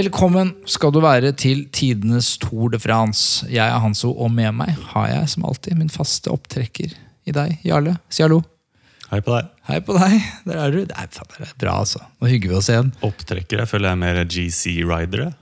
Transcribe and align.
Velkommen 0.00 0.54
skal 0.70 0.94
du 0.94 1.00
være 1.04 1.28
til 1.36 1.66
tidenes 1.76 2.30
Tour 2.40 2.70
de 2.72 2.78
France. 2.80 3.42
Jeg 3.52 3.66
er 3.68 3.82
Hanso, 3.82 4.14
og 4.14 4.30
med 4.32 4.54
meg 4.56 4.70
har 4.94 5.10
jeg 5.10 5.26
som 5.28 5.44
alltid 5.44 5.76
min 5.76 5.90
faste 5.92 6.30
opptrekker 6.32 6.94
i 7.28 7.34
deg, 7.36 7.58
Jarle. 7.68 7.98
Si 8.08 8.22
hallo. 8.24 8.38
Hei 9.10 9.18
på 9.26 9.34
deg. 9.34 9.50
Hei 9.68 9.80
på 9.84 9.98
deg. 9.98 10.14
Der 10.46 10.62
er 10.62 10.72
du. 10.72 10.78
Det 10.88 10.96
er, 10.96 11.10
det 11.10 11.44
er 11.44 11.52
bra, 11.60 11.74
altså. 11.82 12.00
Nå 12.16 12.30
hygger 12.30 12.54
vi 12.54 12.56
oss 12.62 12.70
igjen. 12.72 12.88
Opptrekker. 13.04 13.60
Jeg 13.60 13.68
føler 13.74 13.90
jeg 13.90 13.98
er 13.98 14.00
mer 14.06 14.22
GC-rider. 14.24 15.26
jeg. 15.26 15.36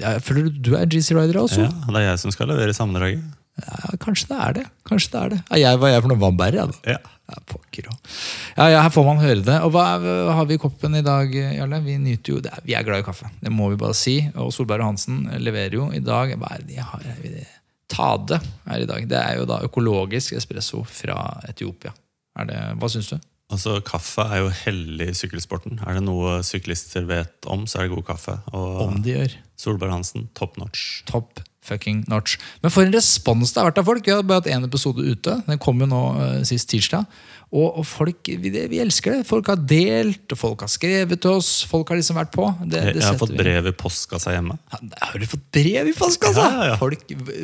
Jeg, 0.00 0.24
føler 0.26 0.48
du 0.48 0.58
du 0.58 0.74
er 0.80 0.90
GC 0.90 1.14
Rider 1.14 1.38
også? 1.44 1.68
Ja, 1.68 1.70
det 1.86 2.02
er 2.02 2.08
jeg 2.08 2.22
som 2.24 2.34
skal 2.34 2.50
levere 2.50 2.74
sammendraget. 2.74 3.22
Ja, 3.60 3.96
kanskje 4.00 4.28
det 4.30 4.38
er 4.40 4.52
det. 4.56 4.62
Kanskje 4.88 5.10
det 5.12 5.20
er 5.22 5.28
det. 5.34 5.40
Ja, 5.50 5.56
jeg 5.68 5.80
var 5.82 5.90
jeg 5.92 6.02
for 6.04 6.08
noe 6.14 6.22
vannbærer, 6.22 6.56
jeg, 6.62 6.72
da. 6.72 6.94
Ja. 6.96 6.98
Ja, 7.32 7.38
pokker 7.48 7.86
ja, 7.86 8.64
ja, 8.68 8.80
her 8.82 8.90
får 8.92 9.04
man 9.06 9.20
høre 9.22 9.40
det. 9.46 9.54
Og 9.64 9.70
hva, 9.72 9.84
er- 9.96 10.32
har 10.36 10.44
vi 10.48 10.54
i 10.58 10.60
koppen 10.60 10.96
i 10.98 11.02
dag, 11.06 11.30
Jarle? 11.32 11.78
Vi 11.84 11.94
nyter 11.96 12.34
jo, 12.34 12.40
det 12.44 12.52
vi 12.66 12.74
er 12.76 12.82
glad 12.84 13.00
i 13.00 13.06
kaffe, 13.06 13.30
det 13.40 13.52
må 13.54 13.70
vi 13.72 13.78
bare 13.80 13.94
si. 13.96 14.16
Og 14.34 14.50
Solberg 14.52 14.80
og 14.84 14.90
Hansen 14.92 15.22
leverer 15.40 15.72
jo 15.78 15.86
i 15.92 16.00
dag 16.04 16.34
Hva 16.36 16.50
er 16.54 16.58
det 16.64 16.68
de 16.74 16.80
har? 16.82 17.04
Det- 17.22 17.46
Tade 17.92 18.38
er 18.72 18.80
i 18.80 18.86
dag. 18.88 19.04
Det 19.08 19.18
er 19.20 19.36
jo 19.36 19.44
da 19.44 19.58
økologisk 19.66 20.32
espresso 20.38 20.80
fra 20.88 21.40
Etiopia. 21.48 21.92
Er 22.40 22.46
det, 22.48 22.60
hva 22.80 22.88
syns 22.88 23.10
du? 23.12 23.18
Altså, 23.52 23.82
Kaffe 23.84 24.24
er 24.32 24.38
jo 24.40 24.48
hellig 24.64 25.08
i 25.10 25.16
sykkelsporten. 25.18 25.78
Er 25.86 25.98
det 25.98 26.02
noe 26.06 26.38
syklister 26.42 27.04
vet 27.04 27.44
om, 27.52 27.66
så 27.68 27.82
er 27.82 27.88
det 27.88 27.92
god 27.98 28.06
kaffe. 28.14 28.38
Og 28.56 28.80
Om 28.88 29.02
de 29.04 29.12
gjør. 29.12 29.34
Solberg 29.60 29.92
Hansen, 29.92 30.28
top 30.34 30.56
notch. 30.56 31.02
Top 31.04 31.42
fucking 31.62 32.04
notch. 32.10 32.38
Men 32.62 32.74
for 32.74 32.84
en 32.84 32.94
respons 32.94 33.52
det 33.52 33.60
har 33.60 33.70
vært 33.70 33.82
av 33.82 33.88
folk. 33.88 34.06
Vi 34.06 34.14
har 34.14 34.24
bare 34.26 34.42
hatt 34.42 34.50
én 34.50 34.66
episode 34.66 35.04
ute. 35.06 35.38
Den 35.46 35.60
kom 35.62 35.80
jo 35.82 35.88
nå 35.90 36.02
uh, 36.18 36.40
sist 36.48 36.70
tirsdag. 36.72 37.06
Og, 37.52 37.66
og 37.82 37.84
folk, 37.84 38.16
vi, 38.40 38.48
det- 38.48 38.64
vi 38.72 38.78
elsker 38.80 39.18
det. 39.18 39.26
Folk 39.28 39.50
har 39.52 39.58
delt, 39.68 40.24
og 40.32 40.38
folk 40.40 40.62
har 40.64 40.70
skrevet 40.72 41.20
til 41.20 41.34
oss. 41.36 41.50
Folk 41.68 41.90
har 41.92 41.98
liksom 42.00 42.16
vært 42.16 42.30
på. 42.32 42.46
Det, 42.64 42.80
det 42.80 42.94
jeg 43.02 43.04
har 43.04 43.18
fått 43.20 43.34
brev 43.36 43.66
i 43.68 43.72
postkassa 43.76 44.32
hjemme. 44.32 44.56
Ja, 44.72 44.78
Har 45.10 45.20
du 45.20 45.26
fått 45.28 45.42
brev 45.52 45.90
i 45.90 45.92
postkassa? 45.98 46.46
Ja, 46.46 46.62
ja, 46.62 46.68
ja. 46.70 46.76
Folk, 46.80 47.02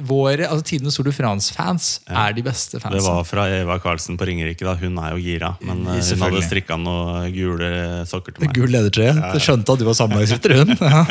våre, 0.09 0.47
altså 0.49 0.65
Tidenes 0.71 0.97
Tour 0.97 1.11
de 1.11 1.13
France-fans 1.13 1.91
er 2.09 2.33
de 2.39 2.45
beste 2.47 2.81
Det 2.81 3.03
var 3.05 3.21
fra 3.29 3.45
Eva 3.53 3.77
Karlsen 3.85 4.17
på 4.17 4.25
Ringerike. 4.31 4.65
da 4.65 4.75
Hun 4.81 4.97
er 5.03 5.13
jo 5.13 5.21
gira. 5.27 5.51
Men 5.61 5.85
eh, 5.93 6.01
hun 6.01 6.25
hadde 6.25 6.41
strikka 6.47 6.81
noen 6.81 7.29
gule 7.37 7.69
sokker 8.09 8.33
til 8.39 8.47
meg. 8.47 8.57
Gul 8.57 8.73
ledertrøye. 8.73 9.13
Jeg 9.37 9.45
skjønte 9.45 9.77
at 9.77 9.85
du 9.85 9.87
var 9.91 9.99
sammenstifter, 10.01 10.57
hun. 10.63 10.73
Ja. 10.89 11.05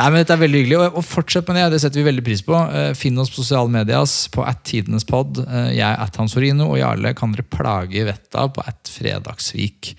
Nei, 0.00 0.06
men 0.14 0.16
Dette 0.22 0.32
er 0.38 0.40
veldig 0.46 0.62
hyggelig. 0.62 0.78
Og, 0.80 0.96
og 1.02 1.04
fortsett 1.04 1.44
med 1.52 1.60
det. 1.60 1.66
Det 1.76 1.82
setter 1.84 2.00
vi 2.00 2.06
veldig 2.08 2.24
pris 2.24 2.40
på. 2.46 2.56
Eh, 2.56 2.90
Finn 2.96 3.20
oss 3.20 3.28
på 3.34 3.42
sosiale 3.44 3.68
medias 3.76 4.16
på 4.32 4.48
at 4.48 4.64
Tidenes 4.64 5.04
pod. 5.04 5.42
Jeg 5.44 5.84
er 5.84 6.00
at 6.00 6.16
Hans 6.16 6.38
Orino, 6.40 6.70
og 6.72 6.80
Jarle 6.80 7.12
kan 7.18 7.36
dere 7.36 7.44
plage 7.52 8.00
i 8.00 8.06
vettet 8.08 8.28
av 8.38 8.52
på 8.54 8.64
et 8.68 8.92
Fredagsvik. 8.92 9.94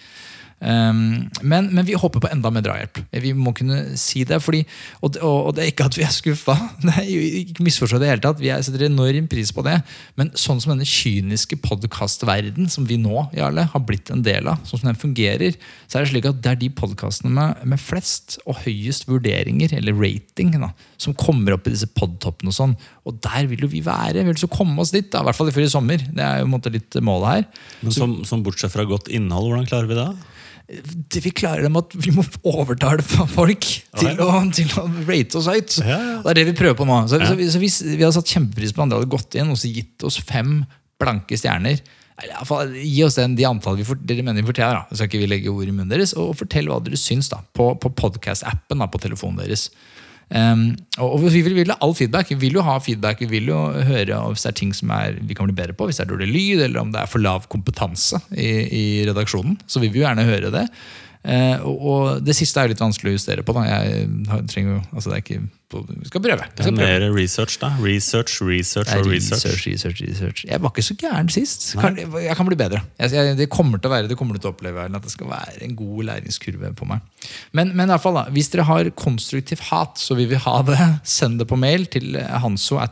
Um, 0.62 1.26
men, 1.42 1.72
men 1.74 1.86
vi 1.88 1.96
håper 1.98 2.22
på 2.22 2.30
enda 2.30 2.52
mer 2.54 2.62
drahjelp. 2.62 3.00
Vi 3.24 3.32
må 3.34 3.50
kunne 3.58 3.96
si 3.98 4.22
det. 4.30 4.38
Fordi, 4.46 4.60
og, 5.02 5.16
og, 5.18 5.38
og 5.50 5.56
det 5.58 5.64
er 5.64 5.72
ikke 5.72 5.88
at 5.90 5.98
vi 5.98 6.04
er 6.06 6.14
skuffa. 6.14 6.54
Ikke 7.42 7.66
misforstå 7.66 7.98
det 8.02 8.12
hele 8.12 8.22
tatt. 8.22 8.38
Vi 8.42 8.52
er- 8.54 8.62
setter 8.66 8.86
enorm 8.86 9.26
pris 9.32 9.50
på 9.56 9.64
det. 9.66 9.80
Men 10.20 10.30
sånn 10.38 10.62
som 10.62 10.76
denne 10.76 10.86
kyniske 10.86 11.58
podkastverden 11.66 12.70
som 12.70 12.86
vi 12.90 13.00
nå 13.02 13.24
Jarle, 13.34 13.66
har 13.74 13.84
blitt 13.88 14.12
en 14.14 14.22
del 14.26 14.48
av, 14.52 14.62
sånn 14.68 14.84
som 14.84 14.92
den 14.92 15.00
fungerer, 15.02 15.58
så 15.90 15.98
er 15.98 16.06
det 16.06 16.12
slik 16.14 16.28
at 16.30 16.42
det 16.46 16.52
er 16.54 16.60
de 16.62 16.70
podkastene 16.78 17.34
med, 17.34 17.64
med 17.74 17.82
flest 17.82 18.38
og 18.46 18.62
høyest 18.62 19.08
vurderinger, 19.10 19.74
eller 19.80 19.98
rating, 19.98 20.54
da, 20.62 20.70
som 21.02 21.16
kommer 21.18 21.56
opp 21.58 21.66
i 21.70 21.74
disse 21.74 21.90
podtoppene 21.98 22.54
og 22.54 22.58
sånn. 22.58 22.76
Og 23.10 23.18
der 23.26 23.50
vil 23.50 23.66
jo 23.66 23.72
vi 23.72 23.82
være. 23.86 24.22
Vi 24.22 24.30
vil 24.30 24.42
så 24.44 24.52
komme 24.52 24.78
oss 24.84 24.94
dit. 24.94 25.10
Da, 25.10 25.24
I 25.26 25.30
hvert 25.32 25.40
fall 25.42 25.50
før 25.56 25.66
i 25.66 25.72
sommer. 25.74 26.06
Det 26.06 26.22
er 26.22 26.42
jo 26.44 26.48
en 26.50 26.54
måte 26.54 26.72
litt 26.74 27.02
målet 27.02 27.32
her. 27.34 27.66
Men 27.82 27.96
som, 27.98 28.14
som 28.30 28.46
bortsett 28.46 28.74
fra 28.76 28.86
godt 28.86 29.10
innhold, 29.10 29.50
hvordan 29.50 29.70
klarer 29.72 29.90
vi 29.90 29.98
det? 29.98 30.10
Det 31.12 31.22
vi 31.26 31.32
klarer 31.36 31.66
dem 31.66 31.76
at 31.80 31.94
vi 32.00 32.14
må 32.16 32.24
overtale 32.48 33.04
folk 33.04 33.66
til, 34.00 34.22
å, 34.24 34.28
til 34.56 34.70
å 34.80 34.86
rate 35.08 35.40
oss 35.40 35.50
høyt. 35.52 35.80
Ja, 35.84 35.98
ja. 35.98 36.20
Det 36.24 36.32
er 36.32 36.40
det 36.40 36.46
vi 36.52 36.58
prøver 36.62 36.78
på 36.80 36.88
nå. 36.88 37.02
Så, 37.12 37.20
så, 37.26 37.34
vi, 37.38 37.50
så 37.52 37.60
vi, 37.62 37.72
vi 37.98 38.04
hadde 38.04 38.16
satt 38.16 38.32
kjempepris 38.32 38.76
på 38.76 38.86
andre 38.86 39.02
hadde 39.02 39.12
gått 39.12 39.36
inn 39.40 39.52
og 39.52 39.60
så 39.60 39.72
gitt 39.72 40.06
oss 40.08 40.20
fem 40.24 40.62
blanke 41.02 41.40
stjerner. 41.40 41.82
Eller 42.22 42.34
i 42.34 42.38
hvert 42.38 42.50
fall, 42.50 42.76
Gi 42.78 43.04
oss 43.06 43.18
den, 43.20 43.36
de 43.38 43.48
antall 43.50 43.80
vi 43.80 43.88
for, 43.88 44.00
dere 44.00 44.24
mener 44.24 44.44
vi 44.44 44.52
fortjener. 44.52 44.80
da. 44.80 44.86
Så 44.92 45.02
skal 45.02 45.12
ikke 45.12 45.24
vi 45.24 45.32
legge 45.32 45.54
ord 45.54 45.68
i 45.68 45.74
munnen 45.74 45.92
deres. 45.92 46.14
Og 46.20 46.36
fortell 46.40 46.70
hva 46.72 46.80
dere 46.86 47.00
syns 47.00 47.32
da, 47.34 47.42
på, 47.58 47.72
på 47.82 47.92
podcast-appen 47.98 48.86
på 48.94 49.02
telefonen 49.02 49.44
deres. 49.44 49.70
Um, 50.32 50.78
og 51.04 51.18
vi 51.26 51.42
vil, 51.44 51.58
vil 51.58 51.74
ha 51.74 51.78
all 51.84 51.94
feedback. 51.98 52.32
Vi 52.32 52.40
vil 52.40 52.56
jo 52.60 52.64
ha 52.64 52.78
feedback, 52.84 53.20
vi 53.20 53.30
vil 53.34 53.52
jo 53.52 53.60
høre 53.88 54.20
hvis 54.32 54.46
det 54.46 54.52
er 54.54 54.58
ting 54.62 54.74
som 54.76 54.94
er, 54.96 55.18
vi 55.20 55.36
kan 55.36 55.50
bli 55.50 55.58
bedre 55.58 55.76
på. 55.76 55.90
Hvis 55.90 56.00
det 56.00 56.06
er 56.06 56.12
dårlig 56.14 56.30
lyd, 56.32 56.66
eller 56.68 56.84
om 56.84 56.94
det 56.94 57.02
er 57.02 57.12
for 57.12 57.24
lav 57.24 57.48
kompetanse 57.52 58.22
i, 58.32 58.52
i 58.66 58.84
redaksjonen. 59.10 59.60
Så 59.68 59.84
vi 59.84 59.92
vil 59.92 60.02
jo 60.02 60.08
gjerne 60.08 60.28
høre 60.30 60.54
det. 60.54 60.68
Uh, 61.22 61.58
og, 61.68 61.88
og 61.92 62.26
det 62.26 62.38
siste 62.38 62.62
er 62.62 62.70
jo 62.70 62.74
litt 62.76 62.84
vanskelig 62.84 63.12
å 63.12 63.18
justere 63.18 63.46
på. 63.46 63.56
Da. 63.58 63.66
Jeg 63.68 64.46
trenger 64.54 64.78
jo, 64.78 64.84
altså 64.96 65.12
det 65.12 65.18
er 65.18 65.26
ikke, 65.26 65.44
vi 65.72 66.08
skal 66.10 66.22
prøve. 66.22 66.38
Vi 66.44 66.58
Det 66.58 66.66
skal 66.66 66.74
er 66.74 66.78
prøve. 66.82 67.00
mer 67.10 67.16
research, 67.22 67.58
da. 67.62 67.70
Research, 67.82 68.42
research 68.42 68.92
og 68.98 69.06
research. 69.08 69.46
research, 69.46 69.68
research, 69.68 70.02
research. 70.08 70.46
Jeg 70.48 70.62
var 70.62 70.70
ikke 70.74 70.84
så 70.86 70.96
gæren 71.00 71.30
sist. 71.32 71.70
Kan, 71.80 71.96
jeg 71.98 72.36
kan 72.36 72.46
bli 72.50 72.56
bedre. 72.60 72.82
Jeg, 73.00 73.12
jeg, 73.16 73.38
det 73.40 73.50
kommer 73.50 73.78
til 73.82 73.90
å 73.90 73.94
være, 73.96 74.08
det 74.12 74.18
kommer 74.20 74.36
du 74.36 74.40
til 74.44 74.52
å 74.52 74.54
oppleve 74.56 74.84
at 74.90 75.02
det 75.08 75.12
skal 75.14 75.30
være 75.32 75.64
en 75.66 75.76
god 75.80 76.04
læringskurve 76.12 76.74
på 76.76 76.86
meg. 76.92 77.00
Men, 77.54 77.72
men 77.76 77.88
i 77.88 77.92
alle 77.96 78.02
fall 78.04 78.18
da, 78.20 78.26
hvis 78.36 78.50
dere 78.54 78.68
har 78.68 78.90
konstruktiv 79.00 79.60
hat, 79.72 79.98
så 80.02 80.16
vil 80.20 80.28
vi 80.32 80.40
ha 80.44 80.58
det. 80.68 80.78
Send 81.18 81.40
det 81.40 81.48
på 81.48 81.58
mail 81.60 81.86
til 81.94 82.18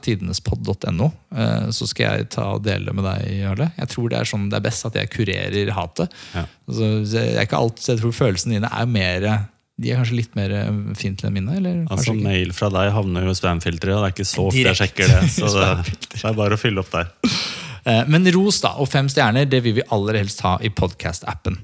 hanso.tidenespod.no. 0.03 1.11
eh, 1.35 1.69
Så 1.75 1.87
skal 1.89 2.19
jeg 2.19 2.29
ta 2.35 2.47
og 2.55 2.63
dele 2.65 2.93
med 2.95 3.05
deg, 3.07 3.27
Jarle. 3.43 3.71
Jeg 3.77 3.91
tror 3.93 4.09
det 4.11 4.19
er 4.21 4.29
sånn 4.29 4.49
det 4.49 4.59
er 4.59 4.65
best 4.65 4.85
at 4.89 4.95
jeg 4.99 5.11
kurerer 5.13 5.73
hatet. 5.75 6.13
Ja. 6.35 6.45
Altså, 6.69 6.89
jeg, 7.05 7.45
ikke 7.47 7.57
alt, 7.59 7.81
jeg 7.87 8.01
tror 8.01 8.13
følelsene 8.15 8.57
dine 8.59 8.69
er 8.71 8.89
mer 8.89 9.29
De 9.79 9.91
er 9.93 10.01
kanskje 10.01 10.17
litt 10.19 10.35
mer 10.35 10.51
fiendtlige 10.99 11.29
enn 11.29 11.37
mine? 11.37 11.55
Eller 11.59 11.79
Altså 11.87 12.11
ikke? 12.13 12.25
Mail 12.25 12.53
fra 12.55 12.69
deg 12.73 12.91
havner 12.95 13.27
jo 13.29 13.33
i 13.33 13.39
spamfilteret, 13.39 13.95
og 13.95 14.03
det 14.03 14.09
er 14.09 14.15
ikke 14.17 14.27
så 14.27 14.45
ofte 14.49 14.65
jeg 14.65 14.79
sjekker 14.81 15.11
det. 15.13 15.21
Så 15.39 15.51
det, 15.55 15.97
det 16.11 16.21
er 16.27 16.37
bare 16.37 16.57
å 16.57 16.61
fylle 16.61 16.83
opp 16.83 16.93
der. 16.95 17.11
Eh, 17.87 18.03
Men 18.11 18.27
ros 18.35 18.57
da, 18.59 18.73
og 18.83 18.89
fem 18.91 19.07
stjerner 19.09 19.45
det 19.47 19.61
vil 19.63 19.77
vi 19.77 19.83
aller 19.95 20.17
helst 20.19 20.41
ha 20.43 20.57
i 20.59 20.67
podcast-appen. 20.67 21.55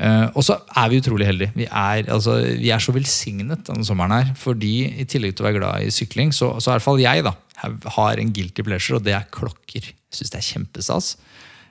Eh, 0.00 0.26
og 0.30 0.44
så 0.46 0.56
er 0.78 0.92
vi 0.92 1.00
utrolig 1.02 1.26
heldige. 1.28 1.52
Vi 1.58 1.66
er, 1.66 2.04
altså, 2.06 2.36
vi 2.60 2.70
er 2.72 2.80
så 2.80 2.94
velsignet 2.94 3.66
denne 3.66 3.84
sommeren 3.84 4.14
her. 4.14 4.30
Fordi 4.38 4.72
i 5.02 5.06
tillegg 5.10 5.34
til 5.34 5.44
å 5.44 5.48
være 5.48 5.58
glad 5.58 5.88
i 5.88 5.90
sykling, 5.92 6.30
så, 6.32 6.52
så 6.62 6.70
i 6.70 6.76
hvert 6.76 6.86
fall 6.86 7.02
jeg 7.02 7.26
da, 7.26 7.34
har 7.98 8.22
en 8.22 8.32
guilty 8.32 8.64
pleasure, 8.64 9.00
og 9.00 9.04
det 9.08 9.16
er 9.18 9.26
klokker. 9.34 9.90
Jeg 9.90 10.20
syns 10.20 10.32
det 10.32 10.40
er 10.40 10.48
kjempestas. 10.52 11.10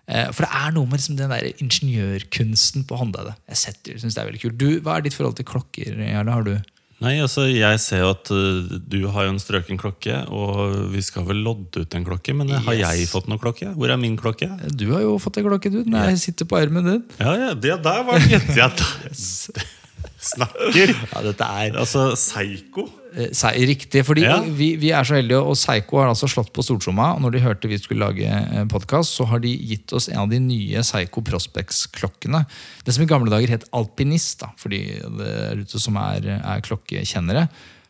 Eh, 0.10 0.32
For 0.34 0.46
det 0.46 0.50
er 0.58 0.74
noe 0.76 0.90
med 0.90 1.00
liksom, 1.00 1.20
den 1.20 1.32
der 1.32 1.48
ingeniørkunsten 1.62 2.88
på 2.90 2.98
håndleddet. 3.00 3.38
Jeg 3.52 3.64
setter, 3.64 4.02
synes 4.02 4.18
det 4.18 4.24
er 4.24 4.30
veldig 4.32 4.44
kult. 4.48 4.60
Du, 4.60 4.70
Hva 4.86 4.98
er 4.98 5.06
ditt 5.06 5.18
forhold 5.18 5.38
til 5.38 5.48
klokker? 5.50 6.04
Jarle? 6.10 6.36
Har 6.36 6.46
du 6.48 6.58
Nei, 7.00 7.14
altså 7.24 7.46
Jeg 7.48 7.80
ser 7.80 8.02
jo 8.02 8.10
at 8.12 8.28
uh, 8.28 8.74
du 8.92 8.98
har 9.14 9.24
jo 9.24 9.32
en 9.32 9.40
strøken 9.40 9.80
klokke, 9.80 10.18
og 10.36 10.92
vi 10.92 11.00
skal 11.06 11.24
vel 11.30 11.40
lodde 11.46 11.86
ut 11.86 11.96
en 11.96 12.04
klokke. 12.04 12.36
Men 12.36 12.52
har 12.68 12.76
jeg 12.76 13.08
fått 13.08 13.30
noen 13.32 13.40
klokke? 13.40 13.72
Hvor 13.72 13.94
er 13.94 14.02
min 14.02 14.18
klokke? 14.20 14.50
Du 14.76 14.90
har 14.92 15.06
jo 15.06 15.16
fått 15.22 15.40
en 15.40 15.48
klokke, 15.48 15.72
du. 15.72 15.80
Den 15.86 15.96
er, 15.96 16.12
sitter 16.20 16.50
på 16.50 16.60
armen 16.60 16.90
din. 16.90 17.04
Ja, 17.22 17.38
ja, 17.40 17.54
det 17.56 17.80
der 17.86 18.04
var 18.04 18.20
den 18.20 18.34
gjettet 18.52 18.84
jeg. 18.84 19.70
Snakker! 20.20 20.92
Ja, 21.14 21.22
dette 21.24 21.46
er 21.48 21.78
Altså, 21.80 22.10
Psycho. 22.20 22.88
Se, 23.34 23.50
Riktig, 23.66 24.04
fordi 24.06 24.22
Ja. 24.22 24.36
vi, 24.44 24.76
vi 24.78 24.92
er 24.94 25.04
så 25.08 25.16
heldige, 25.18 25.40
og 25.42 25.56
Psycho 25.58 25.98
har 25.98 26.10
altså 26.12 26.28
slått 26.30 26.52
på 26.54 26.62
stortromma. 26.62 27.16
og 27.16 27.22
Når 27.24 27.32
de 27.34 27.40
hørte 27.42 27.68
vi 27.72 27.78
skulle 27.82 28.06
lage 28.06 28.68
podkast, 28.70 29.16
så 29.18 29.26
har 29.32 29.40
de 29.42 29.50
gitt 29.58 29.92
oss 29.98 30.10
en 30.12 30.20
av 30.26 30.30
de 30.30 30.40
nye 30.40 30.84
Psycho 30.86 31.24
Prospects-klokkene. 31.26 32.44
Det 32.86 32.94
som 32.94 33.04
i 33.04 33.10
gamle 33.10 33.32
dager 33.34 33.50
het 33.56 33.66
alpinist, 33.74 34.40
da, 34.44 34.52
for 34.58 34.70
de 34.70 34.84
der 35.18 35.58
ute 35.64 35.80
som 35.82 35.98
er, 35.98 36.28
er 36.38 36.62
klokkekjennere. 36.62 37.48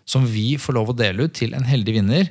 Som 0.10 0.26
vi 0.26 0.56
får 0.58 0.74
lov 0.74 0.90
å 0.90 0.98
dele 0.98 1.28
ut 1.28 1.34
til 1.38 1.54
en 1.54 1.68
heldig 1.68 1.94
vinner. 2.00 2.30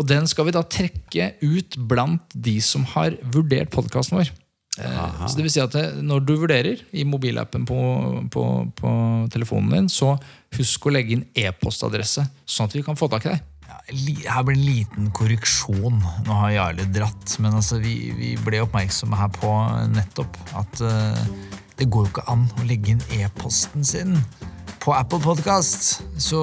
Og 0.00 0.06
den 0.08 0.26
skal 0.26 0.48
vi 0.48 0.54
da 0.56 0.62
trekke 0.66 1.34
ut 1.44 1.76
blant 1.90 2.22
de 2.34 2.56
som 2.64 2.82
har 2.96 3.14
vurdert 3.34 3.70
podkasten 3.70 4.16
vår. 4.18 4.32
Eh, 4.80 5.26
Så 5.26 5.36
det 5.36 5.44
vil 5.46 5.52
si 5.52 5.60
at 5.62 5.74
Når 6.00 6.24
du 6.24 6.34
vurderer 6.40 6.80
i 6.92 7.04
mobilappen 7.04 7.66
på, 7.68 7.78
på, 8.32 8.44
på 8.78 8.90
telefonen 9.32 9.70
din, 9.76 9.88
så 9.92 10.14
husk 10.56 10.86
å 10.86 10.92
legge 10.94 11.16
inn 11.16 11.24
e-postadresse, 11.36 12.24
sånn 12.48 12.70
at 12.70 12.76
vi 12.76 12.82
kan 12.86 12.98
få 12.98 13.10
tak 13.12 13.28
i 13.28 13.34
deg. 13.34 13.46
Ja, 13.70 14.34
her 14.34 14.42
blir 14.46 14.56
en 14.58 14.66
liten 14.66 15.10
korreksjon. 15.14 16.00
Nå 16.26 16.38
har 16.42 16.54
Jarle 16.56 16.88
dratt, 16.90 17.36
men 17.38 17.54
altså, 17.54 17.78
vi, 17.82 18.10
vi 18.18 18.32
ble 18.42 18.64
oppmerksomme 18.64 19.18
her 19.18 19.30
på 19.36 19.52
nettopp 19.94 20.38
at 20.58 20.82
uh, 20.82 21.22
det 21.78 21.86
går 21.90 22.08
jo 22.08 22.10
ikke 22.10 22.26
an 22.32 22.48
å 22.58 22.66
legge 22.68 22.96
inn 22.96 23.04
e-posten 23.20 23.86
sin 23.86 24.16
på 24.80 24.94
Apple 24.96 25.20
Podcast. 25.20 26.00
Så, 26.20 26.40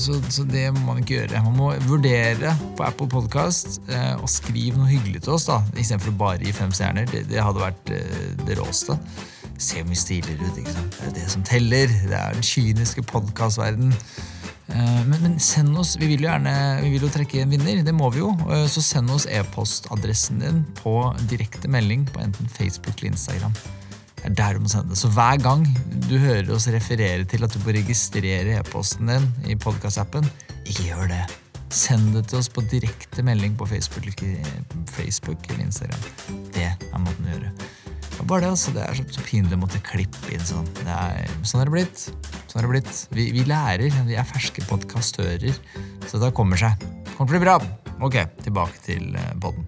så, 0.00 0.18
så 0.32 0.44
det 0.48 0.66
må 0.76 0.82
man 0.90 1.00
ikke 1.02 1.14
gjøre. 1.22 1.40
Man 1.46 1.56
må 1.56 1.70
vurdere 1.88 2.52
på 2.78 2.84
Apple 2.84 3.08
Podcast 3.12 3.80
eh, 3.88 4.14
og 4.20 4.28
skrive 4.30 4.76
noe 4.80 4.90
hyggelig 4.90 5.22
til 5.24 5.36
oss, 5.38 5.46
da, 5.48 5.60
istedenfor 5.76 6.12
å 6.12 6.18
bare 6.26 6.44
gi 6.44 6.52
fem 6.56 6.72
stjerner. 6.74 7.08
Det, 7.12 7.24
det 7.32 7.40
hadde 7.42 7.62
vært 7.64 7.94
eh, 7.96 8.26
det 8.44 8.58
råeste. 8.60 8.98
Se 9.62 9.78
hvor 9.80 9.88
mye 9.88 10.00
stiligere 10.00 10.48
ut. 10.50 10.60
ikke 10.60 10.74
sant? 10.76 11.00
Det 11.00 11.08
er 11.12 11.16
det 11.20 11.26
som 11.32 11.46
teller. 11.48 11.96
Det 12.10 12.18
er 12.18 12.36
den 12.36 12.46
kyniske 12.46 13.04
podkastverdenen. 13.08 13.96
Eh, 14.72 15.02
men, 15.08 15.18
men 15.24 15.36
send 15.42 15.76
oss, 15.80 15.94
vi 16.00 16.08
vil 16.12 16.24
jo 16.24 16.30
gjerne 16.30 16.54
vi 16.84 16.92
vil 16.94 17.06
jo 17.08 17.12
trekke 17.12 17.42
en 17.44 17.52
vinner, 17.56 17.82
det 17.86 17.94
må 17.96 18.08
vi 18.14 18.20
jo. 18.22 18.32
Eh, 18.52 18.66
Så 18.72 18.84
send 18.84 19.12
oss 19.12 19.24
e-postadressen 19.28 20.40
din 20.44 20.62
på 20.80 20.98
direkte 21.30 21.68
melding 21.72 22.04
på 22.12 22.20
enten 22.24 22.48
Facebook 22.52 22.98
eller 23.00 23.14
Instagram. 23.14 23.56
Det 24.22 24.30
er 24.30 24.38
der 24.38 24.56
du 24.58 24.62
må 24.62 24.70
sende. 24.70 24.96
Så 24.98 25.10
hver 25.10 25.40
gang 25.42 25.64
du 26.06 26.14
hører 26.22 26.52
oss 26.54 26.68
referere 26.70 27.26
til 27.26 27.42
at 27.42 27.54
du 27.54 27.58
må 27.64 27.74
registrere 27.74 28.60
e-posten 28.60 29.10
din 29.10 29.30
i 29.50 29.58
podkastappen, 29.58 30.28
ikke 30.62 30.92
gjør 30.92 31.10
det. 31.10 31.22
Send 31.72 32.12
det 32.14 32.28
til 32.30 32.38
oss 32.38 32.50
på 32.52 32.62
direkte 32.70 33.24
melding 33.26 33.56
på 33.58 33.66
Facebook, 33.66 34.22
Facebook 34.92 35.46
eller 35.50 35.64
Instagram. 35.66 36.04
Det 36.54 36.68
er 36.68 37.02
måten 37.02 37.26
å 37.26 37.34
gjøre. 37.34 37.52
Var 38.18 38.28
bare 38.28 38.44
det, 38.44 38.50
altså. 38.52 38.74
Det 38.76 38.84
er 38.84 38.98
så, 39.00 39.24
pinlig 39.26 39.56
å 39.56 39.62
måtte 39.64 39.80
klippe 39.82 40.34
inn 40.34 40.44
sånn. 40.46 40.68
Er, 40.84 41.26
sånn 41.48 41.64
er 41.64 41.70
det 41.70 41.74
blitt. 41.74 42.04
Sånn 42.46 42.60
er 42.60 42.68
det 42.68 42.72
blitt. 42.74 42.92
Vi, 43.16 43.30
vi 43.34 43.46
lærer. 43.48 44.02
Vi 44.06 44.18
er 44.20 44.28
ferske 44.28 44.62
podkastører. 44.68 45.56
Så 46.06 46.20
det 46.22 46.30
kommer 46.36 46.60
seg. 46.60 46.76
Kommer 47.16 47.32
til 47.32 47.40
å 47.40 47.40
bli 47.40 47.44
bra. 47.48 47.56
Ok, 48.02 48.20
tilbake 48.44 48.84
til 48.84 49.16
eh, 49.16 49.32
podden. 49.42 49.66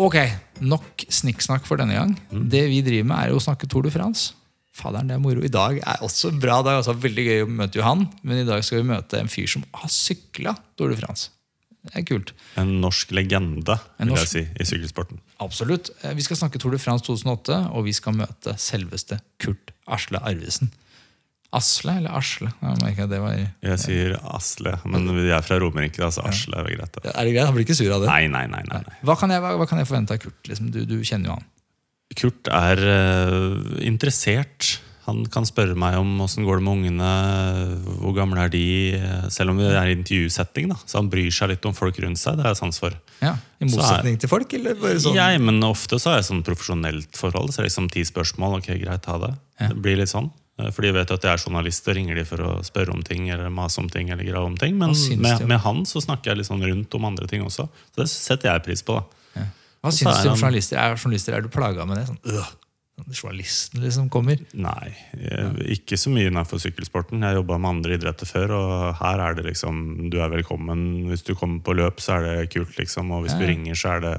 Ok, 0.00 0.20
nok 0.60 1.04
snikksnakk 1.12 1.66
for 1.68 1.80
denne 1.80 1.96
gang. 1.98 2.16
Det 2.30 2.64
vi 2.70 2.82
driver 2.86 3.08
med, 3.10 3.18
er 3.18 3.32
jo 3.32 3.38
å 3.40 3.44
snakke 3.46 3.68
Tour 3.70 3.86
de 3.86 3.92
France. 3.94 4.32
Faderen, 4.76 5.08
det 5.08 5.14
er 5.16 5.22
moro. 5.24 5.40
I 5.44 5.48
dag 5.52 5.78
er 5.80 6.02
også 6.04 6.28
en 6.34 6.40
bra 6.42 6.58
dag. 6.64 6.82
Altså, 6.82 6.92
veldig 7.00 7.24
gøy 7.24 7.44
å 7.46 7.48
møte 7.48 7.80
Johan, 7.80 8.04
men 8.22 8.42
i 8.42 8.48
dag 8.48 8.60
skal 8.66 8.82
vi 8.82 8.90
møte 8.90 9.20
en 9.22 9.30
fyr 9.32 9.48
som 9.48 9.64
har 9.72 9.88
sykla 9.92 10.52
Tour 10.76 10.92
de 10.92 10.98
France. 11.00 11.30
Det 11.86 12.00
er 12.00 12.04
kult. 12.08 12.32
En 12.58 12.74
norsk 12.82 13.12
legende, 13.14 13.76
En 14.02 14.10
vil 14.10 14.18
jeg 14.18 14.28
si, 14.32 14.42
i 14.58 14.64
sykkelsporten. 14.66 15.20
Absolutt. 15.40 15.92
Eh, 16.02 16.14
Vi 16.18 16.24
skal 16.26 16.36
snakke 16.40 16.58
Tour 16.58 16.74
de 16.74 16.80
France 16.82 17.06
2008, 17.06 17.60
og 17.72 17.84
vi 17.86 17.94
skal 17.94 18.16
møte 18.18 18.56
selveste 18.58 19.20
Kurt 19.38 19.70
Asle 19.86 20.18
Arvesen. 20.18 20.72
Asle 21.56 21.96
eller 22.00 22.16
Asle? 22.18 22.50
Jeg 22.60 23.08
det 23.10 23.20
var... 23.22 23.36
Jeg 23.36 23.82
sier 23.82 24.16
Asle, 24.36 24.76
men 24.84 25.08
vi 25.16 25.28
er 25.32 25.44
fra 25.46 25.58
Romerike, 25.62 26.02
Altså 26.04 26.22
så 26.22 26.30
Asle 26.30 26.62
er 26.62 26.72
greit. 26.76 26.96
Da. 26.98 27.12
Er 27.12 27.28
det 27.28 27.34
greit? 27.36 27.46
Han 27.48 27.56
blir 27.56 27.66
ikke 27.66 27.78
sur 27.78 27.92
av 27.96 28.04
det? 28.04 28.10
Nei, 28.12 28.24
nei, 28.32 28.46
nei. 28.52 28.64
nei. 28.70 28.98
Hva 29.06 29.18
kan 29.20 29.32
jeg, 29.32 29.44
hva, 29.44 29.68
kan 29.68 29.80
jeg 29.82 29.88
forvente 29.90 30.16
av 30.16 30.22
Kurt? 30.22 30.40
Liksom? 30.50 30.72
Du, 30.74 30.82
du 30.88 30.98
kjenner 31.02 31.32
jo 31.32 31.38
han. 31.38 31.46
Kurt 32.16 32.50
er 32.54 32.82
uh, 32.86 33.78
interessert. 33.84 34.76
Han 35.06 35.22
kan 35.30 35.46
spørre 35.46 35.76
meg 35.78 35.94
om 36.00 36.08
åssen 36.24 36.46
går 36.46 36.58
det 36.58 36.64
med 36.66 36.80
ungene, 36.80 37.10
hvor 38.00 38.14
gamle 38.16 38.42
er 38.42 38.50
de? 38.50 38.62
Selv 39.30 39.52
om 39.52 39.60
vi 39.60 39.68
er 39.70 39.92
i 39.92 39.94
intervjusetting, 39.94 40.72
da. 40.72 40.78
Så 40.82 40.98
han 40.98 41.10
bryr 41.12 41.30
seg 41.34 41.52
litt 41.52 41.68
om 41.68 41.76
folk 41.78 42.00
rundt 42.02 42.18
seg. 42.18 42.40
Det 42.40 42.48
er 42.50 42.56
sans 42.58 42.80
for. 42.82 42.96
Ja, 43.22 43.36
I 43.62 43.68
motsetning 43.70 44.16
er- 44.16 44.24
til 44.24 44.32
folk? 44.32 44.56
Eller 44.58 44.74
bare 44.80 44.98
sånn? 44.98 45.14
Jeg, 45.14 45.42
men 45.46 45.62
ofte 45.66 46.00
så 46.02 46.10
har 46.10 46.18
jeg 46.18 46.30
sånn 46.32 46.42
profesjonelt 46.46 47.14
forhold. 47.14 47.54
Så 47.54 47.62
det 47.62 47.66
er 47.66 47.70
liksom 47.70 47.86
ti 47.94 48.02
spørsmål. 48.08 48.58
Ok, 48.58 48.72
greit, 48.82 49.06
ha 49.06 49.18
det. 49.22 49.32
Ja. 49.60 49.70
Det 49.70 49.78
blir 49.86 50.02
litt 50.02 50.10
sånn. 50.10 50.32
Eh, 50.58 50.70
For 50.72 50.86
de 50.86 50.92
vet 50.96 51.10
at 51.10 51.26
jeg 51.28 51.32
er 51.32 51.42
journalist 51.44 51.88
og 51.88 51.98
ringer 51.98 52.20
de 52.20 52.24
for 52.28 52.44
å 52.44 52.52
spørre 52.66 52.94
om 52.94 53.02
ting 53.06 53.28
eller 53.30 53.50
mase 53.52 53.80
om 53.82 53.88
ting. 53.92 54.10
eller 54.10 54.24
grave 54.24 54.46
om 54.46 54.56
ting 54.56 54.78
Men 54.78 54.94
Hva 54.94 55.16
med, 55.20 55.46
med 55.48 55.60
han 55.60 55.84
så 55.88 56.00
snakker 56.04 56.32
jeg 56.32 56.42
litt 56.42 56.50
sånn 56.50 56.64
rundt 56.64 56.94
om 56.94 57.04
andre 57.04 57.26
ting 57.30 57.44
også. 57.44 57.68
Så 57.92 58.02
det 58.02 58.08
setter 58.12 58.52
jeg 58.52 58.64
pris 58.68 58.82
på. 58.82 59.00
da 59.00 59.46
Hva 59.82 59.92
så 59.92 59.98
syns 60.02 60.22
du 60.24 60.30
om 60.30 60.38
journalister? 60.38 60.78
Er, 60.80 60.96
journalister, 60.96 61.36
er 61.36 61.44
du 61.44 61.48
plaga 61.52 61.84
med 61.86 62.00
det? 62.00 62.06
Sånn, 62.08 62.22
øh, 62.32 62.54
journalisten 63.04 63.82
liksom 63.84 64.08
kommer. 64.10 64.40
Nei, 64.56 64.88
jeg, 65.20 65.50
ikke 65.76 65.98
så 66.00 66.10
mye 66.12 66.30
innenfor 66.30 66.60
sykkelsporten. 66.62 67.22
Jeg 67.22 67.36
jobba 67.38 67.58
med 67.60 67.74
andre 67.74 67.98
idretter 67.98 68.28
før, 68.28 68.54
og 68.56 68.74
her 69.02 69.22
er 69.22 69.36
det 69.36 69.44
liksom 69.50 70.08
Du 70.12 70.18
er 70.22 70.32
velkommen. 70.32 71.06
Hvis 71.10 71.26
du 71.26 71.34
kommer 71.36 71.60
på 71.64 71.76
løp, 71.76 72.00
så 72.00 72.16
er 72.16 72.26
det 72.26 72.50
kult, 72.54 72.76
liksom. 72.80 73.12
Og 73.12 73.26
hvis 73.26 73.36
du 73.36 73.44
ringer, 73.44 73.76
så 73.76 73.96
er, 73.96 74.06
det, 74.06 74.14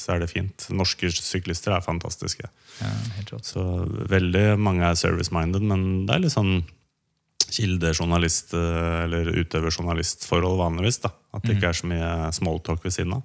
så 0.00 0.16
er 0.16 0.24
det 0.24 0.30
fint. 0.32 0.68
Norske 0.74 1.10
syklister 1.14 1.76
er 1.76 1.86
fantastiske. 1.86 2.50
Ja. 2.82 3.38
Så 3.46 3.62
veldig 4.10 4.58
mange 4.58 4.84
er 4.88 4.98
service-minded, 4.98 5.62
men 5.62 5.86
det 6.08 6.16
er 6.16 6.26
litt 6.26 6.34
sånn 6.34 6.58
kildejournalist- 7.46 8.56
eh, 8.58 9.04
eller 9.04 9.30
utøverjournalistforhold 9.38 10.58
vanligvis. 10.58 11.00
da 11.02 11.14
At 11.32 11.44
det 11.44 11.56
ikke 11.56 11.68
er 11.68 11.78
så 11.78 11.86
mye 11.86 12.32
smalltalk 12.32 12.82
ved 12.82 12.92
siden 12.92 13.14
av. 13.14 13.22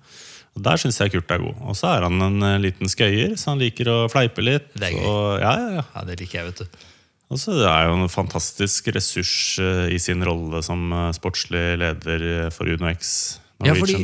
Og 0.57 0.63
Der 0.65 0.77
syns 0.81 0.98
jeg 1.00 1.12
Kurt 1.13 1.31
er 1.31 1.39
god. 1.39 1.59
Og 1.63 1.75
så 1.80 1.88
er 1.95 2.03
han 2.07 2.21
en 2.21 2.44
eh, 2.44 2.57
liten 2.59 2.89
skøyer, 2.92 3.38
så 3.39 3.53
han 3.53 3.62
liker 3.63 3.88
å 3.92 3.98
fleipe 4.12 4.44
litt. 4.44 4.68
Det 4.75 4.89
er 4.89 4.98
gøy. 4.98 5.06
Og, 5.07 5.27
ja, 5.39 5.53
ja, 5.62 5.69
ja. 5.80 5.83
Ja, 5.95 6.03
det 6.09 6.18
liker 6.19 6.42
jeg, 6.42 6.50
vet 6.51 6.63
du. 6.65 6.88
Og 7.31 7.39
så 7.39 7.53
er 7.63 7.86
jo 7.88 7.94
en 7.95 8.12
fantastisk 8.12 8.89
ressurs 8.92 9.31
eh, 9.63 9.86
i 9.95 10.00
sin 10.03 10.19
rolle 10.27 10.59
som 10.68 10.89
eh, 10.92 11.07
sportslig 11.15 11.63
leder 11.80 12.50
for 12.51 12.68
UnoX. 12.68 13.39
Ja, 13.63 13.77
fordi- 13.77 14.03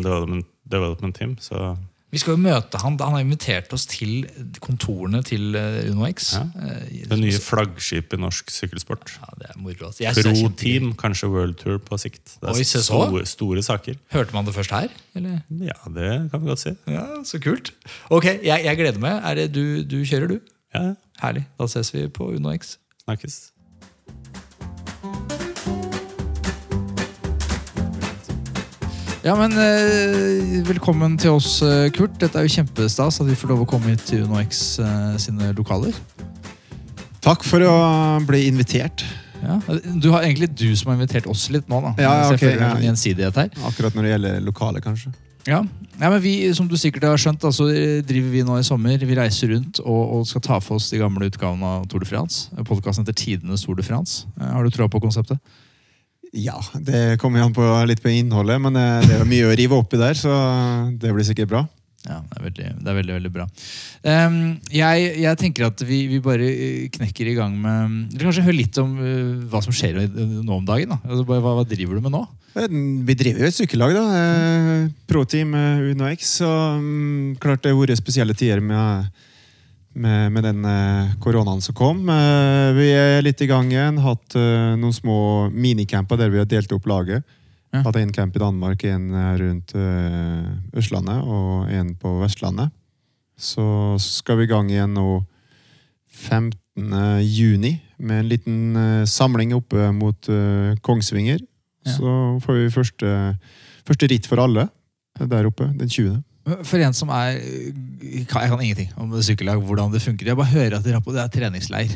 Development 0.67 1.15
Team. 1.15 1.35
Så 1.39 1.55
Vi 2.17 2.21
skal 2.23 2.33
jo 2.33 2.39
møte 2.41 2.79
han. 2.81 2.95
Han 2.97 3.13
har 3.13 3.21
invitert 3.21 3.73
oss 3.75 3.83
til 3.85 4.23
kontorene 4.63 5.19
til 5.27 5.53
eh, 5.59 5.83
UnoX. 5.91 6.31
Ja. 6.33 6.45
Eh, 6.65 7.03
det 7.11 7.19
nye 7.21 7.37
flaggskipet 7.43 8.17
i 8.17 8.21
norsk 8.23 8.49
sykkelsport. 8.49 9.11
Ja, 9.21 9.29
det 9.37 9.51
er 9.51 9.59
moro. 9.61 9.91
altså. 9.91 10.01
Jeg 10.01 10.15
synes 10.17 10.25
det 10.25 10.31
er 10.31 10.33
Pro 10.33 10.47
kjempegøy. 10.47 10.63
Team, 10.63 10.87
kanskje 10.97 11.29
World 11.29 11.59
Tour 11.61 11.77
på 11.85 11.99
sikt. 12.01 12.23
Det 12.39 12.49
er 12.49 12.57
Oi, 12.57 12.65
så. 12.65 12.81
store, 12.87 13.21
store 13.29 13.63
saker. 13.67 13.99
Hørte 14.15 14.33
man 14.33 14.49
det 14.49 14.55
først 14.57 14.73
her? 14.73 14.89
Eller? 15.19 15.37
Ja, 15.61 15.77
det 15.93 16.09
kan 16.31 16.41
vi 16.41 16.49
godt 16.49 16.63
si. 16.65 16.73
Ja, 16.89 17.05
Så 17.27 17.39
kult. 17.43 17.73
Ok, 18.09 18.25
jeg, 18.25 18.65
jeg 18.65 18.81
gleder 18.81 18.99
meg. 19.03 19.21
Er 19.21 19.43
det 19.43 19.51
du, 19.53 19.83
du 19.85 19.99
kjører, 20.01 20.33
du? 20.33 20.39
Ja, 20.73 20.87
ja. 20.89 20.95
Herlig. 21.21 21.45
Da 21.61 21.69
ses 21.69 21.93
vi 21.93 22.07
på 22.13 22.31
UnoX. 22.33 22.75
snakkes. 23.05 23.37
Ja, 29.27 29.33
men 29.35 29.51
eh, 29.59 30.61
Velkommen 30.63 31.17
til 31.19 31.33
oss, 31.35 31.57
eh, 31.65 31.89
Kurt. 31.91 32.13
Dette 32.21 32.39
er 32.39 32.45
jo 32.47 32.51
kjempestas 32.53 33.17
at 33.19 33.27
vi 33.27 33.35
får 33.35 33.49
lov 33.51 33.65
å 33.65 33.67
komme 33.67 33.91
hit 33.91 34.05
til 34.07 34.21
UnoX 34.23 34.77
eh, 34.79 35.17
sine 35.19 35.49
lokaler. 35.57 35.97
Takk 37.25 37.43
for 37.43 37.65
å 37.67 37.73
bli 38.23 38.45
invitert. 38.47 39.03
Ja. 39.41 39.57
Du 39.99 40.13
har 40.13 40.23
egentlig 40.23 40.53
du 40.55 40.69
som 40.79 40.93
har 40.93 40.95
invitert 40.95 41.27
oss 41.27 41.49
litt 41.51 41.67
nå. 41.67 41.81
da 41.83 41.91
Ja, 41.99 42.13
ok, 42.31 42.45
ja. 42.53 42.71
gjensidighet 42.85 43.41
her. 43.41 43.51
Akkurat 43.67 43.99
når 43.99 44.07
det 44.07 44.15
gjelder 44.15 44.39
lokalet, 44.47 44.85
kanskje. 44.85 45.11
Ja. 45.43 45.59
ja, 45.97 46.07
men 46.07 46.21
vi, 46.23 46.37
Som 46.55 46.71
du 46.71 46.77
sikkert 46.79 47.09
har 47.09 47.19
skjønt, 47.19 47.43
da, 47.43 47.51
så 47.51 47.67
driver 48.07 48.31
vi 48.31 48.47
nå 48.47 48.61
i 48.61 48.65
sommer. 48.67 48.95
Vi 49.11 49.19
reiser 49.19 49.51
rundt 49.51 49.83
og, 49.83 50.01
og 50.21 50.27
skal 50.31 50.47
ta 50.47 50.63
for 50.63 50.79
oss 50.79 50.87
de 50.93 51.03
gamle 51.03 51.27
utgavene 51.27 51.75
av 51.81 51.91
Tour 51.91 52.07
de 52.07 52.07
France. 52.07 52.47
Podkasten 52.63 53.03
heter 53.03 53.19
Tidenes 53.25 53.67
Tour 53.67 53.75
de 53.75 53.83
France. 53.83 54.23
Har 54.39 54.63
du 54.63 54.71
troa 54.71 54.87
på 54.87 55.03
konseptet? 55.03 55.43
Ja, 56.35 56.57
det 56.83 57.19
kommer 57.21 57.45
an 57.45 57.55
på 57.55 57.65
litt 57.87 58.03
på 58.03 58.11
innholdet, 58.11 58.59
men 58.63 58.75
eh, 58.75 59.07
det 59.07 59.17
er 59.17 59.27
mye 59.29 59.49
å 59.49 59.55
rive 59.57 59.79
opp 59.79 59.95
i 59.95 60.01
der, 60.01 60.17
så 60.19 60.31
det 60.99 61.13
blir 61.15 61.27
sikkert 61.27 61.51
bra. 61.53 61.63
Ja, 62.07 62.21
det 62.23 62.37
er 62.37 62.43
veldig, 62.45 62.67
det 62.83 62.91
er 62.91 62.95
veldig, 62.95 63.13
veldig 63.17 63.31
bra. 63.33 63.45
Um, 64.05 64.35
jeg, 64.71 65.07
jeg 65.19 65.39
tenker 65.41 65.67
at 65.67 65.81
vi, 65.83 66.05
vi 66.07 66.21
bare 66.23 66.45
eh, 66.47 66.83
knekker 66.93 67.27
i 67.27 67.33
gang 67.35 67.57
med 67.59 68.13
Eller 68.13 68.29
kanskje 68.29 68.45
høre 68.45 68.59
litt 68.61 68.77
om 68.79 68.93
uh, 69.01 69.47
hva 69.51 69.59
som 69.65 69.75
skjer 69.75 69.97
nå 70.07 70.59
om 70.61 70.67
dagen. 70.67 70.93
da. 70.93 71.01
Altså, 71.03 71.25
hva, 71.27 71.41
hva 71.43 71.65
driver 71.67 71.97
du 71.97 72.05
med 72.05 72.15
nå? 72.15 72.23
Vi 72.57 73.13
driver 73.17 73.43
jo 73.43 73.49
et 73.51 73.57
sykkellag, 73.57 73.93
da. 73.93 74.03
eh, 74.17 74.87
Pro-team 75.09 75.53
eh, 75.53 75.83
UnoX. 75.91 76.37
Og 76.47 76.81
mm, 76.81 77.35
klart 77.43 77.63
det 77.63 77.73
har 77.73 77.81
vært 77.81 77.99
spesielle 77.99 78.37
tider 78.37 78.63
med, 78.63 79.11
med, 79.97 80.31
med 80.31 80.45
den 80.45 80.65
eh, 80.65 81.15
koronaen 81.23 81.61
som 81.61 81.75
kom. 81.75 82.05
Eh, 82.09 82.69
Vi 82.77 82.87
er 82.93 83.23
litt 83.25 83.41
i 83.41 83.49
gang 83.49 83.71
igjen. 83.71 83.99
Hatt 84.03 84.37
eh, 84.37 84.75
noen 84.79 84.95
små 84.95 85.17
minicamper 85.53 86.19
der 86.19 86.31
vi 86.33 86.41
har 86.41 86.49
delt 86.49 86.71
opp 86.75 86.87
laget. 86.89 87.25
Ja. 87.73 87.81
Hatt 87.83 87.97
en 87.99 88.13
camp 88.15 88.37
i 88.37 88.41
Danmark, 88.41 88.83
en 88.87 89.09
rundt 89.37 89.73
Østlandet 89.75 91.25
og 91.27 91.67
en 91.75 91.89
på 91.99 92.13
Vestlandet. 92.21 92.71
Så 93.37 93.65
skal 94.01 94.39
vi 94.39 94.47
i 94.47 94.49
gang 94.49 94.71
igjen 94.71 94.95
nå 94.95 95.19
15. 96.07 96.55
juni 97.27 97.73
med 97.99 98.21
en 98.23 98.31
liten 98.31 98.79
samling 99.05 99.51
oppe 99.57 99.91
mot 99.93 100.31
Kongsvinger. 100.87 101.43
Ja. 101.83 101.97
Så 101.97 102.15
får 102.45 102.61
vi 102.61 102.71
første, 102.73 103.11
første 103.83 104.09
ritt 104.13 104.31
for 104.31 104.41
alle 104.41 104.69
der 105.19 105.51
oppe 105.51 105.67
den 105.75 105.91
20. 105.91 106.23
For 106.67 106.79
en 106.79 106.95
som 106.95 107.09
er 107.11 107.37
Jeg 107.37 108.27
kan 108.29 108.61
ingenting 108.63 108.91
om 108.95 109.11
sykkellag, 109.25 109.59
hvordan 109.67 109.91
det 109.91 110.01
funker. 110.03 110.29
Jeg 110.29 110.37
bare 110.39 110.53
hører 110.53 110.77
at 110.77 110.85
dere 110.85 111.01
er 111.01 111.03
på 111.03 111.11
det 111.15 111.21
er 111.23 111.33
treningsleir. 111.33 111.91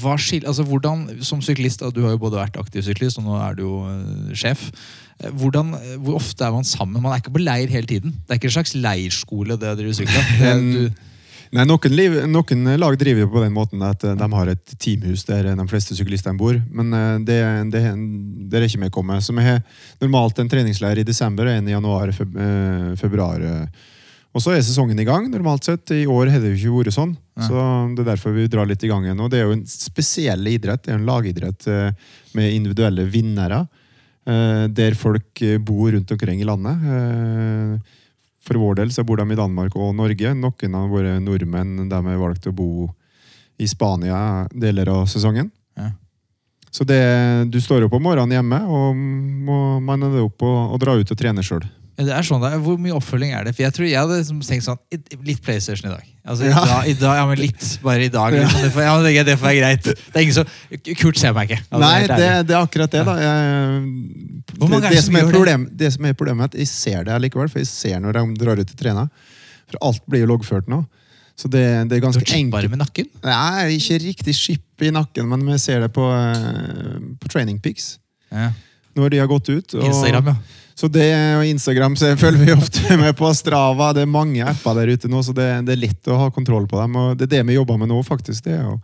Hva 0.00 0.16
skil, 0.20 0.46
altså 0.48 0.64
hvordan, 0.68 1.06
Som 1.24 1.42
syklist, 1.44 1.82
du 1.94 2.02
har 2.04 2.14
jo 2.14 2.22
både 2.22 2.40
vært 2.40 2.56
aktiv 2.60 2.84
syklist 2.86 3.20
og 3.20 3.26
nå 3.28 3.36
er 3.40 3.58
du 3.58 3.62
jo 3.66 3.76
eh, 3.90 4.32
sjef. 4.36 4.70
Hvordan, 5.20 5.74
hvor 6.00 6.16
ofte 6.16 6.46
er 6.46 6.54
man 6.54 6.64
sammen? 6.64 7.02
Man 7.02 7.12
er 7.12 7.20
ikke 7.20 7.34
på 7.36 7.42
leir 7.44 7.68
hele 7.68 7.86
tiden. 7.86 8.14
Det 8.24 8.34
er 8.34 8.40
ikke 8.40 8.48
en 8.48 8.56
slags 8.56 8.74
leirskole, 8.78 9.58
det 9.60 9.74
å 9.76 9.96
sykler. 10.00 10.34
Det 10.40 10.56
du- 10.64 11.06
Nei, 11.50 11.64
noen, 11.66 11.94
liv, 11.98 12.12
noen 12.30 12.68
lag 12.78 12.94
driver 13.00 13.24
jo 13.24 13.28
på 13.32 13.40
den 13.42 13.54
måten 13.56 13.80
at 13.82 14.04
eh, 14.06 14.14
de 14.14 14.26
har 14.36 14.50
et 14.52 14.74
teamhus 14.78 15.24
der 15.26 15.48
de 15.58 15.64
fleste 15.70 15.96
syklistene 15.98 16.38
bor. 16.38 16.54
Men 16.70 16.92
eh, 16.94 17.16
det, 17.26 17.38
det, 17.74 17.80
det 18.52 18.60
er 18.60 18.66
ikke 18.68 18.84
vi 18.84 18.90
kommet. 18.94 19.24
Så 19.26 19.34
vi 19.34 19.42
har 19.48 19.58
normalt 20.02 20.38
en 20.38 20.50
treningsleir 20.52 21.00
i 21.02 21.06
desember 21.08 21.50
og 21.50 21.56
en 21.58 21.66
i 21.66 21.74
januar, 21.74 22.12
feb, 22.14 22.36
eh, 22.38 22.92
februar. 23.00 23.42
eh, 23.42 23.88
Og 24.30 24.44
så 24.44 24.52
er 24.54 24.62
sesongen 24.62 25.00
i 25.02 25.08
gang, 25.08 25.26
normalt 25.32 25.66
sett. 25.66 25.90
I 25.90 26.04
år 26.06 26.30
har 26.30 26.38
det 26.38 26.52
jo 26.52 26.58
ikke 26.60 26.76
vært 26.84 26.94
sånn. 26.94 27.16
Så 27.42 27.58
det 27.96 28.04
er 28.04 28.10
derfor 28.12 28.34
vi 28.36 28.46
drar 28.52 28.68
litt 28.70 28.84
i 28.86 28.90
gang 28.92 29.02
igjen. 29.08 29.18
Og 29.24 29.30
det 29.32 29.40
er 29.40 29.48
jo 29.48 29.56
en 29.58 29.66
spesiell 29.66 30.46
idrett. 30.46 30.84
Det 30.86 30.92
er 30.94 31.00
en 31.00 31.08
lagidrett 31.08 31.66
eh, 31.66 31.90
med 32.38 32.54
individuelle 32.54 33.08
vinnere. 33.10 33.64
eh, 34.22 34.68
Der 34.70 34.94
folk 34.94 35.42
eh, 35.42 35.58
bor 35.58 35.90
rundt 35.90 36.12
omkring 36.14 36.38
i 36.38 36.46
landet. 36.46 36.78
For 38.50 38.58
vår 38.58 38.80
del 38.80 38.90
så 38.90 39.04
bor 39.06 39.20
de 39.20 39.30
i 39.30 39.38
Danmark 39.38 39.76
og 39.78 39.92
Norge. 39.94 40.32
Noen 40.34 40.72
av 40.74 40.88
våre 40.90 41.20
nordmenn 41.22 41.84
de 41.86 41.98
har 42.02 42.16
valgt 42.18 42.48
å 42.50 42.52
bo 42.54 42.88
i 43.62 43.68
Spania 43.70 44.48
deler 44.50 44.90
av 44.90 45.04
sesongen. 45.06 45.52
Ja. 45.78 45.92
Så 46.74 46.82
det, 46.86 46.98
du 47.46 47.60
står 47.62 47.86
opp 47.86 47.94
om 47.94 48.02
morgenen 48.02 48.34
hjemme, 48.34 48.58
og 48.66 48.98
må, 48.98 49.78
man 49.86 50.02
er 50.02 50.18
opp 50.24 50.42
og, 50.42 50.58
og 50.74 50.82
dra 50.82 50.96
ut 50.98 51.14
og 51.14 51.18
trene 51.18 51.44
sjøl. 51.46 51.62
Det 52.00 52.12
er 52.16 52.24
sånn. 52.26 52.44
Hvor 52.64 52.78
mye 52.80 52.94
oppfølging 52.96 53.34
er 53.36 53.44
det? 53.44 53.52
For 53.56 53.64
jeg 53.66 53.74
tror 53.76 53.86
jeg 53.88 53.98
hadde 54.00 54.16
liksom 54.22 54.40
tenkt 54.46 54.64
sånn 54.64 54.78
Litt 55.26 55.42
PlayStation 55.44 55.90
i 55.90 55.94
dag. 55.94 56.06
Altså, 56.30 56.46
Ja. 56.48 56.82
i 56.88 56.94
dag 56.96 57.16
Ja, 57.20 57.26
men 57.28 57.38
litt. 57.40 57.66
Bare 57.84 58.04
i 58.06 58.12
dag. 58.12 58.32
Liksom. 58.36 58.62
Det, 58.64 58.70
får, 58.74 58.82
ja, 58.86 58.94
det, 59.02 59.24
det 59.26 59.34
får 59.40 59.48
være 59.48 59.58
greit. 59.60 59.88
Det 59.90 60.14
er 60.16 60.24
ingen 60.24 60.38
som 60.38 60.94
Kurt 61.02 61.18
ser 61.20 61.34
meg 61.36 61.50
ikke. 61.50 61.60
Altså, 61.70 61.82
Nei, 61.84 62.06
det, 62.06 62.30
det 62.48 62.56
er 62.56 62.60
akkurat 62.62 62.94
det, 62.94 63.02
da. 63.08 63.16
Jeg, 63.20 63.82
det, 64.54 64.80
det 64.90 65.02
som 65.04 65.18
er 65.20 65.28
problem, 65.32 65.66
det 65.82 65.92
som 65.96 66.08
er 66.08 66.16
problemet, 66.16 66.46
er 66.46 66.52
at 66.54 66.58
jeg 66.62 66.70
ser 66.72 67.04
det 67.08 67.18
likevel, 67.26 67.50
for 67.52 67.62
jeg 67.62 67.68
ser 67.70 68.00
når 68.00 68.16
de 68.18 68.24
drar 68.44 68.62
ut 68.62 68.72
og 68.74 68.80
trener. 68.80 69.10
For 69.70 69.82
alt 69.90 70.02
blir 70.10 70.24
jo 70.24 70.30
loggført 70.32 70.70
nå. 70.70 70.82
Så 71.40 71.48
det, 71.48 71.62
det 71.88 71.96
er 71.96 72.02
ganske 72.04 72.24
enkelt. 72.36 72.68
med 72.70 72.82
nakken? 72.82 73.06
Nei, 73.24 73.76
ikke 73.78 73.96
riktig 74.02 74.34
skip 74.36 74.84
i 74.84 74.90
nakken, 74.92 75.28
men 75.30 75.44
vi 75.48 75.56
ser 75.62 75.80
det 75.86 75.92
på, 75.96 76.04
eh, 76.12 76.98
på 77.20 77.30
Training 77.32 77.60
Pics. 77.64 77.94
Ja. 78.30 78.50
Når 78.98 79.10
de 79.14 79.20
har 79.22 79.30
gått 79.30 79.48
ut. 79.48 79.74
og- 79.74 79.84
Instagram, 79.88 80.26
ja. 80.34 80.36
Så 80.80 80.88
det 80.88 81.10
og 81.36 81.44
Instagram 81.44 81.92
så 81.98 82.14
følger 82.16 82.40
vi 82.46 82.54
ofte 82.56 82.96
med 83.02 83.12
på 83.18 83.28
Strava. 83.36 83.90
Det 83.92 84.06
er 84.06 84.10
mange 84.10 84.44
apper 84.48 84.78
der 84.78 84.94
ute 84.94 85.10
nå, 85.12 85.20
så 85.26 85.34
det, 85.36 85.48
det 85.68 85.76
er 85.76 85.82
lett 85.82 86.08
å 86.08 86.16
ha 86.22 86.30
kontroll 86.32 86.64
på 86.70 86.80
dem. 86.80 86.96
og 86.96 87.18
Det 87.20 87.26
er 87.28 87.34
det 87.34 87.46
vi 87.50 87.58
jobber 87.58 87.76
med 87.82 87.90
nå, 87.92 88.00
faktisk. 88.06 88.46
det 88.48 88.62
å 88.64 88.78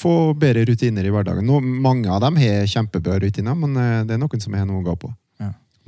få 0.00 0.30
bedre 0.38 0.62
rutiner 0.68 1.04
i 1.04 1.10
hverdagen. 1.10 1.42
Nå, 1.44 1.58
mange 1.60 2.06
av 2.12 2.22
dem 2.22 2.38
har 2.38 2.68
kjempebra 2.70 3.18
rutiner, 3.18 3.58
men 3.58 3.74
eh, 3.74 4.04
det 4.06 4.14
er 4.14 4.22
noen 4.22 4.44
som 4.44 4.54
har 4.54 4.68
noe 4.68 4.78
å 4.78 4.86
gå 4.92 4.94
på. 5.02 5.10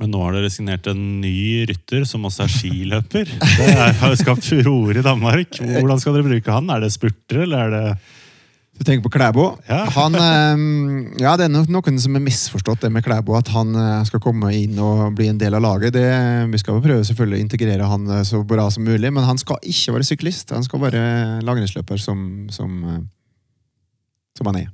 Men 0.01 0.09
nå 0.11 0.19
har 0.25 0.33
dere 0.35 0.49
signert 0.51 0.87
en 0.89 0.99
ny 1.21 1.63
rytter 1.69 2.03
som 2.09 2.25
også 2.27 2.43
er 2.43 2.51
skiløper. 2.51 3.29
Det 3.29 3.67
er, 3.69 3.93
har 4.01 4.11
jo 4.11 4.17
skapt 4.19 4.49
furore 4.49 4.99
i 4.99 5.05
Danmark. 5.05 5.55
Hvordan 5.61 6.01
skal 6.01 6.17
dere 6.17 6.27
bruke 6.27 6.55
han? 6.55 6.67
Er 6.73 6.83
det 6.83 6.89
spurter, 6.91 7.45
eller 7.45 7.69
er 7.69 7.71
det 7.71 7.83
Du 8.73 8.81
tenker 8.81 9.03
på 9.05 9.11
Klæbo? 9.13 9.45
Ja. 9.67 9.83
Han, 9.97 10.15
eh, 10.17 10.61
ja, 11.21 11.35
det 11.37 11.45
er 11.45 11.53
nok 11.53 11.69
noen 11.69 11.99
som 12.01 12.17
har 12.17 12.23
misforstått 12.25 12.85
det 12.85 12.89
med 12.93 13.05
Klæbo, 13.05 13.35
at 13.37 13.51
han 13.53 13.75
eh, 13.77 14.05
skal 14.09 14.21
komme 14.23 14.49
inn 14.57 14.79
og 14.81 15.13
bli 15.17 15.29
en 15.29 15.41
del 15.41 15.53
av 15.53 15.61
laget. 15.61 15.93
Det, 15.93 16.07
vi 16.49 16.61
skal 16.61 16.81
prøve 16.81 17.05
selvfølgelig 17.05 17.37
å 17.37 17.43
integrere 17.43 17.89
han 17.89 18.09
eh, 18.09 18.23
så 18.27 18.41
bra 18.47 18.65
som 18.73 18.85
mulig, 18.87 19.11
men 19.13 19.27
han 19.27 19.41
skal 19.41 19.61
ikke 19.61 19.97
være 19.97 20.09
syklist. 20.09 20.55
Han 20.57 20.65
skal 20.65 20.81
være 20.87 21.03
langrennsløper 21.45 22.01
som, 22.01 22.25
som, 22.53 22.79
eh, 22.89 23.03
som 24.39 24.49
han 24.51 24.63
er. 24.65 24.71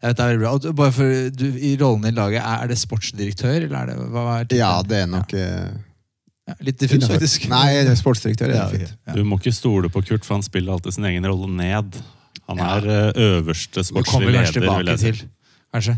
Jeg 0.00 0.14
vet, 0.14 0.16
det 0.16 0.24
er 0.24 0.30
veldig 0.30 0.40
bra. 0.40 0.50
Og 0.56 0.76
bare 0.78 0.92
for, 0.96 1.16
du, 1.36 1.42
I 1.60 1.74
rollen 1.76 2.06
i 2.08 2.14
laget, 2.16 2.40
er, 2.40 2.70
det 2.70 2.78
sportsdirektør, 2.80 3.66
eller 3.66 3.82
er 3.82 3.90
det 3.90 3.96
hva 4.14 4.22
er 4.38 4.46
det? 4.48 4.56
Ja, 4.56 4.70
det 4.80 5.02
er 5.02 5.10
nok 5.12 5.34
ja. 5.36 5.50
Ja, 6.48 6.54
litt 6.64 6.80
diffus, 6.80 7.04
faktisk. 7.06 7.44
Nei, 7.50 7.82
sportsdirektør. 7.98 8.48
er 8.48 8.56
Ja, 8.56 8.64
fint. 8.72 8.94
Ja. 9.06 9.18
Du 9.18 9.26
må 9.28 9.36
ikke 9.38 9.52
stole 9.54 9.90
på 9.92 10.02
Kurt, 10.02 10.24
for 10.24 10.38
han 10.38 10.46
spiller 10.46 10.72
alltid 10.74 10.96
sin 10.96 11.06
egen 11.10 11.28
rolle 11.28 11.50
ned. 11.52 12.00
Han 12.50 12.58
Ja. 12.58 12.70
er 12.80 12.88
eh, 12.90 13.20
øverste 13.40 13.84
kanskje 13.86 14.24
leder, 14.26 14.78
vil 14.80 14.90
jeg 14.90 14.98
si. 15.20 15.28
Kanskje. 15.70 15.92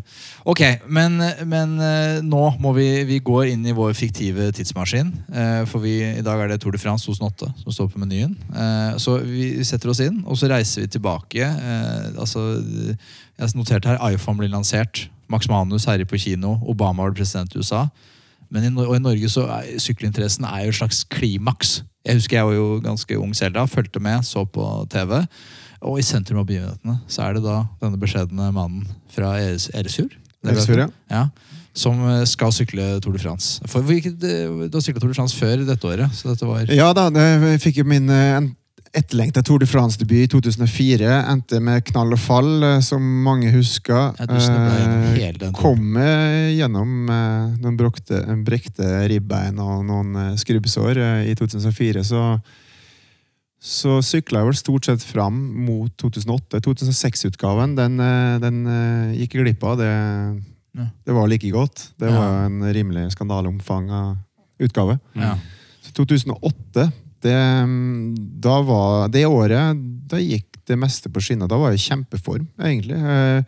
Ok, 0.44 0.60
men, 0.92 1.14
men 1.48 1.70
eh, 1.80 2.18
nå 2.20 2.42
må 2.60 2.74
vi, 2.76 3.04
vi 3.08 3.16
går 3.24 3.46
inn 3.54 3.62
i 3.64 3.72
vår 3.72 3.94
fiktive 3.96 4.50
tidsmaskin. 4.52 5.12
eh, 5.32 5.62
For 5.70 5.80
vi, 5.80 5.94
i 6.18 6.20
dag 6.20 6.42
er 6.44 6.52
det 6.52 6.58
Tour 6.60 6.74
de 6.76 6.80
France 6.82 7.06
2008 7.08 7.48
som 7.62 7.72
står 7.72 7.88
på 7.94 8.02
menyen. 8.02 8.34
Så 9.00 9.14
vi 9.24 9.64
setter 9.64 9.88
oss 9.94 10.02
inn, 10.04 10.20
og 10.28 10.36
så 10.36 10.50
reiser 10.52 10.84
vi 10.84 10.92
tilbake. 10.92 11.48
Altså, 12.20 12.44
jeg 12.60 13.40
har 13.40 13.56
notert 13.56 13.88
her 13.88 14.02
iPhone 14.12 14.36
blir 14.42 14.52
lansert. 14.52 15.06
Max 15.32 15.48
Manus 15.48 15.86
herjer 15.88 16.04
på 16.04 16.20
kino. 16.20 16.58
Obama 16.68 17.06
var 17.08 17.16
president 17.16 17.54
i 17.56 17.58
USA. 17.64 17.86
Men 18.52 18.66
i, 18.68 18.74
og 18.84 18.92
i 18.94 19.00
Norge 19.00 19.28
så 19.32 19.46
er 19.48 19.78
sykkelinteressen 19.80 20.44
er 20.44 20.66
jo 20.66 20.74
et 20.74 20.80
slags 20.82 21.00
klimaks. 21.08 21.78
Jeg 22.04 22.18
husker 22.20 22.36
jeg 22.36 22.44
var 22.50 22.52
jo 22.58 22.80
ganske 22.84 23.16
ung 23.16 23.32
selv 23.38 23.54
da, 23.56 23.64
fulgte 23.64 24.02
med, 24.04 24.20
så 24.28 24.42
på 24.44 24.66
TV. 24.92 25.22
Og 25.82 25.98
i 25.98 26.04
sentrum 26.06 26.38
av 26.42 26.46
begivenhetene 26.46 27.00
så 27.10 27.24
er 27.26 27.34
det 27.38 27.42
da 27.46 27.60
denne 27.82 27.98
beskjedne 27.98 28.50
mannen 28.54 28.84
fra 29.10 29.32
Eres- 29.42 29.70
Eresfjord. 29.74 30.14
Eresfjord, 30.46 30.84
ja. 30.84 30.88
ja. 31.10 31.24
Som 31.74 32.00
eh, 32.06 32.22
skal 32.28 32.52
sykle 32.54 33.00
Tour 33.02 33.14
de 33.16 33.22
France. 33.22 33.60
For 33.70 33.82
vi, 33.86 34.00
Du 34.04 34.26
har 34.76 34.82
sykla 34.84 35.00
Tour 35.02 35.12
de 35.12 35.16
France 35.18 35.34
før 35.38 35.62
dette 35.66 35.86
året, 35.88 36.10
så 36.14 36.32
dette 36.32 36.46
var 36.48 36.68
Ja 36.70 36.90
da, 36.96 37.08
jeg 37.10 37.62
fikk 37.64 37.80
jo 37.82 37.86
min 37.88 38.10
eh, 38.12 38.36
en- 38.40 38.52
etterlengta 38.92 39.40
Tour 39.40 39.62
de 39.62 39.64
France-debut 39.66 40.26
i 40.26 40.28
2004. 40.28 41.08
Endte 41.32 41.62
med 41.64 41.80
knall 41.88 42.12
og 42.12 42.20
fall, 42.20 42.50
eh, 42.68 42.80
som 42.84 43.00
mange 43.24 43.48
husker. 43.54 44.12
Ja. 44.20 45.50
Kom 45.56 45.96
gjennom 45.96 47.06
noen 47.08 48.42
brekte 48.44 48.90
ribbein 49.08 49.56
og 49.64 49.86
noen 49.88 50.36
skrubbsår 50.36 51.00
i 51.30 51.32
2004, 51.40 52.04
så 52.04 52.26
så 53.62 54.00
sykla 54.02 54.40
jeg 54.42 54.48
vel 54.48 54.56
stort 54.58 54.88
sett 54.88 55.04
fram 55.06 55.36
mot 55.66 55.92
2008. 56.02 56.58
2006-utgaven 56.64 57.76
den, 57.78 58.00
eh, 58.02 58.38
den 58.42 58.56
eh, 58.66 59.12
gikk 59.20 59.36
jeg 59.38 59.44
glipp 59.46 59.62
av. 59.68 59.76
Det, 59.78 59.90
Ja. 60.74 60.86
det 61.06 61.12
var 61.14 61.28
like 61.28 61.50
godt. 61.52 61.92
Det 62.00 62.08
Ja. 62.10 62.16
var 62.18 62.46
en 62.46 62.62
rimelig 62.74 63.12
skandaleomfang 63.12 63.90
av 63.90 64.16
utgave. 64.58 64.98
ja. 65.14 65.36
Så 65.82 65.92
2008, 65.92 66.92
det, 67.22 67.32
mm, 67.34 68.40
da 68.40 68.62
var, 68.62 69.08
det 69.08 69.26
året 69.26 69.78
da 70.08 70.16
gikk 70.16 70.58
det 70.66 70.78
meste 70.78 71.08
på 71.10 71.20
skinner. 71.20 71.48
Da 71.48 71.56
var 71.58 71.70
jeg 71.70 71.78
i 71.80 71.88
kjempeform, 71.90 72.46
egentlig. 72.58 72.96
Eh, 72.98 73.42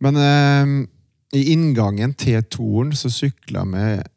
Men 0.00 0.88
i 1.32 1.52
inngangen 1.52 2.12
til 2.18 2.42
toren 2.42 2.90
så 2.92 3.08
sykla 3.08 3.60
jeg 3.62 3.68
med 3.68 4.08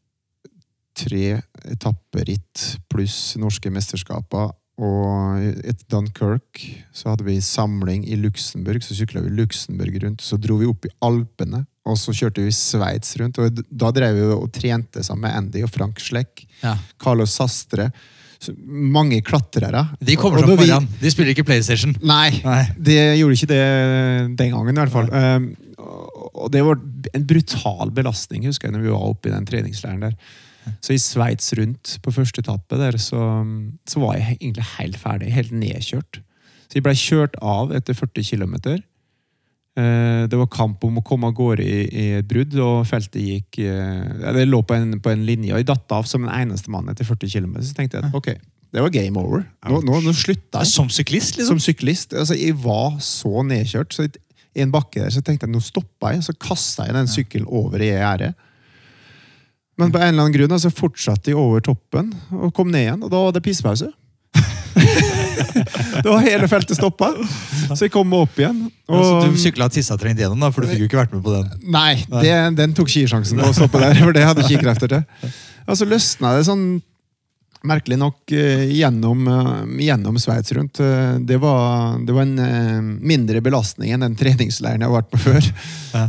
tre 0.95 1.41
etapperitt 1.69 2.79
pluss 2.89 3.35
norske 3.37 3.69
mesterskaper. 3.69 4.51
Og 4.75 5.39
etter 5.63 5.85
Dunkerque 5.93 6.81
så 6.95 7.13
hadde 7.13 7.23
vi 7.27 7.37
samling 7.43 8.03
i 8.11 8.17
Luxembourg. 8.19 8.83
Så 8.83 8.97
sykla 8.97 9.21
vi 9.23 9.31
Luxembourg 9.37 9.95
rundt. 10.03 10.21
Så 10.25 10.35
dro 10.41 10.57
vi 10.59 10.67
opp 10.67 10.85
i 10.89 10.91
Alpene, 11.05 11.63
og 11.87 11.95
så 12.01 12.11
kjørte 12.15 12.43
vi 12.43 12.51
Sveits 12.55 13.15
rundt. 13.21 13.39
Og 13.39 13.61
da 13.71 13.91
drev 13.95 14.17
vi 14.19 14.25
og 14.35 14.49
trente 14.55 15.03
sammen 15.05 15.29
med 15.29 15.37
Andy 15.39 15.63
og 15.63 15.71
Frank 15.71 16.01
Schleck. 16.03 16.45
ja. 16.63 16.75
Carlos 16.99 17.31
Sastre. 17.39 17.91
Så 18.45 18.51
mange 18.67 19.21
klatrere. 19.25 19.85
De 20.03 20.17
kommer 20.19 20.39
seg 20.43 20.49
opp 20.51 20.59
vi- 20.59 20.67
morgenen. 20.67 20.89
De 21.01 21.09
spiller 21.09 21.31
ikke 21.31 21.45
PlayStation. 21.47 21.95
Nei, 22.03 22.41
Nei. 22.43 22.63
de 22.77 22.97
gjorde 23.17 23.37
ikke 23.39 23.47
det 23.47 24.37
den 24.37 24.51
gangen 24.51 24.75
i 24.75 24.81
hvert 24.83 24.91
fall. 24.91 25.07
Um, 25.09 25.55
og 26.35 26.51
det 26.51 26.61
var 26.65 26.75
en 27.15 27.23
brutal 27.25 27.89
belastning, 27.95 28.43
husker 28.45 28.67
jeg, 28.67 28.75
når 28.75 28.83
vi 28.83 28.91
var 28.91 29.07
oppe 29.07 29.29
i 29.29 29.31
den 29.33 29.45
treningsleiren 29.47 30.01
der. 30.03 30.17
Så 30.83 30.95
i 30.95 31.01
Sveits 31.01 31.53
rundt 31.59 31.97
på 32.03 32.13
første 32.15 32.43
etappe 32.43 32.79
der, 32.79 32.97
så, 33.01 33.21
så 33.89 34.01
var 34.03 34.17
jeg 34.17 34.37
egentlig 34.39 34.65
helt 34.77 34.99
ferdig. 35.01 35.31
Helt 35.35 35.53
nedkjørt. 35.55 36.21
Så 36.65 36.79
jeg 36.79 36.85
ble 36.85 36.95
kjørt 36.97 37.37
av 37.45 37.73
etter 37.75 37.97
40 37.97 38.29
km. 38.31 38.55
Det 39.75 40.37
var 40.39 40.47
kamp 40.47 40.83
om 40.87 41.01
å 41.01 41.03
komme 41.03 41.27
av 41.27 41.35
gårde 41.35 41.63
i, 41.63 41.79
i 41.85 42.05
et 42.21 42.27
brudd, 42.27 42.53
og 42.63 42.85
feltet 42.87 43.19
gikk 43.19 43.57
eh, 43.59 44.29
Det 44.37 44.45
lå 44.47 44.61
på 44.63 44.77
en, 44.77 45.01
på 45.03 45.11
en 45.11 45.25
linje, 45.27 45.51
og 45.51 45.59
jeg 45.59 45.67
datt 45.67 45.95
av 45.97 46.07
som 46.07 46.23
den 46.23 46.31
eneste 46.31 46.71
mann 46.71 46.87
etter 46.87 47.07
40 47.07 47.33
km. 47.33 47.57
Så 47.59 47.75
tenkte 47.75 47.99
jeg 47.99 48.07
at 48.07 48.15
ok, 48.15 48.29
det 48.75 48.83
var 48.83 48.91
game 48.91 49.19
over. 49.19 49.43
Nå, 49.67 49.81
nå, 49.87 49.99
nå 50.03 50.13
slutta 50.15 50.63
jeg. 50.63 50.71
Som 50.71 50.89
syklist, 50.91 51.37
liksom. 51.37 51.55
Som 51.55 51.63
syklist. 51.63 52.15
Altså, 52.15 52.35
jeg 52.35 52.57
var 52.59 52.97
så 53.03 53.43
nedkjørt. 53.47 53.95
så 53.95 54.07
I 54.07 54.63
en 54.65 54.73
bakke 54.73 55.03
der 55.03 55.13
så 55.15 55.23
tenkte 55.23 55.47
jeg 55.47 55.53
nå 55.53 55.61
stoppa 55.63 56.11
jeg, 56.15 56.25
så 56.27 56.35
kasta 56.35 56.89
jeg 56.89 56.95
den 56.97 57.11
sykkelen 57.11 57.47
over 57.47 57.83
i 57.83 57.93
gjerdet. 57.93 58.33
Men 59.75 59.91
på 59.91 59.99
en 59.99 60.07
eller 60.07 60.25
annen 60.25 60.35
grunn 60.35 60.59
så 60.61 60.71
fortsatte 60.71 61.29
de 61.29 61.37
over 61.39 61.63
toppen 61.63 62.13
og 62.31 62.53
kom 62.55 62.71
ned 62.71 62.85
igjen, 62.85 63.03
og 63.03 63.11
da 63.11 63.23
var 63.25 63.35
det 63.35 63.43
pissepause. 63.43 63.91
da 66.03 66.07
var 66.09 66.23
hele 66.23 66.47
feltet 66.51 66.77
stoppa, 66.77 67.11
så 67.67 67.85
jeg 67.85 67.93
kom 67.93 68.07
meg 68.11 68.25
opp 68.25 68.39
igjen. 68.39 68.65
Og... 68.87 69.01
Og, 69.01 69.27
du 69.27 69.39
sykla 69.39 69.67
tissetrengt 69.71 70.19
gjennom, 70.21 70.39
da, 70.43 70.51
for 70.55 70.63
du 70.63 70.71
fikk 70.71 70.85
jo 70.85 70.89
ikke 70.89 71.01
vært 71.03 71.15
med 71.15 71.23
på 71.25 71.35
den. 71.35 71.53
nei, 71.75 71.93
det, 72.21 72.33
den 72.59 72.75
tok 72.77 72.91
skisjansen 72.91 73.39
på 73.41 73.51
å 73.51 73.55
stoppe 73.55 73.83
der, 73.83 73.99
for 73.99 74.15
det 74.15 74.25
hadde 74.27 74.47
ikke 74.47 74.63
krefter 74.63 74.95
til. 74.97 75.31
Og 75.69 75.79
så 75.79 75.87
løsna 75.89 76.35
det 76.37 76.45
sånn 76.47 76.67
merkelig 77.65 77.97
nok 77.97 78.31
eh, 78.35 78.67
gjennom, 78.77 79.27
eh, 79.27 79.85
gjennom 79.87 80.19
Sveits 80.21 80.53
rundt. 80.55 80.79
Eh, 80.79 81.17
Det 81.25 81.39
var, 81.41 81.97
det 82.05 82.13
var 82.13 82.21
en 82.21 82.99
mindre 83.01 83.41
belastning 83.41 83.95
enn 83.95 84.05
den 84.05 84.17
treningsleiren 84.19 84.83
jeg 84.83 84.91
har 84.91 84.99
vært 84.99 85.11
på 85.11 85.21
før. 85.23 85.49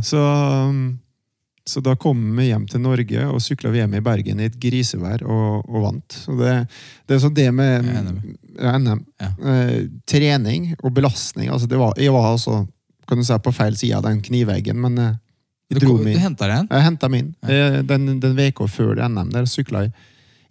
Så, 0.05 0.21
um, 0.21 0.99
så 1.67 1.81
da 1.83 1.95
kom 1.99 2.19
vi 2.37 2.47
hjem 2.47 2.63
til 2.71 2.81
Norge 2.83 3.25
og 3.27 3.41
sykla 3.43 3.71
vi 3.73 3.81
hjem 3.81 3.97
i 3.99 4.03
Bergen 4.03 4.39
i 4.39 4.47
et 4.47 4.55
grisevær 4.61 5.23
og, 5.27 5.67
og 5.67 5.83
vant. 5.83 6.17
Så 6.23 6.35
det, 6.39 6.53
det 7.07 7.17
er 7.17 7.21
sånn 7.23 7.35
det 7.35 7.47
med 7.55 7.83
NM. 7.83 8.17
NM. 8.85 9.03
Ja. 9.19 9.29
Eh, 9.51 9.77
trening 10.07 10.71
og 10.79 10.93
belastning. 10.95 11.51
Altså 11.51 11.67
det 11.69 11.79
var, 11.81 11.93
jeg 11.99 12.15
var 12.15 12.31
altså 12.31 12.61
kan 13.07 13.19
du 13.19 13.27
si, 13.27 13.35
på 13.43 13.55
feil 13.55 13.75
side 13.79 13.99
av 13.99 14.07
den 14.07 14.21
kniveggen, 14.23 14.79
men 14.83 14.97
eh, 14.99 15.15
jeg 15.71 15.83
dro 15.83 15.97
du 15.99 16.07
min. 16.07 16.19
henta 16.23 16.47
den? 16.47 16.65
en. 16.65 16.71
Jeg 16.71 16.87
henta 16.87 17.11
min. 17.11 17.31
Ja. 17.43 17.81
Den, 17.83 18.19
uka 18.23 18.67
før 18.71 19.03
NM 19.03 19.31
der 19.35 19.47
sykla 19.51 19.87
jeg 19.87 19.95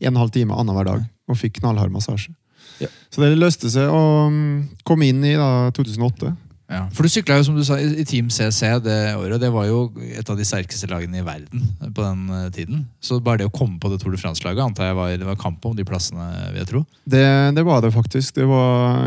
en 0.05 0.13
og 0.13 0.13
en 0.13 0.23
halv 0.27 0.35
time 0.37 0.57
annenhver 0.57 0.89
dag 0.89 1.07
og 1.27 1.41
fikk 1.41 1.63
knallhard 1.63 1.93
massasje. 1.95 2.35
Ja. 2.83 2.91
Så 3.09 3.23
det 3.23 3.39
løste 3.41 3.71
seg, 3.73 3.89
og 3.89 4.29
komme 4.29 4.67
kom 4.85 5.05
inn 5.07 5.25
i 5.25 5.33
da 5.39 5.71
2008. 5.73 6.35
Ja, 6.67 6.89
for 6.91 7.07
du 7.07 7.09
sykla 7.13 7.37
jo 7.39 7.45
som 7.47 7.55
du 7.55 7.63
sa 7.63 7.77
i 7.79 7.85
i 8.03 8.05
Team 8.05 8.27
CC 8.35 8.67
det 8.83 8.97
året, 9.15 9.39
det 9.39 9.53
var 9.55 9.69
jo 9.69 9.85
et 10.03 10.27
av 10.33 10.35
de 10.39 10.43
sterkeste 10.45 10.89
lagene 10.91 11.21
i 11.21 11.23
verden 11.23 11.63
på 11.95 12.03
den 12.03 12.25
eh, 12.35 12.49
tiden. 12.51 12.81
Så 12.99 13.21
bare 13.23 13.39
det 13.45 13.47
å 13.47 13.53
komme 13.55 13.79
på 13.79 13.87
det 13.93 14.01
Tour 14.03 14.11
de 14.17 14.19
France-laget 14.19 14.65
antar 14.65 14.89
jeg 14.91 14.97
var, 14.99 15.13
det 15.15 15.29
var 15.29 15.39
kamp 15.39 15.63
om 15.71 15.77
de 15.79 15.85
plassene, 15.87 16.27
vil 16.51 16.59
jeg 16.65 16.71
tro. 16.73 16.81
Det, 17.07 17.23
det 17.55 17.65
var 17.69 17.85
det 17.87 17.93
faktisk. 17.95 18.35
Det 18.41 18.49
var, 18.51 19.07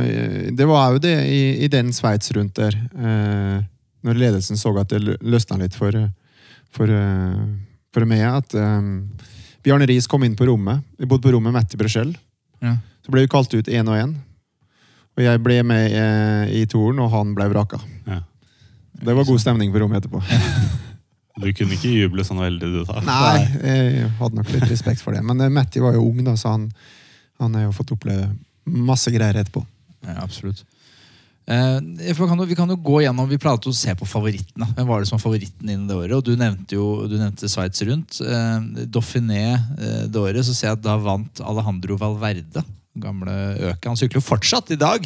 det 0.56 0.68
var 0.72 0.94
jo 0.96 1.02
det 1.04 1.16
i, 1.28 1.42
i 1.66 1.68
den 1.68 1.92
Sveits 1.92 2.32
rundt 2.38 2.56
der. 2.56 2.80
Eh, 2.96 3.60
når 4.08 4.16
ledelsen 4.24 4.56
så 4.56 4.72
at 4.80 4.94
det 4.96 5.02
lø- 5.04 5.20
løsna 5.20 5.58
litt 5.60 5.76
for, 5.76 5.92
for, 6.72 6.88
eh, 6.88 7.44
for 7.92 8.08
meg. 8.08 8.24
At 8.40 8.56
eh, 8.56 8.88
Bjarne 9.68 9.84
Riis 9.92 10.08
kom 10.08 10.24
inn 10.24 10.40
på 10.40 10.48
rommet. 10.48 10.80
Vi 10.96 11.12
bodde 11.12 11.28
på 11.28 11.36
rommet 11.36 11.52
med 11.52 11.60
Matti 11.60 11.76
Brechel. 11.76 12.16
Ja. 12.64 12.78
Så 13.04 13.12
ble 13.12 13.26
vi 13.28 13.32
kalt 13.36 13.52
ut 13.52 13.68
én 13.68 13.84
og 13.92 14.00
én. 14.00 14.16
Og 15.20 15.26
jeg 15.26 15.42
ble 15.44 15.58
med 15.68 15.96
eh, 16.00 16.52
i 16.62 16.66
toren, 16.72 17.02
og 17.04 17.12
han 17.12 17.34
ble 17.36 17.50
vraka. 17.52 17.82
Ja. 18.08 18.22
Det 19.00 19.16
var 19.16 19.28
god 19.28 19.42
stemning 19.44 19.74
på 19.74 19.82
rommet 19.84 20.04
etterpå. 20.04 20.24
Du 21.40 21.46
kunne 21.56 21.72
ikke 21.72 21.92
juble 21.94 22.24
sånn 22.28 22.42
veldig, 22.42 22.68
du 22.68 22.80
da? 22.84 23.00
Nei, 23.08 23.46
jeg 23.64 24.08
hadde 24.18 24.42
nok 24.42 24.50
litt 24.52 24.66
respekt 24.68 25.00
for 25.00 25.16
det. 25.16 25.22
Men 25.24 25.40
eh, 25.40 25.52
Matti 25.54 25.80
var 25.80 25.94
jo 25.96 26.02
ung, 26.04 26.18
da, 26.26 26.34
så 26.36 26.52
han, 26.58 26.66
han 27.40 27.56
har 27.56 27.70
jo 27.70 27.76
fått 27.78 27.94
oppleve 27.96 28.26
masse 28.68 29.08
greier 29.14 29.40
etterpå. 29.40 29.64
Ja, 30.04 30.18
absolutt. 30.26 30.66
Eh, 31.50 32.16
kan 32.18 32.38
jo, 32.38 32.46
vi 32.46 32.58
kan 32.60 32.70
jo 32.70 32.76
gå 32.76 33.00
gjennom, 33.02 33.30
vi 33.30 33.40
pratet 33.42 33.70
om 33.70 33.74
å 33.74 33.78
se 33.78 33.96
på 33.98 34.06
favorittene. 34.06 34.68
Hvem 34.76 34.90
var 34.90 35.00
det 35.02 35.10
som 35.10 35.16
var 35.16 35.24
favoritten 35.24 35.70
innen 35.72 35.88
det 35.90 35.96
året? 35.98 36.18
Og 36.20 36.28
Du 36.28 36.36
nevnte 36.38 36.76
jo 36.78 36.90
du 37.10 37.16
nevnte 37.18 37.50
Sveits 37.50 37.82
rundt. 37.88 38.20
Eh, 38.22 38.86
Dauphiné 38.86 39.46
eh, 39.56 40.04
det 40.12 40.20
året 40.20 40.46
så 40.46 40.54
ser 40.54 40.74
jeg 40.74 40.82
at 40.82 40.84
da 40.86 41.00
vant 41.02 41.42
Alejandro 41.42 41.98
Valverde. 42.04 42.66
Gamle 43.04 43.36
øke. 43.72 43.88
Han 43.90 43.98
sykler 44.00 44.20
jo 44.22 44.26
fortsatt 44.26 44.72
i 44.76 44.80
dag. 44.80 45.06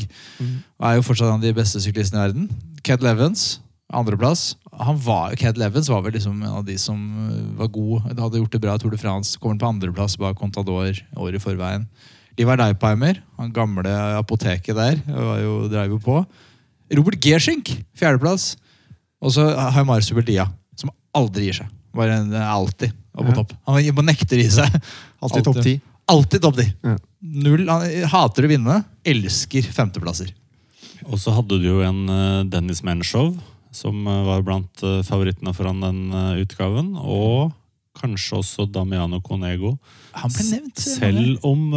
Og 0.79 0.87
er 0.89 0.97
jo 0.99 1.05
fortsatt 1.05 1.29
en 1.29 1.39
av 1.39 1.45
de 1.45 1.53
beste 1.57 1.81
syklistene 1.83 2.21
i 2.21 2.25
verden. 2.27 2.49
Ked 2.83 3.03
Levens, 3.05 3.59
andreplass. 3.93 4.55
Han 4.81 4.97
var, 5.05 5.35
Cad 5.37 5.59
Levens 5.61 5.89
var 5.91 6.01
vel 6.01 6.15
liksom 6.17 6.39
en 6.41 6.57
av 6.59 6.65
de 6.65 6.75
som 6.81 6.97
eh, 6.97 7.43
var 7.59 7.69
god. 7.73 8.07
Hadde 8.17 8.39
gjort 8.41 8.55
det 8.55 8.61
bra 8.63 8.73
i 8.75 8.81
Tour 8.81 8.93
de 8.93 8.97
France. 8.97 9.37
Kommer 9.39 9.61
på 9.61 9.69
andreplass 9.69 10.17
bak 10.17 10.39
Contador 10.39 10.89
året 11.15 11.37
i 11.37 11.43
forveien. 11.43 11.85
Ivar 12.41 12.57
Leipheimer, 12.57 13.19
han 13.37 13.53
gamle 13.53 13.91
apoteket 14.17 14.73
der, 14.73 14.97
var 15.05 15.37
jo, 15.43 15.53
drev 15.69 15.93
jo 15.93 15.99
på. 16.01 16.17
Robert 16.97 17.19
Gerschink, 17.21 17.69
fjerdeplass. 17.97 18.55
Og 19.23 19.31
så 19.35 19.45
har 19.53 20.01
Subeldia, 20.01 20.47
som 20.75 20.89
aldri 21.15 21.45
gir 21.47 21.61
seg. 21.61 21.69
Bare 21.93 22.17
en, 22.23 22.33
alltid 22.33 22.91
og 23.13 23.27
på 23.27 23.29
Ja. 23.29 23.35
topp. 23.37 23.53
Han 23.69 24.05
nekter 24.09 24.41
gi 24.41 24.49
seg. 24.49 24.81
Alltid 25.21 25.45
topp 25.45 25.61
ti. 25.61 25.75
Alltid 26.13 26.43
topp 26.43 26.61
ti. 26.61 26.67
Ja. 26.85 26.95
Null. 27.23 27.65
Han 27.69 27.85
hater 28.11 28.45
å 28.45 28.51
vinne, 28.51 28.79
elsker 29.07 29.65
femteplasser. 29.73 30.33
Og 31.09 31.19
så 31.19 31.33
hadde 31.35 31.59
du 31.59 31.67
jo 31.67 31.81
en 31.83 32.05
eh, 32.11 32.45
Dennis 32.51 32.83
Menshov, 32.85 33.35
som 33.73 34.05
eh, 34.07 34.21
var 34.27 34.45
blant 34.45 34.85
eh, 34.85 35.01
favorittene 35.07 35.53
foran 35.55 35.83
den 35.83 36.01
utgaven. 36.43 36.93
Og 36.99 37.51
kanskje 37.97 38.39
også 38.39 38.65
Damiano 38.73 39.19
Conego. 39.23 39.75
Han 40.17 40.31
ble 40.33 40.45
nevnt. 40.49 40.81
Selv 40.81 41.43
om 41.45 41.67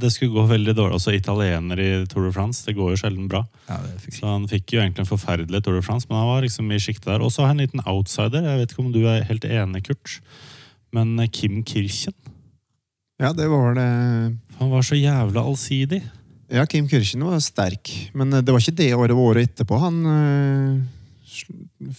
det 0.00 0.08
skulle 0.14 0.32
gå 0.32 0.46
veldig 0.48 0.72
dårlig. 0.76 0.96
Også 0.96 1.12
italiener 1.12 1.82
i 1.84 1.88
Tour 2.08 2.24
de 2.26 2.32
France. 2.32 2.64
Det 2.64 2.74
går 2.78 2.94
jo 2.94 3.00
sjelden 3.02 3.28
bra. 3.28 3.42
Ja, 3.68 3.76
Så 4.08 4.24
han 4.24 4.48
fikk 4.48 4.72
jo 4.72 4.80
egentlig 4.80 5.04
en 5.04 5.10
forferdelig 5.10 5.60
Tour 5.64 5.76
de 5.76 5.84
France, 5.84 6.08
men 6.08 6.16
han 6.16 6.30
var 6.32 6.46
liksom 6.46 6.72
i 6.72 6.80
sjiktet 6.80 7.10
der. 7.12 7.20
Og 7.20 7.32
så 7.32 7.44
har 7.44 7.52
jeg 7.52 7.58
en 7.58 7.62
liten 7.66 7.84
outsider. 7.84 8.48
Jeg 8.48 8.62
vet 8.62 8.72
ikke 8.72 8.84
om 8.86 8.92
du 8.96 9.02
er 9.04 9.28
helt 9.28 9.44
enig, 9.44 9.84
Kurt. 9.90 10.16
Men 10.96 11.12
Kim 11.28 11.60
Kirchen. 11.62 12.16
Ja, 13.20 13.32
det 13.36 13.46
var 13.52 13.74
det. 13.76 13.86
Han 14.58 14.70
var 14.72 14.82
så 14.86 14.96
jævla 14.96 15.42
allsidig. 15.44 16.00
Ja, 16.50 16.64
Kim 16.66 16.88
Kirchen 16.90 17.22
var 17.22 17.38
sterk, 17.44 17.90
men 18.16 18.32
eh, 18.32 18.40
det 18.42 18.50
var 18.54 18.60
ikke 18.64 18.74
det 18.80 18.88
året. 18.96 19.12
og 19.14 19.20
året 19.34 19.50
etterpå. 19.50 19.76
Han 19.78 20.00
øh, 20.10 21.94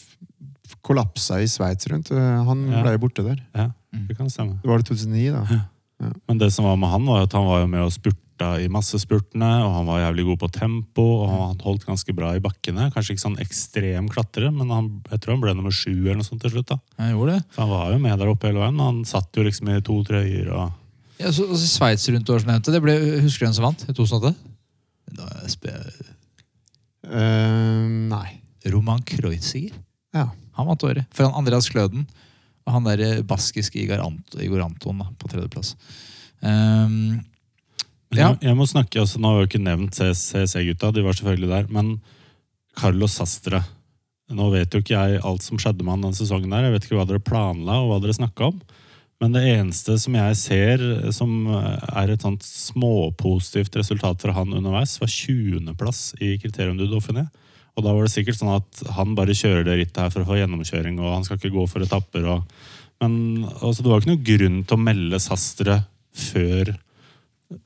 kollapsa 0.81 1.37
i 1.41 1.47
Sveits 1.47 1.87
rundt. 1.91 2.11
Eh, 2.11 2.43
Han 2.45 2.65
Ja. 2.71 2.81
ble 2.83 2.97
borte 2.99 3.23
der. 3.23 3.39
Ja, 3.55 3.69
det 3.93 4.17
kan 4.17 4.29
stemme. 4.29 4.59
Det 4.61 4.67
var 4.69 4.77
det 4.81 4.87
2009, 4.89 5.31
da. 5.31 5.61
Men 6.27 6.37
det 6.39 6.51
som 6.53 6.65
var 6.65 6.75
med 6.81 6.89
han, 6.89 7.05
var 7.05 7.21
at 7.23 7.33
han 7.33 7.45
var 7.45 7.67
med 7.67 7.81
og 7.85 7.91
spurta 7.93 8.57
i 8.59 8.67
massespurtene, 8.67 9.51
og 9.63 9.71
han 9.75 9.85
var 9.85 9.99
jævlig 10.01 10.25
god 10.25 10.39
på 10.39 10.51
tempo, 10.51 11.03
og 11.21 11.29
han 11.29 11.59
holdt 11.61 11.85
ganske 11.85 12.15
bra 12.17 12.31
i 12.35 12.39
bakkene. 12.41 12.89
Kanskje 12.91 13.13
ikke 13.13 13.21
sånn 13.27 13.37
ekstrem 13.39 14.09
klatrer, 14.09 14.49
men 14.51 14.69
han, 14.73 14.87
jeg 15.11 15.21
tror 15.21 15.35
han 15.37 15.41
ble 15.41 15.53
nummer 15.53 15.71
sju 15.71 15.91
eller 15.93 16.15
noe 16.17 16.25
sånt 16.25 16.41
til 16.41 16.49
slutt. 16.55 16.67
da. 16.73 16.79
Han 16.97 17.11
gjorde 17.13 17.35
det. 17.37 17.43
Så 17.53 17.61
han 17.61 17.69
var 17.69 17.91
jo 17.93 17.99
med 17.99 18.17
der 18.17 18.27
oppe 18.33 18.47
hele 18.49 18.59
veien, 18.63 18.79
og 18.81 18.85
han 18.89 19.05
satt 19.05 19.29
jo 19.37 19.43
liksom 19.45 19.69
i 19.69 19.81
to 19.85 20.03
trøyer 20.03 20.49
og 20.51 20.71
Ja, 21.21 21.31
så, 21.35 21.45
og 21.47 21.57
så 21.59 21.67
Sveits 21.69 22.07
rundt 22.11 22.29
år 22.33 22.41
som 22.43 22.51
nevnte. 22.51 22.73
Det 22.73 22.81
ble, 22.83 22.95
husker 23.21 23.45
du 23.45 23.47
hvem 23.49 23.57
som 23.57 23.67
vant 23.67 23.85
i 23.87 23.93
2008? 23.93 24.33
Da 25.17 25.29
jeg 25.45 25.75
Eh, 27.01 27.85
nei. 28.11 28.27
Roman 28.71 29.01
Kreuziger. 29.05 29.73
Ja. 30.13 30.27
Han 30.57 30.67
vant 30.69 30.83
året. 30.85 31.07
Foran 31.15 31.33
Andreas 31.39 31.69
Kløden 31.71 32.05
og 32.61 32.75
han 32.75 32.85
der 32.85 33.23
baskiske 33.27 33.79
Igor, 33.81 34.03
Ant 34.05 34.37
Igor 34.41 34.63
Anton 34.65 35.01
da, 35.01 35.09
på 35.17 35.29
tredjeplass. 35.31 35.75
Um, 36.41 37.21
Ja. 38.11 38.33
jeg, 38.33 38.41
jeg 38.49 38.57
må 38.59 38.65
snakke, 38.67 38.99
altså 38.99 39.21
Nå 39.21 39.29
har 39.29 39.37
vi 39.37 39.43
jo 39.45 39.49
ikke 39.49 39.63
nevnt 39.63 39.95
CC-gutta, 39.95 40.89
de 40.91 41.03
var 41.05 41.15
selvfølgelig 41.15 41.51
der. 41.51 41.69
Men 41.71 41.93
Carlos 42.77 43.13
Sastre 43.19 43.61
Nå 44.31 44.49
vet 44.53 44.71
jo 44.71 44.79
ikke 44.79 44.95
jeg 44.95 45.19
alt 45.27 45.43
som 45.43 45.59
skjedde 45.59 45.83
med 45.83 45.91
han 45.97 46.05
den 46.05 46.13
sesongen. 46.15 46.51
der, 46.53 46.63
Jeg 46.69 46.71
vet 46.75 46.85
ikke 46.87 46.95
hva 47.01 47.05
dere 47.07 47.19
planla 47.23 47.81
og 47.81 47.89
hva 47.89 47.97
dere 48.03 48.15
snakka 48.15 48.45
om. 48.47 48.61
Men 49.21 49.35
det 49.35 49.43
eneste 49.51 49.95
som 50.01 50.15
jeg 50.17 50.37
ser 50.39 50.83
som 51.13 51.45
er 51.53 52.09
et 52.09 52.23
sånt 52.25 52.41
småpositivt 52.41 53.75
resultat 53.77 54.23
fra 54.23 54.33
han 54.33 54.55
underveis, 54.57 54.95
var 55.01 55.11
20.-plass 55.13 56.15
i 56.17 56.33
Kriterium 56.41 56.79
du 56.79 56.87
Dauphiné. 56.89 57.27
Og 57.77 57.85
da 57.85 57.93
var 57.93 58.07
det 58.07 58.13
sikkert 58.15 58.39
sånn 58.39 58.55
at 58.55 58.81
han 58.97 59.13
bare 59.15 59.35
kjører 59.37 59.67
det 59.67 59.77
rittet 59.79 60.01
her 60.01 60.09
for 60.13 60.23
å 60.23 60.31
få 60.31 60.39
gjennomkjøring, 60.39 60.97
og 60.99 61.13
han 61.13 61.27
skal 61.27 61.37
ikke 61.37 61.53
gå 61.53 61.67
for 61.69 61.85
etapper. 61.85 62.25
Og, 62.33 62.71
men 63.03 63.45
altså, 63.61 63.83
det 63.83 63.91
var 63.91 64.01
ikke 64.01 64.11
noen 64.11 64.25
grunn 64.31 64.57
til 64.65 64.79
å 64.79 64.85
melde 64.89 65.21
Sastre 65.21 65.77
før 66.17 66.73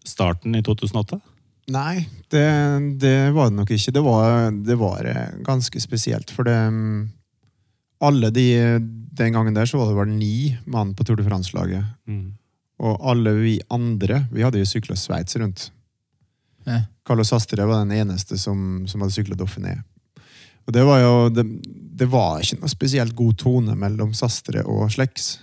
starten 0.06 0.58
i 0.60 0.64
2008? 0.66 1.22
Nei, 1.74 2.04
det, 2.30 2.46
det 3.02 3.16
var 3.34 3.50
det 3.50 3.58
nok 3.58 3.72
ikke. 3.74 3.96
Det 3.96 4.04
var, 4.06 4.52
det 4.54 4.78
var 4.78 5.08
eh, 5.10 5.40
ganske 5.46 5.82
spesielt, 5.82 6.34
for 6.36 6.46
det 6.46 6.58
mm, 6.70 7.06
Alle 8.06 8.30
de 8.30 8.46
Den 9.16 9.36
gangen 9.36 9.56
der 9.56 9.70
så 9.70 9.80
var 9.80 9.92
det 9.92 10.00
vel 10.00 10.12
ni 10.18 10.58
mann 10.66 10.94
på 10.96 11.06
Tour 11.08 11.20
de 11.20 11.26
France-laget. 11.28 11.86
Mm. 12.10 12.34
Og 12.84 13.08
alle 13.12 13.32
vi 13.38 13.56
andre, 13.72 14.26
vi 14.34 14.44
hadde 14.44 14.60
jo 14.60 14.68
sykla 14.68 14.98
Sveits 15.00 15.38
rundt. 15.40 15.70
ja. 16.66 16.84
Carlos 17.06 17.30
Sastre 17.30 17.68
var 17.70 17.84
den 17.84 17.94
eneste 17.94 18.38
som, 18.42 18.88
som 18.90 19.04
hadde 19.04 19.14
sykla 19.14 19.36
Dauphiné. 19.38 19.76
Og 20.66 20.74
det 20.74 20.82
var 20.88 21.04
jo 21.04 21.14
det, 21.30 21.44
det 21.96 22.08
var 22.10 22.42
ikke 22.42 22.58
noe 22.64 22.72
spesielt 22.72 23.16
god 23.16 23.38
tone 23.38 23.76
mellom 23.78 24.16
Sastre 24.18 24.64
og 24.66 24.90
Sleks. 24.92 25.36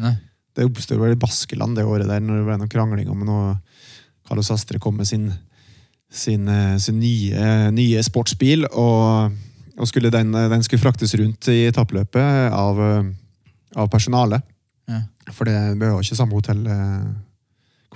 Nei. 0.00 0.14
Det 0.56 0.64
oppstod 0.64 1.00
vel 1.00 1.14
i 1.14 1.20
Baskeland 1.20 1.76
det 1.76 1.84
året 1.88 2.08
der, 2.08 2.20
når 2.24 2.40
det 2.40 2.46
ble 2.48 2.56
noen 2.62 2.72
krangling 2.72 3.12
om 3.12 3.22
noe 3.28 3.54
Carlos 4.28 4.48
Sastre 4.48 4.80
kom 4.80 4.96
med 5.00 5.08
sin, 5.08 5.28
sin, 6.08 6.48
eh, 6.48 6.76
sin 6.80 6.98
nye, 7.00 7.70
nye 7.76 8.02
sportsbil, 8.04 8.66
og, 8.70 9.36
og 9.82 9.90
skulle 9.90 10.12
den, 10.14 10.30
den 10.30 10.62
skulle 10.62 10.82
fraktes 10.82 11.14
rundt 11.18 11.50
i 11.50 11.64
etappløpet 11.66 12.54
av, 12.54 12.80
eh, 12.86 13.10
av 13.74 13.90
personalet. 13.90 14.46
Ja. 14.90 15.02
For 15.32 15.48
det 15.48 15.58
behøver 15.80 16.04
ikke 16.04 16.18
samme 16.18 16.38
hotell 16.38 16.62
eh, 16.70 17.10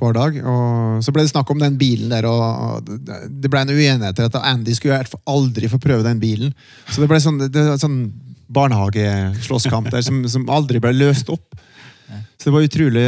hver 0.01 0.17
dag. 0.17 0.41
Og 0.43 1.05
så 1.07 1.15
ble 1.15 1.25
det 1.25 1.33
snakk 1.33 1.51
om 1.55 1.63
den 1.63 1.79
bilen 1.79 2.11
der, 2.13 2.27
og 2.29 2.87
det 2.87 3.51
ble 3.53 3.63
en 3.63 3.73
uenighet 3.73 4.19
til 4.19 4.29
at 4.29 4.41
Andy 4.43 4.75
skulle 4.77 4.99
aldri 5.31 5.71
få 5.71 5.81
prøve 5.83 6.07
den 6.07 6.23
bilen. 6.23 6.53
Så 6.91 7.03
det 7.03 7.11
ble 7.11 7.23
sånn, 7.23 7.39
det 7.47 7.69
sånn 7.83 8.01
barnehageslåsskamp 8.47 9.91
der 9.95 10.05
som, 10.07 10.21
som 10.31 10.51
aldri 10.53 10.83
ble 10.83 10.93
løst 10.95 11.31
opp. 11.33 11.57
Så 12.37 12.51
det 12.51 12.55
var 12.55 12.67
utrolig 12.67 13.07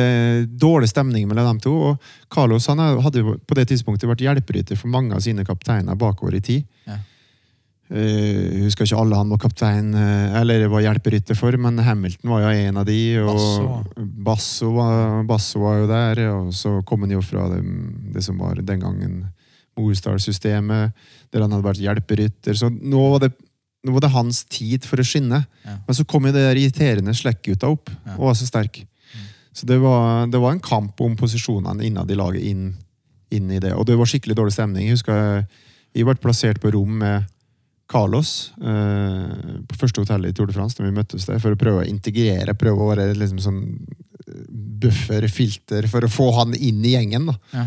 dårlig 0.58 0.88
stemning 0.90 1.28
mellom 1.30 1.52
dem 1.52 1.60
to. 1.62 1.74
Og 1.90 2.08
Carlos 2.32 2.66
han 2.70 2.80
hadde 2.82 3.22
på 3.22 3.58
det 3.58 3.68
tidspunktet 3.70 4.08
vært 4.10 4.24
hjelperytter 4.24 4.78
for 4.78 4.90
mange 4.90 5.14
av 5.14 5.22
sine 5.22 5.44
kapteiner 5.46 5.98
bakover 5.98 6.34
i 6.34 6.42
tid. 6.42 6.66
Jeg 7.88 8.64
husker 8.66 8.84
ikke 8.84 8.98
alle 9.00 9.16
han 9.16 9.30
var 9.32 9.38
kaptein 9.40 9.94
eh, 9.96 10.34
eller 10.42 10.66
var 10.68 10.82
hjelperytter 10.84 11.36
for, 11.38 11.56
men 11.56 11.78
Hamilton 11.80 12.28
var 12.34 12.42
jo 12.44 12.50
en 12.68 12.76
av 12.82 12.84
de. 12.88 12.98
Og 13.22 13.30
Basso. 13.38 13.68
Basso 14.28 14.70
var, 14.76 15.22
Basso 15.28 15.62
var 15.62 15.78
jo 15.80 15.86
der, 15.88 16.20
og 16.34 16.50
så 16.56 16.74
kom 16.88 17.06
han 17.06 17.14
jo 17.16 17.22
fra 17.24 17.46
det, 17.54 17.62
det 18.12 18.24
som 18.26 18.36
var 18.42 18.60
den 18.60 18.82
gangen 18.84 19.14
Morsdal-systemet, 19.78 20.92
der 21.32 21.44
han 21.44 21.52
hadde 21.54 21.64
vært 21.66 21.80
hjelperytter. 21.82 22.56
Så 22.58 22.68
nå 22.72 23.02
var 23.14 23.24
det, 23.24 23.30
nå 23.86 23.94
var 23.94 24.04
det 24.04 24.12
hans 24.14 24.42
tid 24.50 24.84
for 24.88 25.00
å 25.00 25.06
skinne. 25.06 25.42
Ja. 25.64 25.78
Men 25.86 25.96
så 25.96 26.04
kom 26.08 26.26
jo 26.28 26.34
det 26.34 26.44
der 26.44 26.60
irriterende 26.60 27.14
slekkgutta 27.16 27.70
opp, 27.72 27.88
Ja. 28.04 28.16
og 28.18 28.28
var 28.30 28.36
så 28.38 28.48
sterk. 28.48 28.82
Så 29.54 29.66
det 29.66 29.78
var, 29.82 30.26
det 30.30 30.38
var 30.38 30.52
en 30.54 30.60
kamp 30.62 31.00
om 31.02 31.16
posisjonene 31.18 31.82
innad 31.88 32.10
i 32.10 32.18
laget 32.18 32.44
inn, 32.46 32.74
inn 33.34 33.48
i 33.50 33.58
det. 33.58 33.72
Og 33.74 33.86
det 33.88 33.96
var 33.98 34.06
skikkelig 34.06 34.36
dårlig 34.38 34.54
stemning. 34.54 34.86
Jeg 34.86 34.98
husker 34.98 35.16
jeg, 35.18 35.46
jeg 35.98 36.06
ble 36.06 36.14
plassert 36.20 36.60
på 36.62 36.70
rom 36.76 36.98
med 37.00 37.24
Carlos 37.88 38.52
eh, 38.60 39.58
på 39.68 39.78
første 39.80 40.02
hotellet 40.04 40.30
i 40.30 40.36
Tour 40.36 40.50
de 40.50 40.56
France 40.56 40.76
da 40.76 40.84
vi 40.84 40.92
møttes 40.92 41.24
der, 41.28 41.38
for 41.40 41.54
å 41.56 41.60
prøve 41.60 41.82
å 41.82 41.88
integrere, 41.88 42.54
prøve 42.58 42.84
å 42.84 42.90
være 42.92 43.10
liksom 43.16 43.40
sånn 43.40 43.60
buffer, 44.78 45.24
filter, 45.32 45.88
for 45.90 46.04
å 46.04 46.10
få 46.12 46.30
han 46.36 46.52
inn 46.54 46.82
i 46.84 46.92
gjengen. 46.94 47.30
da. 47.30 47.36
Ja. 47.54 47.66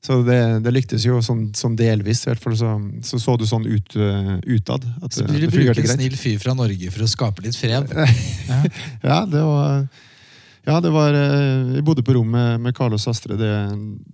Så 0.00 0.22
det, 0.24 0.38
det 0.64 0.72
lyktes 0.72 1.04
jo 1.04 1.18
sånn, 1.20 1.50
sånn 1.52 1.74
delvis. 1.76 2.22
I 2.24 2.30
hvert 2.30 2.40
fall 2.40 2.54
så, 2.56 2.70
så 3.04 3.18
så 3.20 3.34
du 3.36 3.44
sånn 3.44 3.66
ut, 3.68 3.96
uh, 4.00 4.38
utad. 4.48 4.86
At, 5.04 5.12
Så 5.12 5.26
det- 5.28 5.42
du 5.44 5.50
bruke 5.52 5.76
en 5.76 5.90
snill 5.92 6.16
fyr 6.16 6.38
fra 6.40 6.54
Norge 6.56 6.88
for 6.94 7.04
å 7.04 7.10
skape 7.10 7.44
litt 7.44 7.58
fred? 7.58 7.92
Ja, 9.04 9.26
det 9.28 9.42
var 9.44 9.84
ja, 10.66 10.76
det 10.84 10.90
var 10.92 11.14
eh, 11.16 11.74
Vi 11.76 11.82
bodde 11.84 12.02
på 12.04 12.12
rom 12.12 12.28
med, 12.34 12.60
med 12.60 12.74
Carlos 12.76 13.06
Astre. 13.08 13.36
Det, 13.40 13.50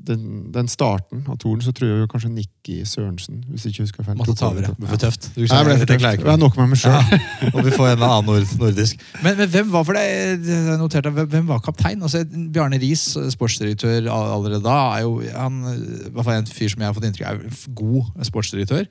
den, 0.08 0.26
den 0.54 0.68
starten 0.70 1.24
av 1.26 1.38
toren 1.42 1.62
så 1.64 1.72
tror 1.74 1.90
jeg 1.90 2.04
jo 2.04 2.08
kanskje 2.12 2.30
Nikki 2.30 2.76
Sørensen, 2.86 3.40
hvis 3.50 3.66
jeg 3.66 3.74
ikke 3.74 3.86
husker 3.86 4.06
feil. 4.06 4.18
Måtte 4.20 4.34
tok 4.34 4.38
ta 4.40 4.50
over. 4.52 4.62
over. 4.62 4.76
Det 4.76 4.84
ble 4.84 4.92
for 4.92 5.02
tøft. 5.02 5.28
Du, 5.34 5.42
Nei, 5.42 5.60
ble 5.66 5.78
for 5.80 5.90
tøft. 5.90 6.06
jeg 6.06 6.22
Jeg 6.28 6.42
nok 6.44 6.60
med 6.60 6.70
meg 6.72 6.80
sjøl. 6.82 6.94
Ja, 6.94 7.50
og 7.52 7.60
vi 7.66 7.74
får 7.74 7.90
en 7.96 8.06
annen 8.06 8.30
nord, 8.30 8.54
nordisk. 8.62 9.02
Men, 9.24 9.36
men 9.40 9.50
hvem 9.56 9.74
var 9.74 9.88
for 9.88 9.98
deg, 9.98 10.48
noterte, 10.78 11.12
hvem 11.18 11.50
var 11.50 11.62
kaptein? 11.66 12.02
Altså, 12.06 12.22
Bjarne 12.54 12.80
Riis, 12.82 13.08
sportsdirektør 13.34 14.06
allerede 14.14 14.62
da, 14.64 14.78
er 14.96 15.06
jo 15.06 15.18
han, 15.34 15.60
i 15.74 16.10
hvert 16.14 16.30
fall 16.30 16.40
en 16.40 16.50
fyr 16.50 16.70
som 16.72 16.84
jeg 16.84 16.92
har 16.92 16.96
fått 16.96 17.10
inntrykk 17.10 17.30
av 17.32 17.42
er 17.42 17.62
god 17.82 18.26
sportsdirektør. 18.30 18.86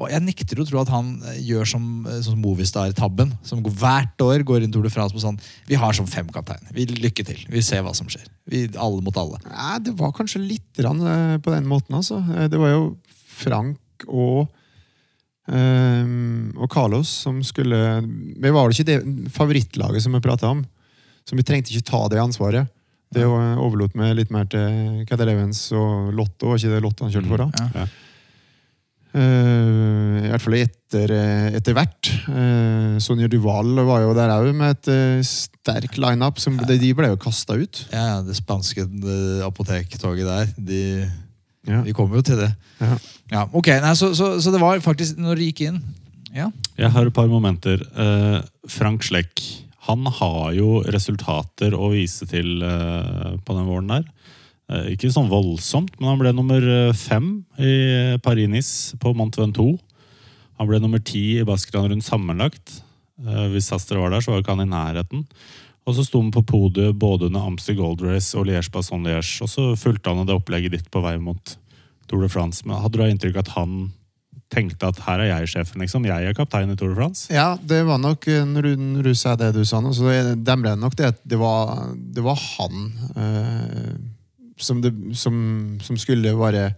Og 0.00 0.08
jeg 0.08 0.24
nekter 0.24 0.62
å 0.62 0.64
tro 0.64 0.80
at 0.80 0.90
han 0.92 1.10
eh, 1.28 1.40
gjør 1.44 1.68
som, 1.68 1.88
som 2.24 2.38
Movistar-tabben, 2.40 3.34
som 3.46 3.60
går, 3.64 3.74
hvert 3.82 4.24
år 4.24 4.44
går 4.48 4.64
inn 4.64 4.72
Tour 4.72 4.86
de 4.86 4.92
France 4.92 5.12
på 5.12 5.20
sånn 5.22 5.36
Vi 5.68 5.76
har 5.80 5.96
sånn 5.96 6.08
fem 6.10 6.28
kapteiner. 6.32 6.72
Vi 6.76 6.86
Lykke 7.00 7.24
til. 7.26 7.42
Vi 7.52 7.62
ser 7.64 7.84
hva 7.84 7.92
som 7.96 8.08
skjer. 8.10 8.24
Vi, 8.50 8.64
alle 8.80 9.04
mot 9.04 9.16
alle. 9.20 9.40
Nei, 9.46 9.76
det 9.84 9.92
var 9.98 10.14
kanskje 10.16 10.40
litt 10.42 10.70
grann, 10.80 11.02
eh, 11.04 11.36
på 11.44 11.52
den 11.52 11.68
måten, 11.68 11.98
altså. 12.00 12.22
Eh, 12.34 12.48
Det 12.52 12.60
var 12.60 12.74
jo 12.74 12.88
Frank 13.40 14.08
og 14.08 14.48
Um, 15.50 16.52
og 16.60 16.68
Carlos 16.70 17.08
som 17.24 17.40
skulle 17.42 17.78
Vi 18.04 18.50
var 18.52 18.68
vel 18.68 18.74
ikke 18.74 18.84
det 18.86 19.30
favorittlaget 19.34 20.04
som 20.04 20.14
vi 20.14 20.20
prata 20.22 20.52
om. 20.52 20.60
Så 21.26 21.34
vi 21.34 21.42
trengte 21.42 21.72
ikke 21.72 21.88
ta 21.90 22.04
det 22.12 22.20
ansvaret. 22.22 22.68
Det 23.10 23.24
overlot 23.26 23.96
vi 23.98 24.12
litt 24.14 24.30
mer 24.30 24.46
til 24.46 25.00
Cadel 25.10 25.32
Evans 25.32 25.64
og 25.74 26.12
Lotto. 26.14 26.52
Var 26.52 26.60
ikke 26.60 26.76
det 26.76 26.82
Lotto 26.84 27.06
han 27.06 27.14
kjørte 27.16 27.32
for? 27.32 27.42
da? 27.42 27.66
Ja. 27.74 27.88
Eh, 29.10 30.26
I 30.26 30.30
hvert 30.30 30.44
fall 30.44 30.56
etter, 30.60 31.12
eh, 31.14 31.46
etter 31.58 31.74
hvert. 31.74 32.10
Uh, 32.30 32.98
Sonja 33.02 33.26
Duval 33.30 33.72
var 33.88 34.04
jo 34.04 34.12
der 34.14 34.30
òg 34.36 34.50
med 34.54 34.76
et 34.76 34.90
eh, 34.92 35.22
sterk 35.26 35.96
lineup. 35.98 36.38
som 36.42 36.56
De 36.62 36.76
de 36.78 36.92
ble 36.94 37.10
jo 37.12 37.18
kasta 37.20 37.56
ut. 37.58 37.82
Ja, 37.92 38.04
ja, 38.14 38.20
det 38.26 38.36
spanske 38.38 38.84
eh, 38.86 39.40
apotektoget 39.46 40.26
der. 40.28 40.52
De, 40.58 40.82
Ja. 41.68 41.82
de 41.84 41.92
kommer 41.92 42.16
jo 42.16 42.22
til 42.24 42.38
det. 42.40 42.52
Ja. 42.80 42.94
Ja, 43.30 43.42
ok, 43.52 43.66
nei, 43.82 43.92
så, 43.94 44.14
så, 44.16 44.40
så 44.40 44.50
det 44.54 44.60
var 44.62 44.80
faktisk 44.80 45.18
når 45.20 45.36
du 45.36 45.42
gikk 45.44 45.60
inn 45.68 45.76
Ja, 46.34 46.48
Jeg 46.78 46.90
har 46.90 47.06
et 47.06 47.12
par 47.14 47.28
momenter. 47.28 47.82
Eh, 47.94 48.40
Frank 48.66 49.02
Slekk 49.06 49.42
han 49.90 50.04
har 50.06 50.52
jo 50.54 50.80
resultater 50.92 51.74
å 51.74 51.90
vise 51.92 52.26
til 52.30 52.62
eh, 52.62 53.36
på 53.44 53.54
den 53.56 53.66
våren 53.68 53.88
der. 53.90 54.04
Eh, 54.70 54.92
ikke 54.94 55.10
sånn 55.10 55.30
voldsomt, 55.32 55.96
men 55.98 56.08
han 56.12 56.20
ble 56.20 56.30
nummer 56.36 56.62
eh, 56.62 56.92
fem 56.94 57.40
i 57.58 57.72
Paris-Nice 58.22 58.98
på 59.02 59.12
Mont 59.18 59.34
Ventoux. 59.40 59.80
Han 60.60 60.68
ble 60.68 60.78
nummer 60.82 61.00
ti 61.02 61.38
i 61.40 61.46
Baskeland 61.48 61.90
rundt 61.90 62.06
sammenlagt. 62.06 62.76
Eh, 63.24 63.48
hvis 63.50 63.72
Astre 63.74 63.98
var 63.98 64.12
der, 64.14 64.22
så 64.22 64.30
var 64.34 64.44
ikke 64.44 64.54
han 64.54 64.66
i 64.66 64.70
nærheten. 64.70 65.24
Og 65.88 65.96
så 65.96 66.04
sto 66.06 66.20
han 66.22 66.30
på 66.30 66.44
podiet 66.46 66.94
både 67.00 67.26
under 67.30 67.48
Amster 67.48 67.74
Gold 67.74 68.02
Race 68.04 68.36
og 68.38 68.46
Liège 68.46 68.70
Basson 68.70 69.02
Liège. 69.02 69.40
Og 69.42 69.48
så 69.50 69.70
fulgte 69.80 70.12
han 70.12 70.28
det 70.28 70.36
opplegget 70.36 70.76
ditt 70.76 70.90
på 70.92 71.02
vei 71.02 71.16
mot 71.18 71.56
Tour 72.06 72.22
de 72.22 72.28
France. 72.30 72.62
Men 72.68 72.78
hadde 72.84 73.00
du 73.00 73.06
inntrykk 73.08 73.40
av 73.40 73.46
at 73.48 73.54
han 73.56 73.74
tenkte 74.50 74.88
at 74.90 74.98
her 75.06 75.22
er 75.22 75.28
jeg 75.30 75.50
sjefen, 75.54 75.80
liksom? 75.82 76.06
Jeg 76.06 76.26
er 76.26 76.34
kaptein 76.36 76.70
i 76.72 76.76
Tour 76.78 76.92
de 76.92 76.98
France? 76.98 77.26
Ja, 77.32 77.56
det 77.62 77.80
var 77.86 77.98
nok, 78.02 78.26
en 78.34 78.54
du, 78.58 78.70
når 78.76 79.06
det 79.08 79.50
du 79.54 79.64
sa 79.64 79.80
nå, 79.80 79.92
så 79.94 80.06
det- 80.10 80.44
det 80.44 80.56
ble 80.62 80.76
nok 80.76 80.94
det 80.98 81.06
at 81.06 81.20
det 81.26 81.38
var, 81.38 81.94
det 81.96 82.22
var 82.22 82.34
han 82.36 82.92
eh, 83.16 83.94
som, 84.64 84.80
det, 84.84 84.92
som, 85.18 85.34
som 85.84 85.98
skulle 86.00 86.32
være 86.38 86.70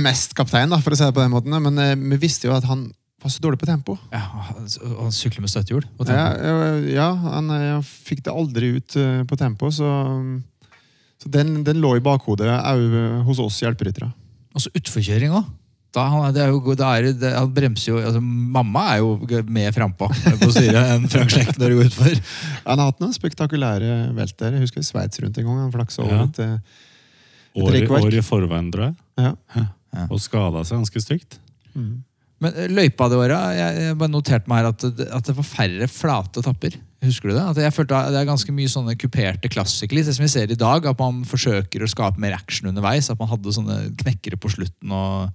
mest 0.00 0.34
kaptein, 0.38 0.70
da, 0.72 0.80
for 0.80 0.94
å 0.94 0.98
si 0.98 1.06
det 1.06 1.16
på 1.16 1.22
den 1.22 1.34
måten. 1.34 1.56
Men 1.64 1.80
eh, 1.82 1.96
vi 2.14 2.20
visste 2.22 2.48
jo 2.48 2.56
at 2.56 2.66
han 2.68 2.88
var 3.20 3.32
så 3.34 3.42
dårlig 3.44 3.60
på 3.60 3.68
tempo. 3.68 3.98
ja 4.14 4.22
og 4.32 5.02
han 5.02 5.12
sykler 5.12 5.44
med 5.44 5.52
støttehjul. 5.52 5.84
Ja, 5.84 6.06
tempo. 6.08 6.46
ja, 6.46 6.70
ja 6.94 7.08
han 7.36 7.50
eh, 7.56 7.90
fikk 8.08 8.24
det 8.24 8.32
aldri 8.32 8.72
ut 8.78 8.96
uh, 8.96 9.22
på 9.28 9.36
tempo, 9.40 9.68
så, 9.74 9.90
så 11.20 11.32
den, 11.32 11.60
den 11.66 11.82
lå 11.84 11.96
i 11.98 12.04
bakhodet 12.04 12.48
òg 12.48 12.96
hos 13.28 13.42
oss 13.44 13.60
hjelperyttere. 13.64 14.08
Og 14.56 14.64
så 14.64 14.72
utforkjøring 14.74 15.36
òg. 15.36 15.48
Da, 15.92 16.04
han- 16.06 16.32
det 16.36 16.42
er 16.44 16.52
jo, 16.52 16.60
det 16.78 16.86
er 16.86 17.06
det, 17.18 17.30
han 17.34 17.48
bremser 17.54 17.88
jo 17.90 17.96
altså, 17.98 18.20
Mamma 18.22 18.84
er 18.94 18.98
jo 19.02 19.40
mer 19.50 19.72
frampå 19.74 20.06
på 20.38 20.50
styret 20.54 20.92
enn 20.94 21.08
Frank 21.10 21.32
Schleck 21.34 21.56
når 21.58 21.72
det 21.72 21.78
går 21.80 21.88
utfor. 21.90 22.20
Han 22.68 22.78
har 22.78 22.92
hatt 22.92 23.00
noen 23.02 23.16
spektakulære 23.16 23.96
velter. 24.14 24.54
Jeg 24.54 24.62
husker 24.68 24.86
Sveits 24.86 25.18
rundt 25.24 25.38
en 25.42 25.48
gang. 25.48 25.58
Han 25.64 25.72
flaksa 25.74 26.04
over 26.04 26.14
Ja. 26.14 26.22
et 26.28 26.38
et 27.50 27.64
År, 27.64 27.72
rekkverk. 27.74 28.04
år 28.06 28.14
i 28.14 28.22
forveien, 28.22 28.70
tror 28.70 28.84
jeg. 28.84 28.94
ja. 29.18 29.32
Ja. 29.90 30.04
Og 30.06 30.20
skada 30.22 30.60
seg 30.62 30.78
ganske 30.78 31.00
stygt. 31.02 31.40
Men 31.74 32.54
eh, 32.54 32.68
løypa 32.70 33.08
det 33.10 33.18
året, 33.18 33.56
jeg, 33.58 33.80
jeg 33.82 33.96
bare 33.98 34.12
noterte 34.14 34.48
meg 34.48 34.60
her 34.62 34.68
at 34.70 34.84
det, 34.96 35.08
at 35.12 35.26
det 35.26 35.34
var 35.36 35.48
færre 35.48 35.88
flate 35.90 36.44
tapper. 36.46 36.76
Husker 37.02 37.30
du 37.30 37.34
det? 37.34 37.42
At 37.50 37.58
jeg 37.58 37.74
følte 37.74 37.96
at 37.98 38.12
Det 38.14 38.20
er 38.20 38.28
ganske 38.30 38.52
mye 38.54 38.70
sånne 38.70 38.94
kuperte 39.00 39.50
klassikere. 39.50 40.04
Det 40.06 40.14
som 40.14 40.22
vi 40.22 40.30
ser 40.30 40.52
i 40.54 40.56
dag, 40.60 40.86
at 40.86 40.98
man 41.02 41.24
forsøker 41.26 41.82
å 41.82 41.90
skape 41.90 42.20
mer 42.22 42.36
action 42.38 42.70
underveis. 42.70 43.10
At 43.10 43.18
man 43.18 43.28
hadde 43.32 43.52
sånne 43.56 43.76
knekkere 43.98 44.38
på 44.40 44.52
slutten 44.54 44.92
og 44.94 45.32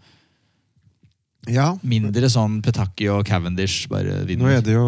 ja. 1.52 1.72
mindre 1.86 2.30
sånn 2.32 2.62
Petaki 2.66 3.10
og 3.14 3.26
Cavendish 3.28 3.90
bare 3.92 4.24
Nå 4.26 4.52
er 4.52 4.62
det 4.66 4.78
jo 4.78 4.86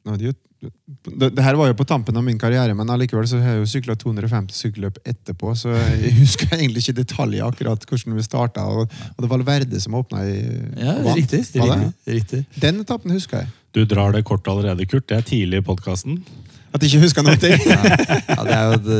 nå 0.00 0.14
er 0.14 0.18
det, 0.20 0.30
jo 0.30 0.38
det, 0.60 1.30
det 1.32 1.44
her 1.44 1.56
var 1.56 1.70
jo 1.70 1.76
på 1.78 1.86
tampen 1.88 2.16
av 2.20 2.24
min 2.24 2.38
karriere, 2.40 2.74
men 2.76 2.90
allikevel 2.92 3.24
så 3.28 3.38
har 3.40 3.54
jeg 3.54 3.62
jo 3.62 3.68
sykla 3.70 3.94
250 3.96 4.56
sykkelløp 4.58 4.98
etterpå, 5.08 5.54
så 5.56 5.72
jeg 5.72 6.12
husker 6.20 6.52
egentlig 6.58 6.84
ikke 6.84 6.98
detaljer 7.00 7.46
akkurat 7.46 7.86
hvordan 7.88 8.18
vi 8.18 8.24
starta. 8.26 8.66
Og, 8.68 8.84
og 8.84 9.22
det 9.22 9.30
var 9.30 9.38
Valverde 9.38 9.80
som 9.80 9.96
åpna 9.96 10.26
i 10.28 10.36
Ja, 10.76 10.98
vant. 11.00 11.16
riktig. 11.16 11.46
Riktig, 11.56 12.12
riktig. 12.18 12.42
Den 12.60 12.82
etappen 12.84 13.16
husker 13.16 13.44
jeg. 13.44 13.54
Du 13.72 13.84
drar 13.88 14.12
det 14.12 14.24
kort 14.28 14.48
allerede, 14.50 14.84
Kurt. 14.90 15.06
Det 15.08 15.16
er 15.16 15.26
tidlig 15.30 15.62
i 15.62 15.66
podkasten. 15.70 16.20
At 16.70 16.82
jeg 16.84 16.92
ikke 16.92 17.04
husker 17.04 17.26
noen 17.26 17.40
ting. 17.42 17.56
Ja, 18.30 18.44
det 18.46 18.54
er 18.56 18.66
jo 18.70 18.76
det, 18.84 18.98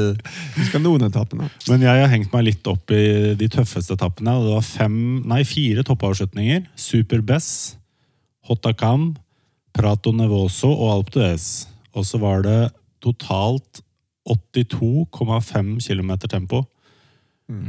husker 0.56 0.83
noen 0.83 1.06
etappene. 1.06 1.46
Men 1.70 1.85
jeg 1.87 2.02
har 2.02 2.11
hengt 2.11 2.33
meg 2.35 2.48
litt 2.48 2.66
opp 2.70 2.90
i 2.94 3.35
de 3.38 3.48
tøffeste 3.52 3.94
etappene. 3.94 4.35
og 4.37 4.48
Det 4.48 4.56
var 4.56 4.66
fem, 4.66 4.96
nei, 5.30 5.42
fire 5.48 5.85
toppavslutninger. 5.87 6.66
Super 6.78 7.22
Bess, 7.24 7.76
Hotacam, 8.50 9.12
Prato 9.76 10.12
Nevoso 10.16 10.72
og 10.72 10.96
Alp 10.96 11.14
d'Huez. 11.14 11.46
Og 11.94 12.06
så 12.06 12.20
var 12.22 12.42
det 12.46 12.59
totalt 13.00 13.85
82,5 14.28 15.78
km 15.87 16.12
tempo. 16.28 16.64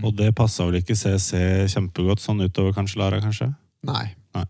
Og 0.06 0.14
det 0.14 0.30
passa 0.38 0.68
vel 0.68 0.78
ikke 0.82 0.98
CC 0.98 1.40
kjempegodt 1.72 2.22
sånn 2.22 2.44
utover 2.44 2.74
kanskje 2.76 3.00
Lara, 3.02 3.22
kanskje? 3.24 3.48
Nei. 3.88 4.12
Nei. 4.38 4.46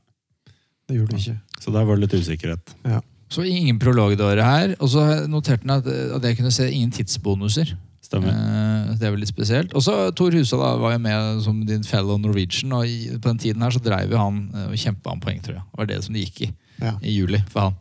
Det 0.88 0.98
gjorde 0.98 1.16
det 1.16 1.22
ikke. 1.22 1.38
Så 1.62 1.72
der 1.72 1.86
var 1.88 1.96
det 1.96 2.04
litt 2.08 2.16
usikkerhet. 2.20 2.74
Ja. 2.84 3.00
Så 3.32 3.46
ingen 3.48 3.78
prolog 3.80 4.12
det 4.20 4.26
året 4.28 4.44
her. 4.44 4.74
Og 4.84 4.90
så 4.92 5.06
noterte 5.32 5.64
han 5.64 5.78
at, 5.80 5.88
at 6.18 6.26
jeg 6.28 6.38
kunne 6.42 6.52
se 6.52 6.68
ingen 6.72 6.92
tidsbonuser. 6.92 7.72
Stemmer. 8.04 8.34
Eh, 8.34 8.90
det 9.00 9.08
er 9.08 9.14
vel 9.14 9.22
litt 9.24 9.32
spesielt. 9.32 9.72
Og 9.78 9.86
så 9.86 9.94
Tor 10.18 10.36
Husa 10.36 10.58
da 10.60 10.74
var 10.82 10.98
jo 10.98 11.00
med 11.06 11.40
som 11.46 11.62
din 11.68 11.86
fellow 11.88 12.18
Norwegian, 12.20 12.74
og 12.76 12.90
i, 12.90 13.14
på 13.16 13.30
den 13.30 13.40
tiden 13.40 13.64
her 13.64 13.72
så 13.72 13.80
dreiv 13.84 14.12
jo 14.12 14.20
han 14.20 14.42
eh, 14.52 14.68
og 14.74 14.82
kjempa 14.82 15.14
om 15.16 15.22
poeng, 15.24 15.40
tror 15.46 15.62
jeg. 15.62 15.64
Det 15.72 15.80
var 15.84 15.90
det 15.94 16.02
som 16.04 16.18
det 16.18 16.26
gikk 16.28 16.44
i 16.50 16.52
Ja. 16.82 16.96
i 17.06 17.12
juli 17.14 17.38
for 17.54 17.70
han. 17.70 17.76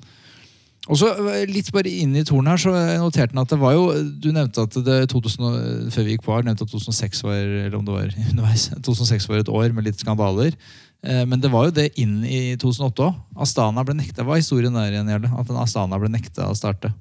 Og 0.91 0.99
så 1.01 1.09
eh, 1.33 1.47
litt 1.51 1.73
bare 1.75 1.91
inn 2.03 2.15
i 2.21 2.23
toren 2.29 2.47
her, 2.53 2.61
så 2.61 2.71
noterte 3.01 3.35
han 3.35 3.43
at 3.43 3.51
det 3.53 3.59
var 3.61 3.75
jo 3.77 3.85
Du 4.23 4.31
nevnte 4.33 4.63
at 4.69 4.77
det 4.87 5.01
2000, 5.13 5.91
før 5.95 6.07
vi 6.07 6.15
gikk 6.15 6.25
på 6.29 6.37
her, 6.37 6.47
nevnte 6.47 6.67
at 6.69 6.73
2006 6.73 7.25
var 7.27 7.41
eller 7.41 7.77
om 7.81 7.85
det 7.89 7.97
var 7.97 8.15
underveis, 8.31 8.69
2006 8.77 9.29
var 9.33 9.43
et 9.43 9.51
år 9.51 9.75
med 9.75 9.89
litt 9.89 9.99
skandaler. 10.05 10.55
Eh, 11.03 11.25
Men 11.27 11.41
det 11.41 11.51
var 11.53 11.69
jo 11.69 11.77
det 11.77 11.91
inn 12.01 12.25
i 12.25 12.57
2008 12.61 13.07
òg. 13.07 13.21
Astana 13.41 13.85
ble 13.85 13.97
nekta. 13.99 14.25
Hva 14.25 14.37
er 14.37 14.43
historien 14.43 14.75
der 14.77 14.93
igjen, 14.93 15.09
Jarle? 15.09 15.31
At 15.41 15.51
Astana 15.63 15.99
ble 16.01 16.11
nekta 16.13 16.51
å 16.51 16.57
starte? 16.57 16.93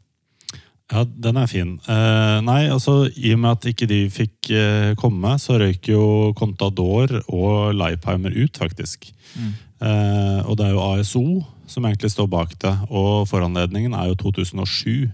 Ja, 0.90 1.04
den 1.06 1.38
er 1.38 1.50
fin. 1.50 1.76
Eh, 1.86 2.40
nei, 2.42 2.64
altså 2.74 3.04
I 3.14 3.36
og 3.36 3.44
med 3.44 3.52
at 3.52 3.68
ikke 3.70 3.86
de 3.90 4.00
fikk 4.10 4.50
eh, 4.50 4.96
komme, 4.98 5.36
så 5.38 5.60
røyk 5.62 5.92
jo 5.92 6.34
Contador 6.38 7.14
og 7.28 7.76
Leipheimer 7.78 8.34
ut, 8.34 8.58
faktisk. 8.58 9.12
Eh, 9.38 10.40
og 10.50 10.58
det 10.58 10.66
er 10.66 10.74
jo 10.74 10.82
ASO 10.82 11.24
som 11.70 11.86
egentlig 11.86 12.10
står 12.16 12.30
bak 12.32 12.56
det. 12.64 12.74
Og 12.90 13.28
foranledningen 13.30 13.94
er 13.94 14.10
jo 14.10 14.18
2007, 14.18 15.12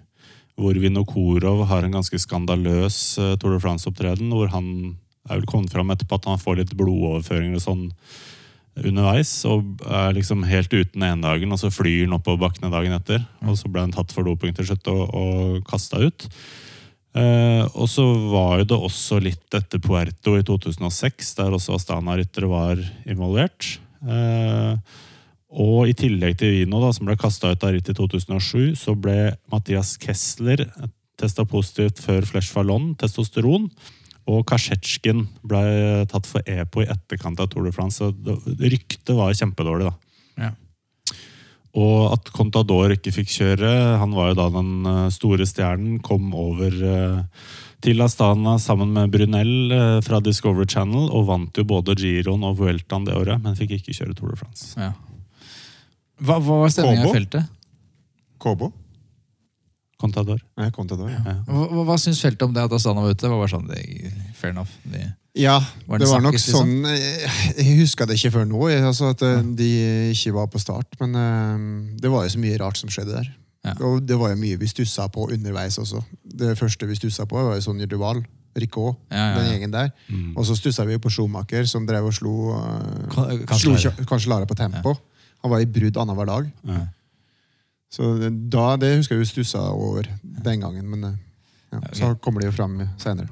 hvor 0.56 0.78
Vinokorov 0.80 1.65
har 1.67 1.84
en 1.84 1.98
ganske 1.98 2.19
skandaløs 2.24 3.17
eh, 3.19 3.34
Tour 3.41 3.58
de 3.58 3.60
France-opptreden, 3.60 4.32
hvor 4.32 4.48
han 4.56 4.95
er 5.28 5.41
vel 5.41 5.50
kommet 5.50 5.74
fram 5.76 5.91
etterpå 5.91 6.21
at 6.21 6.30
han 6.30 6.39
får 6.39 6.62
litt 6.62 6.74
blodoverføringer 6.78 7.60
og 7.60 7.65
sånn 7.65 7.86
underveis, 8.84 9.32
og 9.48 9.82
er 9.88 10.16
liksom 10.18 10.44
helt 10.50 10.74
uten 10.74 11.04
ene 11.06 11.24
dagen, 11.24 11.54
og 11.54 11.62
så 11.62 11.72
flyr 11.72 12.06
han 12.06 12.18
oppover 12.18 12.48
bakkene 12.48 12.72
dagen 12.74 12.96
etter. 12.98 13.24
Og 13.48 13.58
så 13.60 13.72
ble 13.72 13.86
han 13.86 13.96
tatt 13.96 14.12
for 14.16 14.28
doping 14.28 14.56
til 14.56 14.68
slutt 14.68 14.90
og, 14.92 15.04
og 15.16 15.60
kasta 15.70 16.02
ut. 16.04 16.28
Eh, 17.16 17.64
og 17.72 17.88
så 17.88 18.04
var 18.34 18.60
jo 18.60 18.68
det 18.74 18.80
også 18.90 19.22
litt 19.24 19.56
etter 19.56 19.80
Puerto 19.84 20.36
i 20.36 20.44
2006, 20.44 21.32
der 21.40 21.56
også 21.56 21.78
Astana-ryttere 21.78 22.52
var 22.52 22.82
involvert. 23.08 23.78
Eh, 24.04 24.76
og 25.56 25.88
i 25.88 25.96
tillegg 25.96 26.36
til 26.42 26.52
Vino, 26.52 26.82
da, 26.84 26.92
som 26.92 27.08
ble 27.08 27.16
kasta 27.20 27.54
ut 27.54 27.64
av 27.64 27.72
ritt 27.78 27.90
i 27.92 27.96
2007, 27.96 28.76
så 28.76 28.98
ble 29.00 29.38
Mathias 29.54 29.96
Kessler 30.02 30.66
testa 31.16 31.46
positivt 31.48 32.02
før 32.04 32.26
Flesh 32.28 32.52
Fallon, 32.52 32.92
testosteron. 33.00 33.70
Og 34.32 34.42
Kasjetsjkin 34.50 35.28
ble 35.46 35.62
tatt 36.10 36.26
for 36.26 36.46
EPO 36.50 36.82
i 36.82 36.90
etterkant 36.90 37.42
av 37.42 37.52
Tour 37.52 37.68
de 37.68 37.74
France. 37.76 38.02
Så 38.02 38.56
ryktet 38.62 39.14
var 39.18 39.36
kjempedårlig, 39.38 39.92
da. 39.92 40.48
Ja. 40.48 40.52
Og 41.76 42.16
at 42.16 42.32
Contador 42.34 42.94
ikke 42.96 43.14
fikk 43.14 43.30
kjøre, 43.34 43.70
han 44.00 44.16
var 44.16 44.32
jo 44.32 44.40
da 44.40 44.48
den 44.54 44.88
eh, 44.88 45.06
store 45.14 45.46
stjernen, 45.48 46.00
kom 46.04 46.32
over 46.40 46.72
eh, 46.72 47.18
til 47.84 48.02
Astana 48.02 48.56
sammen 48.64 48.94
med 48.96 49.12
Brunel 49.14 49.74
eh, 49.76 49.98
fra 50.06 50.22
Discovery 50.24 50.70
Channel 50.72 51.10
og 51.12 51.28
vant 51.28 51.60
jo 51.60 51.68
både 51.68 51.98
Giroen 52.00 52.48
og 52.48 52.62
Vueltaen 52.62 53.06
det 53.06 53.18
året, 53.20 53.44
men 53.44 53.60
fikk 53.60 53.76
ikke 53.78 53.98
kjøre 53.98 54.16
Tour 54.16 54.32
de 54.32 54.40
France. 54.40 54.72
Ja. 54.80 54.94
Hva, 56.24 56.40
hva 56.40 56.64
var 56.64 56.72
stemninga 56.72 57.10
i 57.10 57.16
feltet? 57.20 57.52
Kobo? 58.40 58.72
Contador. 60.06 60.39
Ja, 60.62 60.70
Contador, 60.72 61.10
ja. 61.12 61.20
Ja. 61.26 61.36
Hva, 61.50 61.84
hva, 61.89 61.98
syns 62.02 62.22
feltet 62.24 62.46
om 62.48 62.54
det 62.56 62.63
at 62.63 62.74
Astana 62.78 63.02
var 63.04 63.13
ute? 63.18 63.28
Hva 63.32 63.41
var 63.44 63.52
sånn, 63.52 63.68
det, 63.74 63.82
fair 64.38 64.54
enough. 64.56 64.72
De, 64.86 65.04
Ja, 65.36 65.58
Var 65.89 66.00
det 66.00 66.06
det 66.06 66.12
var 66.13 66.22
nok 66.24 66.38
liksom? 66.38 66.54
sånn 66.62 66.86
eh, 66.88 67.26
Jeg 67.60 67.74
husker 67.82 68.08
det 68.08 68.15
ikke 68.15 68.30
før 68.38 68.46
nå, 68.48 68.62
altså 68.88 69.10
at 69.12 69.22
eh, 69.28 69.41
de 69.60 69.68
ikke 70.13 70.32
var 70.38 70.48
på 70.54 70.62
start. 70.63 70.96
Men 71.02 71.18
eh, 71.20 71.65
det 72.00 72.12
var 72.13 72.24
jo 72.24 72.32
så 72.38 72.39
mye 72.39 72.62
rart 72.62 72.80
som 72.80 72.88
skjedde 72.94 73.18
der. 73.18 73.28
Ja. 73.65 73.74
Og 73.84 74.06
det 74.08 74.15
var 74.22 74.32
jo 74.32 74.38
mye 74.39 74.56
vi 74.62 74.70
stussa 74.72 75.10
på 75.12 75.26
underveis 75.34 75.76
også. 75.82 76.00
Det 76.24 76.54
første 76.60 76.88
vi 76.88 76.96
stussa 76.96 77.26
på, 77.28 77.36
var 77.50 77.58
jo 77.60 77.65
Sonja 77.68 77.89
Duval. 77.91 78.24
Ricot, 78.56 78.96
Ja, 79.12 79.18
ja, 79.18 79.24
ja. 79.28 79.36
den 79.41 79.50
gjengen 79.52 79.72
der. 79.74 79.89
Mm. 80.08 80.30
Og 80.39 80.46
så 80.48 80.56
stussa 80.56 80.86
vi 80.88 80.96
på 81.04 81.10
Schumacher, 81.12 81.65
som 81.68 81.84
drev 81.89 82.06
og 82.08 82.13
slo, 82.15 82.54
uh, 82.56 83.10
Ka- 83.12 83.58
slo 83.60 83.74
Kanskje 84.08 84.30
Lara 84.32 84.48
på 84.48 84.56
tempo. 84.56 84.94
Han 85.44 85.52
var 85.52 85.60
i 85.60 85.68
brudd 85.68 85.98
annenhver 86.00 86.30
dag. 86.30 86.48
Så 87.95 88.12
det, 88.19 88.34
da, 88.51 88.73
det 88.79 88.97
husker 88.97 89.15
jeg 89.15 89.23
jo 89.23 89.31
stussa 89.31 89.63
over 89.71 90.10
den 90.21 90.63
gangen. 90.65 90.88
Men 90.91 91.08
eh, 91.08 91.17
ja, 91.71 91.81
så 91.95 92.13
kommer 92.19 92.43
det 92.43 92.51
jo 92.51 92.58
fram 92.58 92.77
seinere. 92.99 93.31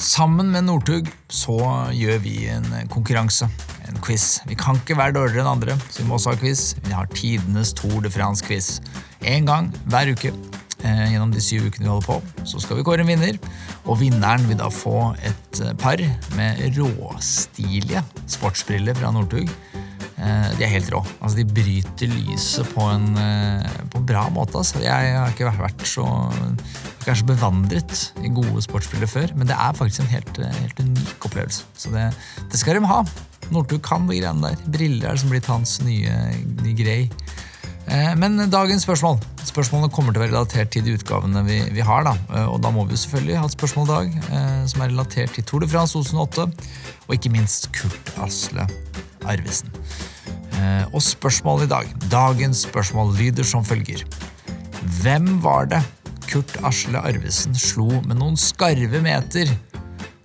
Sammen 0.00 0.48
med 0.52 0.64
Northug 0.64 1.10
så 1.28 1.58
gjør 1.92 2.22
vi 2.24 2.46
en 2.48 2.68
konkurranse, 2.88 3.50
en 3.88 3.98
quiz. 4.04 4.38
Vi 4.48 4.56
kan 4.56 4.78
ikke 4.78 4.96
være 4.96 5.16
dårligere 5.18 5.42
enn 5.44 5.50
andre, 5.58 5.76
så 5.90 6.00
vi 6.00 6.06
må 6.08 6.16
også 6.16 6.32
ha 6.32 6.40
quiz. 6.40 6.62
Vi 6.86 6.94
har 6.94 7.10
tidenes 7.12 7.74
Tour 7.76 7.98
de 8.04 8.12
France-quiz. 8.12 8.78
Én 9.20 9.48
gang 9.48 9.68
hver 9.90 10.12
uke 10.14 10.30
eh, 10.30 11.04
gjennom 11.10 11.34
de 11.34 11.42
syv 11.44 11.66
ukene 11.68 11.84
vi 11.84 11.90
holder 11.90 12.06
på. 12.06 12.46
Så 12.48 12.62
skal 12.64 12.78
vi 12.78 12.86
kåre 12.86 13.04
en 13.04 13.10
vinner, 13.10 13.36
og 13.84 14.00
vinneren 14.00 14.46
vil 14.48 14.60
da 14.62 14.70
få 14.72 15.10
et 15.18 15.60
eh, 15.66 15.74
par 15.82 16.00
med 16.38 16.62
råstilige 16.78 18.04
sportsbriller 18.38 18.96
fra 18.96 19.12
Northug. 19.12 19.50
Eh, 20.20 20.50
De 20.58 20.64
er 20.66 20.72
helt 20.74 20.90
rå. 20.92 21.00
Altså, 21.22 21.38
de 21.40 21.46
bryter 21.48 22.10
lyset 22.12 22.68
på 22.74 22.84
en, 22.92 23.06
eh, 23.16 23.64
på 23.92 23.98
en 24.02 24.06
bra 24.06 24.26
måte. 24.34 24.58
Altså. 24.60 24.82
Jeg 24.84 25.14
har 25.16 25.32
ikke 25.32 25.48
vært 25.56 25.86
så, 25.88 26.04
kanskje 27.06 27.30
bevandret 27.30 28.02
i 28.20 28.28
gode 28.28 28.60
sportsbriller 28.60 29.08
før, 29.08 29.32
men 29.34 29.48
det 29.48 29.56
er 29.56 29.72
faktisk 29.72 30.02
en 30.04 30.12
helt, 30.12 30.36
helt 30.36 30.80
unik 30.84 31.24
opplevelse. 31.30 31.64
Så 31.74 31.92
det, 31.94 32.10
det 32.52 32.60
skal 32.60 32.76
de 32.76 32.86
ha. 32.90 33.02
Northug 33.50 33.80
kan 33.82 34.04
de 34.06 34.18
greiene 34.20 34.50
der. 34.50 34.60
Briller 34.70 35.08
er 35.08 35.16
liksom 35.16 35.32
blitt 35.32 35.48
hans 35.48 35.78
nye, 35.80 36.12
nye 36.60 36.76
grei. 36.76 37.00
Eh, 37.88 38.12
Men 38.14 38.36
dagens 38.52 38.84
spørsmål 38.84 39.18
Spørsmålene 39.50 39.90
kommer 39.90 40.12
til 40.12 40.20
å 40.20 40.24
være 40.26 40.34
relatert 40.34 40.70
til 40.70 40.84
de 40.84 40.92
utgavene 40.94 41.40
vi, 41.46 41.56
vi 41.72 41.80
har. 41.80 42.04
da 42.04 42.44
Og 42.52 42.60
da 42.62 42.70
må 42.70 42.84
vi 42.86 42.92
jo 42.94 43.00
selvfølgelig 43.00 43.38
ha 43.40 43.48
et 43.48 43.56
spørsmål 43.56 43.88
i 43.88 43.90
dag 43.90 44.68
som 44.68 44.82
er 44.84 44.92
relatert 44.92 45.32
til 45.34 45.42
Tour 45.48 45.64
de 45.64 45.66
France 45.66 45.96
2008, 45.96 46.44
og 47.08 47.14
ikke 47.16 47.32
minst 47.32 47.72
Kurt 47.72 48.12
Asle 48.20 48.68
Arvesen. 49.26 49.72
Eh, 50.60 50.84
Og 50.92 51.02
spørsmålet 51.04 51.68
i 51.68 51.72
dag 51.72 51.94
Dagens 52.12 52.64
spørsmål 52.66 53.14
lyder 53.16 53.46
som 53.46 53.64
følger. 53.64 54.02
Hvem 55.02 55.42
var 55.42 55.68
det 55.70 55.80
Kurt 56.28 56.52
Asle 56.66 57.00
Arvesen 57.00 57.56
slo 57.58 57.88
med 58.06 58.18
noen 58.20 58.36
skarve 58.38 59.00
meter 59.02 59.50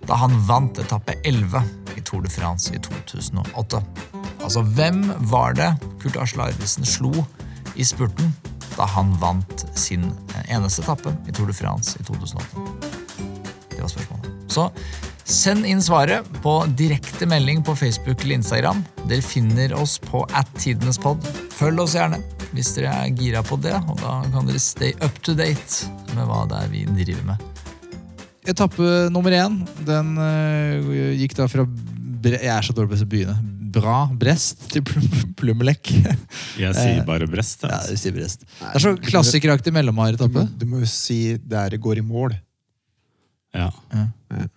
da 0.06 0.14
han 0.20 0.34
vant 0.46 0.78
etappe 0.78 1.16
11 1.26 1.62
i 1.98 2.02
Tour 2.06 2.22
de 2.22 2.30
France 2.30 2.70
i 2.74 2.78
2008? 2.78 3.80
Altså, 4.44 4.62
hvem 4.76 5.00
var 5.32 5.56
det 5.58 5.72
Kurt 6.02 6.18
Asle 6.22 6.46
Arvesen 6.46 6.86
slo 6.86 7.10
i 7.74 7.84
spurten 7.84 8.30
da 8.76 8.86
han 8.92 9.10
vant 9.22 9.64
sin 9.74 10.04
eh, 10.36 10.54
eneste 10.58 10.84
etappe 10.84 11.14
i 11.26 11.34
Tour 11.34 11.50
de 11.50 11.56
France 11.56 11.96
i 11.98 12.06
2008? 12.06 12.66
Det 13.72 13.82
var 13.82 13.90
spørsmålet. 13.90 14.30
Så 14.52 14.68
send 15.26 15.66
inn 15.66 15.80
svaret 15.82 16.26
på 16.42 16.52
direkte 16.78 17.26
melding 17.28 17.62
på 17.66 17.74
Facebook 17.78 18.22
eller 18.22 18.38
Instagram. 18.38 18.82
Dere 19.10 19.24
finner 19.26 19.74
oss 19.78 19.96
på 20.02 20.22
attidenespod. 20.38 21.24
Følg 21.56 21.82
oss 21.82 21.96
gjerne 21.98 22.20
hvis 22.54 22.70
dere 22.76 22.92
er 23.02 23.10
gira 23.18 23.42
på 23.44 23.58
det, 23.60 23.74
og 23.90 23.98
da 24.00 24.20
kan 24.32 24.46
dere 24.48 24.60
stay 24.62 24.94
up 25.04 25.18
to 25.26 25.34
date 25.36 25.88
med 26.14 26.24
hva 26.30 26.44
det 26.48 26.60
er 26.62 26.70
vi 26.72 26.84
driver 27.02 27.26
med. 27.34 27.42
Etappe 28.46 28.86
nummer 29.10 29.34
én 29.34 29.58
den 29.84 30.12
uh, 30.22 30.94
gikk 31.18 31.34
da 31.36 31.48
fra 31.50 31.64
Bre 31.66 32.38
Jeg 32.38 32.48
er 32.54 32.62
så 32.64 32.72
dårlig 32.72 32.92
på 32.92 32.96
disse 32.96 33.08
byene. 33.10 33.34
Bra 33.76 34.06
Brest 34.16 34.62
til 34.72 34.84
Plum- 34.86 35.34
Plummelek. 35.36 35.90
Jeg 36.62 36.72
sier 36.78 37.02
bare 37.04 37.26
Brest. 37.28 37.66
Altså. 37.66 37.90
Ja, 37.90 37.98
du 37.98 38.00
sier 38.00 38.14
Brest. 38.16 38.46
Det 38.62 38.70
er 38.78 38.84
så 38.86 38.94
klassikeraktig 39.10 39.74
mellomhard 39.74 40.16
Du 40.16 40.24
må, 40.24 40.30
etappe. 40.30 40.46
du 40.62 40.64
må 40.70 40.80
jo 40.80 40.88
si 40.88 41.18
der 41.42 41.74
det 41.74 41.82
går 41.84 42.00
i 42.00 42.06
mål. 42.06 42.38
Ja. 43.56 43.70
Ja. 43.94 44.06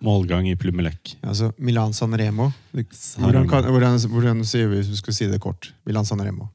Målgang 0.04 0.48
i 0.50 0.56
Plumelec. 0.58 1.14
Altså 1.22 1.52
Milan 1.58 1.92
San 1.96 2.12
Remo. 2.18 2.50
Hvordan, 2.74 3.46
kan, 3.48 3.64
hvordan, 3.70 3.98
hvordan 4.10 4.42
sier 4.48 4.68
vi 4.68 4.80
hvis 4.80 4.90
du 4.90 4.96
skal 4.98 5.14
si 5.16 5.28
det 5.30 5.38
kort? 5.40 5.70
Milan 5.88 6.04
San 6.08 6.20
Remo. 6.20 6.48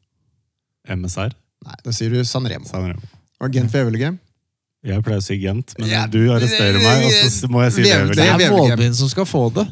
MSR. 0.88 1.34
Nei, 1.66 1.78
da 1.86 1.94
sier 1.96 2.12
du 2.14 2.22
San 2.28 2.46
Remo. 2.50 2.68
San 2.70 2.86
Remo. 2.92 3.08
Og 3.42 3.52
Gent 3.56 3.74
Wevelgem? 3.74 4.20
Jeg 4.86 5.02
pleier 5.02 5.18
å 5.18 5.26
si 5.26 5.40
Gent, 5.42 5.74
men 5.80 5.90
Ja, 5.90 6.04
du 6.06 6.20
arresterer 6.30 6.78
meg, 6.78 7.08
og 7.08 7.32
så 7.34 7.48
må 7.50 7.64
jeg 7.64 7.74
si 7.74 7.86
Vev- 7.88 8.12
Det 8.14 8.28
er 8.30 8.52
målbind 8.54 8.94
som 9.00 9.10
skal 9.10 9.26
få 9.26 9.48
det. 9.56 9.66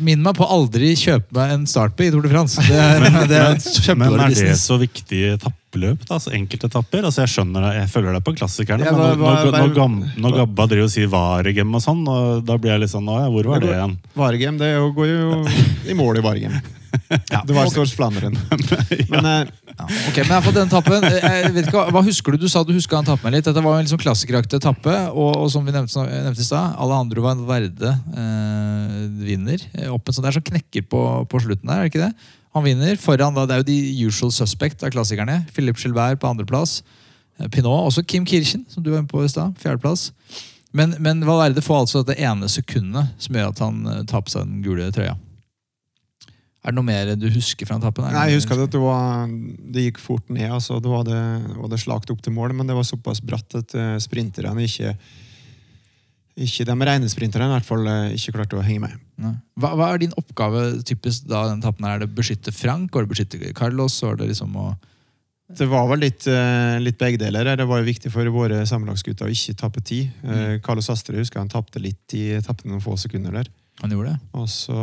Minn 0.00 0.22
meg 0.24 0.32
på 0.38 0.46
aldri 0.48 0.94
kjøpe 0.96 1.28
meg 1.36 1.50
en 1.58 1.66
startby 1.68 2.06
i 2.08 2.12
Tour 2.14 2.24
de 2.24 2.30
France. 2.32 2.62
Det 2.64 2.78
er, 2.80 3.04
det 3.28 3.36
er 3.36 3.94
Men 3.98 4.14
men 4.14 4.22
er 4.24 4.32
det 4.32 4.54
så 4.62 4.78
viktig 4.80 5.18
i 5.26 5.36
etappeløp? 5.74 6.04
da? 6.08 6.14
Altså 6.18 6.32
Enkeltetapper? 6.36 7.04
Altså 7.08 7.24
jeg 7.24 7.32
skjønner 7.34 7.64
det, 7.66 7.72
jeg 7.82 7.90
følger 7.94 8.12
deg 8.18 8.24
på 8.26 8.34
klassikerne, 8.38 8.84
Ja, 8.86 8.92
men 8.92 9.18
når, 9.18 9.50
når, 9.50 9.74
når, 9.74 10.14
når 10.24 10.36
Gabba 10.38 10.66
driver 10.70 10.84
og 10.88 10.92
sier 10.94 11.10
Varegem 11.12 11.74
og 11.74 11.82
sånn, 11.84 12.04
og 12.08 12.44
da 12.46 12.56
blir 12.58 12.72
jeg 12.76 12.84
litt 12.84 12.92
sånn 12.94 13.08
Å 13.10 13.18
ja, 13.24 13.28
hvor 13.34 13.50
var 13.50 13.60
det 13.64 13.72
igjen? 13.74 13.98
Varegem 14.14 14.58
det 14.62 14.72
går 14.96 15.06
jo 15.10 15.42
i 15.90 15.94
mål 15.98 16.18
i 16.22 16.24
Varegem. 16.24 16.56
Det 16.94 17.50
var 17.56 17.66
Stors 17.72 17.90
Flanderen. 17.96 18.36
Men 19.12 19.26
eh, 19.26 19.52
Ok, 19.74 20.20
men 20.22 20.28
jeg 20.28 20.36
har 20.36 20.42
fått 20.44 20.54
den 20.54 20.68
tappen. 20.70 21.02
Jeg 21.02 21.48
vet 21.50 21.64
ikke, 21.66 21.74
hva- 21.80 21.90
hva 21.90 22.02
husker 22.06 22.36
du? 22.36 22.44
Du 22.44 22.46
sa 22.48 22.60
du 22.62 22.70
huska 22.76 23.00
den 23.00 23.08
tappen 23.08 23.34
litt. 23.34 23.42
Dette 23.48 23.58
var 23.64 23.80
en 23.80 23.82
liksom 23.82 23.98
klassikeraktig 23.98 24.60
etappe. 24.60 24.92
Og, 25.10 25.32
og 25.42 25.48
som 25.50 25.64
vi 25.66 25.74
nevnte, 25.74 26.04
nevnte 26.06 26.44
i 26.44 26.46
stad, 26.46 26.76
Alejandro 26.78 27.24
en 27.32 27.42
Verde 27.48 27.90
eh, 28.14 28.94
vinner. 29.26 29.64
eh, 29.74 29.90
Opp 29.90 30.06
en 30.06 30.14
sånn, 30.14 30.22
det 30.22 30.30
er 30.30 30.36
sånn 30.38 30.46
knekker 30.52 30.86
på, 30.86 31.00
på 31.26 31.40
slutten 31.42 31.66
der, 31.72 31.80
er 31.82 31.88
det 31.88 31.90
ikke 31.90 32.04
det? 32.06 32.30
Han 32.54 32.66
vinner 32.66 32.98
foran 33.02 33.34
da, 33.34 33.46
det 33.48 33.56
er 33.56 33.62
jo 33.62 33.68
de 33.68 34.06
usual 34.06 34.30
suspect 34.34 34.84
av 34.86 34.92
klassikerne. 34.94 35.40
Philip 35.54 35.78
Gilbert 35.80 36.20
på 36.22 36.30
andreplass. 36.30 36.82
Eh, 37.40 37.48
Pinot, 37.48 37.88
også 37.88 38.04
Kim 38.06 38.26
Kirchen, 38.26 38.64
som 38.70 38.82
du 38.82 38.92
var 38.92 39.02
inne 39.02 39.10
på 39.10 39.24
i 39.24 39.30
stad. 39.30 39.56
Fjerdeplass. 39.62 40.12
Men, 40.74 40.96
men 41.02 41.22
Valverde 41.26 41.62
får 41.62 41.84
altså 41.84 42.02
dette 42.02 42.22
ene 42.22 42.50
sekundet 42.50 43.14
som 43.22 43.36
gjør 43.36 43.52
at 43.52 43.62
han 43.62 43.86
eh, 43.90 44.02
tar 44.10 44.22
på 44.22 44.34
seg 44.34 44.46
den 44.46 44.62
gule 44.64 44.90
trøya. 44.94 45.16
Er 46.64 46.72
det 46.72 46.78
noe 46.78 46.86
mer 46.86 47.10
du 47.20 47.26
husker 47.28 47.68
fra 47.68 47.76
etappen? 47.76 48.06
tappen? 48.06 48.16
Nei, 48.16 48.30
jeg 48.30 48.40
husker 48.40 48.62
at 48.62 48.72
det, 48.72 48.80
var, 48.80 49.28
det 49.74 49.88
gikk 49.88 50.00
fort 50.00 50.30
ned. 50.32 50.48
altså 50.48 50.78
Det 50.80 50.88
var 50.88 51.04
det, 51.04 51.20
var 51.58 51.68
det 51.68 51.82
slakt 51.82 52.10
opp 52.14 52.22
til 52.24 52.32
mål, 52.32 52.54
men 52.56 52.70
det 52.70 52.78
var 52.78 52.86
såpass 52.88 53.20
bratt 53.20 53.58
at 53.58 53.74
eh, 53.76 53.96
sprinterne 54.00 54.64
ikke 54.64 54.94
ikke 56.34 56.64
De 56.66 56.74
rene 56.88 57.08
sprinterne 57.10 57.46
i 57.46 57.54
hvert 57.54 57.66
fall 57.66 57.86
eh, 57.86 58.16
ikke 58.16 58.34
klarte 58.34 58.58
å 58.58 58.64
henge 58.64 58.88
med. 58.88 58.96
Hva, 59.60 59.74
hva 59.78 59.92
er 59.92 60.02
din 60.02 60.16
oppgave 60.18 60.64
typisk 60.86 61.28
da 61.30 61.44
den 61.50 61.62
tappen 61.62 61.86
her? 61.86 61.96
Er 61.96 62.02
det 62.02 62.10
å 62.10 62.16
beskytte 62.16 62.54
Frank? 62.54 62.90
Var 62.90 63.04
det 63.04 63.10
å 63.10 63.12
beskytte 63.12 63.52
Carlos? 63.54 64.00
Var 64.02 64.18
det 64.18 64.32
liksom 64.32 64.56
å 64.58 64.72
Det 65.54 65.68
var 65.70 65.86
vel 65.92 66.02
litt, 66.02 66.26
eh, 66.26 66.80
litt 66.82 66.98
begge 66.98 67.20
deler. 67.22 67.54
Det 67.54 67.68
var 67.70 67.78
jo 67.78 67.86
viktig 67.86 68.10
for 68.10 68.26
våre 68.34 68.64
sammenlagsgutter 68.66 69.28
å 69.28 69.34
ikke 69.34 69.54
tape 69.60 69.84
tid. 69.84 70.10
Mm. 70.24 70.58
Carlos 70.64 70.90
Astrid 70.90 71.20
husker 71.22 71.38
han 71.38 71.52
tapte 71.52 71.82
litt 71.82 72.16
i 72.18 72.40
tapte 72.42 72.66
noen 72.66 72.82
få 72.82 72.96
sekunder 72.98 73.38
der. 73.38 73.52
Han 73.82 73.94
gjorde 73.94 74.14
det? 74.14 74.18
Og 74.38 74.48
så 74.50 74.74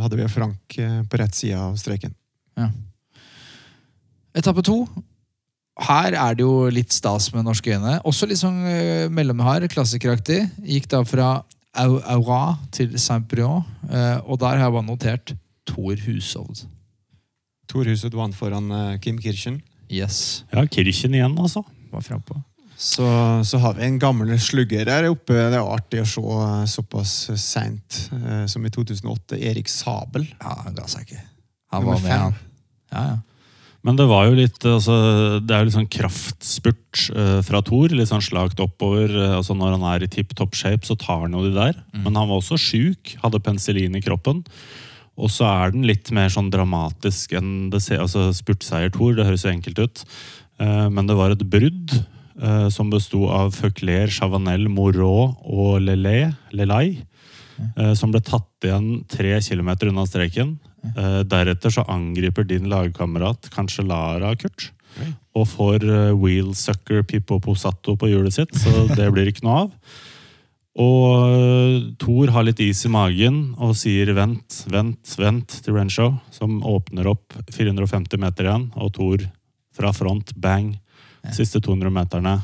hadde 0.00 0.16
vi 0.16 0.32
Frank 0.32 0.78
eh, 0.80 1.02
på 1.04 1.20
rett 1.20 1.36
side 1.36 1.60
av 1.60 1.76
streken. 1.80 2.16
Etappe 4.36 4.62
to. 4.62 4.84
Her 5.80 6.12
er 6.12 6.34
det 6.36 6.44
jo 6.44 6.68
litt 6.72 6.92
stas 6.92 7.30
med 7.32 7.46
norske 7.46 7.72
øyne. 7.72 7.98
Også 8.04 8.26
litt 8.28 8.40
sånn 8.42 8.58
uh, 8.66 9.06
mellomhard, 9.12 9.64
klassikeraktig. 9.72 10.42
Gikk 10.66 10.90
da 10.92 11.00
fra 11.08 11.30
Au- 11.80 12.02
Aura 12.16 12.58
til 12.74 12.92
Saint-Brieuc, 13.00 13.64
uh, 13.88 14.18
og 14.26 14.40
der 14.42 14.58
har 14.60 14.66
jeg 14.68 14.74
bare 14.76 14.88
notert 14.90 15.32
Thor 15.70 15.96
Hushovd. 16.06 16.66
Tor 17.70 17.86
Hushovd 17.88 18.16
vant 18.18 18.34
foran 18.36 18.68
uh, 18.74 18.96
Kim 19.00 19.18
Kirchen. 19.22 19.60
Yes, 19.90 20.44
Ja, 20.52 20.66
Kirchen 20.70 21.14
igjen, 21.16 21.32
altså. 21.38 21.64
var 21.90 22.04
frampå. 22.06 22.36
Så, 22.80 23.04
så 23.44 23.58
har 23.60 23.74
vi 23.76 23.82
en 23.84 23.98
gammel 24.00 24.30
slugger 24.40 24.86
der 24.88 25.08
oppe. 25.10 25.34
Det 25.36 25.58
er 25.58 25.66
artig 25.66 25.98
å 26.00 26.06
se 26.08 26.22
eh, 26.22 26.62
såpass 26.70 27.10
seint 27.36 27.98
eh, 28.16 28.46
som 28.48 28.64
i 28.64 28.70
2008. 28.72 29.36
Erik 29.36 29.68
Sabel. 29.68 30.24
Ja, 30.40 30.54
han 30.62 30.78
ga 30.78 30.86
seg 30.88 31.02
ikke. 31.04 31.18
Han 31.74 31.84
Nummer 31.84 31.98
var 31.98 32.00
med, 32.00 32.08
fem. 32.08 32.22
han. 32.22 32.38
Ja, 32.94 33.02
ja. 33.10 33.18
Men 33.86 33.96
det 33.96 34.06
var 34.10 34.26
jo 34.28 34.36
litt 34.36 34.60
altså, 34.68 34.94
Det 35.40 35.54
er 35.54 35.62
jo 35.62 35.68
litt 35.68 35.76
sånn 35.76 35.92
kraftspurt 35.92 37.04
uh, 37.16 37.40
fra 37.46 37.62
Thor. 37.64 37.94
Litt 37.96 38.10
sånn 38.10 38.24
slakt 38.24 38.60
oppover. 38.60 39.08
Eh, 39.08 39.36
altså 39.38 39.56
Når 39.56 39.78
han 39.78 39.86
er 39.94 40.04
i 40.04 40.10
tipp 40.12 40.34
topp 40.36 40.58
shape, 40.58 40.84
så 40.86 40.98
tar 41.00 41.24
han 41.24 41.36
jo 41.36 41.46
de 41.46 41.54
der. 41.56 41.80
Men 41.96 42.18
han 42.18 42.28
var 42.28 42.40
også 42.40 42.60
sjuk, 42.60 43.16
hadde 43.24 43.42
penicillin 43.44 43.96
i 43.96 44.04
kroppen. 44.04 44.44
Og 45.20 45.32
så 45.32 45.48
er 45.48 45.74
den 45.74 45.88
litt 45.88 46.12
mer 46.16 46.30
sånn 46.32 46.52
dramatisk 46.52 47.34
enn 47.36 47.68
det 47.72 47.82
ser 47.84 48.00
altså 48.00 48.30
Spurtseier 48.36 48.92
Thor, 48.94 49.12
det 49.16 49.26
høres 49.28 49.44
jo 49.44 49.52
enkelt 49.52 49.80
ut. 49.80 50.04
Uh, 50.60 50.88
men 50.92 51.08
det 51.08 51.16
var 51.16 51.32
et 51.32 51.44
brudd 51.48 51.96
uh, 52.40 52.68
som 52.72 52.92
besto 52.92 53.26
av 53.32 53.54
Føkler, 53.56 54.12
Chavanel, 54.12 54.68
Moreau 54.72 55.32
og 55.44 55.80
Lelay, 55.84 56.28
Lelay 56.56 56.98
eh, 57.76 57.94
som 57.98 58.12
ble 58.12 58.22
tatt 58.24 58.66
igjen 58.66 59.04
tre 59.10 59.36
kilometer 59.44 59.90
unna 59.90 60.06
streken. 60.08 60.58
Eh, 60.96 61.22
deretter 61.28 61.72
så 61.72 61.84
angriper 61.88 62.46
din 62.48 62.68
lagkamerat 62.72 63.50
kanskje 63.54 63.86
Lara 63.88 64.34
Kurt. 64.36 64.70
Og 65.38 65.46
får 65.48 65.84
eh, 65.86 66.14
wheelsucker 66.16 67.04
Pippo 67.06 67.40
Posato 67.42 67.96
på 67.96 68.10
hjulet 68.10 68.34
sitt, 68.34 68.54
så 68.56 68.86
det 68.98 69.10
blir 69.14 69.30
ikke 69.30 69.46
noe 69.46 69.66
av. 69.66 69.74
Og 70.80 71.26
eh, 71.26 71.76
Thor 72.00 72.32
har 72.34 72.46
litt 72.46 72.62
is 72.64 72.84
i 72.86 72.92
magen 72.92 73.40
og 73.58 73.76
sier 73.78 74.12
vent, 74.16 74.62
vent, 74.70 75.16
vent 75.18 75.58
til 75.64 75.76
Renshaw, 75.76 76.14
som 76.34 76.60
åpner 76.66 77.10
opp 77.10 77.36
450 77.52 78.22
meter 78.22 78.48
igjen, 78.48 78.70
og 78.78 78.94
Thor 78.96 79.26
fra 79.76 79.92
front, 79.94 80.32
bang, 80.36 80.72
siste 81.34 81.60
200 81.62 81.92
meterne. 81.94 82.40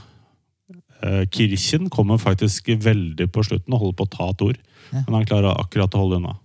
Eh, 1.04 1.22
Kirchen 1.32 1.90
kommer 1.92 2.20
faktisk 2.22 2.70
veldig 2.80 3.28
på 3.32 3.44
slutten 3.46 3.74
og 3.74 3.82
holder 3.82 4.00
på 4.00 4.09
å 4.09 4.14
ta 4.16 4.32
Thor, 4.38 4.59
men 4.94 5.14
han 5.18 5.28
klarer 5.28 5.56
akkurat 5.56 5.94
å 5.94 6.04
holde 6.04 6.20
unna. 6.22 6.37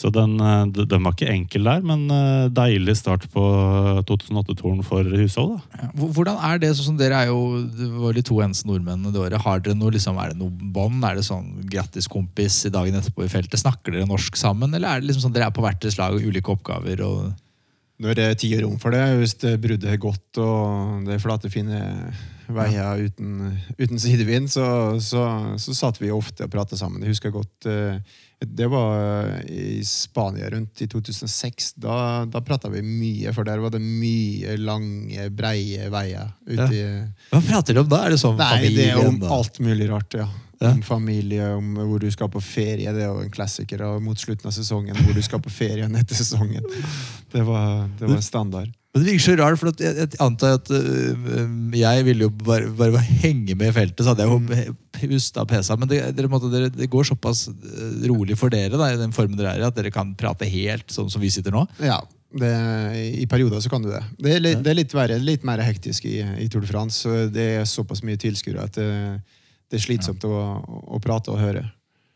Så 0.00 0.08
den, 0.14 0.38
eh, 0.40 0.84
den 0.88 1.02
var 1.04 1.12
ikke 1.12 1.28
enkel 1.28 1.66
der, 1.68 1.82
men 1.84 2.06
eh, 2.14 2.48
deilig 2.56 2.96
start 2.96 3.26
på 3.34 3.42
2008-toren 4.08 4.80
for 4.86 5.04
Hushold. 5.04 5.58
Ja. 5.76 5.90
Hvordan 6.00 6.40
er 6.48 6.62
det, 6.62 6.72
sånn 6.78 6.96
dere 7.00 7.18
er 7.20 7.28
jo 7.28 7.60
det 7.68 7.90
var 7.92 8.16
de 8.16 8.24
to 8.24 8.40
eneste 8.40 8.68
nordmennene 8.70 9.12
det 9.12 9.20
året. 9.20 9.44
Har 9.44 9.60
dere 9.60 9.76
noe, 9.76 9.92
liksom, 9.92 10.16
er 10.22 10.32
det 10.32 10.40
noe 10.40 10.72
bånd? 10.72 11.04
Er 11.04 11.20
det 11.20 11.26
sånn 11.28 11.52
grattis, 11.68 12.08
kompis, 12.10 12.62
i 12.64 12.72
dagen 12.72 12.96
etterpå 12.96 13.26
i 13.26 13.32
feltet? 13.32 13.60
Snakker 13.60 13.96
dere 13.96 14.08
norsk 14.08 14.40
sammen, 14.40 14.72
eller 14.72 14.88
er 14.88 15.02
det 15.02 15.10
liksom 15.10 15.28
sånn 15.28 15.36
dere 15.36 15.50
er 15.50 15.56
på 15.56 15.64
hvert 15.66 15.82
deres 15.84 16.00
lag 16.00 16.16
og 16.16 16.26
ulike 16.26 16.56
oppgaver? 16.56 17.04
og... 17.04 17.30
Når 18.00 18.16
det 18.16 18.24
er 18.24 18.36
tid 18.40 18.56
og 18.56 18.62
rom 18.64 18.78
for 18.80 18.94
det, 18.96 19.02
hvis 19.20 19.34
det 19.42 19.58
bruddet 19.60 19.90
er 19.92 20.00
godt 20.00 20.38
og 20.40 21.02
det 21.04 21.18
er 21.18 21.20
flate, 21.20 21.50
fine 21.52 21.80
veier 22.50 23.04
uten, 23.04 23.58
uten 23.76 24.00
sidevind, 24.00 24.48
så, 24.50 24.66
så, 25.04 25.24
så 25.60 25.76
satt 25.76 26.00
vi 26.00 26.12
ofte 26.14 26.46
og 26.46 26.52
pratet 26.52 26.80
sammen. 26.80 27.02
Jeg 27.04 27.12
husker 27.12 27.34
godt 27.34 27.68
eh, 27.68 28.00
Det 28.40 28.66
var 28.72 29.40
i 29.52 29.84
Spania 29.84 30.50
rundt 30.50 30.82
i 30.82 30.86
2006. 30.88 31.74
Da, 31.74 32.24
da 32.24 32.40
prata 32.40 32.70
vi 32.72 32.80
mye, 32.82 33.34
for 33.36 33.44
der 33.44 33.60
var 33.60 33.74
det 33.74 33.82
mye 33.84 34.56
lange, 34.56 35.26
breie 35.36 35.90
veier. 35.92 36.30
Ute 36.48 36.68
i, 36.72 36.84
Hva 37.32 37.42
prater 37.44 37.76
dere 37.76 37.84
om 37.84 37.90
da? 37.90 38.04
Er 38.06 38.14
det 38.14 38.20
sånn 38.22 38.40
Nei, 38.40 38.70
det 38.72 38.86
er 38.94 39.02
om 39.04 39.20
alt 39.28 39.60
mulig 39.60 39.90
rart, 39.92 40.16
ja. 40.16 40.28
Ja. 40.60 40.74
Om 40.74 40.82
familie, 40.84 41.54
om 41.56 41.72
hvor 41.88 42.00
du 42.00 42.10
skal 42.12 42.28
på 42.32 42.40
ferie. 42.44 42.92
Det 42.92 43.04
er 43.04 43.08
jo 43.08 43.22
en 43.24 43.32
klassiker. 43.32 43.80
Og 43.86 44.02
mot 44.04 44.20
slutten 44.20 44.48
av 44.48 44.52
sesongen, 44.52 44.96
hvor 45.04 45.16
du 45.16 45.22
skal 45.24 45.40
på 45.40 45.52
ferie 45.52 45.88
etter 45.88 46.18
sesongen. 46.18 46.66
Det 47.32 47.44
var, 47.48 47.88
det 48.00 48.08
var 48.10 48.20
standard. 48.24 48.74
Men 48.90 49.04
det 49.04 49.12
virker 49.12 49.22
så 49.22 49.34
rart, 49.38 49.58
for 49.60 49.70
jeg, 49.78 49.96
jeg 50.00 50.18
antar 50.18 50.56
at 50.58 50.70
øh, 50.74 51.50
jeg 51.78 52.06
ville 52.08 52.26
jo 52.26 52.30
bare, 52.42 52.70
bare 52.74 53.02
henge 53.22 53.54
med 53.54 53.68
i 53.70 53.74
feltet, 53.76 54.02
så 54.02 54.10
hadde 54.10 54.24
jeg 54.26 54.32
jo 54.66 54.74
pusta 54.96 55.44
pesa. 55.46 55.76
Men 55.78 55.90
det, 55.92 56.00
dere, 56.18 56.30
måtte, 56.32 56.50
dere, 56.50 56.72
det 56.74 56.88
går 56.90 57.06
såpass 57.12 57.44
øh, 57.52 58.00
rolig 58.10 58.34
for 58.40 58.50
dere 58.50 58.74
da, 58.74 58.88
i 58.90 58.98
den 58.98 59.14
formen 59.14 59.38
dere 59.38 59.54
er 59.54 59.62
i, 59.62 59.68
at 59.68 59.78
dere 59.78 59.92
kan 59.94 60.10
prate 60.18 60.48
helt 60.50 60.90
sånn 60.90 61.10
som 61.12 61.22
vi 61.22 61.30
sitter 61.30 61.54
nå? 61.54 61.62
Ja, 61.86 62.00
det, 62.34 62.50
I 63.22 63.28
perioder 63.30 63.62
så 63.62 63.70
kan 63.70 63.86
du 63.86 63.92
det. 63.92 64.02
Det 64.18 64.34
er 64.36 64.42
litt, 64.42 64.58
det 64.66 64.74
er 64.74 64.80
litt, 64.80 64.96
verre, 64.98 65.20
litt 65.22 65.46
mer 65.46 65.62
hektisk 65.62 66.10
i, 66.10 66.18
i 66.42 66.50
Tour 66.50 66.66
de 66.66 66.72
France. 66.72 67.04
så 67.04 67.30
Det 67.30 67.46
er 67.60 67.70
såpass 67.70 68.02
mye 68.06 68.18
tilskuere 68.18 68.66
at 68.66 68.74
det, 68.74 68.90
det 69.70 69.78
er 69.78 69.86
slitsomt 69.86 70.26
å, 70.26 70.34
å 70.66 70.98
prate 71.02 71.30
og 71.30 71.38
høre. 71.38 71.62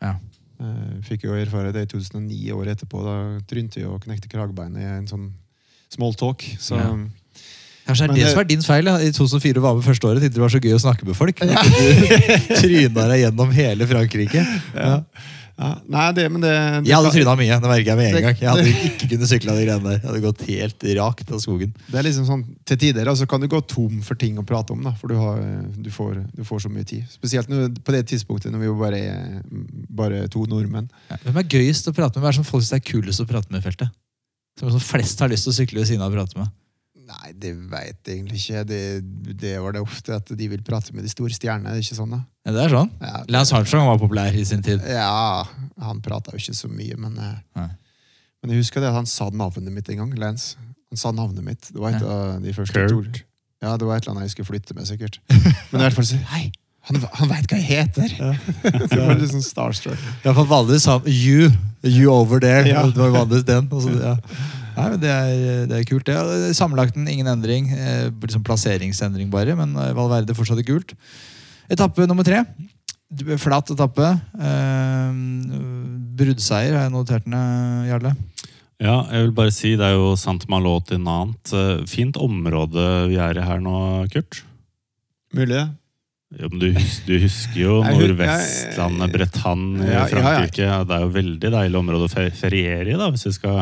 Ja. 0.02 0.16
Eh, 0.58 0.98
Fikk 1.06 1.26
jo 1.26 1.38
erfare 1.38 1.70
det 1.74 1.86
i 1.86 1.90
2009, 1.94 2.50
året 2.58 2.76
etterpå. 2.76 3.06
Da 3.06 3.16
trynte 3.50 3.82
jeg 3.82 3.90
og 3.90 4.02
knekte 4.02 4.30
kragebeinet 4.30 4.82
i 4.82 4.90
en 4.98 5.10
sånn 5.10 5.30
small 5.94 6.16
talk. 6.18 6.42
Så 6.60 6.78
Ja. 6.80 6.90
Kanskje 7.84 8.06
det 8.08 8.10
er 8.10 8.14
det 8.16 8.24
det- 8.24 8.32
som 8.32 8.40
er 8.40 8.44
din 8.48 8.62
feil. 8.64 8.86
Ja. 8.88 8.96
I 8.96 9.12
2004 9.12 9.60
var 9.60 9.74
med 9.76 9.84
første 9.84 10.08
året, 10.08 10.22
tenkte 10.24 10.38
det 10.40 10.44
var 10.46 10.48
så 10.54 10.60
gøy 10.64 10.72
å 10.72 10.80
snakke 10.80 11.04
med 11.04 11.16
folk. 11.18 11.42
At 11.44 11.64
du 11.68 12.54
tryna 12.64 13.08
deg 13.12 13.18
gjennom 13.26 13.50
hele 13.52 13.86
Frankrike. 13.90 14.40
Ja. 14.72 14.94
ja, 15.60 15.68
Nei, 15.92 16.06
det, 16.16 16.24
men 16.32 16.40
det, 16.40 16.48
det 16.80 16.88
Jeg 16.88 16.96
hadde 16.96 17.10
tryna 17.12 17.34
mye, 17.36 17.58
det 17.60 17.68
merker 17.68 17.90
jeg 17.92 17.98
med 18.00 18.16
en 18.16 18.24
gang. 18.24 18.38
Jeg 18.40 18.48
hadde 18.48 18.64
ikke 18.88 19.08
kunnet 19.12 19.28
sykle 19.28 19.52
de 19.58 19.66
greiene 19.66 19.84
der. 19.84 19.98
Jeg 20.00 20.08
hadde 20.08 20.22
gått 20.24 20.44
helt 20.48 20.86
rakt 20.98 21.30
av 21.36 21.42
skogen. 21.44 21.74
Det 21.90 21.98
er 22.00 22.06
liksom 22.08 22.24
sånn, 22.30 22.44
Til 22.64 22.80
tider 22.86 23.10
altså, 23.12 23.28
kan 23.28 23.44
du 23.44 23.48
gå 23.52 23.60
tom 23.68 24.00
for 24.06 24.14
ting 24.16 24.38
å 24.40 24.46
prate 24.48 24.72
om, 24.72 24.80
da, 24.82 24.94
for 24.96 25.12
du, 25.12 25.18
har, 25.20 25.42
du, 25.76 25.90
får, 25.92 26.24
du 26.32 26.42
får 26.48 26.64
så 26.64 26.72
mye 26.72 26.88
tid. 26.88 27.04
Spesielt 27.12 27.52
når, 27.52 27.68
på 27.84 27.92
det 27.92 28.06
tidspunktet 28.08 28.50
når 28.50 28.64
vi 28.64 28.72
bare 28.80 29.02
er 29.12 29.44
bare 29.92 30.24
to 30.32 30.46
nordmenn. 30.48 30.88
Hvem 31.20 31.36
er 31.36 31.52
gøyest 31.52 31.92
å 31.92 31.92
prate 31.92 32.16
med? 32.16 32.24
Hva 32.24 32.32
er 32.32 32.38
det 32.38 32.40
som 32.40 32.48
folk 32.48 32.64
synes 32.64 32.80
er 32.80 32.88
kulest 32.88 33.20
å 33.20 33.28
prate 33.28 33.52
med 33.52 33.60
i 33.60 33.68
feltet? 33.68 33.92
Som 34.60 34.80
flest 34.80 35.20
har 35.22 35.30
lyst 35.32 35.48
til 35.48 35.52
å 35.54 35.56
sykle 35.56 35.82
ved 35.82 35.88
siden 35.90 36.04
av 36.04 36.12
og 36.12 36.20
prate 36.20 36.38
med? 36.38 36.52
Nei, 37.04 37.32
det 37.36 37.50
veit 37.68 37.98
jeg 38.06 38.16
egentlig 38.16 38.38
ikke. 38.40 38.62
Det, 38.68 38.80
det 39.42 39.54
var 39.60 39.74
det 39.76 39.82
ofte 39.84 40.14
at 40.16 40.30
de 40.38 40.46
vil 40.48 40.62
prate 40.64 40.94
med 40.96 41.04
de 41.04 41.10
store 41.12 41.34
stjernene. 41.36 41.72
er 41.72 41.76
det 41.76 41.84
ikke 41.84 41.98
sånn 41.98 42.14
da? 42.14 42.20
Ja, 42.46 42.54
det 42.56 42.62
er 42.64 42.72
sånn. 42.72 42.92
Ja, 43.02 43.18
Lance 43.34 43.56
Armstrong 43.58 43.88
var 43.90 44.00
populær 44.00 44.36
i 44.36 44.44
sin 44.48 44.64
tid. 44.64 44.84
ja 44.88 45.44
han 45.84 46.00
prata 46.04 46.32
jo 46.32 46.40
ikke 46.40 46.56
så 46.56 46.70
mye, 46.70 46.96
men, 46.96 47.18
eh, 47.20 47.36
Nei. 47.58 47.68
men 48.40 48.54
jeg 48.54 48.62
husker 48.62 48.80
det 48.80 48.88
at 48.92 48.96
han 48.96 49.10
sa 49.10 49.28
navnet 49.34 49.74
mitt 49.74 49.90
en 49.92 50.00
gang. 50.04 50.16
Lance. 50.22 50.56
Han 50.92 51.00
sa 51.00 51.12
navnet 51.12 51.44
mitt. 51.44 51.68
Det 51.74 51.80
var 51.82 51.96
et 51.98 52.06
av 52.06 52.40
de 52.44 52.52
første 52.56 52.86
Kurt. 52.88 53.24
Ja, 53.64 53.76
det 53.80 53.86
var 53.88 53.96
et 53.98 54.04
eller 54.04 54.14
annet 54.14 54.28
jeg 54.28 54.36
skulle 54.36 54.52
flytte 54.52 54.76
med, 54.76 54.86
sikkert. 54.88 55.20
Men 55.72 55.80
i 55.80 55.84
hvert 55.86 55.96
fall 55.96 56.06
så 56.08 56.20
Hei! 56.32 56.46
Han, 56.84 56.98
han 57.20 57.30
veit 57.30 57.46
hva 57.48 57.58
jeg 57.60 57.68
heter! 57.68 58.10
det 58.90 58.98
var 59.00 59.16
litt 59.16 59.30
sånn 59.32 59.44
starstruck. 59.44 60.00
Ja, 60.24 60.34
for 60.36 60.44
vanligvis 60.50 60.84
sa 60.84 60.98
han 60.98 61.08
you, 61.08 61.48
you 61.86 62.10
over 62.12 62.42
there. 62.44 62.66
Ja. 62.68 62.82
Det 62.90 63.00
var 63.00 63.14
vanligvis 63.22 63.46
den. 63.48 63.70
så- 63.72 63.94
ja. 64.00 64.16
Nei, 64.74 64.88
men 64.90 64.98
det 65.00 65.10
er, 65.14 65.66
det 65.70 65.76
er 65.78 65.84
kult. 65.86 66.04
det. 66.08 66.16
Ja, 66.18 66.52
Sammenlagten 66.58 67.06
ingen 67.08 67.28
endring. 67.30 67.68
Eh, 67.72 68.08
liksom 68.24 68.42
plasseringsendring 68.44 69.28
bare, 69.30 69.54
men 69.56 69.72
eh, 69.78 69.92
Valverde 69.94 70.34
fortsatt 70.34 70.58
er 70.58 70.66
gult. 70.66 70.92
Etappe 71.70 72.08
nummer 72.10 72.26
tre. 72.26 72.40
Flat 73.38 73.70
etappe. 73.70 74.08
Eh, 74.34 75.20
bruddseier 76.18 76.74
har 76.76 76.88
jeg 76.88 76.94
notert 76.94 77.28
ned, 77.30 77.86
Jarle. 77.92 78.14
Ja, 78.82 78.96
jeg 79.14 79.28
vil 79.28 79.34
bare 79.36 79.52
si 79.54 79.76
det 79.78 79.86
er 79.86 79.94
jo 79.94 80.10
Sant 80.18 80.48
Malo 80.50 80.74
til 80.84 80.98
Nant. 81.06 81.54
Eh, 81.54 81.84
Fint 81.88 82.18
område 82.20 82.84
vi 83.12 83.16
er 83.22 83.38
i 83.40 83.46
her 83.46 83.62
nå, 83.62 83.78
Kurt. 84.12 84.42
Mulig, 85.34 85.54
det. 85.54 85.64
Ja, 86.34 86.48
men 86.50 86.58
du, 86.58 86.68
husker, 86.74 87.06
du 87.06 87.22
husker 87.22 87.60
jo 87.60 87.78
Nordvestlandet, 87.86 89.12
Bretagne 89.14 89.84
Ja, 89.86 89.92
ja, 89.92 89.98
ja. 90.02 90.06
Frankrike. 90.10 90.70
Det 90.88 90.96
er 90.96 91.04
jo 91.04 91.10
veldig 91.14 91.50
deilig 91.54 91.78
område 91.78 92.08
å 92.08 92.30
feriere 92.34 92.90
i, 92.90 92.96
da, 92.98 93.10
hvis 93.14 93.28
vi 93.28 93.34
skal 93.36 93.60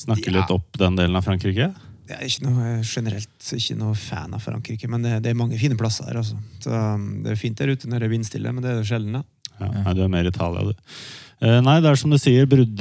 snakke 0.00 0.34
litt 0.34 0.50
opp 0.52 0.80
den 0.80 0.98
delen 0.98 1.16
av 1.18 1.26
Frankrike. 1.26 1.70
Jeg 2.06 2.16
er 2.16 2.28
ikke 2.28 2.46
noe, 2.46 2.72
generelt 2.86 3.52
ikke 3.56 3.76
noe 3.78 3.94
fan 3.98 4.34
av 4.36 4.42
Frankrike, 4.44 4.90
men 4.90 5.02
det, 5.02 5.16
det 5.24 5.32
er 5.32 5.38
mange 5.38 5.58
fine 5.58 5.78
plasser 5.78 6.06
der. 6.06 6.20
Altså. 6.20 6.38
Så, 6.62 6.70
um, 6.70 7.06
det 7.24 7.32
er 7.32 7.40
fint 7.40 7.58
der 7.58 7.72
ute 7.72 7.90
når 7.90 8.02
det 8.02 8.08
er 8.08 8.14
vindstille, 8.14 8.52
men 8.54 8.62
det 8.62 8.72
er 8.72 8.82
det 8.82 8.90
sjelden. 8.90 9.22
Ja, 9.56 9.70
nei, 9.72 9.94
du 9.96 10.02
er 10.04 10.12
mer 10.12 10.28
Italia, 10.28 10.68
du. 10.68 10.90
Eh, 11.44 11.58
nei, 11.60 11.74
det 11.84 11.90
er 11.90 11.98
som 12.00 12.12
du 12.12 12.16
sier, 12.16 12.46
brudd, 12.48 12.80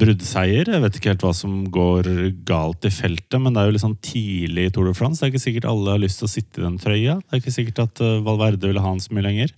bruddseier. 0.00 0.66
Jeg 0.72 0.82
vet 0.82 0.96
ikke 0.98 1.12
helt 1.12 1.22
hva 1.22 1.30
som 1.36 1.60
går 1.70 2.08
galt 2.48 2.88
i 2.88 2.90
feltet, 2.90 3.38
men 3.38 3.54
det 3.54 3.62
er 3.62 3.68
jo 3.70 3.76
litt 3.76 3.84
sånn 3.84 3.98
tidlig 4.02 4.64
i 4.66 4.72
Tour 4.74 4.88
de 4.90 4.96
France. 4.98 5.20
Det 5.22 5.28
er 5.28 5.34
ikke 5.34 5.44
sikkert 5.46 5.68
alle 5.70 5.94
har 5.94 6.02
lyst 6.02 6.18
til 6.18 6.26
å 6.26 6.32
sitte 6.34 6.58
i 6.58 6.64
den 6.66 6.80
trøya. 6.82 7.20
Det 7.22 7.36
er 7.38 7.42
ikke 7.44 7.54
sikkert 7.54 7.84
at 7.86 8.02
eh, 8.02 8.18
Valverde 8.26 8.66
ville 8.70 8.82
ha 8.82 8.90
den 8.96 9.04
så 9.04 9.14
mye 9.14 9.26
lenger. 9.28 9.54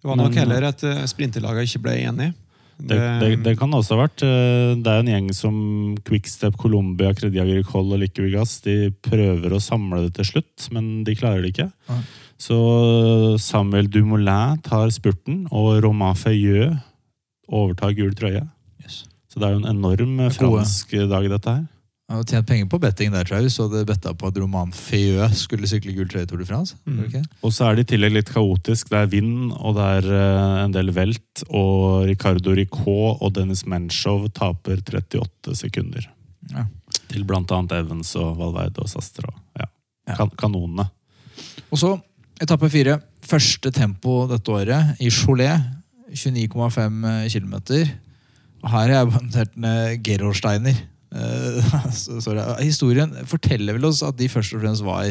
Det 0.00 0.08
var 0.12 0.16
nok 0.20 0.32
Men- 0.34 0.38
heller 0.42 0.68
at 0.70 0.84
uh, 0.84 1.02
sprinterlagene 1.08 1.68
ikke 1.68 1.82
ble 1.84 1.96
enige. 2.04 2.34
Det, 2.80 2.96
det, 3.20 3.26
det 3.44 3.52
kan 3.60 3.68
det 3.68 3.76
også 3.82 3.96
ha 3.96 4.04
vært. 4.06 4.22
Eh, 4.24 4.70
Det 4.80 4.88
er 4.92 5.02
en 5.02 5.10
gjeng 5.12 5.26
som 5.36 5.56
Quickstep, 6.04 6.56
Colombia, 6.60 7.10
Credit 7.16 7.42
Agricole 7.42 7.96
og 7.96 8.00
Liquigas. 8.00 8.58
De 8.64 8.88
prøver 9.04 9.52
å 9.52 9.60
samle 9.60 10.06
det 10.06 10.14
til 10.20 10.28
slutt, 10.34 10.68
men 10.72 11.02
de 11.04 11.16
klarer 11.16 11.44
det 11.44 11.52
ikke. 11.52 11.68
Så 12.40 12.56
Samuel 13.40 13.88
Dumoulin 13.92 14.60
tar 14.64 14.88
spurten, 14.96 15.42
og 15.52 15.82
Romain 15.84 16.16
Feuilleux 16.16 16.78
overtar 17.50 17.92
gul 17.98 18.14
trøye. 18.16 18.46
Yes. 18.84 19.04
Så 19.30 19.40
det 19.40 19.48
er 19.48 19.56
jo 19.56 19.62
en 19.62 19.76
enorm 19.76 20.16
fransk 20.34 20.96
dag, 21.10 21.28
dette 21.30 21.58
her. 21.58 21.68
Han 22.10 22.18
har 22.18 22.26
tjent 22.26 22.46
penger 22.48 22.66
på 22.66 22.78
betting 22.82 23.12
der, 23.14 23.22
tror 23.22 23.38
jeg. 23.38 23.52
Så 23.54 23.68
det 23.70 23.84
betta 23.86 24.10
på 24.18 24.32
at 24.32 24.38
Roman 24.42 24.72
Feuilleux 24.74 25.44
skulle 25.44 25.68
sykle 25.70 25.92
gul 25.94 26.08
trøye 26.10 26.26
Tour 26.26 26.40
de 26.42 26.46
France. 26.48 26.74
Mm. 26.82 27.04
Okay. 27.06 27.22
Og 27.46 27.54
så 27.54 27.68
er 27.68 27.78
det 27.78 27.84
i 27.84 27.90
tillegg 27.92 28.16
litt 28.16 28.32
kaotisk. 28.34 28.90
Det 28.90 28.98
er 28.98 29.12
vind, 29.12 29.52
og 29.54 29.76
det 29.78 29.84
er 30.00 30.08
eh, 30.18 30.56
en 30.64 30.74
del 30.74 30.90
velt. 30.96 31.44
Og 31.46 32.08
Ricardo 32.10 32.56
Ricot 32.58 33.22
og 33.22 33.36
Dennis 33.38 33.62
Menchov 33.62 34.26
taper 34.34 34.82
38 34.82 35.54
sekunder. 35.62 36.10
Ja. 36.50 36.66
Til 37.12 37.22
blant 37.28 37.54
annet 37.54 37.76
Evans 37.78 38.10
og 38.18 38.34
Valverde 38.42 38.82
og 38.82 38.90
Sastra. 38.90 39.30
Ja. 39.60 39.70
Ja. 40.10 40.18
Kan 40.18 40.34
kanonene. 40.34 40.88
Og 41.70 41.78
så 41.78 41.94
etappe 42.42 42.72
fire. 42.74 42.98
Første 43.22 43.70
tempo 43.70 44.24
dette 44.26 44.50
året 44.50 44.98
i 44.98 45.14
Cholet. 45.14 45.62
29,5 46.10 47.28
km. 47.30 47.56
Her 48.60 48.70
har 48.70 48.92
jeg 48.92 49.10
notert 49.14 49.56
ned 49.60 50.00
Gerolsteiner. 50.04 50.78
Eh. 51.10 51.74
Historien 52.70 53.12
forteller 53.26 53.78
vel 53.78 53.88
oss 53.88 54.02
at 54.06 54.18
de 54.18 54.28
først 54.30 54.54
og 54.54 54.62
fremst 54.62 54.84
var 54.86 55.08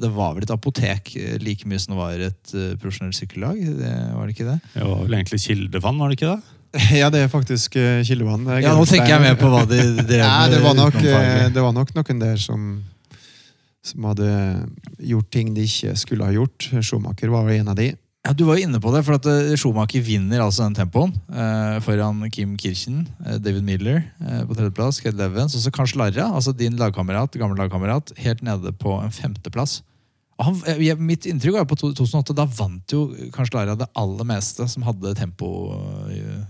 Det 0.00 0.08
var 0.14 0.32
vel 0.32 0.46
et 0.46 0.54
apotek 0.54 1.10
eh, 1.20 1.36
like 1.42 1.68
mye 1.68 1.80
som 1.82 1.92
det 1.92 1.98
var 1.98 2.22
et 2.30 2.54
uh, 2.54 2.72
profesjonelt 2.80 3.18
sykkellag? 3.18 3.58
Det, 3.60 3.92
var 4.14 4.24
det 4.24 4.36
ikke 4.36 4.48
det? 4.48 4.58
Det 4.72 4.86
var 4.88 5.02
vel 5.02 5.16
egentlig 5.18 5.40
kildevann, 5.42 5.98
var 6.00 6.08
det 6.08 6.20
ikke 6.20 6.32
det? 6.32 6.58
Ja, 7.00 7.10
det 7.12 7.20
er 7.20 7.28
faktisk 7.28 7.76
eh, 7.76 8.00
kildevann. 8.06 8.46
Er 8.48 8.62
Ja, 8.64 8.76
Nå 8.76 8.86
tenker 8.88 9.12
jeg 9.12 9.24
mer 9.26 9.36
på 9.40 9.50
hva 9.52 9.66
de 9.68 9.82
drev 10.08 10.24
med. 10.24 10.54
det 10.54 10.62
var, 10.64 10.78
nok, 10.78 10.96
eh, 11.02 11.48
det 11.52 11.66
var 11.66 11.74
nok 11.76 11.92
noen 11.98 12.22
der 12.22 12.40
som, 12.40 12.70
som 13.84 14.08
hadde 14.08 14.30
gjort 15.12 15.28
ting 15.34 15.52
de 15.56 15.66
ikke 15.68 15.96
skulle 16.00 16.28
ha 16.28 16.32
gjort. 16.32 16.70
Schumacher 16.80 17.32
var 17.32 17.50
jo 17.50 17.58
en 17.58 17.74
av 17.74 17.76
de. 17.76 17.90
Ja, 18.22 18.32
Du 18.38 18.44
var 18.46 18.54
jo 18.58 18.62
inne 18.68 18.78
på 18.78 18.92
det, 18.94 19.00
for 19.02 19.16
at 19.18 19.26
eh, 19.26 19.54
Schumacher 19.58 20.02
vinner 20.06 20.44
altså 20.44 20.62
den 20.68 20.76
tempoen 20.78 21.10
eh, 21.34 21.78
foran 21.82 22.20
Kim 22.30 22.52
Kirchen, 22.60 23.00
eh, 23.26 23.38
David 23.42 23.64
Miller 23.66 24.04
eh, 24.22 24.44
på 24.46 24.54
tredjeplass, 24.54 25.00
Ked 25.02 25.18
Levens, 25.18 25.56
og 25.58 25.64
så 25.64 25.72
Karl 25.74 25.90
Larra, 25.98 26.28
altså 26.38 26.54
din 26.54 26.76
lagkamerat, 26.78 27.34
gammel 27.34 27.58
lagkamerat, 27.58 28.12
helt 28.22 28.44
nede 28.46 28.70
på 28.78 28.94
en 29.02 29.10
femteplass. 29.10 29.80
Han, 30.38 30.54
eh, 30.70 30.78
jeg- 30.86 31.02
mitt 31.02 31.26
inntrykk 31.26 31.58
var 31.58 31.66
på 31.66 31.80
2008, 31.82 32.34
da 32.38 32.46
vant 32.46 32.94
jo 32.94 33.08
Karl 33.34 33.50
Lara 33.56 33.74
det 33.82 33.90
aller 33.98 34.24
meste 34.30 34.68
som 34.70 34.86
hadde 34.86 35.16
tempo, 35.18 35.50
eh, 36.14 36.46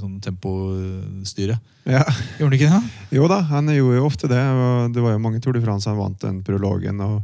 sånn 0.00 0.16
tempostyre. 0.24 1.60
Ja. 1.84 2.00
Gjorde 2.40 2.48
han 2.48 2.56
ikke 2.58 2.72
det? 2.72 2.82
Jo 3.20 3.28
da, 3.28 3.42
han 3.52 3.68
gjorde 3.68 4.00
jo 4.00 4.08
ofte 4.08 4.28
det. 4.32 4.40
og 4.40 4.92
Det 4.96 5.04
var 5.04 5.12
jo 5.12 5.20
mange 5.20 5.40
Tour 5.44 5.52
de 5.52 5.60
France 5.60 5.84
han 5.84 6.00
vant 6.00 6.18
den 6.24 6.40
prologen. 6.42 6.96
og 7.04 7.22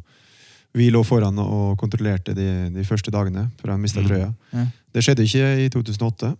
Vi 0.76 0.86
lå 0.94 1.00
foran 1.06 1.38
og 1.42 1.76
kontrollerte 1.80 2.34
de, 2.36 2.46
de 2.70 2.84
første 2.86 3.10
dagene 3.10 3.48
før 3.60 3.72
han 3.74 3.80
mista 3.82 4.00
Mm. 4.00 4.06
trøya. 4.08 4.28
Ja. 4.54 4.66
Det 4.94 5.02
skjedde 5.02 5.24
ikke 5.26 5.48
i 5.64 5.68
2008. 5.72 6.36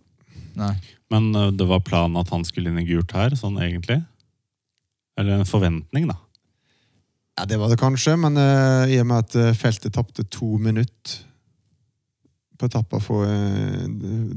Nei. 0.55 0.73
Men 1.11 1.33
eh, 1.35 1.49
det 1.51 1.67
var 1.67 1.79
planen 1.83 2.17
at 2.21 2.29
han 2.31 2.43
skulle 2.47 2.71
inn 2.71 2.79
i 2.79 2.85
gult 2.87 3.11
her, 3.15 3.35
sånn 3.35 3.57
egentlig? 3.59 3.99
Eller 5.19 5.39
en 5.41 5.45
forventning, 5.49 6.07
da. 6.07 6.15
Ja, 7.39 7.45
Det 7.45 7.57
var 7.59 7.69
det 7.71 7.79
kanskje, 7.79 8.15
men 8.19 8.37
eh, 8.37 8.95
i 8.95 8.99
og 9.01 9.07
med 9.07 9.25
at 9.25 9.35
eh, 9.35 9.53
feltet 9.57 9.93
tapte 9.95 10.23
to 10.31 10.57
minutter 10.59 11.19
på 12.59 12.67
etappa 12.69 12.99
for 13.01 13.25
eh, 13.25 13.87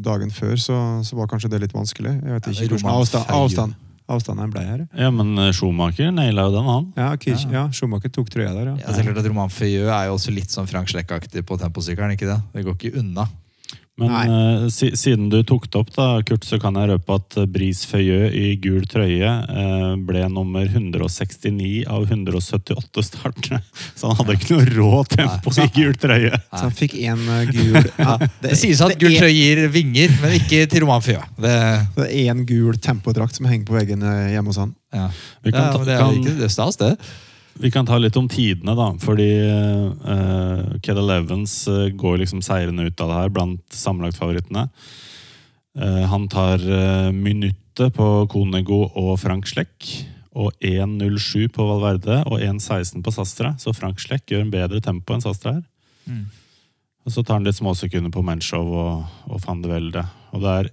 dagen 0.01 0.31
før, 0.33 0.55
så, 0.57 0.77
så 1.05 1.17
var 1.19 1.27
kanskje 1.29 1.51
det 1.53 1.61
litt 1.67 1.75
vanskelig. 1.75 2.15
Jeg 2.19 2.39
vet 2.39 2.47
Ja, 2.47 2.55
ikke 2.65 2.79
hvordan 2.79 2.95
avstand, 2.99 3.31
avstand, 3.31 3.75
avstanden 4.09 4.51
ble 4.53 4.63
her. 4.67 4.83
Ja, 4.99 5.11
men 5.15 5.33
eh, 5.39 5.53
Schumacher 5.57 6.11
naila 6.13 6.49
jo 6.49 6.55
den, 6.57 6.67
han. 6.69 6.89
Ja, 6.99 7.09
Kirch, 7.17 7.47
ja. 7.53 7.67
Schumacher 7.73 8.13
tok 8.13 8.29
trøya 8.33 8.53
der, 8.53 8.73
Ja, 8.73 8.77
ja. 8.83 8.93
det 8.93 9.01
er 9.01 9.09
klart 9.11 9.23
at 9.23 9.31
Roman 9.31 9.53
Feuilleux 9.53 9.89
er 9.93 10.11
jo 10.11 10.19
også 10.19 10.35
litt 10.35 10.51
sånn 10.53 10.69
Frank 10.71 10.89
Schleck-aktig 10.93 11.45
på 11.49 11.57
temposykkelen, 11.61 12.13
ikke 12.19 12.29
det? 12.29 12.41
Det 12.53 12.65
går 12.69 12.77
ikke 12.81 12.99
unna. 13.01 13.25
Men 14.01 14.11
Nei. 14.11 14.23
eh, 14.27 14.63
si, 14.75 14.89
siden 14.99 15.29
du 15.31 15.37
tok 15.47 15.69
det 15.71 15.79
opp, 15.79 15.91
da, 15.95 16.07
Kurt, 16.27 16.43
så 16.43 16.59
kan 16.59 16.75
jeg 16.75 16.91
røpe 16.91 17.15
at 17.15 17.37
Bris 17.47 17.75
Brice 17.75 17.87
Feuilleux 17.87 18.33
i 18.35 18.57
gul 18.59 18.83
trøye 18.91 19.31
uh, 19.47 19.95
ble 20.03 20.25
nummer 20.33 20.67
169 20.67 21.85
av 21.87 22.03
178 22.09 23.05
startere. 23.07 23.61
Så 23.99 24.11
han 24.11 24.19
hadde 24.19 24.37
ikke 24.39 24.57
noe 24.57 24.67
rå 24.75 25.03
tempo 25.11 25.53
i 25.55 25.69
gul 25.77 25.95
trøye. 26.01 26.33
Så 26.51 26.65
han 26.65 26.75
fikk 26.75 26.97
én 26.99 27.23
gul 27.53 27.79
ja, 28.05 28.17
Det 28.43 28.59
sies 28.59 28.83
at 28.83 28.97
det 28.99 29.13
er- 29.13 29.21
trøye 29.23 29.35
gir 29.35 29.63
vinger, 29.75 30.15
men 30.23 30.39
ikke 30.41 30.65
til 30.71 30.83
Roman 30.87 31.05
Føyø. 31.05 31.23
Det, 31.39 31.55
Det 31.95 32.09
er 32.09 32.33
én 32.35 32.43
gul 32.49 32.79
tempodrakt 32.83 33.39
som 33.39 33.47
henger 33.51 33.69
på 33.71 33.79
veggen 33.79 34.03
eh, 34.03 34.35
hjemme 34.35 34.51
hos 34.51 34.59
han. 34.63 34.75
ja. 34.95 35.07
Vi 35.45 35.53
kan, 35.55 35.71
ja, 35.71 35.79
men 35.79 35.87
det 35.87 35.95
er 35.95 36.03
kan, 36.03 36.19
ikke 36.19 36.37
det 36.41 36.49
er 36.49 36.53
stas, 36.55 36.81
det. 36.81 36.93
Vi 37.55 37.71
kan 37.71 37.87
ta 37.87 37.99
litt 37.99 38.17
om 38.17 38.29
tidene, 38.31 38.75
da. 38.79 38.89
Fordi 39.03 39.29
uh, 39.47 40.79
Kedal 40.83 41.13
Evans 41.17 41.57
uh, 41.71 41.89
går 41.95 42.23
liksom 42.23 42.43
seirende 42.45 42.89
ut 42.89 43.01
av 43.01 43.11
det 43.11 43.21
her 43.21 43.35
blant 43.35 43.77
sammenlagtfavorittene. 43.77 44.67
Uh, 45.79 46.03
han 46.11 46.27
tar 46.33 46.63
uh, 46.63 47.11
minuttet 47.15 47.95
på 47.95 48.09
Konego 48.31 48.85
og 48.91 49.17
Frank 49.23 49.49
Schleck. 49.51 49.91
Og 50.35 50.51
1.07 50.67 51.47
på 51.55 51.65
Valverde 51.69 52.25
og 52.27 52.43
1.16 52.43 53.05
på 53.07 53.13
Sastre. 53.15 53.55
Så 53.63 53.75
Frank 53.77 54.03
Schleck 54.03 54.27
gjør 54.31 54.43
en 54.43 54.55
bedre 54.55 54.83
tempo 54.83 55.15
enn 55.15 55.23
Sastre 55.23 55.61
her. 55.61 55.67
Mm. 56.11 56.25
Og 57.05 57.13
så 57.15 57.23
tar 57.23 57.39
han 57.39 57.47
litt 57.47 57.59
småsekunder 57.59 58.11
på 58.11 58.23
Menchow 58.25 58.67
og, 58.67 59.05
og 59.31 59.43
van 59.45 59.61
de 59.63 59.71
Velde. 59.71 60.03
Og 60.35 60.43
det 60.43 60.55
er 60.59 60.71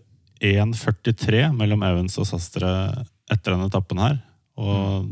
1.43 0.66 1.52
mellom 1.54 1.84
Evans 1.86 2.18
og 2.18 2.26
Sastre 2.26 2.72
etter 3.30 3.54
denne 3.54 3.68
etappen 3.70 4.02
her. 4.02 4.18
Og 4.58 5.06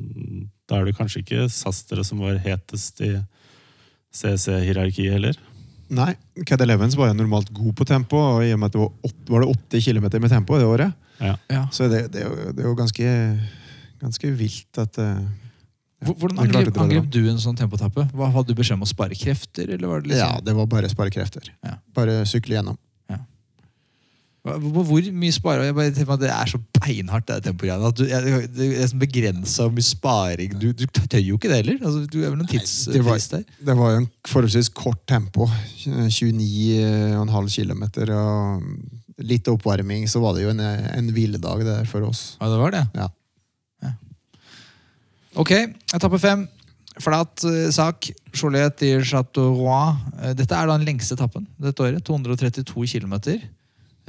da 0.70 0.78
er 0.80 0.86
det 0.90 0.96
kanskje 0.98 1.24
ikke 1.24 1.48
Sastre 1.50 2.04
som 2.06 2.22
var 2.22 2.38
hetest 2.44 3.02
i 3.06 3.16
CC-hierarkiet 4.14 5.14
heller. 5.16 5.38
Nei, 5.90 6.12
Cadel 6.46 6.70
Elevens 6.70 6.94
var 6.98 7.10
jo 7.10 7.18
normalt 7.18 7.50
god 7.54 7.74
på 7.80 7.86
tempo, 7.90 8.18
og 8.36 8.44
i 8.46 8.52
og 8.54 8.60
med 8.62 8.70
at 8.70 8.76
det 8.76 8.82
var, 8.84 8.92
åt- 9.10 9.30
var 9.34 9.42
det 9.46 9.50
80 9.82 9.86
km 9.88 10.08
med 10.22 10.30
tempo 10.30 10.58
det 10.62 10.68
året, 10.70 10.94
Ja. 11.20 11.36
Ja. 11.50 11.68
så 11.74 11.90
det, 11.90 12.12
det, 12.14 12.22
det 12.56 12.64
er 12.64 12.68
jo 12.70 12.76
ganske, 12.78 13.06
ganske 14.00 14.30
vilt 14.38 14.78
at 14.80 14.96
ja, 15.02 15.16
Hvordan 16.06 16.38
angrep, 16.40 16.70
det 16.72 16.78
angrep 16.80 17.10
du 17.12 17.26
en 17.28 17.42
sånn 17.42 17.58
tempotappe? 17.60 18.06
Hva, 18.16 18.30
hadde 18.32 18.54
du 18.54 18.56
beskjed 18.56 18.78
om 18.78 18.86
å 18.86 18.88
spare 18.88 19.18
krefter? 19.20 19.68
Eller 19.74 19.90
var 19.92 20.00
det 20.06 20.14
Ja, 20.16 20.30
liksom, 20.30 20.46
det 20.46 20.54
var 20.56 20.70
bare 20.72 20.88
spare 20.94 21.12
krefter. 21.12 21.50
Ja. 21.66 21.74
Bare 21.92 22.22
sykle 22.30 22.56
gjennom. 22.56 22.78
Hvor, 24.40 24.84
hvor 24.88 25.08
mye 25.20 25.34
sparer 25.36 25.66
jeg 25.68 25.76
bare 25.76 25.92
tenker 25.92 26.14
at 26.16 26.22
Det 26.22 26.30
er 26.32 26.48
så 26.48 26.60
beinhardt, 26.80 27.28
det 27.28 27.50
jeg, 28.08 28.46
det 28.56 28.68
er 28.80 28.88
sånn 28.88 29.02
begrensa 29.02 29.66
mye 29.68 29.84
sparing. 29.84 30.54
Du, 30.62 30.70
du 30.72 30.86
tør 30.88 31.20
jo 31.20 31.36
ikke 31.36 31.52
det 31.52 31.58
heller. 31.60 31.82
Altså, 31.84 32.06
du 32.08 32.22
er 32.24 32.30
vel 32.32 32.40
noen 32.40 32.48
det 32.48 33.02
var- 33.04 33.20
der? 33.34 33.44
Det 33.68 33.76
var 33.82 33.98
en 33.98 34.08
forholdsvis 34.32 34.70
kort 34.74 35.02
tempo. 35.12 35.50
29,5 35.84 37.52
km. 37.52 37.84
Og 38.16 39.26
litt 39.28 39.48
oppvarming, 39.52 40.08
så 40.08 40.22
var 40.24 40.38
det 40.38 40.46
jo 40.46 40.54
en, 40.56 40.64
en 40.64 41.12
hviledag 41.12 41.66
der 41.68 41.84
for 41.90 42.08
oss. 42.08 42.38
Ja, 42.40 42.48
det 42.54 42.60
var 42.64 42.72
det. 42.72 42.86
Ja. 42.96 43.10
Ja. 43.84 43.92
Ok, 45.36 45.52
etappe 45.94 46.20
fem. 46.24 46.48
Flat 47.00 47.44
eh, 47.48 47.70
sak. 47.76 48.10
Cholet 48.36 48.82
i 48.88 48.94
Chateau 49.04 49.52
Roy. 49.60 49.94
dette 50.36 50.56
er 50.56 50.68
da 50.70 50.78
den 50.80 50.88
lengste 50.88 51.16
etappen 51.20 51.48
dette 51.60 51.84
året. 51.84 52.04
232 52.08 52.88
km. 52.96 53.20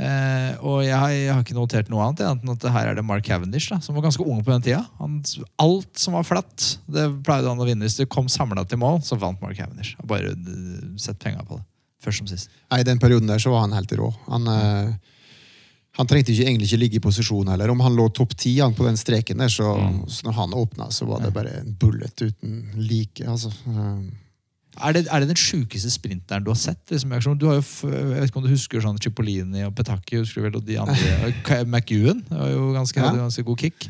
Eh, 0.01 0.53
og 0.65 0.81
jeg 0.81 0.97
har, 0.97 1.11
jeg 1.13 1.33
har 1.35 1.43
ikke 1.45 1.57
notert 1.57 1.91
noe 1.93 2.07
annet 2.07 2.23
enn 2.25 2.53
at 2.55 2.67
her 2.73 2.89
er 2.89 2.97
det 2.97 3.05
Mark 3.05 3.27
Cavendish, 3.27 3.69
da, 3.73 3.81
som 3.85 3.99
var 3.99 4.07
ganske 4.07 4.25
ung 4.25 4.41
på 4.41 4.53
den 4.55 4.65
tida. 4.65 4.81
Han, 5.01 5.19
alt 5.61 6.01
som 6.01 6.17
var 6.17 6.25
flatt, 6.25 6.71
det 6.89 7.05
pleide 7.27 7.51
han 7.51 7.61
å 7.61 7.67
vinne. 7.69 7.85
Hvis 7.85 7.99
det 8.01 8.09
kom 8.13 8.31
samla 8.33 8.65
til 8.69 8.81
mål, 8.81 9.03
så 9.05 9.19
vant 9.21 9.41
Mark 9.45 9.59
Cavendish. 9.59 9.99
Bare 10.09 10.33
eh, 10.33 10.89
sett 11.01 11.21
penga 11.21 11.45
på 11.45 11.61
det. 11.61 11.67
Først 12.01 12.23
som 12.23 12.31
sist. 12.31 12.53
I 12.73 12.85
den 12.87 13.01
perioden 13.03 13.29
der 13.29 13.43
så 13.43 13.53
var 13.53 13.67
han 13.67 13.77
helt 13.77 13.93
rå. 13.99 14.09
Han, 14.31 14.49
eh, 14.49 14.95
han 15.99 16.09
trengte 16.09 16.33
ikke, 16.33 16.49
egentlig 16.49 16.71
ikke 16.71 16.81
ligge 16.81 16.97
i 16.97 17.05
posisjon 17.05 17.53
heller. 17.53 17.75
Om 17.75 17.85
han 17.85 17.99
lå 17.99 18.09
topp 18.17 18.33
ti 18.41 18.55
på 18.57 18.87
den 18.87 18.97
streken 18.97 19.45
der, 19.45 19.53
så, 19.53 19.75
så 20.09 20.25
når 20.31 20.39
han 20.39 20.57
åpna, 20.57 20.89
så 20.97 21.05
var 21.11 21.21
det 21.27 21.35
bare 21.37 21.59
en 21.61 21.77
bullet 21.77 22.25
uten 22.25 22.63
like. 22.79 23.27
Altså. 23.29 23.53
Eh, 23.69 24.30
Er 24.79 24.95
det, 24.95 25.03
er 25.11 25.21
det 25.25 25.29
den 25.33 25.37
sjukeste 25.41 25.91
sprinteren 25.91 26.45
du 26.47 26.53
har 26.53 26.59
sett? 26.61 26.79
Liksom, 26.93 27.35
du 27.37 27.49
har 27.51 27.59
jo, 27.59 27.65
jeg 27.91 28.13
vet 28.15 28.31
ikke 28.31 28.39
om 28.39 28.45
du 28.47 28.53
husker 28.53 28.85
sånn 28.85 29.01
Cipollini 29.03 29.65
og 29.67 29.75
Petaki 29.77 30.21
husker 30.21 30.41
du 30.41 30.47
vel, 30.47 30.61
og 30.61 30.65
de 30.69 30.79
andre. 30.79 31.65
McEwan 31.67 32.23
var 32.31 32.53
jo 32.53 32.71
ganske, 32.77 33.01
Ja. 33.01 33.09
hadde 33.11 33.25
ganske 33.25 33.45
god 33.45 33.59
kick. 33.59 33.89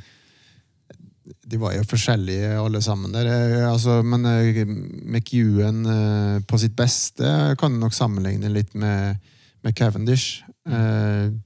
De 1.46 1.58
var 1.60 1.76
jo 1.76 1.84
forskjellige 1.86 2.56
alle 2.58 2.80
sammen 2.82 3.12
der. 3.12 3.26
Eh, 3.28 3.68
Altså, 3.70 4.00
men 4.02 4.24
eh, 4.26 4.64
McEwan 4.66 5.84
eh, 5.86 6.40
på 6.48 6.58
sitt 6.58 6.74
beste 6.74 7.54
kan 7.60 7.72
du 7.72 7.78
nok 7.78 7.94
sammenligne 7.94 8.50
litt 8.50 8.74
med, 8.74 9.20
med 9.62 9.76
Cavendish. 9.76 10.42
Mm. 10.66 11.40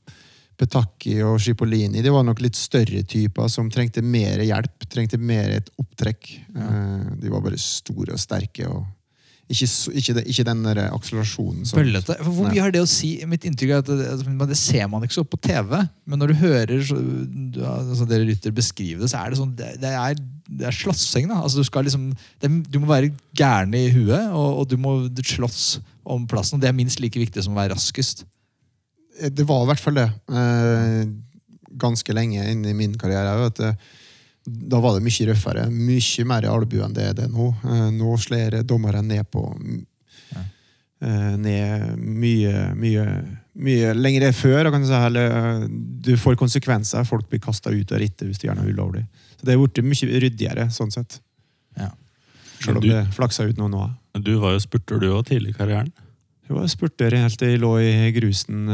Petaki 0.57 1.17
og 1.27 1.41
Cipollini 1.43 2.03
de 2.05 2.11
var 2.15 2.23
nok 2.27 2.41
litt 2.41 2.57
større 2.57 3.03
typer 3.03 3.49
som 3.51 3.69
trengte 3.71 4.03
mer 4.03 4.39
hjelp. 4.47 4.87
Trengte 4.89 5.19
mer 5.19 5.51
et 5.59 5.71
opptrekk. 5.83 6.31
Ja. 6.55 6.69
de 7.19 7.33
var 7.33 7.43
bare 7.43 7.59
store 7.59 8.15
og 8.15 8.23
sterke. 8.23 8.69
og 8.71 8.85
ikke, 9.51 9.67
ikke, 10.01 10.23
ikke 10.31 10.45
den 10.49 10.65
akselerasjonen. 10.67 11.67
som- 11.67 11.79
Bøllete. 11.79 12.17
For 12.23 12.31
Hvor 12.33 12.49
mye 12.51 12.61
har 12.65 12.71
det 12.73 12.81
å 12.83 12.89
si? 12.89 13.11
Mitt 13.27 13.45
inntrykk 13.45 13.71
er 13.75 13.79
at 13.83 13.87
det, 13.91 14.07
altså, 14.11 14.47
det 14.49 14.57
ser 14.57 14.89
man 14.89 15.03
ikke 15.03 15.19
så 15.19 15.25
på 15.29 15.41
TV, 15.41 15.89
men 16.07 16.19
når 16.19 16.29
du 16.29 16.35
hører 16.35 16.81
så, 16.83 16.97
du- 16.97 17.61
altså, 17.61 18.07
dere 18.09 18.25
lytter 18.25 18.51
beskrive 18.53 19.01
det, 19.01 19.11
så 19.11 19.21
er 19.25 19.31
det 19.31 19.39
sånn 19.39 19.55
Det, 19.55 19.81
det 19.81 19.91
er, 19.93 20.15
det 20.49 20.67
er 20.67 20.73
slåssing. 20.73 21.31
Altså, 21.31 21.63
du, 21.63 21.83
liksom, 21.83 22.17
det, 22.41 22.51
du 22.71 22.79
må 22.81 22.87
være 22.87 23.13
gæren 23.37 23.75
i 23.75 23.91
huet, 23.91 24.31
og, 24.33 24.59
og 24.61 24.69
du 24.69 24.77
må 24.77 25.09
slåss 25.23 25.81
om 26.05 26.27
plassen. 26.27 26.57
og 26.57 26.61
Det 26.61 26.69
er 26.69 26.77
minst 26.77 27.01
like 27.01 27.19
viktig 27.21 27.43
som 27.45 27.55
å 27.55 27.61
være 27.61 27.75
raskest. 27.75 28.25
Det 29.31 29.47
var 29.47 29.63
i 29.63 29.67
hvert 29.71 29.81
fall 29.81 29.95
det. 29.95 30.09
Eh, 30.33 31.05
ganske 31.79 32.13
lenge 32.15 32.43
inn 32.51 32.65
i 32.67 32.73
min 32.77 32.95
karriere. 32.99 33.37
Vet 33.45 33.61
du. 33.61 33.71
Da 34.47 34.81
var 34.81 34.99
det 34.99 35.05
mye 35.07 35.27
røffere. 35.31 35.63
Mye 35.73 36.25
mer 36.29 36.45
albue 36.51 36.85
enn 36.85 36.93
det 36.97 37.05
er 37.09 37.15
det 37.17 37.31
nå. 37.33 37.47
Eh, 37.65 37.87
nå 37.97 38.17
slår 38.21 38.59
dommeren 38.69 39.07
ned 39.09 39.25
på 39.33 39.41
eh, 40.35 41.37
Ned 41.41 41.99
mye, 41.99 42.53
mye, 42.77 43.05
mye 43.61 43.93
lenger 43.97 44.31
før. 44.37 44.71
Kan 44.73 44.85
du, 44.85 44.89
si, 44.89 44.95
eller, 45.09 45.35
eh, 45.39 45.67
du 46.05 46.13
får 46.21 46.37
konsekvenser. 46.41 47.05
Folk 47.09 47.29
blir 47.31 47.41
kasta 47.45 47.73
ut 47.73 47.93
av 47.93 48.01
rittet 48.01 48.27
hvis 48.29 48.41
de 48.43 48.49
gjør 48.49 48.61
noe 48.61 48.73
ulovlig. 48.73 49.05
Så 49.39 49.49
det 49.49 49.55
er 49.55 49.61
blitt 49.63 49.83
mye 49.85 50.21
ryddigere, 50.27 50.69
sånn 50.73 50.93
sett. 50.93 51.21
Ja. 51.81 51.91
Selv 52.61 52.77
om 52.79 52.83
Du- 52.83 52.89
det 52.89 53.07
flaksa 53.17 53.49
ut 53.49 53.57
noe 53.59 53.69
nå. 53.69 53.91
Du 54.23 54.39
var 54.39 54.53
jo 54.53 54.61
spurter, 54.61 55.01
du 55.01 55.09
òg, 55.11 55.25
tidlig 55.27 55.51
i 55.55 55.59
karrieren. 55.59 55.93
Jeg 56.49 56.57
var 56.57 56.67
spurter 56.69 57.11
helt 57.17 57.39
til 57.39 57.49
jeg 57.49 57.61
lå 57.61 57.73
i 57.81 58.13
grusen 58.13 58.69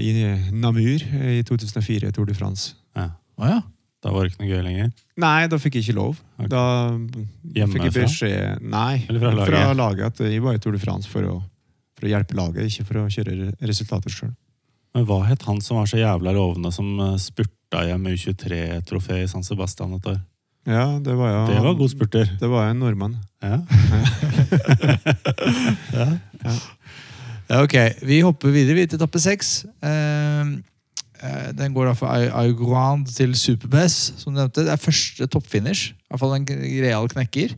i 0.00 0.50
Namur 0.52 1.02
i 1.04 1.42
2004, 1.44 2.10
Tour 2.12 2.24
de 2.26 2.34
France. 2.34 2.74
Ja. 2.96 3.10
Oh, 3.38 3.46
ja. 3.46 3.60
Da 4.00 4.10
var 4.14 4.24
det 4.24 4.30
ikke 4.32 4.40
noe 4.44 4.50
gøy 4.54 4.62
lenger. 4.64 4.90
Nei, 5.20 5.46
da 5.52 5.56
fikk 5.60 5.74
jeg 5.76 5.84
ikke 5.84 5.96
lov. 5.98 6.20
Da 6.48 6.60
fikk 6.96 7.18
jeg 7.52 7.58
Hjemmefra? 7.60 7.90
beskjed 7.98 8.62
Nei, 8.72 9.04
Eller 9.10 9.20
fra 9.20 9.32
laget? 9.36 9.76
laget 9.76 10.04
at 10.06 10.22
jeg 10.30 10.40
var 10.44 10.56
i 10.56 10.62
Tour 10.64 10.72
de 10.72 10.80
France 10.80 11.08
for 11.10 11.26
å, 11.28 11.34
for 11.98 12.08
å 12.08 12.12
hjelpe 12.14 12.38
laget, 12.38 12.70
ikke 12.70 12.86
for 12.88 13.02
å 13.02 13.08
kjøre 13.12 13.34
re- 13.42 13.52
resultater 13.68 14.10
sjøl. 14.14 14.32
Men 14.96 15.04
hva 15.06 15.20
het 15.28 15.44
han 15.46 15.60
som 15.62 15.76
var 15.78 15.86
så 15.86 16.00
jævla 16.00 16.32
lovende, 16.34 16.72
som 16.74 16.88
eh, 16.98 17.12
spurta 17.20 17.84
hjem 17.86 18.08
U23-trofé 18.10 19.20
i 19.22 19.28
San 19.30 19.44
Sebastian 19.46 19.92
et 19.98 20.08
år? 20.14 20.16
Ja, 20.68 20.86
det 21.00 21.14
var 21.16 21.30
jo 21.30 21.44
Det 21.52 21.60
var 21.64 21.76
god 21.78 21.90
spurter. 21.92 22.32
Det 22.40 22.48
var 22.50 22.70
en 22.72 22.80
nordmann. 22.82 23.14
Ja. 25.92 26.10
Ja, 27.50 27.62
ok, 27.64 27.74
Vi 28.06 28.20
hopper 28.22 28.52
videre 28.54 28.76
vi, 28.78 28.84
til 28.86 28.98
etappe 29.00 29.18
seks. 29.22 29.64
Eh, 29.82 30.50
den 31.56 31.74
går 31.76 31.90
da 31.90 31.96
fra 31.98 32.14
Aiguand 32.40 33.10
til 33.12 33.34
Superbess, 33.36 34.14
som 34.20 34.32
du 34.32 34.40
nevnte. 34.40 34.64
Det 34.64 34.72
er 34.72 34.80
første 34.80 35.26
toppfinish. 35.28 35.92
I 35.92 36.12
hvert 36.14 36.22
fall 36.22 36.36
en 36.38 36.46
real 36.80 37.10
knekker. 37.12 37.52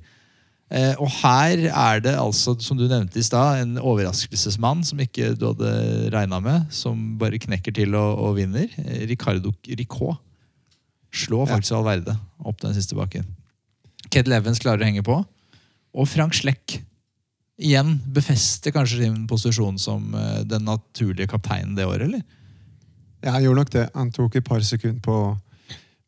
Eh, 0.73 0.95
og 0.97 1.11
her 1.21 1.67
er 1.69 2.01
det 2.01 2.15
altså, 2.17 2.55
som 2.65 2.79
du 2.81 2.87
nevnte 2.89 3.21
i 3.21 3.25
stad, 3.27 3.61
en 3.61 3.75
overraskelsesmann 3.77 4.81
som 4.89 5.01
ikke 5.05 5.35
du 5.37 5.51
hadde 5.51 5.73
regna 6.15 6.39
med, 6.41 6.65
som 6.73 7.19
bare 7.21 7.41
knekker 7.43 7.75
til 7.77 7.93
og, 7.99 8.23
og 8.25 8.39
vinner. 8.39 8.73
Eh, 8.81 9.03
Ricardo 9.11 9.53
Ricot 9.69 10.17
slår 11.13 11.45
Ja. 11.47 11.55
faktisk 11.55 11.77
Valverde 11.77 12.17
opp 12.41 12.63
den 12.65 12.73
siste 12.75 12.97
bakken. 12.97 13.27
Ked 14.09 14.31
Levens 14.33 14.63
klarer 14.65 14.81
å 14.81 14.89
henge 14.89 15.05
på. 15.05 15.19
Og 15.93 16.09
Frank 16.09 16.33
Schleck 16.33 16.79
igjen 17.61 17.99
befester 18.17 18.73
kanskje 18.73 19.05
sin 19.05 19.27
posisjon 19.29 19.77
som 19.79 20.15
eh, 20.17 20.41
den 20.49 20.65
naturlige 20.65 21.29
kapteinen 21.29 21.77
det 21.77 21.85
året, 21.85 22.09
eller? 22.09 22.25
Ja, 23.23 23.37
han 23.37 23.43
gjorde 23.45 23.63
nok 23.63 23.71
det. 23.75 23.87
Han 23.95 24.11
tok 24.15 24.37
et 24.37 24.45
par 24.47 24.61
sekunder 24.67 25.01
på, 25.05 25.17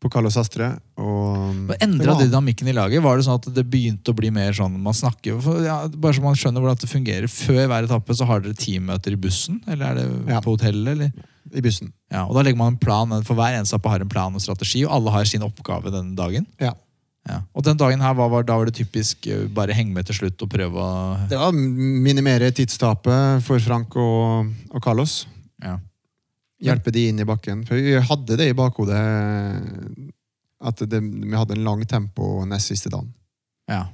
på 0.03 0.11
Carlos 0.13 0.37
Astre. 0.41 0.73
Og 0.99 1.71
Og 1.71 1.77
Endra 1.81 2.17
dynamikken 2.19 2.69
i 2.69 2.75
laget? 2.77 3.03
Var 3.03 3.17
det 3.21 3.27
sånn 3.27 3.39
at 3.41 3.47
det 3.55 3.65
begynte 3.71 4.11
å 4.13 4.17
bli 4.19 4.31
mer 4.35 4.53
sånn 4.53 4.75
man 4.83 4.95
snakker 4.95 5.39
ja, 5.65 5.77
Bare 5.89 6.15
så 6.17 6.23
man 6.25 6.35
skjønner 6.39 6.61
hvordan 6.65 6.81
det 6.83 6.91
fungerer. 6.91 7.31
Før 7.31 7.67
hver 7.71 7.87
etappe 7.89 8.17
så 8.19 8.27
har 8.29 8.43
dere 8.45 8.59
teammøter 8.59 9.15
i 9.15 9.21
bussen? 9.21 9.63
Eller 9.67 9.87
er 9.93 9.95
det 10.03 10.09
Ja. 10.35 10.41
på 10.41 10.57
hotellet? 10.57 10.93
eller? 10.97 11.13
i 11.55 11.61
bussen. 11.61 11.93
Ja, 12.11 12.25
og 12.25 12.35
Da 12.35 12.43
legger 12.43 12.57
man 12.59 12.73
en 12.73 12.79
plan, 12.81 13.11
for 13.23 13.37
hver 13.37 13.55
ensappe 13.59 13.89
har 13.93 14.01
en 14.01 14.09
plan 14.09 14.35
og 14.35 14.41
strategi, 14.41 14.81
og 14.87 14.93
alle 14.97 15.11
har 15.13 15.25
sin 15.29 15.43
oppgave 15.45 15.93
den 15.93 16.15
dagen. 16.17 16.47
Ja. 16.59 16.73
Ja. 17.29 17.43
Og 17.55 17.63
den 17.65 17.77
dagen 17.77 18.01
her, 18.01 18.15
hva 18.17 18.27
var, 18.33 18.43
da 18.45 18.57
var 18.59 18.67
det 18.69 18.75
typisk 18.75 19.27
eh, 19.27 19.47
bare 19.49 19.73
henge 19.77 19.93
med 19.95 20.05
til 20.09 20.17
slutt 20.19 20.43
og 20.45 20.51
prøve 20.51 20.77
å 20.77 21.29
Det 21.31 21.39
var 21.39 21.53
minimere 21.53 22.51
tidstapet 22.53 23.45
for 23.47 23.61
Frank 23.65 23.95
og, 23.97 24.51
og 24.73 24.83
Carlos. 24.83 25.27
ja. 25.63 25.79
Hjelpe 26.63 26.93
de 26.95 27.09
inn 27.11 27.19
i 27.21 27.27
bakken. 27.27 27.65
For 27.67 27.81
vi 27.81 27.97
hadde 27.99 28.39
det 28.39 28.51
i 28.51 28.57
bakhodet 28.57 29.01
at 30.65 30.85
det, 30.89 31.01
vi 31.03 31.35
hadde 31.35 31.57
en 31.57 31.67
lang 31.67 31.83
tempo 31.89 32.45
nest 32.49 32.73
siste 32.73 32.93
dagen. 32.93 33.13
ja. 33.71 33.87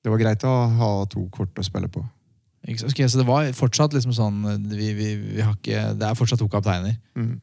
Det 0.00 0.08
var 0.08 0.16
greit 0.16 0.44
å 0.48 0.52
ha 0.80 0.86
to 1.12 1.26
kort 1.28 1.58
å 1.60 1.62
spille 1.64 1.88
på. 1.92 2.00
Okay, 2.64 3.04
så 3.04 3.20
det 3.20 3.26
var 3.28 3.50
fortsatt 3.56 3.92
liksom 3.92 4.14
sånn 4.16 4.38
vi, 4.68 4.94
vi, 4.96 5.08
vi 5.36 5.40
har 5.44 5.54
ikke, 5.56 5.82
Det 5.96 6.06
er 6.08 6.16
fortsatt 6.16 6.40
to 6.40 6.48
kapteiner. 6.48 6.94
Mm. 7.16 7.34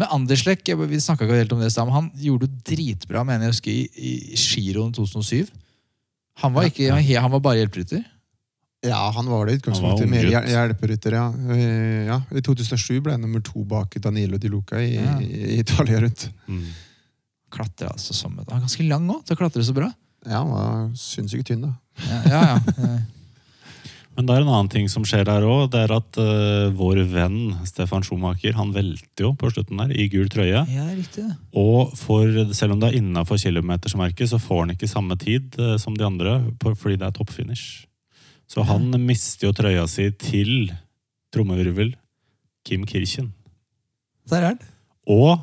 Men 0.00 0.12
Anderslek, 0.16 0.62
vi 0.64 1.00
ikke 1.20 1.28
helt 1.36 1.52
om 1.52 1.60
det 1.60 1.68
men 1.84 1.96
han 1.96 2.08
gjorde 2.16 2.48
det 2.48 2.62
dritbra 2.70 3.24
mener 3.28 3.48
jeg 3.48 3.56
husker, 3.56 3.72
i, 3.72 4.14
i 4.32 4.38
Giroen 4.38 4.94
2007. 4.96 5.50
Han 6.40 6.54
var, 6.56 6.70
ikke, 6.70 6.88
han, 6.88 7.04
han 7.04 7.34
var 7.34 7.42
bare 7.44 7.60
hjelperytter. 7.60 8.04
Ja, 8.82 9.10
han 9.12 9.26
var 9.28 9.44
det 9.46 9.52
i 9.52 9.58
utgangspunktet. 9.60 10.08
hjel- 10.08 10.46
hjelperytter, 10.48 11.12
ja. 11.12 11.26
Eh, 11.52 12.06
ja. 12.08 12.20
I 12.32 12.40
2007 12.40 13.00
ble 13.04 13.12
han 13.12 13.20
nummer 13.20 13.42
to 13.44 13.60
bak 13.68 13.94
Danilo 14.00 14.38
Di 14.40 14.48
Luca 14.48 14.80
i, 14.80 14.94
Ja. 14.96 15.18
i 15.20 15.58
Italia 15.60 16.00
rundt. 16.00 16.30
Mm. 16.48 16.64
Klatre 17.52 17.90
altså 17.92 18.14
som 18.14 18.38
et, 18.38 18.48
Han 18.48 18.58
er 18.62 18.66
ganske 18.66 18.88
lang 18.88 19.08
òg, 19.10 19.24
til 19.26 19.36
å 19.36 19.38
klatre 19.38 19.62
så 19.66 19.74
bra. 19.74 19.90
Ja, 20.24 20.38
han 20.44 20.50
var 20.50 20.90
sinnssykt 20.96 21.46
tynn, 21.50 21.62
da. 21.62 21.74
Ja, 22.08 22.22
ja, 22.24 22.40
ja. 22.54 22.60
Eh, 22.84 23.00
Men 24.16 24.26
det 24.26 24.34
er 24.36 24.40
en 24.42 24.48
annen 24.52 24.68
ting 24.68 24.88
som 24.88 25.04
skjer 25.04 25.24
der 25.24 25.42
òg. 25.46 25.70
Det 25.70 25.80
er 25.80 25.92
at 25.94 26.16
uh, 26.18 26.70
vår 26.76 27.04
venn 27.08 27.54
Stefan 27.64 28.02
Schumacher 28.02 28.52
han 28.58 28.72
velter 28.74 29.24
jo 29.24 29.30
på 29.38 29.48
slutten 29.52 29.78
der 29.80 29.92
i 29.96 30.08
gul 30.12 30.28
trøye. 30.28 30.64
ja 30.68 30.88
riktig. 30.92 31.24
Og 31.56 31.92
for, 31.96 32.26
selv 32.52 32.72
om 32.74 32.80
det 32.80 32.90
er 32.90 32.98
innafor 33.00 33.38
kilometersmerket, 33.40 34.28
så 34.28 34.40
får 34.40 34.66
han 34.66 34.74
ikke 34.74 34.88
samme 34.90 35.16
tid 35.20 35.56
uh, 35.58 35.76
som 35.78 35.94
de 35.96 36.04
andre 36.04 36.40
på, 36.58 36.74
fordi 36.76 36.96
det 36.98 37.06
er 37.06 37.16
toppfinish. 37.16 37.86
Så 38.50 38.64
han 38.66 38.90
mister 39.06 39.48
jo 39.48 39.54
trøya 39.54 39.86
si 39.86 40.08
til 40.18 40.72
trommevirvel 41.30 41.92
Kim 42.66 42.82
Kirchen. 42.88 43.30
Der 44.30 44.42
er 44.42 44.56
den. 44.56 44.66
Og 45.06 45.38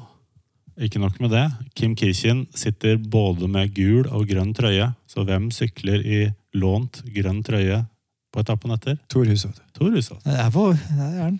ikke 0.77 0.99
nok 1.01 1.15
med 1.23 1.31
det, 1.33 1.45
Kim 1.75 1.95
Kirchen 1.95 2.45
sitter 2.55 2.97
både 2.97 3.47
med 3.49 3.71
gul 3.73 4.05
og 4.11 4.27
grønn 4.29 4.53
trøye. 4.53 4.91
Så 5.09 5.23
hvem 5.25 5.49
sykler 5.55 6.03
i 6.03 6.19
lånt 6.53 7.01
grønn 7.15 7.41
trøye 7.47 7.85
på 8.33 8.43
etappen 8.43 8.75
etter? 8.75 8.99
Tor 9.09 9.25
Hushovd. 9.25 9.63
Tor 9.73 9.95
Hushovd. 9.95 10.21
Det 10.27 10.35
er 10.37 10.51
på, 10.53 10.67
der 10.75 11.07
er 11.07 11.29
den. 11.31 11.39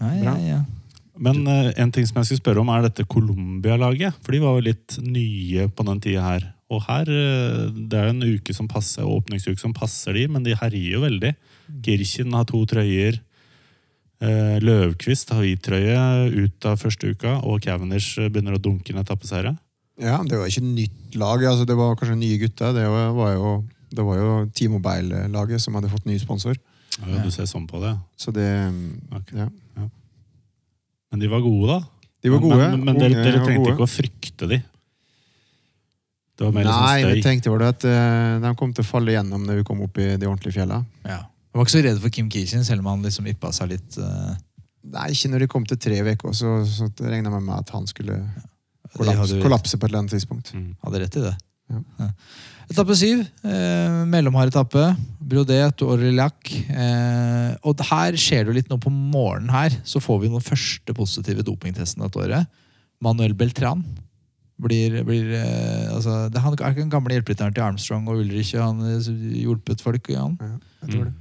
Ja, 0.00 0.14
ja, 0.16 0.34
ja. 0.48 0.62
Men 1.22 1.46
eh, 1.46 1.70
en 1.78 1.92
ting 1.92 2.08
som 2.08 2.18
jeg 2.18 2.30
skulle 2.32 2.42
spørre 2.42 2.64
om, 2.64 2.72
er 2.72 2.88
dette 2.88 3.06
Colombia-laget. 3.06 4.16
For 4.24 4.34
de 4.34 4.40
var 4.42 4.56
jo 4.56 4.66
litt 4.72 4.98
nye 5.04 5.68
på 5.68 5.86
den 5.86 6.00
tida 6.02 6.24
her. 6.24 6.48
Og 6.72 6.80
her, 6.86 7.08
eh, 7.10 7.66
det 7.72 7.98
er 7.98 8.08
jo 8.08 8.14
en 8.14 8.38
uke 8.38 8.54
som 8.56 8.68
passer, 8.70 9.04
åpningsuke 9.04 9.60
som 9.60 9.74
passer 9.76 10.16
de, 10.16 10.26
men 10.32 10.46
de 10.46 10.56
herjer 10.56 10.96
jo 10.96 11.02
veldig. 11.04 11.34
Girchen 11.84 12.32
har 12.36 12.48
to 12.48 12.62
trøyer. 12.68 13.20
Eh, 14.22 14.56
Løvkvist 14.62 15.34
har 15.34 15.42
hvit 15.42 15.62
trøye 15.66 15.98
ut 16.32 16.68
av 16.70 16.80
første 16.80 17.12
uka, 17.12 17.40
og 17.42 17.60
Cavendish 17.64 18.18
eh, 18.22 18.30
begynner 18.30 18.56
å 18.56 18.62
dunke 18.62 18.94
en 18.94 19.02
etappeseire. 19.02 19.56
Ja, 20.00 20.20
det 20.24 20.38
var 20.38 20.48
ikke 20.48 20.64
nytt 20.64 21.16
lag. 21.20 21.44
Altså, 21.44 21.66
det 21.68 21.76
var 21.76 21.96
kanskje 21.98 22.18
nye 22.20 22.38
gutter. 22.40 22.72
Det 22.74 22.86
var, 22.88 23.32
jo, 23.36 23.56
det 23.92 24.06
var 24.06 24.20
jo 24.20 24.30
T-Mobile-laget 24.56 25.62
som 25.62 25.76
hadde 25.76 25.90
fått 25.92 26.08
ny 26.08 26.16
sponsor. 26.22 26.56
Ja, 27.02 27.20
du 27.24 27.30
ser 27.32 27.48
sånn 27.48 27.66
på 27.68 27.80
det. 27.82 27.92
Så 28.20 28.32
det 28.34 28.46
okay. 29.12 29.44
ja. 29.44 29.88
Men 31.12 31.20
de 31.20 31.28
var 31.28 31.42
gode, 31.44 31.76
da. 31.76 32.08
De 32.22 32.30
var 32.32 32.40
gode. 32.40 32.56
Men, 32.62 32.84
men 32.86 33.00
dere, 33.00 33.24
dere 33.26 33.42
trengte 33.44 33.74
ikke 33.74 33.84
å 33.84 33.90
frykte 33.90 34.48
de. 34.48 34.62
Det 36.38 36.46
var 36.46 36.54
mer 36.56 36.64
Nei, 36.68 37.02
sånn 37.02 37.12
vi 37.18 37.24
tenkte 37.24 37.52
vel 37.52 37.64
at 37.66 37.84
eh, 37.84 38.38
de 38.42 38.54
kom 38.58 38.72
til 38.72 38.84
å 38.84 38.88
falle 38.88 39.12
gjennom 39.14 39.44
når 39.46 39.60
vi 39.60 39.66
kom 39.68 39.82
opp 39.84 40.00
i 40.00 40.14
de 40.16 40.26
ordentlige 40.30 40.58
fjellene. 40.60 40.86
ja. 41.08 41.20
Jeg 41.52 41.60
var 41.60 41.66
ikke 41.66 41.74
så 41.74 41.80
redd 41.84 41.98
for 42.00 42.08
Kim 42.16 42.28
Kishin, 42.32 42.62
selv 42.64 42.80
om 42.80 42.86
han 42.88 43.02
liksom 43.04 43.26
yppa 43.28 43.50
seg 43.52 43.74
litt. 43.74 43.96
eh, 44.00 44.36
Nei, 44.94 45.10
ikke 45.12 45.28
når 45.28 45.42
de 45.44 45.48
kom 45.52 45.66
til 45.68 45.76
tre 45.76 45.98
uker, 46.00 46.32
så, 46.32 46.52
så 46.64 46.86
regna 47.04 47.28
jeg 47.28 47.44
med 47.44 47.52
at 47.58 47.68
han 47.74 47.84
skulle 47.90 48.16
de 48.16 48.94
kollapse, 48.96 49.18
hadde, 49.20 49.42
kollapse 49.44 49.76
på 49.76 49.84
et 49.84 49.90
eller 49.92 50.00
annet 50.00 50.14
tidspunkt. 50.16 50.54
Mm. 50.56 50.70
hadde 50.82 51.02
rett 51.04 51.18
i 51.20 51.24
det. 51.26 51.34
Ja. 51.72 51.82
Ja. 52.00 52.08
Etappe 52.72 52.96
syv. 52.96 53.20
Eh, 53.44 53.98
mellomhard 54.08 54.48
etappe. 54.48 54.86
Brodet 55.20 55.84
og 55.84 55.92
Aurillac. 55.98 56.52
Eh, 56.72 57.52
og 57.68 57.84
her 57.90 58.16
skjer 58.16 58.46
det 58.46 58.52
jo 58.52 58.56
litt 58.56 58.72
nå 58.72 58.80
på 58.80 58.92
morgenen 58.92 59.52
her. 59.52 59.76
Så 59.84 60.00
får 60.00 60.22
vi 60.24 60.32
den 60.32 60.44
første 60.44 60.96
positive 60.96 61.44
dopingtesten 61.46 62.04
dette 62.04 62.20
året. 62.24 62.48
Manuel 63.04 63.36
Beltran 63.36 63.84
blir, 64.62 64.98
blir 65.06 65.32
eh, 65.38 65.94
altså, 65.94 66.26
det, 66.32 66.42
Han 66.42 66.54
er 66.54 66.72
ikke 66.72 66.84
den 66.84 66.92
gamle 66.92 67.16
hjelperytteren 67.16 67.54
til 67.56 67.66
Armstrong 67.66 68.08
og 68.10 68.22
Ulrich. 68.22 68.54
og 68.56 68.64
Han 68.68 68.84
eh, 68.88 69.10
hjulpet 69.42 69.84
folk. 69.84 70.10
Ja, 70.12 70.26
han. 70.26 70.38
Ja, 70.40 70.58
jeg 70.84 70.94
tror 70.94 71.08
det. 71.08 71.14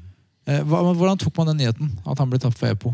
Eh, 0.50 0.64
hva, 0.68 0.82
hvordan 0.90 1.22
tok 1.22 1.38
man 1.38 1.52
den 1.52 1.62
nyheten? 1.62 1.92
At 2.06 2.22
han 2.22 2.32
ble 2.32 2.42
tatt 2.42 2.58
for 2.58 2.74
EPO 2.74 2.94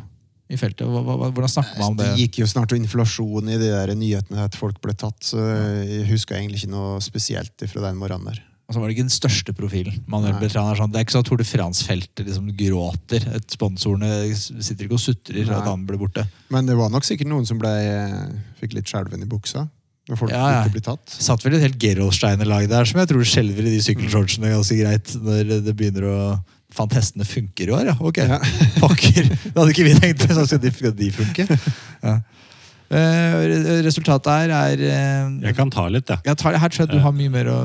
i 0.51 0.59
feltet? 0.59 0.83
Hva, 0.87 1.03
hva, 1.03 1.29
hvordan 1.31 1.51
snakker 1.51 1.79
man 1.79 1.93
om 1.93 1.99
det? 1.99 2.09
Det 2.11 2.25
gikk 2.25 2.41
jo 2.43 2.49
snart 2.49 2.75
inflasjon 2.75 3.49
i 3.51 3.59
de 3.59 3.71
der 3.71 3.95
nyhetene 3.95 4.45
at 4.47 4.57
folk 4.59 4.81
ble 4.83 4.95
tatt, 4.95 5.19
så 5.31 5.39
jeg 5.39 6.05
husker 6.11 6.37
egentlig 6.37 6.63
ikke 6.63 6.75
noe 6.75 6.99
spesielt 7.03 7.67
fra 7.71 7.83
den 7.87 7.99
morgenen 7.99 8.31
der. 8.31 8.43
så 8.71 8.79
var 8.79 8.87
det 8.87 8.97
ikke 8.97 9.07
den 9.07 9.15
største 9.15 9.55
profilen. 9.55 10.01
Manuel. 10.11 10.35
Beltran 10.41 10.71
er 10.71 10.79
sånn, 10.79 10.91
Det 10.91 10.99
er 10.99 11.07
ikke 11.07 11.15
sånn 11.15 11.25
at 11.25 11.31
Tour 11.31 11.39
de 11.39 11.47
France-feltet 11.47 12.27
liksom 12.27 12.51
gråter. 12.59 13.27
Et 13.39 13.55
Sponsorene 13.55 14.11
sitter 14.35 14.87
ikke 14.87 14.99
og 14.99 15.03
sutrer 15.03 15.55
at 15.55 15.67
han 15.67 15.87
ble 15.87 15.99
borte. 15.99 16.27
Men 16.51 16.67
det 16.67 16.75
var 16.79 16.91
nok 16.91 17.07
sikkert 17.07 17.31
noen 17.31 17.47
som 17.47 17.59
ble, 17.59 17.71
fikk 18.59 18.75
litt 18.75 18.91
skjelven 18.91 19.23
i 19.23 19.29
buksa 19.29 19.67
når 20.07 20.19
folk 20.19 20.31
Ja, 20.31 20.43
ja. 20.51 20.59
ikke 20.65 20.77
blir 20.77 20.85
tatt. 20.87 21.15
Satt 21.21 21.43
vel 21.45 21.57
et 21.57 21.65
helt 21.65 21.79
Gerolsteiner-lag 21.81 22.67
der 22.71 22.87
som 22.87 23.01
jeg 23.01 23.09
tror 23.11 23.25
skjelver 23.27 23.65
i 23.67 23.73
de 23.75 23.81
sykkelshortsene 23.83 24.53
ganske 24.53 24.77
greit 24.79 25.15
når 25.23 25.57
det 25.67 25.73
begynner 25.77 26.07
å 26.11 26.19
Fant 26.77 26.91
hestene 26.93 27.23
funker 27.25 27.69
i 27.71 27.73
år, 27.73 27.87
ja. 27.89 27.93
Ok. 28.05 28.17
Ja. 28.27 28.37
Pokker. 28.83 29.29
Det 29.31 29.53
hadde 29.55 29.71
ikke 29.71 29.85
vi 29.87 29.93
tenkt. 29.97 30.25
Så 30.27 30.43
skal 30.45 30.59
de, 30.61 30.69
skal 30.75 30.91
de 30.99 31.07
funke? 31.15 31.45
Ja. 32.03 32.17
Eh, 32.87 33.33
re- 33.51 33.81
resultatet 33.83 34.29
her 34.31 34.51
er 34.55 34.81
eh, 34.87 35.31
Jeg 35.49 35.55
kan 35.57 35.69
ta 35.73 35.87
litt, 35.91 36.07
jeg. 36.07 36.37
tar 36.39 36.55
her 36.55 36.69
tror 36.71 36.85
jeg 36.85 36.93
du 36.93 37.01
har 37.03 37.11
mye 37.11 37.29
mer 37.33 37.49
å 37.51 37.57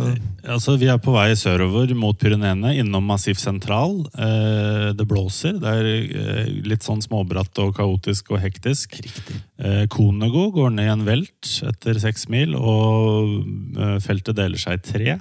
Altså, 0.42 0.74
Vi 0.80 0.88
er 0.90 0.98
på 0.98 1.14
vei 1.14 1.28
sørover 1.38 1.92
mot 1.94 2.18
Pyreneene, 2.18 2.72
innom 2.82 3.06
Massif 3.06 3.38
Sentral. 3.38 4.00
Eh, 4.18 4.88
det 4.98 5.06
blåser. 5.06 5.60
Det 5.62 5.74
er 5.78 5.90
eh, 5.94 6.52
litt 6.66 6.82
sånn 6.82 7.04
småbratt 7.04 7.54
og 7.62 7.74
kaotisk 7.78 8.32
og 8.34 8.42
hektisk. 8.42 8.98
Riktig. 8.98 9.38
Konego 9.94 10.48
går 10.56 10.72
ned 10.74 10.88
i 10.88 10.92
en 10.96 11.04
velt 11.06 11.52
etter 11.70 12.00
seks 12.02 12.26
mil, 12.32 12.56
og 12.58 13.44
eh, 13.78 13.98
feltet 14.02 14.34
deler 14.40 14.58
seg 14.58 14.80
i 14.80 14.86
tre. 14.90 15.20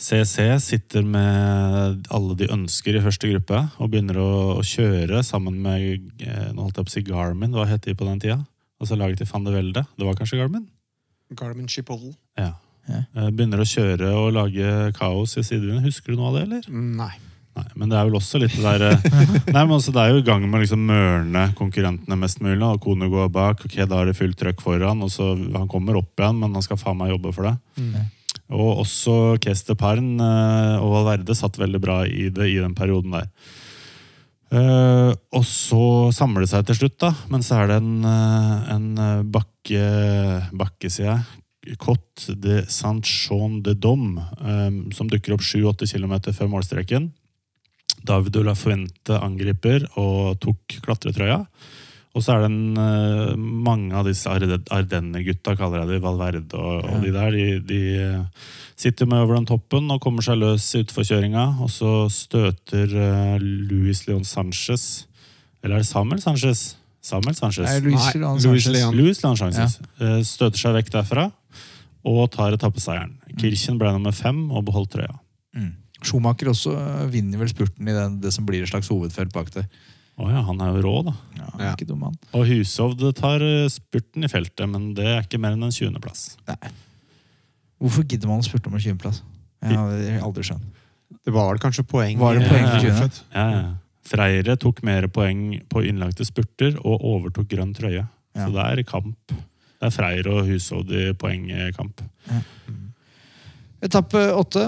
CC 0.00 0.46
sitter 0.64 1.02
med 1.04 2.06
alle 2.08 2.36
de 2.38 2.46
ønsker 2.54 2.96
i 2.96 3.02
første 3.04 3.28
gruppe 3.28 3.58
og 3.76 3.90
begynner 3.92 4.16
å, 4.22 4.62
kjøre 4.64 5.20
sammen 5.26 5.58
med 5.60 6.14
eh, 6.24 6.46
nå 6.54 6.62
holdt 6.62 6.78
jeg 6.80 6.86
på 6.86 6.92
å 6.92 6.94
si 6.94 7.02
Garmin. 7.10 7.52
Hva 7.52 7.66
het 7.68 7.84
de 7.84 7.92
på 7.98 8.06
den 8.08 8.22
tida? 8.22 8.38
Altså 8.80 8.96
laget 8.98 9.20
til 9.20 9.28
van 9.30 9.44
de 9.46 9.52
Velde. 9.54 9.82
Det 9.98 10.06
var 10.08 10.16
kanskje 10.18 10.38
Garmin? 10.40 10.66
Garmin 11.36 11.68
Chipotle. 11.68 12.14
Ja. 12.40 12.52
Ja. 12.88 13.02
Eh, 13.14 13.28
Begynner 13.30 13.60
å 13.62 13.66
kjøre 13.68 14.08
og 14.16 14.30
lage 14.34 14.70
kaos 14.96 15.36
i 15.38 15.44
sidevinden. 15.46 15.84
Husker 15.84 16.14
du 16.14 16.18
noe 16.20 16.30
av 16.32 16.38
det, 16.38 16.46
eller? 16.48 16.70
Nei. 16.72 17.12
Nei, 17.58 17.64
men 17.76 17.90
det 17.90 17.96
er 17.98 18.06
vel 18.06 18.14
også 18.14 18.38
litt 18.38 18.54
det 18.54 18.62
der 18.62 18.84
eh, 18.92 19.06
Nei, 19.54 19.62
men 19.66 19.72
også 19.74 19.90
Det 19.92 20.02
er 20.04 20.12
jo 20.14 20.20
i 20.22 20.26
gang 20.26 20.44
med 20.46 20.60
å 20.60 20.62
liksom 20.62 20.84
mørne 20.86 21.42
konkurrentene 21.58 22.16
mest 22.18 22.40
mulig. 22.42 22.62
Og 22.66 22.80
Kone 22.84 23.08
går 23.10 23.28
bak, 23.34 23.66
ok, 23.66 23.76
da 23.90 24.00
er 24.00 24.10
det 24.10 24.16
fullt 24.18 24.38
trøkk 24.40 24.62
foran. 24.64 25.02
og 25.04 25.12
så 25.12 25.32
Han 25.58 25.68
kommer 25.70 25.98
opp 26.00 26.14
igjen, 26.22 26.38
men 26.40 26.54
han 26.56 26.64
skal 26.66 26.80
faen 26.80 26.98
meg 27.02 27.12
jobbe 27.12 27.34
for 27.36 27.50
det. 27.50 27.56
Og 28.50 28.80
også 28.82 29.16
Kester 29.42 29.76
Parn 29.78 30.16
eh, 30.18 30.76
og 30.80 30.94
Valverde 30.96 31.36
satt 31.38 31.58
veldig 31.60 31.82
bra 31.82 32.00
i 32.08 32.30
det 32.34 32.48
i 32.50 32.56
den 32.62 32.74
perioden 32.78 33.12
der. 33.18 33.28
Eh, 34.50 35.10
og 35.30 35.44
så 35.46 36.10
samler 36.14 36.42
det 36.42 36.50
seg 36.50 36.66
til 36.66 36.80
slutt, 36.80 36.98
da. 37.02 37.12
Men 37.30 37.44
så 37.46 37.60
er 37.60 37.70
det 37.70 37.78
en, 37.78 37.92
eh, 38.04 38.72
en 38.74 38.88
eh, 38.98 39.22
bakke, 39.22 39.84
bakke, 40.50 40.90
sier 40.90 41.12
jeg. 41.12 41.76
Cote 41.78 42.34
de 42.40 42.62
Saint-Jean 42.66 43.60
de 43.62 43.74
Dom, 43.76 44.16
um, 44.40 44.78
som 44.96 45.10
dukker 45.12 45.34
opp 45.36 45.44
7-8 45.44 45.86
km 45.92 46.32
før 46.32 46.48
målstreken. 46.48 47.10
David 48.00 48.32
de 48.32 48.44
la 48.46 48.54
Fuente 48.56 49.18
angriper 49.20 49.84
og 50.00 50.40
tok 50.40 50.78
klatretrøya. 50.80 51.42
Og 52.14 52.24
så 52.26 52.32
er 52.34 52.40
det 52.42 52.48
en, 52.50 52.76
eh, 52.82 53.36
mange 53.38 53.94
av 53.94 54.04
disse 54.08 54.26
Arde- 54.26 54.58
Ardenne-gutta, 54.74 55.54
kaller 55.56 55.84
jeg 55.84 55.88
de, 55.92 55.98
Valverde 56.02 56.58
og, 56.58 56.82
og 56.90 57.04
de 57.04 57.12
der, 57.14 57.30
de, 57.36 57.44
de 57.68 57.78
eh, 58.02 58.48
sitter 58.80 59.06
med 59.06 59.22
over 59.22 59.36
den 59.38 59.46
toppen 59.46 59.86
og 59.94 60.00
kommer 60.02 60.24
seg 60.26 60.40
løs 60.40 60.66
i 60.74 60.82
utforkjøringa. 60.82 61.44
Og 61.62 61.70
så 61.70 61.92
støter 62.10 62.90
eh, 62.90 63.36
Luis 63.70 64.06
Leon 64.08 64.24
Sanchez 64.26 65.06
Eller 65.62 65.76
er 65.76 65.84
det 65.84 65.90
Samuel 65.90 66.20
Sanchez? 66.24 66.64
Samuel 67.04 67.36
Sanchez. 67.38 67.64
Nei, 67.68 67.78
Luis 67.84 68.00
Nei, 68.00 68.20
Leon 68.20 68.40
Luis 68.40 68.64
Sanchez. 68.64 68.72
Leon. 68.74 68.96
Luis 68.98 69.22
Leon 69.22 69.36
Sanchez 69.38 69.78
Ja. 70.00 70.16
støter 70.26 70.58
seg 70.58 70.74
vekk 70.80 70.90
derfra 70.98 71.28
og 72.10 72.30
tar 72.32 72.54
etappeseieren. 72.56 73.14
Kirchen 73.38 73.78
ble 73.78 73.90
nummer 73.92 74.12
fem 74.16 74.46
og 74.50 74.64
beholdt 74.64 74.94
trøya. 74.96 75.14
Mm. 75.54 75.74
Schumacher 76.02 76.48
også 76.48 76.72
vinner 77.12 77.38
vel 77.42 77.50
spurten 77.52 77.88
i 77.88 77.92
den, 77.92 78.14
det 78.24 78.32
som 78.32 78.46
blir 78.48 78.62
et 78.64 78.70
slags 78.72 78.88
hovedfelt 78.88 79.32
bak 79.36 79.50
der. 79.52 79.66
Å 80.20 80.28
ja, 80.28 80.40
han 80.44 80.60
er 80.60 80.74
jo 80.76 80.82
rå, 80.84 80.94
da. 81.06 81.12
Ja, 81.38 81.46
han 81.52 81.60
Ja. 81.60 81.68
er 81.70 81.76
Ikke 81.78 81.86
dum, 81.88 82.02
han. 82.04 82.16
Og 82.36 82.44
Hushovd 82.46 83.04
tar 83.16 83.40
eh, 83.40 83.68
spurten 83.72 84.24
i 84.26 84.28
feltet, 84.28 84.66
men 84.68 84.90
det 84.94 85.06
er 85.06 85.22
ikke 85.24 85.40
mer 85.40 85.54
enn 85.56 85.64
en 85.64 85.72
20.-plass. 85.72 86.36
Hvorfor 87.80 88.04
gidder 88.04 88.28
man 88.28 88.42
å 88.42 88.44
spurte 88.44 88.68
om 88.68 88.74
en 88.76 88.80
20.-plass? 88.84 89.22
Jeg 89.64 89.76
har 89.76 90.24
aldri 90.26 90.44
skjønt. 90.44 90.66
Det 91.24 91.32
var 91.34 91.48
vel 91.50 91.58
kanskje 91.60 91.82
poeng 91.88 92.18
Var 92.20 92.38
det 92.38 92.48
poeng 92.48 92.66
for 92.68 92.86
Ja, 92.86 92.92
20.? 93.00 93.22
Ja, 93.34 93.46
ja. 93.50 93.70
Freire 94.10 94.54
tok 94.56 94.82
mer 94.86 95.06
poeng 95.12 95.60
på 95.70 95.82
innlagte 95.86 96.24
spurter 96.26 96.76
og 96.80 97.02
overtok 97.04 97.48
grønn 97.50 97.72
trøye. 97.76 98.06
Ja. 98.34 98.46
Så 98.46 98.52
det 98.54 98.64
er 98.78 98.82
kamp. 98.88 99.16
Det 99.80 99.88
er 99.88 99.90
Freire 99.94 100.32
og 100.32 100.46
Hushovd 100.48 100.90
i 100.96 101.12
poengkamp. 101.18 102.00
Etappe 103.82 104.22
åtte. 104.36 104.64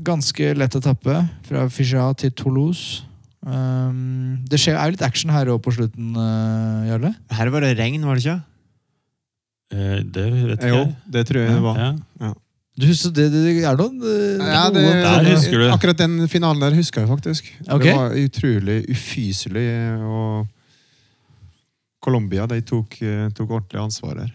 Ganske 0.00 0.54
lett 0.56 0.74
etappe 0.78 1.16
fra 1.44 1.66
Fija 1.72 2.08
til 2.16 2.32
Toulouse. 2.32 3.02
Um, 3.50 4.38
det 4.50 4.60
skjer, 4.62 4.76
er 4.78 4.90
jo 4.90 4.94
litt 4.94 5.02
action 5.06 5.32
her 5.34 5.48
òg 5.50 5.58
på 5.64 5.72
slutten, 5.74 6.12
uh, 6.14 6.86
Jarle. 6.86 7.10
Her 7.34 7.50
var 7.50 7.64
det 7.66 7.72
regn, 7.80 8.04
var 8.06 8.18
det 8.18 8.24
ikke? 8.26 8.36
Eh, 9.70 9.98
det 10.02 10.24
vet 10.34 10.56
ikke 10.58 10.70
Jo, 10.70 10.78
jeg. 10.84 10.94
det 11.14 11.26
tror 11.28 11.40
jeg 11.44 11.52
det 11.54 11.64
var. 11.64 11.82
Ja. 12.20 12.30
Du 12.80 12.86
husker 12.88 13.12
det, 13.14 13.26
det 13.34 13.52
er 13.68 13.76
noen 13.76 13.98
uh, 14.00 14.40
Ja, 14.46 14.62
det, 14.72 14.82
noen- 14.86 15.02
Der 15.04 15.28
husker 15.34 15.58
du. 15.62 15.66
Akkurat 15.74 15.98
den 16.00 16.16
finalen 16.32 16.62
der 16.62 16.74
husker 16.78 17.02
jeg 17.04 17.10
faktisk. 17.10 17.50
Ok. 17.68 17.84
Det 17.84 17.96
var 17.98 18.16
utrolig 18.16 18.78
ufyselig. 18.90 19.66
Og 20.00 20.46
Colombia 22.00 22.46
de 22.48 22.60
tok, 22.64 22.96
eh, 23.04 23.26
tok 23.36 23.50
ordentlig 23.58 23.80
ansvar 23.82 24.14
der. 24.22 24.30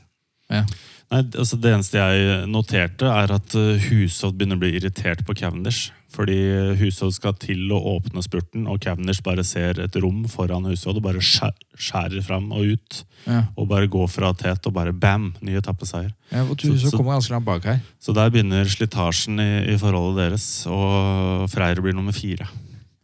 Nei, 0.53 1.21
altså 1.33 1.57
Det 1.57 1.71
eneste 1.73 1.97
jeg 1.97 2.45
noterte, 2.51 3.09
er 3.09 3.33
at 3.33 3.55
eh, 3.57 3.87
Hushovd 3.89 4.37
begynner 4.37 4.59
å 4.59 4.61
bli 4.61 4.75
irritert 4.77 5.23
på 5.25 5.33
Cavendish. 5.37 5.89
Fordi 6.15 6.37
Hushovd 6.79 7.17
skal 7.17 7.33
til 7.41 7.67
å 7.75 7.79
åpne 7.97 8.23
spurten, 8.23 8.69
og 8.71 8.79
Cavendish 8.85 9.23
bare 9.25 9.43
ser 9.43 9.81
et 9.83 9.97
rom 9.99 10.23
foran 10.31 10.67
Hushovd 10.69 11.01
og 11.01 11.05
bare 11.09 11.23
skjærer 11.23 12.23
fram 12.23 12.47
og 12.55 12.75
ut. 12.75 13.01
Ja. 13.25 13.41
Og 13.59 13.67
bare 13.71 13.89
går 13.91 14.07
fra 14.11 14.31
tet 14.37 14.69
og 14.69 14.75
bare 14.77 14.93
bam! 14.95 15.33
Ny 15.43 15.57
etappeseier. 15.59 16.13
Ja, 16.31 16.45
og 16.45 16.55
så- 16.61 16.93
kommer 16.95 17.17
ganske 17.17 17.35
langt 17.35 17.45
bak 17.45 17.65
her. 17.67 17.81
Så 17.99 18.15
der 18.15 18.31
begynner 18.31 18.63
slitasjen 18.63 19.39
i, 19.43 19.73
i 19.73 19.77
forholdet 19.81 20.23
deres, 20.23 20.47
og 20.71 21.49
Freire 21.51 21.83
blir 21.83 21.93
nummer 21.97 22.15
fire. 22.15 22.47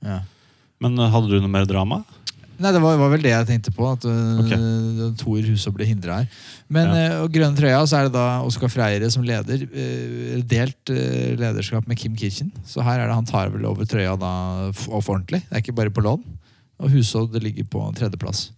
Ja. 0.06 0.22
Men 0.82 0.98
eh, 0.98 1.12
hadde 1.14 1.30
du 1.30 1.40
noe 1.42 1.52
mer 1.52 1.68
drama? 1.70 2.04
Nei, 2.62 2.72
det 2.76 2.82
var, 2.82 2.98
var 3.02 3.10
vel 3.10 3.24
det 3.26 3.32
jeg 3.34 3.48
tenkte 3.50 3.72
på. 3.74 3.88
At 3.90 4.06
uh, 4.06 4.42
Ok. 4.44 4.52
Tor 5.18 5.42
Hushovd 5.50 5.80
ble 5.80 5.88
hindra 5.90 6.22
her. 6.22 6.42
Men 6.72 6.88
Ja. 6.88 7.08
uh, 7.18 7.24
og 7.26 7.34
grønne 7.34 7.58
trøya, 7.58 7.82
så 7.90 8.00
er 8.00 8.08
det 8.08 8.14
da 8.16 8.26
Oskar 8.48 8.72
Freire 8.72 9.10
som 9.12 9.26
leder. 9.28 9.66
Uh, 9.68 10.40
delt 10.48 10.94
uh, 10.94 11.34
lederskap 11.40 11.88
med 11.90 12.00
Kim 12.00 12.16
Kirchen. 12.16 12.54
Så 12.66 12.84
her 12.86 13.02
er 13.02 13.10
det 13.10 13.18
han 13.18 13.28
tar 13.28 13.52
vel 13.52 13.68
over 13.68 13.86
trøya 13.86 14.16
da 14.20 14.32
og 14.72 15.04
for 15.04 15.18
ordentlig. 15.18 15.44
Det 15.50 15.58
er 15.58 15.64
ikke 15.66 15.76
bare 15.76 15.94
på 15.94 16.06
lån. 16.06 16.24
Og 16.82 16.94
Husodd 16.96 17.36
ligger 17.44 17.68
på 17.70 17.84
tredjeplass. 17.98 18.52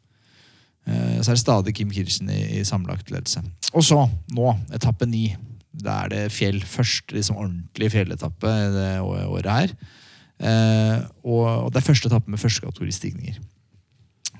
Så 0.83 1.31
er 1.31 1.35
det 1.35 1.39
stadig 1.39 1.73
Kim 1.75 1.91
Kirchen 1.91 2.29
i, 2.31 2.59
i 2.59 2.63
sammenlagt 2.67 3.11
ledelse. 3.11 3.39
Og 3.73 3.83
så, 3.87 4.01
nå, 4.35 4.49
etappe 4.75 5.07
ni. 5.07 5.29
Da 5.71 6.03
er 6.03 6.11
det 6.11 6.23
fjell. 6.35 6.59
først. 6.61 7.11
liksom, 7.11 7.37
ordentlig 7.39 7.91
fjelletappe 7.91 8.51
det 8.75 8.89
året 9.01 9.47
her. 9.51 9.75
Eh, 10.43 11.03
og, 11.23 11.71
det 11.71 11.79
er 11.79 11.87
første 11.87 12.09
etappe 12.09 12.31
med 12.31 12.41
førstekategoristigninger. 12.41 13.39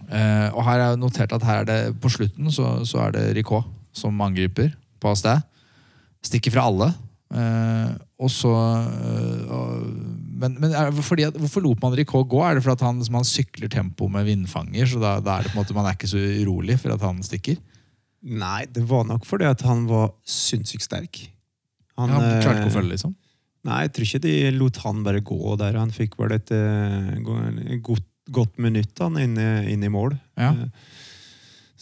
Eh, 0.10 0.50
og 0.52 0.66
her 0.68 0.84
er 0.84 1.00
notert 1.00 1.34
at 1.36 1.46
her 1.48 1.64
er 1.64 1.70
det 1.70 1.80
på 2.04 2.12
slutten 2.12 2.52
så, 2.54 2.76
så 2.88 3.06
er 3.06 3.16
det 3.16 3.26
Ricot 3.38 3.68
som 3.96 4.22
angriper 4.26 4.74
på 5.02 5.14
sted. 5.18 5.44
Stikker 6.24 6.54
fra 6.56 6.68
alle. 6.70 6.92
Uh, 7.34 7.90
og 8.22 8.30
så 8.30 8.50
uh, 8.54 9.80
Men, 10.38 10.54
men 10.62 10.74
er, 10.78 10.92
fordi 11.02 11.24
at, 11.26 11.38
hvorfor 11.40 11.64
lot 11.66 11.82
man 11.82 11.96
Ricot 11.98 12.28
gå? 12.30 12.42
Er 12.46 12.60
det 12.60 12.64
fordi 12.66 12.86
han, 12.86 13.00
han 13.02 13.26
sykler 13.26 13.72
tempo 13.74 14.10
med 14.12 14.28
vindfanger? 14.28 14.86
Så 14.92 15.02
da, 15.02 15.16
da 15.24 15.40
er 15.40 15.48
det 15.48 15.54
på 15.54 15.58
en 15.58 15.64
måte 15.64 15.78
man 15.78 15.88
er 15.90 15.98
ikke 15.98 16.12
så 16.12 16.22
urolig 16.44 16.78
for 16.82 16.94
at 16.94 17.06
han 17.06 17.24
stikker? 17.26 17.58
Nei, 18.24 18.68
det 18.70 18.86
var 18.88 19.08
nok 19.10 19.26
fordi 19.28 19.50
at 19.50 19.66
han 19.66 19.88
var 19.90 20.14
sinnssykt 20.30 20.86
sterk. 20.86 21.24
Han, 21.98 22.14
han 22.14 22.42
klarte 22.44 22.62
ikke 22.62 22.72
å 22.72 22.78
følge, 22.78 22.94
liksom? 22.94 23.18
Nei, 23.68 23.82
jeg 23.86 23.94
tror 23.96 24.08
ikke 24.10 24.24
de 24.24 24.36
lot 24.60 24.80
han 24.84 25.04
bare 25.06 25.24
gå 25.26 25.58
der. 25.62 25.80
Han 25.80 25.92
fikk 25.96 26.18
vel 26.20 26.36
et 26.36 26.52
godt, 27.86 28.08
godt 28.32 28.58
minutt 28.58 28.98
han 29.00 29.18
inn, 29.18 29.38
i- 29.38 29.72
inn 29.74 29.84
i 29.84 29.90
mål. 29.90 30.18
Ja. 30.38 30.52
Eh, 30.52 30.68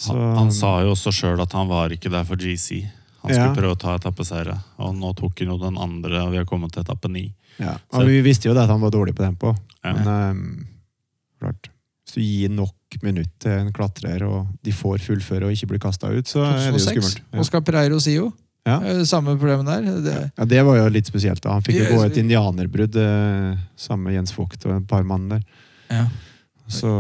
Så, 0.02 0.14
Han, 0.16 0.38
han 0.38 0.52
sa 0.52 0.82
jo 0.82 0.96
også 0.96 1.12
sjøl 1.14 1.40
at 1.44 1.52
han 1.54 1.68
var 1.70 1.90
ikke 1.94 2.10
der 2.10 2.24
for 2.26 2.36
GC. 2.36 2.88
Han 3.22 3.30
skulle 3.30 3.52
Ja. 3.52 3.54
prøve 3.54 3.76
å 3.76 3.80
ta 3.80 3.96
etappeseiere. 4.00 4.56
Og 4.80 4.96
nå 4.96 5.12
tok 5.16 5.38
han 5.40 5.48
jo 5.50 5.58
den 5.62 5.78
andre, 5.78 6.24
og 6.24 6.32
vi 6.32 6.38
har 6.38 6.46
kommet 6.46 6.72
til 6.72 6.82
etappe 6.84 7.08
ni. 7.12 7.34
ja. 7.60 7.76
så- 7.92 8.00
og 8.02 8.08
Vi 8.08 8.22
visste 8.22 8.46
jo 8.50 8.54
det 8.56 8.64
at 8.64 8.70
han 8.70 8.82
var 8.82 8.90
dårlig 8.90 9.14
på 9.14 9.24
tempo. 9.24 9.56
Ja. 9.84 9.94
Men 9.94 10.08
um, 10.08 10.68
klart, 11.40 11.68
hvis 12.08 12.16
du 12.16 12.22
gir 12.22 12.50
nok 12.50 12.74
minutt 13.04 13.30
til 13.40 13.52
en 13.52 13.72
klatrer, 13.72 14.24
og 14.28 14.48
de 14.64 14.72
får 14.72 14.98
fullføre 15.02 15.44
og 15.46 15.52
ikke 15.52 15.68
blir 15.68 15.80
kasta 15.80 16.08
ut, 16.10 16.26
så 16.26 16.46
er 16.48 16.72
det 16.72 16.80
jo 16.82 16.86
skummelt. 16.88 17.22
Ja. 17.34 17.40
Oscar 17.40 17.62
Pereiro 17.62 18.00
Sio. 18.00 18.34
Ja. 18.66 18.80
Eh, 18.82 19.04
Samme 19.06 19.38
problemet 19.38 19.66
der. 19.66 20.02
Det, 20.02 20.32
Ja, 20.38 20.46
Det 20.46 20.66
var 20.66 20.78
jo 20.78 20.90
litt 20.90 21.06
spesielt. 21.06 21.42
da. 21.42 21.52
Han 21.54 21.62
fikk 21.62 21.78
jo 21.88 21.96
gå 21.98 22.06
et 22.06 22.18
indianerbrudd 22.18 22.96
eh, 22.96 23.58
sammen 23.78 24.04
med 24.06 24.14
Jens 24.16 24.32
Vogt 24.36 24.66
og 24.66 24.78
et 24.82 24.88
par 24.88 25.04
mann 25.04 25.30
der. 25.30 25.42
ja. 25.92 26.08
Så 26.72 26.92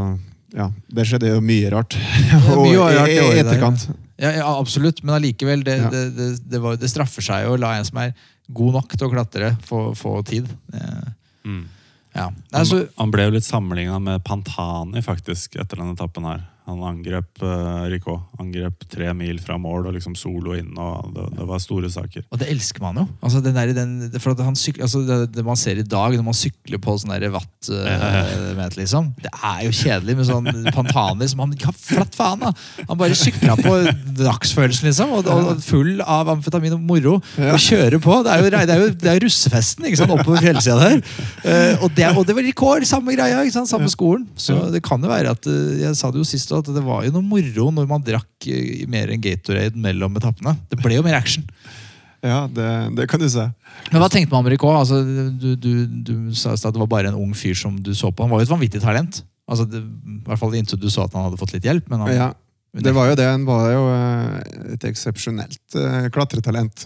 ja, 0.55 0.67
det 0.91 1.05
skjedde 1.07 1.32
jo 1.32 1.41
mye 1.43 1.69
rart. 1.74 1.95
mye 1.95 2.78
rart 2.97 3.11
i, 3.13 3.19
etterkant. 3.39 3.88
Ja, 4.22 4.34
ja, 4.38 4.47
absolutt, 4.59 4.99
men 5.03 5.15
allikevel, 5.17 5.63
det, 5.65 5.78
Ja. 5.82 5.89
det, 5.89 6.01
det, 6.17 6.28
det, 6.51 6.59
var, 6.61 6.76
det 6.78 6.89
straffer 6.91 7.24
seg 7.26 7.47
å 7.49 7.55
la 7.57 7.72
en 7.80 7.88
som 7.88 7.97
er 8.03 8.11
god 8.51 8.76
nok 8.76 8.93
til 8.97 9.07
å 9.07 9.11
klatre, 9.13 9.53
få, 9.65 9.91
få 9.97 10.19
tid. 10.28 10.49
Eh, 10.74 11.09
Mm. 11.41 11.63
Ja. 12.13 12.28
Altså, 12.53 12.76
Han, 12.84 12.89
han 12.99 13.11
ble 13.15 13.24
jo 13.26 13.32
litt 13.34 13.45
sammenligna 13.47 13.95
med 14.03 14.19
Pantani 14.28 15.01
faktisk 15.01 15.55
etter 15.57 15.80
denne 15.80 15.95
etappen 15.95 16.28
her. 16.30 16.43
Han 16.70 16.84
angrep 16.86 17.41
uh, 17.41 17.88
Ricot. 17.89 18.22
Angrep 18.41 18.84
tre 18.91 19.09
mil 19.18 19.39
fra 19.41 19.57
mål 19.57 19.88
og 19.89 19.95
liksom 19.95 20.14
solo 20.18 20.53
inn. 20.53 20.70
og 20.78 21.09
Det, 21.16 21.26
det 21.39 21.47
var 21.49 21.62
store 21.64 21.89
saker. 21.89 22.28
og 22.30 22.41
det 22.41 22.49
elsker 22.53 22.84
man 22.84 22.99
jo. 23.01 23.05
Altså, 23.22 23.41
den 23.41 23.57
der, 23.57 23.74
den, 23.74 23.95
for 24.22 24.36
at 24.36 24.43
han 24.45 24.57
syk, 24.59 24.78
altså, 24.80 25.01
det, 25.07 25.18
det 25.34 25.45
man 25.45 25.57
ser 25.57 25.82
i 25.82 25.86
dag, 25.86 26.14
når 26.14 26.28
man 26.28 26.38
sykler 26.38 26.82
på 26.82 26.95
sånn 27.01 27.16
watt-meter, 27.34 28.78
liksom, 28.82 29.09
det 29.24 29.32
er 29.34 29.64
jo 29.66 29.74
kjedelig 29.74 30.18
med 30.20 30.30
sånn 30.30 30.51
Pantani 30.76 31.30
som 31.32 31.41
han 31.45 31.55
ja, 31.62 31.74
flatt 31.74 32.18
faen, 32.18 32.45
da! 32.45 32.53
Han 32.91 32.99
bare 32.99 33.18
sykla 33.18 33.57
på 33.57 33.74
dagsfølelsen, 34.22 34.91
liksom, 34.91 35.16
og, 35.18 35.32
og 35.34 35.66
full 35.66 36.05
av 36.05 36.30
amfetamin 36.36 36.78
og 36.78 36.86
moro. 36.86 37.18
Og 37.41 37.59
kjører 37.62 37.97
på. 38.03 38.20
Det 38.26 38.36
er 38.36 38.45
jo, 38.45 38.53
det 38.53 38.62
er 38.62 38.86
jo, 38.86 38.93
det 39.01 39.09
er 39.09 39.18
jo 39.18 39.26
russefesten 39.26 39.89
ikke 39.89 40.03
sant, 40.03 40.14
oppover 40.14 40.45
fjellsida 40.45 40.78
der. 40.82 41.01
Uh, 41.41 41.84
og, 41.84 41.89
det, 41.97 42.07
og 42.14 42.26
det 42.28 42.38
var 42.38 42.45
rekord, 42.45 42.86
samme 42.89 43.18
greia, 43.18 43.41
ikke 43.41 43.57
sant, 43.57 43.72
samme 43.72 43.89
skolen. 43.91 44.28
Så 44.39 44.57
det 44.74 44.84
kan 44.86 45.01
jo 45.01 45.09
være 45.12 45.34
at 45.34 45.47
uh, 45.49 45.74
Jeg 45.82 45.97
sa 45.97 46.12
det 46.14 46.22
jo 46.22 46.28
sist 46.28 46.51
også, 46.58 46.72
at 46.72 46.78
det 46.78 46.84
var 46.86 47.06
jo 47.08 47.14
noe 47.16 47.26
moro 47.26 47.70
når 47.76 47.88
man 47.89 48.04
drakk 48.06 48.47
eh, 48.52 48.84
mer 48.91 49.12
enn 49.14 49.24
Gatorade 49.24 49.80
mellom 49.80 50.16
etappene. 50.20 50.54
Det 50.72 50.80
ble 50.82 50.97
jo 50.99 51.06
mer 51.06 51.18
action. 51.18 51.45
Ja, 52.22 52.43
det, 52.52 52.68
det 52.99 53.08
kan 53.10 53.20
du 53.22 53.26
se. 53.34 53.47
Men 53.89 54.02
hva 54.04 54.08
tenkte 54.14 54.30
man 54.36 54.43
om 54.45 54.49
Ricot? 54.54 54.76
Altså, 54.78 54.99
du, 55.41 55.56
du, 55.58 55.72
du 56.06 56.14
sa 56.38 56.54
at 56.54 56.68
det 56.70 56.82
var 56.84 56.89
bare 56.91 57.10
en 57.10 57.18
ung 57.18 57.32
fyr 57.34 57.56
som 57.58 57.80
du 57.82 57.95
så 57.97 58.12
på. 58.14 58.22
Han 58.28 58.30
var 58.34 58.43
jo 58.43 58.49
et 58.49 58.54
vanvittig 58.54 58.82
talent. 58.84 59.24
Altså, 59.49 59.66
det, 59.66 59.82
I 59.82 60.20
hvert 60.28 60.39
fall 60.43 60.54
inntil 60.60 60.78
du 60.84 60.86
så 60.93 61.08
at 61.08 61.16
han 61.18 61.26
hadde 61.26 61.39
fått 61.41 61.56
litt 61.58 61.66
hjelp. 61.66 61.89
Men 61.89 62.06
han, 62.06 62.14
Ja. 62.14 62.30
Det 62.72 62.93
var 62.95 63.10
jo 63.10 63.16
det. 63.20 63.26
Han 63.28 63.43
var 63.49 63.66
jo 63.74 63.82
eh, 63.91 64.76
et 64.78 64.86
eksepsjonelt 64.88 65.76
eh, 65.76 66.06
klatretalent 66.14 66.86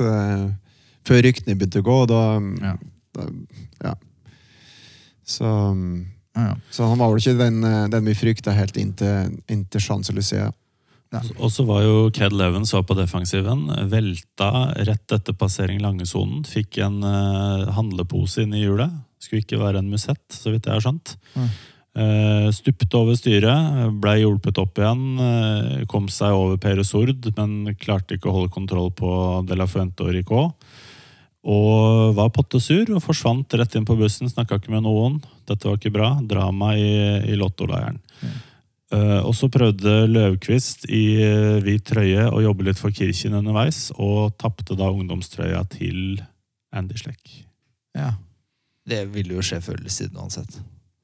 før 1.06 1.20
ryktene 1.22 1.54
begynte 1.60 1.84
å 1.84 1.86
gå. 1.86 1.98
Da, 2.10 2.22
Ja. 2.64 2.76
da 3.20 3.28
Ja. 3.84 3.94
Så, 5.26 5.46
mm, 5.76 6.06
Ja, 6.36 6.50
ja. 6.52 6.56
så 6.72 6.90
han 6.92 7.00
var 7.00 7.14
vel 7.14 7.24
ikke 7.24 7.40
den, 7.40 7.64
eh, 7.64 7.88
den 7.92 8.08
vi 8.10 8.16
frykta 8.18 8.54
helt 8.56 8.78
inntil, 8.80 9.36
inntil 9.52 9.84
Champs-Élysées. 9.84 10.54
Og 11.40 11.52
så 11.54 11.64
var 11.68 11.84
jo 11.86 12.10
Cad 12.14 12.34
Leven 12.36 12.66
så 12.68 12.82
på 12.84 12.96
defensiven. 12.98 13.68
Velta 13.92 14.50
rett 14.88 15.16
etter 15.16 15.38
passering 15.38 15.80
langesonen. 15.84 16.44
Fikk 16.48 16.82
en 16.84 17.00
uh, 17.06 17.70
handlepose 17.76 18.44
inn 18.44 18.56
i 18.56 18.66
hjulet. 18.66 18.92
Skulle 19.22 19.46
ikke 19.46 19.62
være 19.62 19.82
en 19.82 19.92
musett, 19.92 20.26
så 20.34 20.52
vidt 20.52 20.68
jeg 20.68 20.76
har 20.76 20.84
skjønt. 20.84 21.16
Mm. 21.38 21.48
Uh, 21.96 22.48
stupte 22.52 23.00
over 23.00 23.16
styret, 23.16 23.94
blei 24.04 24.18
hjulpet 24.26 24.60
opp 24.60 24.82
igjen. 24.82 25.06
Uh, 25.22 25.86
kom 25.92 26.10
seg 26.12 26.36
over 26.36 26.60
Pere 26.62 26.84
Sord, 26.88 27.30
men 27.38 27.72
klarte 27.80 28.18
ikke 28.18 28.32
å 28.32 28.36
holde 28.42 28.56
kontroll 28.56 28.92
på 28.96 29.12
De 29.48 29.56
La 29.56 29.70
Fuente 29.72 30.04
og 30.04 30.12
Ricot. 30.18 30.68
Og 31.46 32.16
var 32.18 32.32
pottesur 32.34 32.90
og 32.96 33.04
forsvant 33.06 33.54
rett 33.60 33.76
inn 33.78 33.86
på 33.86 33.98
bussen. 34.00 34.30
Snakka 34.32 34.58
ikke 34.58 34.74
med 34.74 34.86
noen. 34.88 35.20
Dette 35.46 35.68
var 35.70 35.78
ikke 35.78 35.94
bra. 35.94 36.08
Drama 36.26 36.72
i, 36.74 36.90
i 37.30 37.38
lottoleiren. 37.38 38.00
Uh, 38.94 39.22
og 39.26 39.34
så 39.38 39.50
prøvde 39.50 39.92
Løvquist 40.10 40.86
i 40.94 41.04
uh, 41.22 41.58
hvit 41.66 41.84
trøye 41.90 42.28
å 42.30 42.42
jobbe 42.44 42.68
litt 42.68 42.78
for 42.82 42.94
Kirchen 42.94 43.34
underveis, 43.38 43.88
og 43.98 44.36
tapte 44.42 44.78
da 44.78 44.92
ungdomstrøya 44.94 45.64
til 45.74 46.22
Andy 46.74 46.98
Schleck. 47.02 47.42
ja. 47.98 48.14
Det 48.86 49.00
ville 49.10 49.34
jo 49.34 49.42
skje 49.42 49.58
før 49.66 49.80
eller 49.80 49.90
siden 49.90 50.20
uansett. 50.22 50.60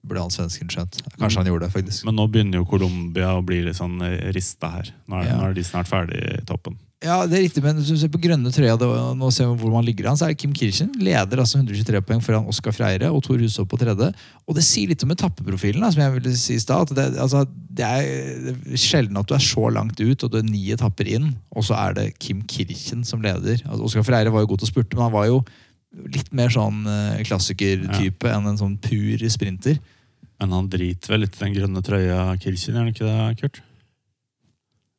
Burde 0.05 0.21
han 0.21 0.29
svensken 0.33 0.69
skjønt. 0.69 0.99
Kanskje 1.17 1.39
han 1.41 1.47
gjorde 1.49 1.65
det, 1.65 1.73
faktisk. 1.73 2.03
Men 2.05 2.13
nå 2.19 2.27
begynner 2.29 2.59
jo 2.59 2.67
Colombia 2.69 3.31
å 3.33 3.41
bli 3.41 3.63
litt 3.65 3.79
sånn 3.79 3.95
rista 4.35 4.69
her. 4.75 4.91
Nå 5.09 5.17
er, 5.17 5.25
Ja. 5.31 5.37
nå 5.39 5.47
er 5.47 5.55
de 5.57 5.63
snart 5.65 5.89
ferdig 5.89 6.19
i 6.21 6.43
toppen. 6.45 6.77
Ja, 7.01 7.23
det 7.25 7.33
er 7.33 7.43
riktig, 7.47 7.63
men 7.65 7.79
hvis 7.79 7.87
du 7.89 7.97
ser 7.97 8.11
på 8.13 8.19
grønne 8.21 8.51
trøya, 8.53 8.75
det 8.77 8.87
nå 9.17 9.29
ser 9.33 9.47
vi 9.49 9.63
hvor 9.63 9.71
man 9.73 9.85
ligger 9.87 10.11
an, 10.11 10.17
så 10.19 10.27
er 10.27 10.35
det 10.35 10.41
Kim 10.43 10.51
Kirchen 10.53 10.91
leder 11.01 11.39
altså 11.41 11.57
123 11.57 12.01
poeng 12.05 12.19
foran 12.21 12.45
Oskar 12.51 12.75
Freire 12.77 13.09
og 13.09 13.23
Tor 13.25 13.41
Hushov 13.41 13.65
på 13.71 13.79
tredje. 13.81 14.11
Og 14.45 14.53
det 14.53 14.65
sier 14.67 14.91
litt 14.91 15.01
om 15.01 15.13
etappeprofilen, 15.15 15.81
da, 15.81 15.89
som 15.89 16.03
jeg 16.03 16.13
ville 16.19 16.33
si 16.37 16.59
i 16.59 16.61
sted, 16.61 16.93
Det, 16.93 17.07
altså, 17.23 17.41
det 17.49 17.87
er 17.87 18.77
sjelden 18.77 19.17
at 19.17 19.25
du 19.25 19.33
er 19.33 19.41
så 19.41 19.71
langt 19.73 19.97
ut, 19.97 20.27
og 20.27 20.29
du 20.29 20.37
er 20.37 20.45
ni 20.45 20.61
etapper 20.75 21.09
inn, 21.09 21.31
og 21.55 21.65
så 21.65 21.79
er 21.79 21.97
det 21.97 22.05
Kim 22.21 22.45
Kirchen 22.45 23.01
som 23.07 23.25
leder. 23.25 23.65
Altså, 23.65 23.81
Oskar 23.89 24.05
Freire 24.05 24.35
var 24.35 24.45
jo 24.45 24.51
god 24.53 24.61
til 24.61 24.69
å 24.69 24.73
spurte, 24.75 24.93
men 24.93 25.07
han 25.07 25.15
var 25.17 25.25
jo 25.31 25.41
litt 26.05 26.29
mer 26.37 26.53
sånn 26.53 26.85
klassikertype 27.25 28.29
ja. 28.29 28.37
enn 28.37 28.53
en 28.53 28.61
sånn 28.61 28.77
pur 28.77 29.25
sprinter. 29.33 29.81
Men 30.37 30.53
han 30.53 30.69
driter 30.69 31.17
vel 31.17 31.25
litt 31.25 31.33
i 31.33 31.43
den 31.47 31.57
grønne 31.57 31.81
trøya, 31.85 32.21
Kirchen, 32.45 32.77
er 32.77 32.85
han 32.85 32.93
ikke 32.93 33.09
det, 33.09 33.19
Kurt? 33.41 33.63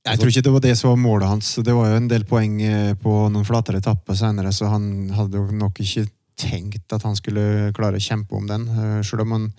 Jeg 0.02 0.18
tror 0.18 0.32
ikke 0.32 0.42
det 0.42 0.52
var 0.52 0.62
det 0.64 0.74
som 0.78 0.90
var 0.90 0.98
målet 0.98 1.30
hans. 1.30 1.48
Det 1.62 1.74
var 1.76 1.92
jo 1.92 1.98
en 2.00 2.08
del 2.10 2.24
poeng 2.26 2.56
eh, 2.66 2.94
på 2.98 3.12
noen 3.30 3.46
flatere 3.46 3.78
etapper 3.78 4.18
senere, 4.18 4.50
så 4.54 4.72
han 4.72 5.12
hadde 5.14 5.38
jo 5.38 5.44
nok 5.54 5.78
ikke 5.84 6.08
tenkt 6.38 6.94
at 6.94 7.04
han 7.06 7.14
skulle 7.14 7.70
klare 7.76 8.00
å 8.00 8.02
kjempe 8.02 8.34
om 8.34 8.48
den. 8.50 8.66
Eh, 8.66 8.98
Selv 9.06 9.22
om 9.22 9.36
han 9.36 9.52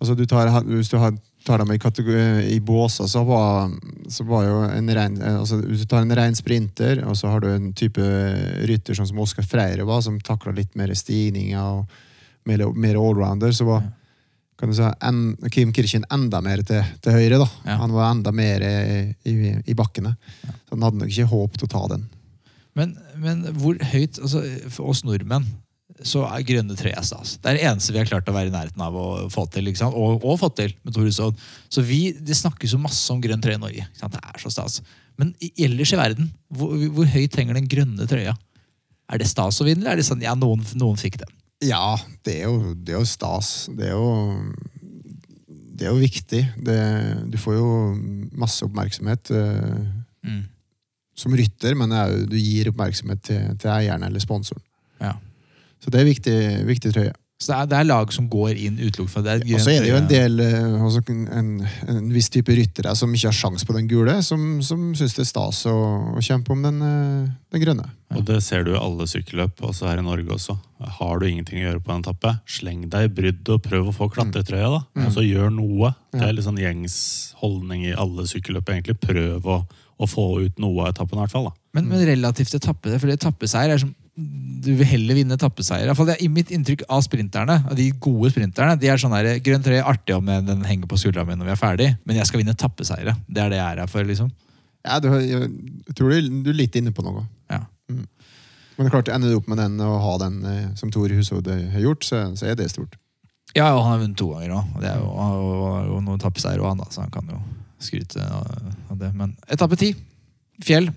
altså 0.00 0.16
du 0.16 0.24
tar, 0.26 0.50
Hvis 0.64 0.90
du 0.90 0.98
tar 1.46 1.62
dem 1.62 1.70
i, 1.70 1.78
i 2.56 2.58
båser, 2.60 3.06
så 3.06 3.22
var, 3.24 3.70
så 4.08 4.24
var 4.24 4.44
jo 4.48 4.58
en 4.64 4.90
rein 4.90 5.22
eh, 5.22 5.38
altså 5.38 5.60
Hvis 5.62 5.84
du 5.84 5.86
tar 5.86 6.02
en 6.02 6.16
ren 6.16 6.34
sprinter, 6.34 7.04
og 7.06 7.16
så 7.16 7.28
har 7.28 7.40
du 7.40 7.48
en 7.52 7.72
type 7.72 8.02
rytter 8.66 8.94
som 8.94 9.18
Oskar 9.18 9.46
Freire 9.46 9.84
var, 9.84 10.00
som 10.02 10.18
takla 10.20 10.52
litt 10.56 10.74
mer 10.74 10.92
stigninger 10.94 11.62
og 11.62 11.86
mer, 12.48 12.66
mer 12.74 12.98
allrounder, 12.98 13.52
så 13.52 13.68
var 13.68 13.86
kan 14.60 14.68
du 14.70 14.76
si, 14.76 14.84
en, 15.08 15.20
Kim 15.54 15.72
Kirchen 15.72 16.04
enda 16.12 16.42
mer 16.44 16.60
til, 16.68 16.84
til 17.00 17.16
høyre. 17.16 17.38
da. 17.40 17.48
Ja. 17.64 17.78
Han 17.80 17.94
var 17.96 18.10
enda 18.12 18.32
mer 18.36 18.60
i, 18.66 18.74
i, 19.24 19.34
i 19.72 19.76
bakkene. 19.78 20.12
Så 20.44 20.74
han 20.76 20.84
hadde 20.84 21.00
nok 21.00 21.10
ikke 21.14 21.30
håp 21.32 21.56
til 21.58 21.66
å 21.68 21.72
ta 21.72 21.82
den. 21.94 22.04
Men, 22.78 22.92
men 23.18 23.40
hvor 23.58 23.74
høyt 23.90 24.20
altså, 24.22 24.44
For 24.70 24.92
oss 24.92 25.00
nordmenn 25.08 25.48
så 26.06 26.22
er 26.30 26.44
grønne 26.48 26.76
tre 26.78 26.92
stas. 27.04 27.34
Det 27.42 27.50
er 27.50 27.56
det 27.58 27.64
eneste 27.68 27.92
vi 27.92 27.98
har 28.00 28.06
klart 28.08 28.28
å 28.30 28.32
være 28.32 28.48
i 28.48 28.52
nærheten 28.54 28.80
av 28.86 28.94
å 28.96 29.06
få 29.32 29.42
til. 29.52 29.66
Og, 29.88 30.22
og 30.24 30.38
fått 30.40 30.54
til 30.62 30.70
med 30.86 30.94
Torusson. 30.96 31.34
Så 31.68 31.82
vi, 31.84 32.12
Det 32.16 32.36
snakkes 32.38 32.72
jo 32.72 32.78
masse 32.80 33.10
om 33.12 33.20
grønn 33.20 33.42
trøye 33.44 33.58
i 33.58 33.60
Norge. 33.60 33.88
Det 34.00 34.20
er 34.22 34.38
så 34.40 34.52
stas. 34.54 34.78
Men 35.20 35.34
i- 35.44 35.50
ellers 35.66 35.92
i 35.92 35.98
verden, 36.00 36.30
hvor, 36.56 36.72
hvor 36.94 37.10
høyt 37.10 37.36
henger 37.36 37.58
den 37.58 37.68
grønne 37.68 38.06
trøya? 38.08 38.32
Er 39.12 39.20
det 39.20 39.26
stas 39.28 39.58
å 39.60 39.66
vinne, 39.66 39.82
eller 39.82 39.98
er 39.98 40.00
det 40.00 40.06
sånn 40.08 40.22
ja, 40.24 40.32
noen, 40.38 40.62
noen 40.80 40.96
fikk 41.00 41.18
den? 41.20 41.34
Ja, 41.60 41.96
det 42.24 42.38
er 42.40 42.46
jo, 42.48 42.74
det 42.74 42.94
er 42.94 42.98
jo 43.02 43.08
stas. 43.08 43.68
Det 43.76 43.90
er 43.90 43.92
jo, 43.92 44.52
det 45.76 45.86
er 45.86 45.92
jo 45.92 46.00
viktig. 46.00 46.40
Det, 46.64 46.78
du 47.32 47.36
får 47.40 47.58
jo 47.58 47.66
masse 48.40 48.64
oppmerksomhet 48.66 49.32
uh, 49.36 49.80
Mm. 50.20 50.42
som 51.16 51.32
rytter, 51.32 51.72
men 51.80 51.92
er 51.96 52.10
jo, 52.12 52.24
du 52.28 52.36
gir 52.36 52.68
oppmerksomhet 52.68 53.22
til, 53.24 53.44
til 53.60 53.70
eieren 53.72 54.02
eller 54.04 54.20
sponsoren. 54.20 54.60
Ja. 55.00 55.14
Så 55.80 55.88
det 55.92 56.00
er 56.02 56.08
viktig, 56.10 56.34
viktig 56.68 56.92
trøye. 56.92 57.14
Så 57.40 57.54
det 57.54 57.56
er, 57.56 57.68
det 57.70 57.76
er 57.78 57.86
lag 57.88 58.10
som 58.12 58.26
går 58.28 58.58
inn 58.60 58.74
utelukket 58.76 59.12
fra 59.14 59.22
det. 59.24 59.34
Og 59.48 59.62
så 59.64 59.72
er 59.72 59.80
det 59.80 59.88
jo 59.88 59.96
en 59.96 60.08
del 60.10 60.42
eh, 60.44 60.74
altså 60.76 61.00
en, 61.08 61.46
en 61.88 62.10
viss 62.12 62.28
type 62.28 62.52
ryttere 62.52 62.92
som 62.98 63.14
ikke 63.16 63.30
har 63.30 63.36
sjans 63.38 63.64
på 63.64 63.76
den 63.78 63.88
gule, 63.88 64.18
som, 64.26 64.58
som 64.60 64.90
syns 64.98 65.16
det 65.16 65.24
er 65.24 65.30
stas 65.30 65.62
å, 65.70 65.76
å 66.20 66.24
kjempe 66.24 66.52
om 66.52 66.66
den, 66.66 66.82
eh, 66.84 67.30
den 67.56 67.64
grønne. 67.64 67.86
Og 68.12 68.26
det 68.28 68.42
ser 68.44 68.66
du 68.66 68.74
i 68.74 68.80
alle 68.80 69.06
sykkelløp, 69.08 69.62
også 69.70 69.88
her 69.88 70.02
i 70.02 70.04
Norge 70.04 70.36
også. 70.36 70.58
Har 70.98 71.22
du 71.22 71.28
ingenting 71.30 71.62
å 71.62 71.70
gjøre 71.70 71.82
på 71.86 71.94
en 71.94 72.04
etappe, 72.04 72.34
sleng 72.50 72.84
deg 72.92 73.08
i 73.08 73.12
bryddet 73.22 73.54
og 73.56 73.64
prøv 73.64 73.88
å 73.88 73.96
få 73.96 74.10
klatretrøya, 74.12 74.68
da. 74.76 74.82
Og 75.06 75.14
så 75.16 75.24
gjør 75.24 75.48
noe. 75.54 75.94
Det 76.12 76.26
er 76.26 76.36
litt 76.36 76.44
sånn 76.44 76.60
gjengs 76.60 76.98
holdning 77.40 77.86
i 77.88 77.96
alle 77.96 78.26
sykkelløp, 78.28 78.68
egentlig. 78.74 78.98
Prøv 79.00 79.48
å, 79.48 79.62
å 79.96 80.10
få 80.10 80.26
ut 80.44 80.60
noe 80.60 80.84
av 80.84 80.92
etappen, 80.92 81.16
i 81.16 81.24
hvert 81.24 81.36
fall. 81.38 81.48
da. 81.48 81.56
Men, 81.78 81.88
men 81.88 82.04
relativt 82.08 82.52
etappe, 82.58 82.98
for 82.98 83.14
etappeseier 83.14 83.76
er 83.76 83.80
som 83.80 83.94
du 84.60 84.70
vil 84.76 84.88
heller 84.88 85.16
vinne 85.16 85.36
etappeseier. 85.38 85.88
I 85.88 85.96
fall 85.96 86.10
det 86.10 86.18
er 86.18 86.24
i 86.26 86.30
mitt 86.32 86.52
inntrykk 86.54 86.84
av 86.92 87.02
sprinterne, 87.06 87.56
av 87.64 87.76
de 87.78 87.88
gode 88.02 88.30
sprinterne, 88.34 88.76
de 88.80 88.90
er 88.92 89.00
sånn 89.00 89.14
der, 89.16 89.40
grønn 89.44 89.64
trøye 89.64 89.80
er 89.80 89.88
artig 89.88 90.16
om 90.16 90.28
den 90.28 90.64
henger 90.68 90.90
på 90.90 90.98
skuldra 91.00 91.24
mi 91.28 91.38
når 91.38 91.50
vi 91.50 91.54
er 91.54 91.60
ferdig, 91.60 91.90
men 92.04 92.20
jeg 92.20 92.28
skal 92.28 92.42
vinne 92.42 92.54
etappeseiere. 92.56 93.16
Det 93.26 93.44
er 93.44 93.52
det 93.52 93.60
jeg 93.60 93.66
er 93.66 93.82
her 93.84 93.90
for, 93.90 94.06
liksom. 94.06 94.30
Ja, 94.86 94.96
du, 95.02 95.10
jeg, 95.20 95.50
tror 95.96 96.12
du, 96.12 96.30
du 96.44 96.50
er 96.52 96.60
litt 96.62 96.76
inne 96.80 96.92
på 96.96 97.04
noe. 97.04 97.26
Ja. 97.52 97.64
Men 97.90 98.06
det 98.78 98.88
er 98.88 98.94
klart, 98.94 99.12
ender 99.12 99.32
du 99.32 99.36
opp 99.36 99.48
med 99.50 99.60
den 99.60 99.80
og 99.84 99.98
ha 100.00 100.16
den 100.22 100.40
eh, 100.48 100.66
som 100.80 100.92
Tor 100.92 101.12
Hushovd 101.12 101.50
har 101.50 101.82
gjort, 101.84 102.06
så, 102.06 102.22
så 102.38 102.48
er 102.48 102.56
det 102.56 102.70
stort. 102.72 102.96
Ja, 103.56 103.72
og 103.74 103.82
han 103.82 103.96
har 103.96 104.02
vunnet 104.04 104.18
to 104.20 104.30
ganger 104.30 104.54
òg. 104.60 104.74
Det 104.80 104.88
er 104.92 105.00
jo, 105.02 105.10
han 105.18 105.32
har 105.34 105.88
jo, 105.88 106.00
noen 106.06 106.20
etappeseiere 106.20 106.62
òg, 106.62 106.70
han 106.70 106.82
da, 106.84 106.88
så 106.94 107.02
han 107.02 107.12
kan 107.12 107.28
jo 107.32 107.40
skryte 107.82 108.24
av 108.24 108.96
det. 109.00 109.10
Men 109.16 109.34
etappe 109.50 109.78
ti, 109.80 109.90
fjell. 110.64 110.90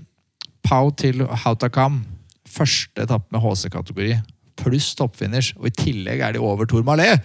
Pau 0.63 0.93
til 0.95 1.25
Hautakam. 1.43 2.03
Første 2.49 3.05
etappe 3.05 3.31
med 3.33 3.43
HC-kategori. 3.43 4.17
Pluss 4.59 4.91
toppfinish. 4.99 5.53
Og 5.59 5.69
i 5.69 5.75
tillegg 5.77 6.21
er 6.21 6.35
de 6.35 6.43
over 6.43 6.67
Tourmalet! 6.69 7.23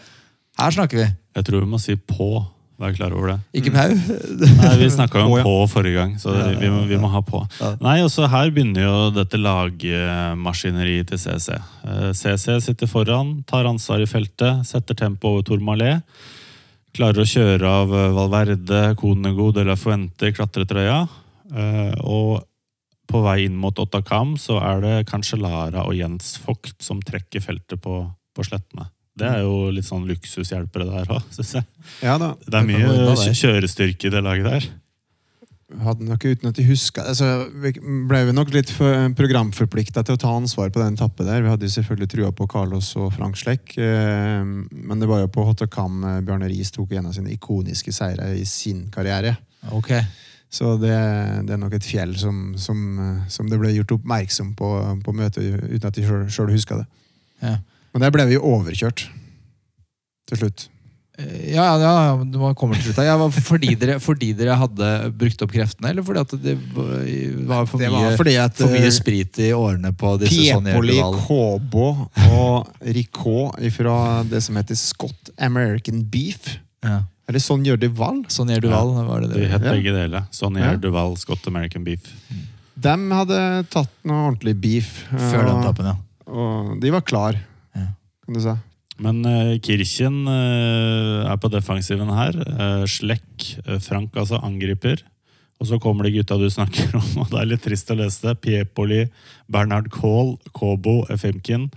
Her 0.58 0.74
snakker 0.74 0.98
vi. 0.98 1.08
Jeg 1.38 1.46
tror 1.46 1.62
vi 1.62 1.70
må 1.70 1.78
si 1.78 1.94
på. 1.96 2.30
Vær 2.78 2.92
klar 2.94 3.10
over 3.14 3.32
det. 3.32 3.36
Ikke 3.58 3.72
Pau. 3.74 3.90
Nei, 3.90 4.72
Vi 4.78 4.86
snakka 4.94 5.18
jo 5.18 5.26
På, 5.26 5.32
om 5.32 5.38
ja. 5.40 5.44
på 5.46 5.54
forrige 5.72 5.98
gang, 5.98 6.12
så 6.22 6.30
det, 6.34 6.60
vi, 6.60 6.68
må, 6.70 6.84
vi 6.86 6.98
må 7.02 7.10
ha 7.10 7.22
på. 7.26 7.40
Nei, 7.82 7.96
også 8.06 8.28
Her 8.30 8.52
begynner 8.54 8.84
jo 8.84 8.96
dette 9.16 9.38
lagmaskineriet 9.42 11.10
til 11.10 11.18
CC. 11.18 11.56
Eh, 11.58 12.10
CC 12.14 12.58
sitter 12.62 12.90
foran, 12.90 13.40
tar 13.50 13.66
ansvar 13.66 14.02
i 14.02 14.06
feltet, 14.10 14.62
setter 14.68 14.94
tempo 14.98 15.32
over 15.34 15.46
Tourmalet. 15.48 16.06
Klarer 16.94 17.22
å 17.24 17.28
kjøre 17.28 17.74
av 17.82 17.94
eh, 17.94 18.12
Valverde, 18.14 18.82
Conego, 19.00 19.50
De 19.54 19.66
La 19.66 19.74
Fuente 19.78 20.30
i 20.30 20.36
klatretrøya. 20.38 21.00
Eh, 21.54 21.98
Og 22.06 22.38
på 23.08 23.22
vei 23.24 23.46
inn 23.46 23.56
mot 23.58 23.78
Ottakam 23.80 24.36
så 24.40 24.58
er 24.60 24.84
det 24.84 24.94
kanskje 25.08 25.40
Lara 25.40 25.86
og 25.88 25.96
Jens 25.96 26.36
Vogt 26.44 26.76
som 26.84 27.00
trekker 27.04 27.42
feltet 27.44 27.80
på, 27.84 28.02
på 28.36 28.46
slettene. 28.46 28.90
Det 29.18 29.26
er 29.26 29.40
jo 29.42 29.70
litt 29.74 29.86
sånn 29.88 30.06
luksushjelpere 30.06 30.86
der 30.86 31.08
òg, 31.16 31.24
syns 31.34 31.56
jeg. 31.58 31.66
Ja 32.04 32.18
da. 32.20 32.34
Det 32.44 32.60
er 32.60 32.68
mye 32.68 33.32
kjørestyrke 33.34 34.10
i 34.10 34.14
det 34.14 34.22
laget 34.22 34.46
der. 34.46 34.68
Hadde 35.84 36.06
nok 36.08 36.22
uten 36.24 36.48
at 36.48 36.56
de 36.56 36.64
huska 36.64 37.02
altså, 37.10 37.26
Vi 37.60 37.74
ble 38.08 38.22
vi 38.24 38.32
nok 38.32 38.48
litt 38.54 38.70
programforplikta 39.18 40.00
til 40.00 40.16
å 40.16 40.20
ta 40.22 40.30
ansvar 40.32 40.70
på 40.72 40.80
den 40.80 40.96
etappen 40.96 41.28
der. 41.28 41.42
Vi 41.44 41.50
hadde 41.52 41.68
jo 41.68 41.74
selvfølgelig 41.74 42.08
trua 42.14 42.30
på 42.32 42.46
Carlos 42.48 42.88
og 42.96 43.10
Frank 43.16 43.36
Schleck, 43.36 43.74
eh, 43.76 44.46
men 44.46 45.02
det 45.02 45.10
var 45.10 45.20
jo 45.20 45.32
på 45.34 45.44
Hottakam 45.44 46.00
eh, 46.08 46.22
Bjarne 46.24 46.48
Riis 46.48 46.72
tok 46.72 46.94
en 46.96 47.10
av 47.10 47.18
sine 47.18 47.34
ikoniske 47.34 47.92
seire 47.92 48.30
i 48.38 48.46
sin 48.48 48.86
karriere. 48.94 49.34
Ok. 49.76 49.92
Så 50.50 50.78
det, 50.80 50.94
det 51.44 51.52
er 51.52 51.60
nok 51.60 51.74
et 51.76 51.84
fjell 51.84 52.14
som, 52.16 52.54
som, 52.56 52.78
som 53.28 53.50
det 53.50 53.58
ble 53.60 53.74
gjort 53.76 53.98
oppmerksom 53.98 54.54
på 54.56 54.70
på 55.04 55.12
møtet, 55.12 55.44
uten 55.68 55.90
at 55.90 55.98
de 55.98 56.06
sjøl 56.32 56.52
huska 56.54 56.80
det. 56.80 56.86
Ja. 57.44 57.58
Men 57.92 58.06
der 58.06 58.12
ble 58.14 58.24
vi 58.30 58.40
overkjørt 58.40 59.06
til 60.28 60.40
slutt. 60.40 60.68
Eh, 61.18 61.50
Ja, 61.52 61.66
ja, 61.82 61.92
ja, 62.06 62.14
du 62.24 62.38
kommer 62.56 62.78
til 62.78 62.92
slutt. 62.92 63.00
Ja, 63.04 63.16
fordi, 63.50 63.74
dere, 63.80 63.98
fordi 64.00 64.30
dere 64.38 64.54
hadde 64.60 64.88
brukt 65.18 65.42
opp 65.44 65.52
kreftene, 65.52 65.90
eller 65.92 66.06
fordi 66.06 66.20
at 66.22 66.34
det 66.44 66.54
var 66.72 67.66
for, 67.66 67.78
Det 67.82 67.90
mye, 67.90 68.04
var 68.06 68.16
fordi 68.20 68.36
at 68.40 68.56
for 68.60 68.72
mye 68.72 68.86
eh, 68.88 68.94
sprit 68.94 69.40
i 69.42 69.50
årene 69.56 69.92
på 69.98 70.14
disse 70.22 70.48
Sonja 70.52 70.76
Piepoli? 70.78 70.98
Kobo 71.26 71.88
og 72.30 72.70
Ricot 72.96 73.58
fra 73.76 73.98
det 74.30 74.42
som 74.46 74.56
heter 74.60 74.78
Scott 74.78 75.32
American 75.36 76.04
Beef. 76.08 76.54
Ja. 76.86 77.02
Eller 77.28 77.42
sånn 77.44 77.64
gjør 77.66 77.76
de 77.82 77.88
Val. 77.92 78.22
Sånn 78.32 78.48
gjør 78.48 78.62
du 78.64 78.68
valg, 78.72 78.94
var 79.06 79.20
det 79.20 79.28
De 79.34 79.40
det? 79.42 79.50
het 79.52 79.62
Ja. 79.62 79.72
begge 79.74 79.92
deler. 79.92 80.22
Sonny 80.32 80.60
Ja. 80.62 80.76
Duval, 80.76 81.16
Scott 81.20 81.46
American 81.46 81.84
Beef. 81.84 82.00
De 82.78 82.88
hadde 82.88 83.66
tatt 83.68 83.90
noe 84.04 84.30
ordentlig 84.30 84.54
beef. 84.60 85.04
Før 85.10 85.44
den 85.46 85.62
tappen, 85.62 85.84
ja. 85.90 85.96
Og 86.32 86.80
de 86.80 86.90
var 86.90 87.02
klar, 87.02 87.34
Ja. 87.74 87.86
kan 88.24 88.34
du 88.34 88.40
si. 88.40 88.54
Men 89.00 89.24
uh, 89.26 89.58
Kirchen 89.58 90.26
uh, 90.26 91.30
er 91.30 91.36
på 91.36 91.50
defensiven 91.50 92.08
her. 92.10 92.32
Uh, 92.34 92.84
Slekk, 92.86 93.58
eh, 93.66 93.78
Frank 93.78 94.12
altså, 94.16 94.40
angriper. 94.42 95.02
Og 95.60 95.66
så 95.68 95.78
kommer 95.80 96.04
de 96.04 96.12
gutta 96.16 96.38
du 96.38 96.48
snakker 96.50 96.94
om, 96.94 97.18
og 97.22 97.30
det 97.30 97.40
er 97.40 97.46
litt 97.46 97.62
trist 97.62 97.90
å 97.90 97.96
lese 97.98 98.22
det. 98.22 98.40
Piepoli, 98.40 99.08
Bernhard 99.50 99.90
Kohl, 99.90 100.36
Kobo, 100.52 101.04
Efimkin. 101.10 101.68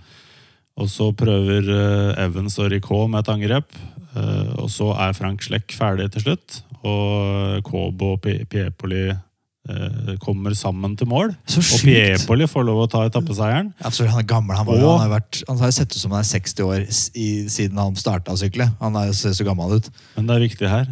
Og 0.78 0.88
så 0.88 1.12
prøver 1.14 1.68
eh, 1.68 2.24
Evans 2.24 2.58
og 2.58 2.70
Ricot 2.72 3.10
med 3.10 3.20
et 3.20 3.28
angrep. 3.34 3.72
Eh, 4.16 4.52
og 4.60 4.68
så 4.72 4.90
er 5.00 5.14
Frank 5.16 5.42
Slekk 5.46 5.72
ferdig 5.76 6.10
til 6.14 6.26
slutt. 6.26 6.62
Og 6.82 7.62
Kobo 7.64 8.14
og 8.16 8.24
Piepoli 8.24 9.04
eh, 9.12 10.12
kommer 10.22 10.54
sammen 10.58 10.96
til 10.98 11.08
mål. 11.10 11.32
Og. 11.32 11.72
Piepoli 11.84 12.48
får 12.50 12.66
lov 12.68 12.82
å 12.84 12.88
ta 12.90 13.04
etappeseieren. 13.08 13.72
Absolutt, 13.86 14.12
han 14.12 14.24
er 14.24 14.28
gammel. 14.34 14.56
Han, 14.58 14.66
var, 14.68 14.80
Og- 14.82 14.98
han, 15.00 15.04
har 15.08 15.14
vært, 15.20 15.42
han 15.48 15.58
har 15.62 15.70
sett 15.74 15.94
ut 15.94 16.00
som 16.00 16.12
han 16.16 16.24
er 16.24 16.30
60 16.32 16.66
år 16.66 16.86
i, 17.14 17.28
siden 17.48 17.78
han 17.80 17.96
starta 17.96 18.34
å 18.34 18.40
sykle. 18.40 18.70
Han 18.82 18.96
er, 19.00 19.12
ser 19.16 19.36
så 19.38 19.46
gammel 19.48 19.78
ut. 19.78 19.90
Men 20.16 20.26
det 20.30 20.36
er 20.38 20.46
viktig 20.48 20.68
her. 20.72 20.90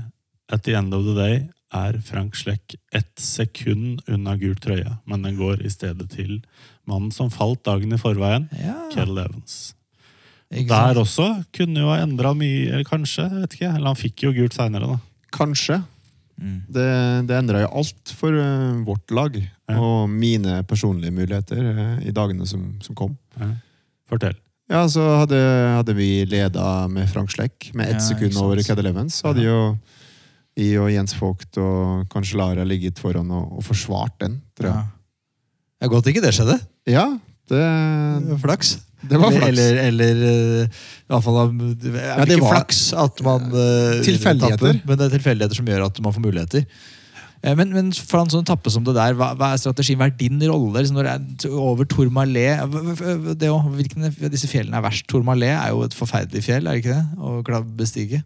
At 0.51 0.65
the 0.67 0.75
end 0.79 0.95
of 0.95 1.05
the 1.07 1.15
day 1.19 1.43
er 1.77 2.01
Frank 2.03 2.35
Slekk 2.35 2.75
ett 2.97 3.13
sekund 3.23 4.01
unna 4.11 4.33
gul 4.41 4.57
trøye. 4.59 4.97
Men 5.07 5.23
den 5.23 5.37
går 5.39 5.61
i 5.63 5.71
stedet 5.71 6.09
til 6.11 6.41
mannen 6.91 7.13
som 7.15 7.29
falt 7.31 7.63
dagen 7.69 7.93
i 7.95 7.99
forveien, 8.01 8.49
Ja, 8.59 8.89
Kettle 8.91 9.23
Evans. 9.29 9.75
Ikke 10.51 10.69
Der 10.73 10.95
sant? 10.95 10.99
også 11.05 11.27
kunne 11.55 11.81
jo 11.85 11.89
ha 11.93 12.01
endra 12.03 12.33
mye, 12.35 12.73
eller 12.73 12.85
kanskje. 12.89 13.29
vet 13.41 13.55
ikke. 13.55 13.71
Eller 13.77 13.87
han 13.93 13.97
fikk 13.99 14.25
jo 14.27 14.33
gult 14.35 14.57
seinere, 14.57 14.89
da. 14.91 14.99
Kanskje. 15.37 15.81
Mm. 16.41 16.61
Det, 16.73 16.87
det 17.29 17.37
endra 17.37 17.61
jo 17.63 17.69
alt 17.83 18.13
for 18.17 18.33
uh, 18.35 18.81
vårt 18.87 19.11
lag 19.13 19.37
Ja. 19.71 19.77
og 19.79 20.09
mine 20.11 20.63
personlige 20.67 21.13
muligheter 21.15 21.61
uh, 21.61 21.99
i 22.03 22.11
dagene 22.17 22.47
som, 22.49 22.65
som 22.83 22.97
kom. 22.99 23.13
Ja. 23.39 23.51
Fortell. 24.11 24.35
Ja, 24.71 24.85
så 24.91 25.03
hadde, 25.21 25.39
hadde 25.77 25.95
vi 25.99 26.25
leda 26.31 26.87
med 26.91 27.09
Frank 27.11 27.31
Slekk 27.35 27.73
med 27.75 27.89
ett 27.91 28.01
Ja, 28.01 28.07
sekund 28.09 28.37
over 28.39 28.61
Cad 28.63 28.79
Elevens. 28.79 29.19
Så 29.21 29.31
hadde 29.31 29.43
jo 29.45 29.57
jeg 30.59 30.79
og 30.83 30.91
Jens 30.93 31.15
Vogt 31.19 31.57
og 31.63 32.09
kanskje 32.13 32.37
Lara 32.39 32.65
ligget 32.67 32.99
foran 32.99 33.31
og, 33.35 33.53
og 33.59 33.65
forsvart 33.67 34.17
den, 34.23 34.41
tror 34.59 34.71
Ja. 34.73 34.81
Det 35.81 35.87
er 35.89 35.93
godt 35.95 36.07
ikke 36.11 36.21
det 36.21 36.35
skjedde. 36.37 36.59
Ja, 36.91 37.07
det, 37.49 37.61
Det 37.61 38.31
var 38.35 38.41
flaks. 38.43 38.75
Det 39.09 39.19
var 39.21 39.31
flaks. 39.33 39.49
Eller, 39.49 39.77
eller 39.89 40.23
eh, 40.29 40.65
i 40.67 41.11
hvert 41.15 41.25
fall 41.25 41.39
er 41.41 41.53
det 41.57 41.93
Ja, 41.95 42.25
det 42.25 42.37
ikke 42.37 42.45
var- 42.45 42.55
flaks 42.59 42.81
at 42.93 43.23
man 43.25 43.47
eh, 43.53 44.01
Tilfeldigheter. 44.05 44.57
tapper, 44.75 44.81
Men 44.87 44.99
det 44.99 45.07
er 45.07 45.15
tilfeldigheter 45.19 45.57
som 45.57 45.67
gjør 45.73 45.87
at 45.87 46.01
man 46.05 46.13
får 46.13 46.25
muligheter. 46.27 46.67
Eh, 47.43 47.55
Men, 47.57 47.73
men 47.73 47.93
for 47.93 48.21
en 48.21 48.29
sånn 48.29 48.45
tappe 48.45 48.69
som 48.71 48.85
det 48.85 48.95
der, 48.95 49.15
hva, 49.17 49.31
hva 49.39 49.55
er 49.55 49.63
strategien? 49.63 49.97
Hva 49.99 50.11
er 50.11 50.17
din 50.21 50.39
rolle 50.45 50.83
liksom, 50.83 50.97
når 51.01 51.09
det 51.09 51.47
er 51.49 51.57
over 51.57 51.85
Det 53.41 53.49
også, 53.49 53.73
hvilken 53.79 54.05
av 54.11 54.31
disse 54.31 54.47
fjellene 54.51 54.77
er 54.77 54.85
verst? 54.85 55.07
Tourmalet 55.09 55.55
er 55.57 55.71
jo 55.73 55.83
et 55.87 55.97
forferdelig 55.97 56.45
fjell, 56.45 56.67
er 56.69 56.77
det 56.77 56.85
ikke 56.85 56.99
det? 56.99 57.07
Å 57.17 57.65
bestige. 57.81 58.23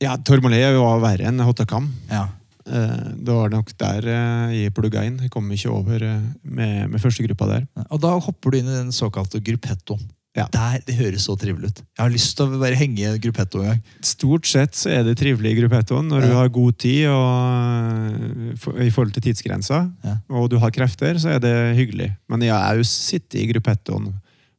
Ja, 0.00 0.16
Tormolé 0.20 0.58
var 0.76 0.98
verre 1.00 1.24
enn 1.30 1.38
Hotakam. 1.40 1.86
Ja. 2.10 2.26
Eh, 2.66 3.06
Det 3.22 3.32
var 3.34 3.48
nok 3.52 3.70
der 3.78 4.06
eh, 4.10 4.56
jeg 4.64 4.74
plugga 4.74 5.04
inn. 5.06 5.18
Jeg 5.22 5.30
kom 5.30 5.48
ikke 5.54 5.70
over 5.70 6.02
eh, 6.02 6.20
med, 6.42 6.90
med 6.90 7.00
første 7.00 7.22
gruppa 7.26 7.46
der. 7.52 7.66
Og 7.90 8.00
da 8.02 8.16
hopper 8.18 8.50
du 8.50 8.58
inn 8.58 8.68
i 8.70 8.76
den 8.80 8.92
såkalte 8.92 9.40
gruppettoen. 9.40 10.02
Ja. 10.36 10.44
Der, 10.52 10.82
Det 10.84 10.94
høres 10.98 11.24
så 11.24 11.32
trivelig 11.40 11.70
ut. 11.70 11.78
Jeg 11.96 12.02
har 12.02 12.10
lyst 12.12 12.34
til 12.36 12.44
å 12.50 12.58
bare 12.60 12.76
henge 12.76 12.98
i 13.08 13.18
gruppetto 13.24 13.62
en 13.62 13.70
gang. 13.70 13.78
Stort 14.04 14.44
sett 14.50 14.74
så 14.76 14.90
er 14.92 15.06
det 15.06 15.14
trivelig 15.16 15.54
i 15.54 15.60
gruppettoen 15.62 16.10
når 16.12 16.26
Ja. 16.26 16.28
du 16.28 16.34
har 16.36 16.48
god 16.52 16.76
tid 16.82 17.06
og, 17.08 18.58
for, 18.60 18.76
i 18.82 18.90
forhold 18.92 19.14
til 19.16 19.24
tidsgrensa, 19.30 19.78
Ja. 20.04 20.16
og 20.28 20.50
du 20.52 20.58
har 20.60 20.70
krefter, 20.76 21.16
så 21.22 21.32
er 21.36 21.40
det 21.40 21.54
hyggelig. 21.78 22.10
Men 22.28 22.42
jeg 22.44 22.52
har 22.52 22.76
jo 22.76 22.84
sittet 22.84 23.40
i 23.40 23.46
gruppettoen 23.52 24.12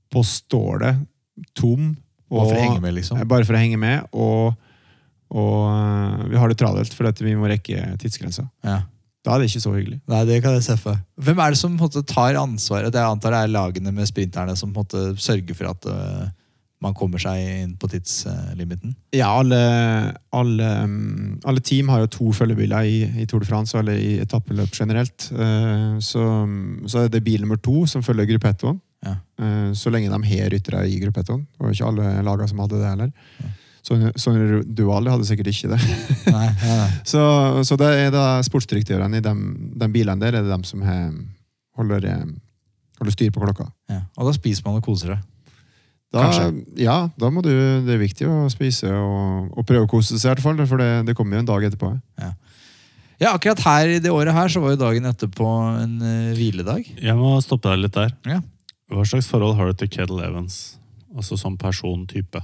på 0.09 0.23
stålet, 0.25 1.03
tom, 1.55 1.95
Bare 2.27 2.49
for 2.49 2.57
å 2.57 2.59
henge 2.59 2.81
med, 2.83 2.93
liksom. 2.97 3.21
Og, 5.29 5.63
eh, 5.71 6.27
vi 6.31 6.37
har 6.39 6.47
det 6.47 6.59
travelt 6.59 6.93
fordi 6.93 7.25
vi 7.25 7.35
må 7.35 7.49
rekke 7.49 7.97
tidsgrensa. 7.99 8.47
Ja. 8.63 8.81
Da 9.27 9.35
er 9.35 9.43
det 9.43 9.49
ikke 9.49 9.59
så 9.65 9.73
hyggelig. 9.75 9.99
Nei, 10.07 10.23
det 10.23 10.39
kan 10.43 10.53
jeg 10.55 10.63
se 10.63 10.77
for. 10.79 10.99
Hvem 11.19 11.39
er 11.43 11.51
det 11.51 11.59
som 11.59 11.73
måte, 11.75 11.99
tar 12.07 12.37
ansvaret? 12.39 12.95
Jeg 12.95 13.03
antar 13.03 13.33
det 13.35 13.41
er 13.43 13.51
lagene 13.51 13.91
med 13.91 14.07
sprinterne 14.07 14.55
som 14.55 14.71
måte, 14.71 15.17
sørger 15.19 15.57
for 15.57 15.67
at 15.73 15.87
uh, 15.91 16.29
man 16.79 16.95
kommer 16.95 17.19
seg 17.19 17.41
inn 17.41 17.73
på 17.75 17.89
tidslimiten? 17.91 18.95
Ja, 19.11 19.33
alle, 19.41 19.59
alle, 20.31 20.69
mm, 20.87 21.41
alle 21.43 21.59
team 21.59 21.91
har 21.91 22.05
jo 22.05 22.11
to 22.13 22.31
følgebiler 22.39 22.87
i, 22.87 23.03
i 23.19 23.27
Tour 23.27 23.43
de 23.43 23.49
France, 23.49 23.75
eller 23.75 23.99
i 23.99 24.15
etappeløp 24.23 24.71
generelt. 24.71 25.27
Uh, 25.35 25.99
Så, 25.99 26.23
så 26.87 27.03
er 27.03 27.11
det 27.11 27.25
bil 27.25 27.43
nummer 27.43 27.59
to 27.59 27.83
som 27.89 28.05
følger 28.05 28.29
gruppettoen. 28.31 28.79
Ja. 29.03 29.17
Uh, 29.41 29.73
Så 29.75 29.91
lenge 29.91 30.07
de 30.13 30.23
har 30.31 30.53
ryttere 30.55 30.87
i 30.87 31.01
gruppettoen. 31.03 31.43
Det 31.51 31.65
var 31.65 31.75
ikke 31.75 31.91
alle 31.91 32.15
lagene 32.23 32.47
som 32.47 32.63
hadde 32.63 32.79
det 32.79 32.93
heller. 32.95 33.11
Så, 33.87 33.95
så 34.19 34.33
Dual 34.67 35.07
hadde 35.07 35.23
sikkert 35.27 35.47
ikke 35.53 35.69
det. 35.71 35.79
Nei, 36.27 36.47
nei. 36.59 36.89
Så, 37.11 37.21
så 37.63 37.77
det 37.79 37.87
er 38.01 38.09
da 38.11 38.41
sportsdirektørene 38.43 39.21
i 39.21 39.23
de, 39.23 39.31
de 39.79 39.87
bilene 39.93 40.19
der 40.19 40.35
er 40.35 40.43
det 40.43 40.51
dem 40.51 40.65
som 40.67 40.81
har, 40.83 41.05
holder, 41.79 42.03
eh, 42.11 42.25
holder 42.99 43.15
styr 43.15 43.31
på 43.31 43.45
klokka. 43.45 43.69
Ja. 43.87 44.01
Og 44.19 44.27
da 44.27 44.33
spiser 44.35 44.67
man 44.67 44.81
og 44.81 44.83
koser 44.83 45.13
seg. 45.15 45.23
Da, 46.11 46.25
ja, 46.79 46.97
da 47.19 47.29
må 47.31 47.43
du, 47.43 47.51
det 47.83 47.95
er 47.95 47.99
viktig 47.99 48.27
å 48.31 48.45
spise 48.51 48.91
og, 48.91 49.49
og 49.55 49.65
prøve 49.67 49.87
å 49.87 49.91
kose 49.91 50.15
seg, 50.15 50.29
i 50.29 50.33
hvert 50.33 50.43
fall, 50.43 50.61
for 50.67 50.79
det, 50.79 50.91
det 51.07 51.15
kommer 51.15 51.35
jo 51.35 51.43
en 51.43 51.49
dag 51.49 51.67
etterpå. 51.67 51.93
Ja, 53.17 53.33
akkurat 53.33 53.63
her 53.65 53.95
i 53.95 54.01
det 54.03 54.11
året 54.13 54.35
her 54.35 54.51
så 54.51 54.61
var 54.63 54.75
jo 54.75 54.81
dagen 54.83 55.07
etterpå 55.09 55.47
en 55.81 55.95
uh, 56.03 56.35
hviledag. 56.37 56.87
Jeg 57.01 57.17
må 57.17 57.33
stoppe 57.43 57.71
deg 57.73 57.87
litt 57.87 57.95
der. 57.97 58.13
Ja. 58.29 58.43
Hva 58.93 59.07
slags 59.09 59.27
forhold 59.31 59.57
har 59.57 59.71
du 59.71 59.79
til 59.79 59.89
Kedal 59.91 60.21
Evans? 60.27 60.77
Altså 61.17 61.39
som 61.39 61.57
persontype. 61.59 62.43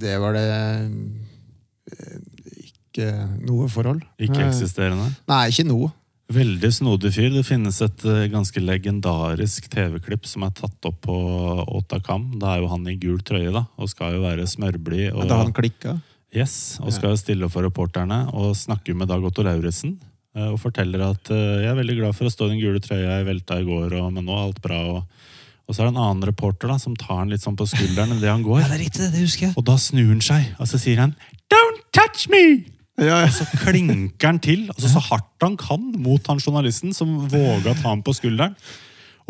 Det 0.00 0.14
var 0.22 0.32
det 0.36 0.44
eh, 0.50 2.18
ikke 2.66 3.08
noe 3.46 3.68
forhold. 3.70 4.02
Ikke 4.22 4.44
eksisterende. 4.46 5.08
Nei, 5.30 5.42
ikke 5.52 5.66
noe. 5.68 5.90
Veldig 6.30 6.68
snodig 6.70 7.10
fyr. 7.16 7.30
Det 7.34 7.42
finnes 7.46 7.80
et 7.82 8.04
eh, 8.06 8.28
ganske 8.30 8.60
legendarisk 8.62 9.66
TV-klipp 9.72 10.28
som 10.30 10.44
er 10.46 10.52
tatt 10.54 10.86
opp 10.86 11.00
på 11.08 11.16
Otakam. 11.80 12.28
Da 12.38 12.54
er 12.54 12.62
jo 12.62 12.70
han 12.70 12.86
i 12.90 12.94
gul 13.02 13.18
trøye 13.26 13.50
da, 13.54 13.64
og 13.76 13.90
skal 13.90 14.14
jo 14.16 14.22
være 14.24 14.46
smørblid. 14.46 15.10
Og, 15.12 15.26
Da 15.30 15.40
han 15.42 15.52
klikka. 15.56 15.96
yes, 16.32 16.78
og 16.80 16.92
skal 16.94 17.16
jo 17.16 17.18
stille 17.18 17.48
for 17.50 17.66
reporterne 17.66 18.22
og 18.32 18.54
snakke 18.58 18.94
med 18.94 19.10
Dag 19.10 19.24
Otto 19.26 19.42
Lauritzen. 19.42 19.96
eh, 20.36 20.46
Og 20.52 20.60
forteller 20.62 21.02
at 21.10 21.32
jeg 21.34 21.66
er 21.66 21.74
veldig 21.82 21.98
glad 21.98 22.14
for 22.14 22.30
å 22.30 22.30
stå 22.32 22.46
i 22.46 22.54
den 22.54 22.62
gule 22.62 22.80
trøya 22.80 23.18
jeg 23.18 23.26
velta 23.26 23.58
i 23.60 23.66
går, 23.66 23.98
og, 23.98 24.12
men 24.14 24.24
nå 24.24 24.32
er 24.38 24.46
alt 24.46 24.62
bra. 24.62 24.80
Og, 24.94 25.02
og 25.70 25.76
så 25.76 25.84
er 25.84 25.86
det 25.86 25.94
en 25.94 26.02
annen 26.02 26.26
reporter 26.26 26.66
da, 26.72 26.80
som 26.82 26.96
tar 26.98 27.20
han 27.20 27.30
litt 27.30 27.44
sånn 27.44 27.54
på 27.54 27.68
skulderen 27.70 28.16
idet 28.16 28.32
han 28.32 28.42
går. 28.42 28.64
Ja, 28.64 28.68
det 28.72 28.80
er 28.80 28.82
riktig, 28.82 29.04
det, 29.04 29.12
det 29.14 29.22
husker 29.22 29.46
jeg. 29.46 29.54
Og 29.54 29.66
da 29.68 29.76
snur 29.78 30.08
han 30.10 30.22
seg, 30.26 30.48
og 30.58 30.66
så 30.66 30.80
sier 30.82 30.98
han 31.04 31.14
Don't 31.52 31.84
touch 31.94 32.26
me! 32.32 32.42
Ja, 33.00 33.22
Og 33.24 33.32
så 33.32 33.46
klinker 33.62 34.26
han 34.26 34.40
til, 34.42 34.66
altså 34.74 34.90
så 34.92 35.00
hardt 35.06 35.46
han 35.46 35.54
kan, 35.56 35.86
mot 36.02 36.26
han 36.28 36.42
journalisten 36.42 36.92
som 36.92 37.14
våga 37.30 37.72
ta 37.78 37.86
ham 37.94 38.02
på 38.04 38.12
skulderen. 38.18 38.58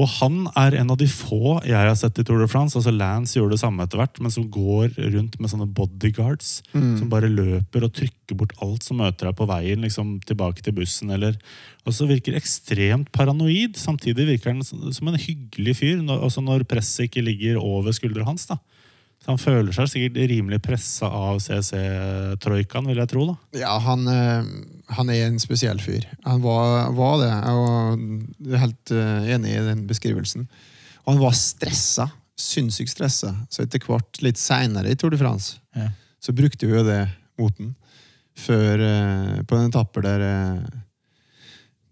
Og 0.01 0.09
han 0.16 0.46
er 0.57 0.78
en 0.80 0.92
av 0.94 0.96
de 0.96 1.05
få 1.11 1.59
jeg 1.68 1.76
har 1.76 1.92
sett 1.98 2.16
i 2.22 2.24
Tour 2.24 2.40
de 2.40 2.48
France. 2.48 2.76
altså 2.78 2.92
Lance 2.94 3.36
gjorde 3.36 3.59
det 3.59 3.61
samme 3.61 3.84
etter 3.84 4.01
hvert, 4.01 4.20
men 4.24 4.32
som 4.32 4.46
går 4.48 4.94
rundt 5.12 5.36
med 5.36 5.53
sånne 5.53 5.68
bodyguards. 5.76 6.62
Som 6.96 7.11
bare 7.12 7.28
løper 7.28 7.84
og 7.84 7.92
trykker 7.98 8.38
bort 8.40 8.55
alt 8.64 8.86
som 8.86 9.03
møter 9.03 9.28
deg 9.28 9.36
på 9.36 9.48
veien 9.51 9.84
liksom 9.84 10.14
tilbake 10.24 10.64
til 10.64 10.76
bussen. 10.78 11.11
eller 11.11 11.36
Og 11.84 11.92
så 11.92 12.09
virker 12.09 12.38
ekstremt 12.38 13.12
paranoid. 13.12 13.76
Samtidig 13.76 14.26
virker 14.26 14.55
han 14.55 14.64
som 14.64 15.09
en 15.09 15.20
hyggelig 15.20 15.76
fyr, 15.82 16.01
også 16.01 16.40
når 16.40 16.64
presset 16.64 17.11
ikke 17.11 17.26
ligger 17.26 17.61
over 17.61 17.92
skuldra 17.92 18.24
hans. 18.24 18.46
da. 18.46 18.57
Så 19.21 19.35
han 19.35 19.41
føler 19.41 19.75
seg 19.77 19.89
sikkert 19.93 20.16
rimelig 20.31 20.62
pressa 20.64 21.09
av 21.12 21.43
CC-troikaen, 21.45 22.87
vil 22.89 23.01
jeg 23.03 23.11
tro. 23.11 23.27
da. 23.29 23.35
ja 23.61 23.75
han, 23.85 24.07
eh, 24.09 24.47
han 24.97 25.11
er 25.12 25.27
en 25.27 25.37
spesiell 25.43 25.81
fyr. 25.85 26.07
Han 26.25 26.41
var, 26.41 26.89
var 26.97 27.18
det, 27.21 27.29
jeg 27.29 28.55
er 28.57 28.62
helt 28.64 28.93
eh, 28.97 29.29
enig 29.37 29.53
i 29.59 29.66
den 29.66 29.83
beskrivelsen. 29.91 30.47
Og 31.05 31.12
han 31.14 31.21
var 31.21 31.37
stressa. 31.37 32.09
Sinnssykt 32.41 32.95
stressa. 32.95 33.35
Så 33.53 33.66
etter 33.66 33.85
hvert, 33.85 34.23
litt 34.25 34.41
seinere 34.41 34.89
i 34.89 34.97
Tour 34.97 35.12
de 35.12 35.21
France, 35.21 35.59
Ja. 35.77 35.91
så 36.21 36.33
brukte 36.33 36.64
vi 36.66 36.79
jo 36.79 36.85
det 36.89 37.03
mot 37.37 37.53
den. 37.61 37.75
Før, 38.41 38.81
eh, 38.81 39.43
på 39.45 39.59
en 39.59 39.68
etappe 39.68 40.01
der, 40.01 40.25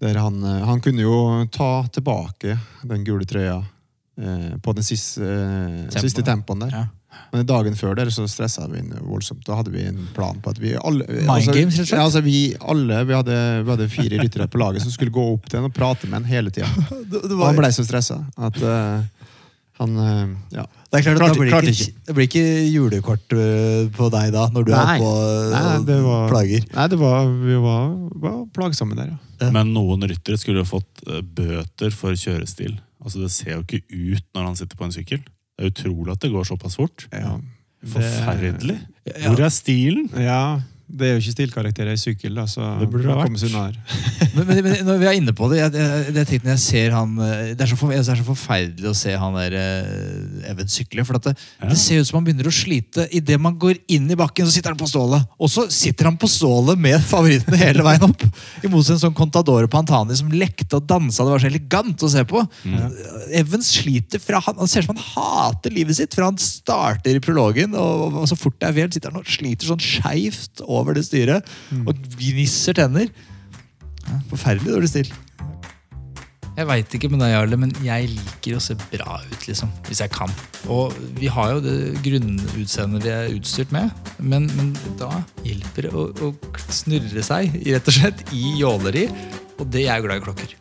der 0.01 0.17
han, 0.25 0.41
han 0.43 0.81
kunne 0.81 1.05
jo 1.05 1.45
ta 1.53 1.85
tilbake 1.93 2.57
den 2.89 3.05
gule 3.05 3.29
trøya 3.29 3.61
på 4.65 4.73
den 4.75 4.83
siste, 4.83 5.21
Tempo, 5.93 6.01
siste 6.03 6.25
tempoen 6.27 6.65
der. 6.65 6.73
Ja. 6.75 6.87
Men 7.33 7.47
dagen 7.49 7.77
før 7.77 7.97
der 7.99 8.11
så 8.15 8.25
stressa 8.31 8.65
vi 8.71 8.81
inn 8.81 8.95
voldsomt. 9.05 9.45
Da 9.47 9.59
hadde 9.59 9.73
vi 9.75 9.85
en 9.89 10.01
plan 10.17 10.39
på 10.43 10.53
at 10.55 10.61
vi 10.63 10.73
alle 10.77 11.05
altså, 11.29 11.53
games, 11.53 11.77
rett 11.77 11.85
og 11.85 11.91
slett? 11.91 11.99
Ja, 11.99 12.07
altså 12.07 12.23
vi 12.25 12.39
alle, 12.59 13.03
vi 13.09 13.17
hadde, 13.17 13.37
vi 13.67 13.75
hadde 13.75 13.89
fire 13.93 14.23
ryttere 14.23 14.49
på 14.49 14.61
laget 14.63 14.85
som 14.85 14.95
skulle 14.95 15.15
gå 15.15 15.25
opp 15.35 15.49
til 15.51 15.61
ham 15.61 15.69
og 15.69 15.77
prate 15.77 16.09
med 16.09 16.23
han 16.23 16.29
hele 16.31 16.55
tida. 16.55 16.71
Og 17.39 17.45
han 17.45 17.59
blei 17.59 17.71
så 17.75 17.85
stressa 17.87 18.19
at 18.37 18.57
uh, 18.63 19.05
Han 19.79 19.95
eh, 20.03 20.31
ja. 20.57 20.65
Det 20.89 20.99
er 20.99 21.05
klart 21.05 21.15
at 21.15 21.21
Klarte- 21.21 21.37
da 21.37 21.43
blir 21.43 21.53
klarte 21.53 21.73
ikke, 21.75 21.93
det 22.07 22.15
blir 22.17 22.27
ikke 22.27 22.45
julekort 22.73 23.35
øh, 23.37 23.91
på 23.95 24.09
deg 24.11 24.33
da, 24.33 24.47
når 24.55 24.65
du 24.67 24.73
er 24.73 24.93
på 25.03 25.11
Nei, 25.53 25.63
det 25.87 25.99
var, 26.03 26.29
plager. 26.33 26.65
Nei, 26.75 26.87
det 26.89 26.99
var, 26.99 27.29
vi 27.45 27.59
var, 27.63 27.91
var 28.25 28.39
plagsomme 28.57 28.97
der, 28.97 29.13
ja. 29.13 29.19
Ja. 29.39 29.51
Men 29.55 29.71
noen 29.75 30.03
ryttere 30.09 30.39
skulle 30.41 30.65
jo 30.65 30.69
fått 30.69 31.05
eh, 31.07 31.21
bøter 31.23 31.95
for 31.95 32.17
kjørestil. 32.19 32.79
Altså 33.05 33.23
Det 33.23 33.31
ser 33.35 33.53
jo 33.55 33.61
ikke 33.63 33.83
ut 33.87 34.25
når 34.35 34.49
han 34.49 34.59
sitter 34.59 34.81
på 34.81 34.89
en 34.89 34.97
sykkel. 34.97 35.21
Det 35.59 35.67
er 35.67 35.73
utrolig 35.75 36.13
at 36.15 36.23
det 36.23 36.31
går 36.33 36.45
såpass 36.55 36.77
fort. 36.79 37.09
ja. 37.13 37.37
Forferdelig. 37.87 38.75
Hvor 39.23 39.41
er 39.45 39.53
stilen? 39.55 40.09
Ja, 40.19 40.61
det 40.89 41.05
er 41.05 41.13
jo 41.17 41.21
ikke 41.21 41.33
stilkarakterer 41.35 41.93
i 41.93 42.01
sykkel, 42.01 42.33
da, 42.39 42.47
så 42.49 42.65
Det 42.81 42.87
burde 42.89 43.05
det 43.05 43.13
vært. 43.13 43.79
Men, 44.39 44.47
men, 44.47 44.59
men 44.63 44.85
når 44.87 44.99
vi 45.01 45.07
er 45.09 45.17
inne 45.19 45.33
på 45.35 45.49
det, 45.51 45.59
jeg, 45.59 45.73
jeg, 45.75 46.13
jeg 46.15 46.41
jeg 46.47 46.61
ser 46.63 46.93
han 46.95 47.15
øh, 47.19 47.49
Det 47.57 47.65
er 47.65 47.71
så, 47.71 47.77
for, 47.81 47.91
det 47.91 47.99
er 47.99 48.19
så 48.21 48.27
forferdelig 48.27 48.91
å 48.91 48.95
se 48.97 49.15
han 49.19 49.35
der 49.35 49.57
øh, 49.59 50.51
Even 50.53 50.69
sykle. 50.71 51.05
For 51.07 51.19
det, 51.19 51.33
Ja. 51.59 51.69
det 51.73 51.79
ser 51.81 52.01
ut 52.03 52.09
som 52.09 52.19
han 52.21 52.27
begynner 52.29 52.49
å 52.51 52.53
slite. 52.55 53.09
Idet 53.15 53.39
man 53.43 53.57
går 53.59 53.81
inn 53.91 54.07
i 54.13 54.17
bakken, 54.19 54.47
så 54.47 54.55
sitter 54.55 54.73
han 54.75 54.79
på 54.81 54.89
stålet. 54.91 55.25
Og 55.41 55.51
så 55.51 55.65
sitter 55.75 56.09
han 56.11 56.19
på 56.21 56.29
stålet 56.31 56.79
med 56.79 57.03
favorittene 57.09 57.59
hele 57.61 57.85
veien 57.87 58.07
opp. 58.07 58.23
I 58.63 58.71
motsetning 58.71 59.01
til 59.01 59.03
sånn 59.07 59.17
Contadore 59.19 59.69
Pantani 59.73 60.17
som 60.19 60.31
lekte 60.33 60.79
og 60.79 60.87
dansa. 60.89 61.25
Det 61.27 61.35
var 61.35 61.43
så 61.45 61.51
elegant 61.51 62.07
å 62.07 62.13
se 62.13 62.25
på. 62.29 62.45
Evans 63.41 63.73
sliter 63.81 64.23
fra 64.23 64.41
han, 64.45 64.57
han 64.61 64.71
ser 64.71 64.85
ut 64.87 64.91
som 64.91 64.97
han 64.97 65.09
hater 65.17 65.75
livet 65.75 65.99
sitt 65.99 66.15
fra 66.17 66.31
han 66.31 66.39
starter 66.41 67.19
i 67.19 67.25
prologen. 67.25 67.75
Og, 67.79 68.21
og 68.23 68.29
så 68.31 68.39
fort 68.39 68.57
det 68.61 68.71
er 68.71 68.79
vel, 68.79 68.93
sitter 68.95 69.13
han 69.13 69.21
og 69.25 69.29
sliter 69.29 69.73
sånn 69.73 69.83
skeivt 69.83 70.63
over 70.79 70.99
det 70.99 71.07
styret. 71.09 71.49
Og 71.85 71.95
gnisser 72.19 72.79
tenner. 72.79 73.11
Forferdelig 74.31 74.77
dårlig 74.77 74.93
stil. 74.93 75.17
Jeg 76.59 76.67
veit 76.67 76.95
ikke 76.97 77.07
med 77.13 77.21
deg, 77.23 77.31
Jarle, 77.37 77.57
men 77.63 77.73
jeg 77.87 78.09
liker 78.11 78.57
å 78.57 78.63
se 78.63 78.75
bra 78.91 79.21
ut, 79.23 79.43
liksom. 79.47 79.71
Hvis 79.87 80.01
jeg 80.03 80.11
kan. 80.11 80.33
Og 80.67 80.97
vi 81.21 81.29
har 81.31 81.53
jo 81.53 81.61
det 81.63 81.75
grunnutseendet 82.03 83.05
vi 83.05 83.13
er 83.15 83.37
utstyrt 83.37 83.71
med, 83.75 83.93
men, 84.19 84.49
men 84.59 84.73
da 84.99 85.21
hjelper 85.47 85.87
det 85.87 85.93
å, 85.95 86.09
å 86.11 86.33
snurre 86.75 87.23
seg, 87.23 87.55
rett 87.63 87.93
og 87.93 87.99
slett, 88.01 88.25
i 88.35 88.57
jåleri. 88.59 89.07
Og 89.61 89.71
det 89.71 89.85
jeg 89.85 89.95
er 89.95 90.03
glad 90.03 90.19
i 90.19 90.25
klokker. 90.27 90.57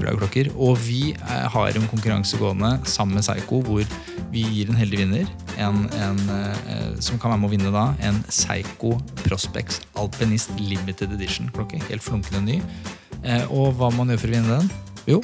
Glad 0.00 0.10
i 0.16 0.18
klokker. 0.24 0.50
Og 0.58 0.74
vi 0.82 1.12
eh, 1.14 1.46
har 1.54 1.70
en 1.70 1.86
konkurranse 1.92 2.42
gående 2.42 2.74
sammen 2.90 3.20
med 3.20 3.28
Seigo, 3.28 3.62
hvor 3.62 3.86
vi 4.32 4.42
gir 4.44 4.68
en 4.70 4.76
heldig 4.76 4.98
vinner, 5.00 5.30
en, 5.56 5.84
en, 5.96 6.18
eh, 6.34 6.94
som 7.04 7.18
kan 7.20 7.32
være 7.32 7.40
med 7.40 7.48
å 7.48 7.52
vinne 7.54 7.72
da, 7.74 7.86
en 8.04 8.20
Psycho 8.28 8.94
Prospex 9.24 9.80
Alpinist 10.00 10.52
Limited 10.60 11.14
Edition-klokke. 11.16 11.80
Helt 11.88 12.04
flunkende 12.04 12.42
ny. 12.44 12.58
Eh, 13.22 13.44
og 13.48 13.74
hva 13.78 13.90
må 13.90 14.02
man 14.02 14.12
gjøre 14.14 14.24
for 14.24 14.32
å 14.32 14.36
vinne 14.36 14.58
den? 14.60 14.70
Jo, 15.08 15.22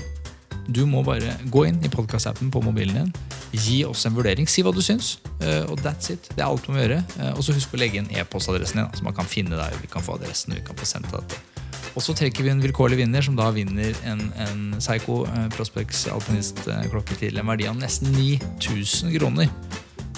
du 0.66 0.84
må 0.88 1.04
bare 1.04 1.36
gå 1.52 1.66
inn 1.68 1.80
i 1.84 1.92
podcast-appen 1.92 2.50
på 2.54 2.64
mobilen 2.64 3.02
din. 3.02 3.14
Gi 3.54 3.82
oss 3.86 4.06
en 4.08 4.16
vurdering. 4.16 4.48
Si 4.50 4.64
hva 4.64 4.72
du 4.74 4.80
syns. 4.82 5.18
eh, 5.44 5.62
og 5.68 5.78
that's 5.84 6.10
it. 6.10 6.30
Det 6.32 6.40
er 6.40 6.48
alt 6.48 6.64
du 6.64 6.72
må 6.72 6.80
gjøre. 6.80 7.02
Og 7.36 7.44
så 7.44 7.54
husk 7.54 7.74
å 7.76 7.80
legge 7.80 8.00
inn 8.00 8.08
e-postadressen 8.16 8.80
din, 8.80 8.88
så 8.96 9.04
man 9.04 9.14
kan 9.14 9.28
finne 9.28 9.58
deg. 9.60 9.76
Vi 9.82 9.90
kan 9.92 10.02
få 10.02 10.16
adressen, 10.16 10.56
vi 10.56 10.64
kan 10.64 10.78
få 10.78 10.88
sendt 10.88 11.10
deg 11.12 11.20
dette. 11.20 11.53
Og 11.94 12.02
så 12.02 12.14
trekker 12.16 12.42
vi 12.42 12.50
en 12.50 12.62
vilkårlig 12.62 12.98
vinner, 12.98 13.22
som 13.22 13.36
da 13.38 13.50
vinner 13.54 13.94
en, 14.08 14.26
en 14.42 14.64
Psycho 14.80 15.22
eh, 15.28 15.46
Prospex 15.54 16.06
Alpinist-klokke 16.10 17.18
til 17.20 17.38
en 17.38 17.50
verdi 17.52 17.68
av 17.70 17.78
nesten 17.78 18.10
9000 18.16 19.14
kroner. 19.18 19.52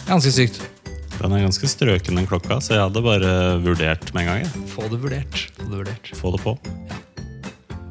Ganske 0.06 0.32
sykt. 0.32 0.62
Den 1.16 1.32
er 1.32 1.46
ganske 1.46 1.68
strøken, 1.68 2.18
den 2.18 2.28
klokka, 2.28 2.60
så 2.60 2.76
jeg 2.76 2.84
hadde 2.84 3.04
bare 3.04 3.32
vurdert 3.64 4.12
med 4.16 4.26
en 4.26 4.32
gang. 4.32 4.66
Få 4.72 4.88
det 4.92 5.00
vurdert. 5.04 5.46
Få 5.56 5.68
det 5.68 5.82
vurdert. 5.82 6.12
Få 6.16 6.32
det 6.36 6.42
på. 6.44 6.56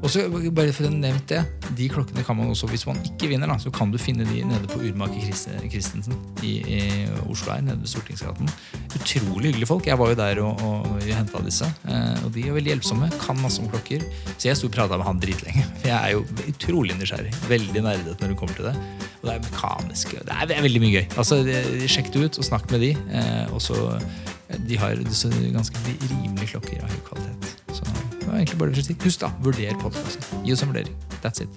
Og 0.06 0.12
så 0.14 0.22
bare 0.30 0.70
for 0.76 0.86
å 0.86 0.92
nevne 0.94 1.18
det, 1.26 1.40
De 1.76 1.88
klokkene 1.90 2.22
kan 2.26 2.38
man 2.38 2.52
også, 2.54 2.68
hvis 2.70 2.84
man 2.86 3.00
ikke 3.10 3.30
vinner, 3.32 3.50
da, 3.50 3.56
så 3.58 3.72
kan 3.74 3.90
du 3.90 3.98
finne 3.98 4.26
de 4.28 4.44
nede 4.46 4.68
på 4.70 4.78
Urmaker 4.86 5.18
Christ- 5.24 5.50
Christensen 5.66 6.14
i, 6.46 6.52
i 6.62 6.80
Oslo 7.26 7.56
her, 7.56 7.64
nede 7.66 7.82
ved 7.82 7.90
Stortingsgaten. 7.90 8.52
Utrolig 9.00 9.50
hyggelige 9.50 9.70
folk. 9.72 9.90
Jeg 9.90 9.98
var 9.98 10.12
jo 10.14 10.20
der 10.20 10.42
og, 10.46 10.62
og 10.62 10.92
vi 11.02 11.16
henta 11.16 11.42
disse. 11.44 11.68
Eh, 11.90 12.22
og 12.22 12.30
de 12.36 12.46
er 12.46 12.54
veldig 12.56 12.76
hjelpsomme. 12.76 13.10
Kan 13.24 13.42
masse 13.42 13.64
om 13.64 13.72
klokker. 13.74 14.06
Så 14.38 14.52
jeg 14.52 14.60
sto 14.60 14.70
og 14.70 14.76
prata 14.78 15.00
med 15.02 15.10
han 15.10 15.22
dritlenge. 15.26 15.66
For 15.82 15.90
jeg 15.92 15.98
er 15.98 16.14
jo 16.14 16.54
utrolig 16.54 17.00
nysgjerrig. 17.02 17.34
Veldig 17.50 17.86
nerdete 17.90 18.22
når 18.22 18.36
det 18.36 18.40
kommer 18.44 18.62
til 18.62 18.70
det. 18.70 18.76
Og 19.24 19.28
det 19.32 19.36
er 19.40 19.44
mekanisk. 19.50 20.16
Det 20.22 20.38
er, 20.38 20.56
veldig 20.70 20.84
mye 20.86 20.94
gøy. 21.00 21.06
Altså, 21.18 21.42
Sjekk 21.90 22.14
det 22.14 22.28
ut 22.30 22.42
og 22.44 22.50
snakk 22.54 22.70
med 22.76 22.86
de. 22.86 22.94
Eh, 23.10 23.46
og 23.50 23.64
så 23.66 23.80
eh, 23.98 24.62
De 24.70 24.78
har 24.80 25.02
ganske 25.02 25.86
rimelige 25.90 26.54
klokker 26.54 26.86
av 26.86 26.94
høy 26.94 27.02
kvalitet. 27.10 27.56
Så 27.74 28.05
det 28.26 28.32
var 28.34 28.42
egentlig 28.42 28.58
bare 28.62 28.74
det 28.74 28.82
å 28.82 28.86
si. 28.90 28.96
Husk 29.06 29.22
da, 29.22 29.30
vurder 29.46 29.76
podkasten. 29.82 30.44
Gi 30.46 30.54
oss 30.56 30.64
en 30.66 30.72
vurdering. 30.74 30.96
That's 31.22 31.44
it. 31.46 31.50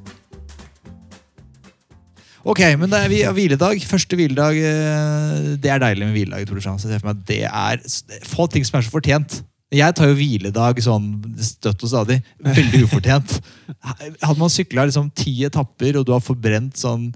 Ok, 2.48 2.60
men 2.80 2.88
det 2.92 2.98
er 3.02 3.10
vi 3.12 3.18
hviledag. 3.34 3.80
Første 3.88 4.16
hviledag. 4.16 4.56
eh, 4.56 5.56
Det 5.60 5.70
er 5.72 5.80
deilig 5.82 6.06
med 6.06 6.14
hviledag. 6.16 6.46
Tour 6.46 6.56
de 6.60 6.64
France. 6.64 6.88
Det 7.26 7.42
er 7.44 7.80
få 8.24 8.46
ting 8.52 8.64
som 8.64 8.78
er 8.78 8.86
så 8.86 8.92
fortjent. 8.94 9.40
Jeg 9.74 9.94
tar 9.94 10.08
jo 10.08 10.16
hviledag 10.16 10.78
sånn 10.80 11.08
støtt 11.44 11.82
og 11.84 11.90
stadig. 11.90 12.22
Veldig 12.40 12.84
ufortjent. 12.86 13.40
Hadde 14.24 14.38
man 14.40 14.48
sykla 14.52 14.86
liksom 14.88 15.10
ti 15.12 15.34
etapper, 15.44 15.98
og 15.98 16.06
du 16.08 16.12
har 16.14 16.24
forbrent 16.24 16.78
sånn 16.80 17.10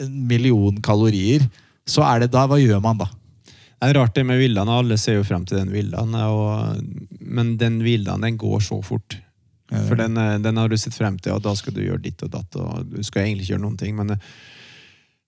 en 0.00 0.14
million 0.26 0.78
kalorier, 0.80 1.44
så 1.84 2.00
er 2.06 2.22
det 2.22 2.30
da 2.32 2.46
Hva 2.48 2.56
gjør 2.56 2.80
man 2.80 3.02
da? 3.02 3.10
Det 3.80 3.88
er 3.88 3.96
rart 3.96 4.14
det 4.14 4.26
med 4.28 4.38
villaen. 4.40 4.68
Alle 4.68 4.98
ser 5.00 5.16
jo 5.16 5.24
frem 5.24 5.46
til 5.48 5.56
den 5.56 5.70
villaen. 5.72 6.14
og- 6.14 6.82
Men 7.20 7.56
den 7.56 7.80
villaen 7.82 8.20
den 8.20 8.36
går 8.36 8.60
så 8.60 8.82
fort. 8.84 9.16
For 9.70 9.94
den, 9.94 10.16
eh, 10.18 10.38
den 10.38 10.56
har 10.56 10.68
du 10.68 10.76
sett 10.76 10.94
frem 10.94 11.16
til, 11.18 11.32
og 11.32 11.42
da 11.42 11.54
skal 11.54 11.72
du 11.72 11.80
gjøre 11.80 12.02
ditt 12.02 12.22
og 12.22 12.30
datt. 12.30 12.56
og 12.56 12.90
Du 12.90 13.02
skal 13.02 13.22
egentlig 13.22 13.46
ikke 13.46 13.54
gjøre 13.54 13.62
noen 13.62 13.78
ting. 13.78 13.94
Men 13.96 14.10
eh, 14.10 14.16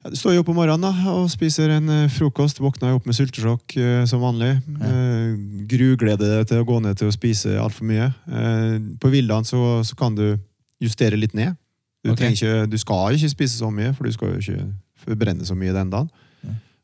ja, 0.05 0.11
du 0.11 0.17
står 0.17 0.35
jo 0.35 0.41
opp 0.43 0.49
om 0.49 0.57
morgenen 0.57 0.83
da, 0.83 1.13
og 1.13 1.31
spiser 1.31 1.71
en 1.71 1.89
eh, 1.89 2.09
frokost. 2.09 2.59
Våkner 2.59 2.91
jo 2.91 2.97
opp 2.97 3.07
med 3.07 3.15
sultesjokk 3.15 4.09
som 4.09 4.21
vanlig. 4.21 4.57
Eh, 4.83 5.37
grugleder 5.71 6.39
deg 6.43 6.49
til 6.49 6.59
å 6.65 6.67
gå 6.67 6.83
ned 6.83 6.99
til 6.99 7.09
å 7.09 7.15
spise 7.15 7.55
altfor 7.57 7.87
mye. 7.87 8.13
Eh, 8.29 8.79
på 8.99 9.11
villaen 9.15 9.45
så, 9.47 9.83
så 9.87 9.95
kan 9.97 10.15
du 10.19 10.37
justere 10.83 11.17
litt 11.17 11.35
ned. 11.35 11.57
Du, 12.05 12.11
okay. 12.11 12.33
ikke, 12.35 12.67
du 12.69 12.77
skal 12.79 13.15
ikke 13.15 13.31
spise 13.31 13.59
så 13.61 13.71
mye, 13.71 13.95
for 13.95 14.05
du 14.05 14.13
skal 14.13 14.35
jo 14.35 14.43
ikke 14.43 14.75
forbrenne 15.07 15.47
så 15.47 15.55
mye 15.55 15.73
den 15.73 15.91
dagen. 15.91 16.11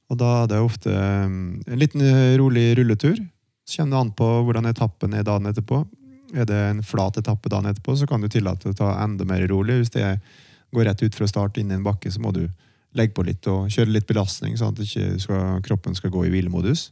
Og 0.09 0.17
da 0.21 0.29
er 0.43 0.51
det 0.51 0.61
ofte 0.65 0.93
um, 0.93 1.59
en 1.69 1.81
liten 1.81 2.05
eh, 2.05 2.37
rolig 2.41 2.71
rulletur. 2.79 3.19
Så 3.69 3.83
kommer 3.83 3.97
det 3.97 4.01
an 4.01 4.13
på 4.17 4.29
hvordan 4.47 4.71
etappen 4.71 5.15
er 5.15 5.27
dagen 5.27 5.51
etterpå. 5.51 5.83
Er 6.37 6.49
det 6.49 6.57
en 6.57 6.83
flat 6.85 7.19
etappe 7.21 7.51
dagen 7.53 7.69
etterpå, 7.69 7.97
så 7.97 8.09
kan 8.09 8.21
du 8.25 8.29
tillate 8.33 8.71
å 8.71 8.77
ta 8.77 8.95
enda 9.03 9.27
mer 9.29 9.45
rolig. 9.49 9.83
Hvis 9.83 9.93
det 9.97 10.07
går 10.73 10.89
rett 10.89 11.05
ut 11.05 11.17
fra 11.17 11.29
start 11.29 11.61
inn 11.61 11.73
i 11.73 11.77
en 11.77 11.85
bakke, 11.85 12.13
så 12.13 12.21
må 12.25 12.33
du 12.37 12.47
legge 12.97 13.15
på 13.17 13.25
litt 13.25 13.45
og 13.53 13.69
kjøre 13.73 13.93
litt 13.93 14.09
belastning, 14.09 14.57
sånn 14.57 14.73
at 14.73 14.81
ikke 14.85 15.61
kroppen 15.67 15.97
skal 15.97 16.13
gå 16.13 16.25
i 16.25 16.33
hvilemodus. 16.33 16.89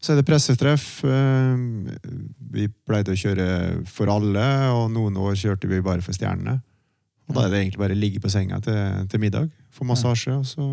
Så 0.00 0.14
er 0.14 0.20
det 0.20 0.28
pressetreff. 0.28 1.02
Eh, 1.04 1.64
Vi 2.50 2.66
pleide 2.88 3.12
å 3.12 3.20
kjøre 3.20 3.46
for 3.86 4.10
alle, 4.10 4.46
og 4.72 4.88
noen 4.90 5.16
år 5.20 5.36
kjørte 5.36 5.68
vi 5.68 5.84
bare 5.84 6.02
for 6.02 6.16
stjernene. 6.16 6.62
Og 7.30 7.36
da 7.36 7.46
er 7.46 7.52
det 7.52 7.60
egentlig 7.62 7.78
bare 7.78 7.94
å 7.94 8.00
ligge 8.00 8.20
på 8.22 8.30
senga 8.32 8.58
til, 8.64 9.06
til 9.10 9.22
middag, 9.22 9.50
få 9.70 9.86
massasje, 9.86 10.34
og 10.34 10.46
så 10.50 10.64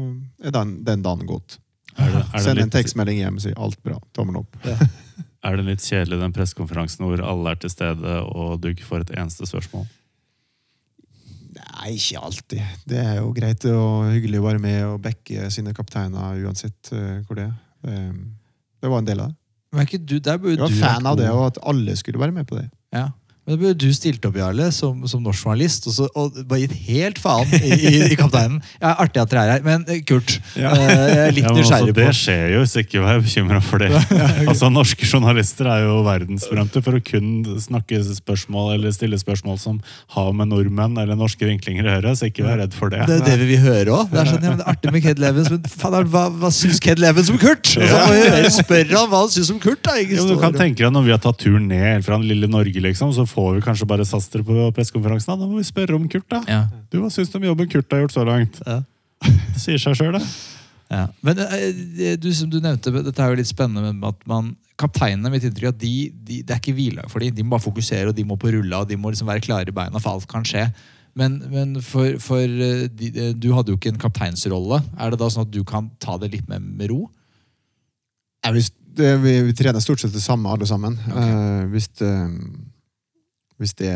er 0.41 0.55
den, 0.55 0.79
den 0.87 1.03
dagen 1.05 1.29
gått. 1.29 1.59
Det, 1.97 2.23
Send 2.41 2.61
en 2.61 2.73
tekstmelding 2.73 3.19
hjem 3.21 3.37
og 3.37 3.43
si 3.45 3.53
'alt 3.53 3.77
bra'. 3.85 3.99
Tommel 4.17 4.39
opp. 4.41 4.57
er 5.47 5.57
det 5.57 5.65
litt 5.67 5.85
kjedelig 5.85 6.19
den 6.21 6.33
pressekonferansen 6.33 7.05
hvor 7.05 7.21
alle 7.21 7.53
er 7.53 7.61
til 7.61 7.73
stede 7.73 8.17
og 8.25 8.57
du 8.61 8.71
ikke 8.71 8.85
får 8.89 9.05
et 9.05 9.15
eneste 9.21 9.45
spørsmål? 9.49 9.85
Nei, 11.57 11.93
ikke 11.93 12.21
alltid. 12.25 12.73
Det 12.89 12.99
er 13.01 13.19
jo 13.21 13.31
greit 13.37 13.65
og 13.69 14.09
hyggelig 14.13 14.41
å 14.41 14.45
være 14.45 14.61
med 14.61 14.79
og 14.89 15.01
backe 15.01 15.49
sine 15.53 15.73
kapteiner 15.77 16.41
uansett 16.45 16.91
eh, 16.93 17.21
hvor 17.25 17.37
det 17.37 17.47
er. 17.47 17.55
Det, 17.85 18.01
det 18.81 18.91
var 18.91 19.01
en 19.01 19.09
del 19.09 19.21
av 19.23 19.31
det. 19.31 19.37
Men 19.71 19.83
er 19.83 19.89
ikke 19.89 20.05
du, 20.05 20.17
der 20.23 20.37
burde 20.41 20.55
Jeg 20.55 20.63
var 20.63 20.73
du 20.73 20.81
fan 20.81 21.09
av 21.09 21.17
det, 21.19 21.29
og 21.33 21.45
at 21.49 21.57
alle 21.69 21.95
skulle 21.99 22.21
være 22.21 22.33
med 22.35 22.47
på 22.49 22.57
det. 22.59 22.67
Ja. 22.95 23.09
Men 23.47 23.77
du 23.79 23.87
stilte 23.95 24.27
opp, 24.27 24.35
Jarle, 24.35 24.65
som, 24.75 25.05
som 25.07 25.21
norsk 25.23 25.45
journalist, 25.45 25.85
og, 25.87 25.93
så, 25.95 26.07
og 26.19 26.35
bare 26.49 26.65
gitt 26.65 26.73
helt 26.89 27.19
faen 27.23 27.47
i, 27.55 27.69
i, 27.77 27.91
i 28.11 28.15
kapteinen. 28.19 28.57
Ja, 28.81 28.91
artig 28.99 29.21
at 29.23 29.31
dere 29.31 29.45
er 29.45 29.51
her, 29.55 29.63
men 29.63 29.85
eh, 29.87 30.01
Kurt, 30.07 30.33
Ja. 30.59 30.73
eh, 30.75 30.91
jeg 30.91 31.21
er 31.29 31.35
litt 31.37 31.45
Ja, 31.47 31.53
altså, 31.55 31.79
det 31.87 31.95
på 31.95 32.15
skjer 32.17 32.51
jo, 32.57 32.63
så 32.67 32.83
ikke 32.83 33.03
vær 33.05 33.21
bekymra 33.23 33.61
for 33.63 33.79
det. 33.83 33.91
altså, 34.49 34.67
Norske 34.73 35.07
journalister 35.07 35.69
er 35.71 35.85
jo 35.85 36.01
verdensberømte 36.05 36.83
for 36.83 36.99
å 36.99 37.01
kun 37.07 37.29
snakke 37.63 38.01
spørsmål 38.17 38.73
eller 38.75 38.91
stille 38.95 39.19
spørsmål 39.21 39.59
som 39.63 39.79
har 40.17 40.33
med 40.35 40.51
nordmenn 40.51 40.99
eller 40.99 41.15
norske 41.15 41.47
vinklinger 41.47 41.87
å 41.87 41.95
gjøre, 41.97 42.15
så 42.19 42.27
ikke 42.29 42.43
vær 42.45 42.59
redd 42.65 42.75
for 42.75 42.91
det. 42.91 43.05
Det 43.07 43.21
er 43.21 43.25
det 43.31 43.37
vi 43.45 43.49
vil 43.53 43.63
høre 43.63 43.95
òg. 44.01 44.11
Det 44.11 44.21
er 44.25 44.31
sånn, 44.33 44.43
ja, 44.43 44.51
men 44.51 44.59
det 44.59 44.67
er 44.67 44.73
artig 44.75 44.93
med 44.97 45.05
Ked 45.07 45.23
Levens, 45.23 45.49
men 45.55 45.71
faen, 45.71 45.97
hva, 46.11 46.25
hva 46.43 46.51
syns 46.51 46.83
Ked 46.83 46.99
Levens 46.99 47.31
om 47.31 47.39
Kurt? 47.41 47.71
Og 47.79 47.87
så 47.87 48.03
må 48.03 48.11
vi 48.17 48.27
høre, 48.27 48.51
spør 48.59 48.91
han 48.91 49.09
hva 49.13 49.23
han 49.23 49.33
syns 49.37 49.53
om 49.55 49.63
Kurt. 49.63 49.81
da, 49.87 49.95
Ja, 50.03 50.27
du 50.27 50.35
kan 50.41 50.55
tenke 50.57 50.83
deg 50.83 50.91
Når 50.93 51.07
vi 51.07 51.13
har 51.15 51.23
tatt 51.23 51.39
turen 51.41 51.67
ned 51.71 52.03
fra 52.05 52.19
lille 52.21 52.49
Norge, 52.51 52.81
liksom, 52.83 53.15
så 53.15 53.23
får 53.37 53.57
vi 53.57 53.63
kanskje 53.65 53.87
bare 53.89 54.05
Saster 54.07 54.43
på 54.45 54.67
pressekonferansen. 54.73 55.33
Da. 55.33 55.45
da 55.45 55.49
må 55.49 55.61
vi 55.61 55.67
spørre 55.67 55.97
om 55.97 56.05
Kurt. 56.09 56.27
da. 56.33 56.41
Ja. 56.49 56.61
Du, 56.89 56.99
Hva 57.03 57.11
syns 57.13 57.29
du 57.29 57.37
om 57.39 57.49
jobben 57.51 57.69
Kurt 57.69 57.91
har 57.93 58.05
gjort 58.05 58.17
så 58.17 58.25
langt? 58.27 58.61
Ja. 58.65 58.81
Det 59.27 59.61
sier 59.61 59.81
seg 59.81 59.97
sjøl, 59.97 60.17
det. 60.17 60.23
Ja. 60.93 61.07
Men 61.25 61.41
eh, 61.43 62.15
du, 62.21 62.29
som 62.33 62.49
du 62.49 62.59
nevnte, 62.63 62.93
dette 62.93 63.23
er 63.23 63.33
jo 63.33 63.39
litt 63.41 63.49
spennende 63.49 63.91
med 63.91 64.07
at 64.07 64.23
man 64.29 64.55
Kapteinene 64.77 65.31
mitt 65.33 65.41
inntrykk 65.41 65.71
at 65.71 65.79
de, 65.81 65.91
de, 66.13 66.35
det 66.45 66.53
er 66.53 66.59
ikke 66.61 66.75
hviledag 66.77 67.09
for 67.09 67.23
dem. 67.23 67.33
De 67.33 67.41
må 67.41 67.55
bare 67.55 67.65
fokusere, 67.65 68.11
og 68.11 68.17
de 68.17 68.25
må 68.29 68.35
på 68.37 68.51
rulla, 68.53 68.83
og 68.83 68.91
de 68.91 68.97
må 68.99 69.09
liksom 69.09 69.25
være 69.25 69.41
klare 69.41 69.71
i 69.71 69.73
beina, 69.73 69.97
for 69.97 70.13
alt 70.13 70.27
kan 70.29 70.45
skje. 70.45 70.67
Men, 71.17 71.39
men 71.49 71.79
for, 71.81 72.19
for 72.21 72.43
eh, 72.45 72.83
de, 72.93 73.09
eh, 73.09 73.31
du 73.33 73.49
hadde 73.55 73.73
jo 73.73 73.79
ikke 73.79 73.95
en 73.95 74.01
kapteinsrolle. 74.03 74.83
Er 75.01 75.13
det 75.13 75.17
da 75.17 75.31
sånn 75.33 75.47
at 75.47 75.53
du 75.53 75.63
kan 75.65 75.89
ta 76.03 76.19
det 76.21 76.29
litt 76.35 76.45
med, 76.51 76.61
med 76.77 76.91
ro? 76.93 77.07
Ja, 78.45 78.53
hvis, 78.53 78.69
det, 78.99 79.15
vi, 79.23 79.33
vi 79.49 79.55
trener 79.57 79.81
stort 79.81 80.03
sett 80.03 80.13
det 80.13 80.21
samme, 80.21 80.53
alle 80.53 80.69
sammen. 80.69 80.99
Eh, 81.09 81.63
hvis, 81.73 81.89
det, 81.97 82.13
hvis 83.61 83.75
det 83.77 83.91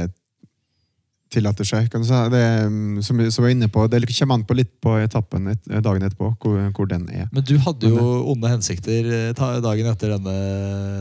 tillater 1.31 1.67
seg. 1.67 1.87
Kan 1.91 2.03
du 2.03 2.07
si. 2.09 2.17
Det, 2.33 2.39
er, 2.39 2.71
som 3.05 3.19
vi 3.19 3.29
var 3.31 3.53
inne 3.53 3.69
på, 3.71 3.85
det 3.91 4.01
kommer 4.09 4.37
an 4.37 4.47
på 4.47 4.57
litt 4.57 4.73
på 4.83 4.97
etappen 4.99 5.53
et, 5.53 5.61
dagen 5.83 6.03
etterpå, 6.03 6.33
hvor, 6.41 6.57
hvor 6.75 6.89
den 6.91 7.05
er. 7.13 7.29
Men 7.31 7.45
du 7.47 7.55
hadde 7.63 7.91
jo 7.93 8.07
onde 8.33 8.51
hensikter 8.51 9.07
eh, 9.07 9.45
dagen 9.63 9.91
etter 9.93 10.17
denne 10.17 10.35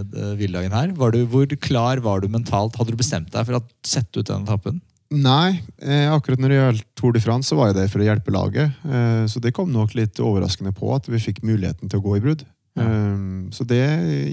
eh, 0.04 0.36
hviledagen 0.38 0.76
her. 0.76 0.94
Var 0.98 1.16
du, 1.16 1.24
hvor 1.32 1.50
klar 1.58 2.02
var 2.04 2.22
du 2.22 2.30
mentalt? 2.30 2.78
Hadde 2.78 2.94
du 2.94 3.00
bestemt 3.00 3.32
deg 3.34 3.48
for 3.48 3.58
å 3.58 3.64
sette 3.86 4.22
ut 4.22 4.30
den 4.30 4.46
etappen? 4.46 4.78
Nei, 5.10 5.58
eh, 5.82 6.06
akkurat 6.06 6.38
når 6.38 6.52
det 6.52 6.58
gjaldt 6.60 6.84
Tour 7.00 7.14
de 7.16 7.22
France, 7.22 7.50
så 7.50 7.56
var 7.58 7.72
jeg 7.72 7.80
der 7.80 7.90
for 7.90 8.02
å 8.02 8.06
hjelpe 8.06 8.30
laget. 8.34 8.78
Eh, 8.86 9.24
så 9.26 9.42
det 9.42 9.50
kom 9.56 9.72
nok 9.74 9.96
litt 9.98 10.20
overraskende 10.22 10.70
på 10.76 10.92
at 10.94 11.10
vi 11.10 11.18
fikk 11.18 11.42
muligheten 11.42 11.90
til 11.90 11.98
å 11.98 12.04
gå 12.04 12.14
i 12.18 12.22
brudd. 12.22 12.44
Eh, 12.78 13.24
så 13.56 13.66
det 13.66 13.82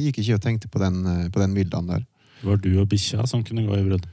gikk 0.04 0.22
ikke 0.22 0.38
og 0.38 0.46
tenkte 0.46 0.70
på 0.70 0.84
den, 0.84 1.02
eh, 1.10 1.26
på 1.34 1.42
den 1.42 1.58
der. 1.58 2.06
Det 2.38 2.46
var 2.46 2.62
du 2.62 2.70
og 2.78 2.90
bikkja 2.92 3.26
som 3.26 3.42
kunne 3.44 3.66
gå 3.66 3.74
i 3.74 3.88
brudd. 3.88 4.06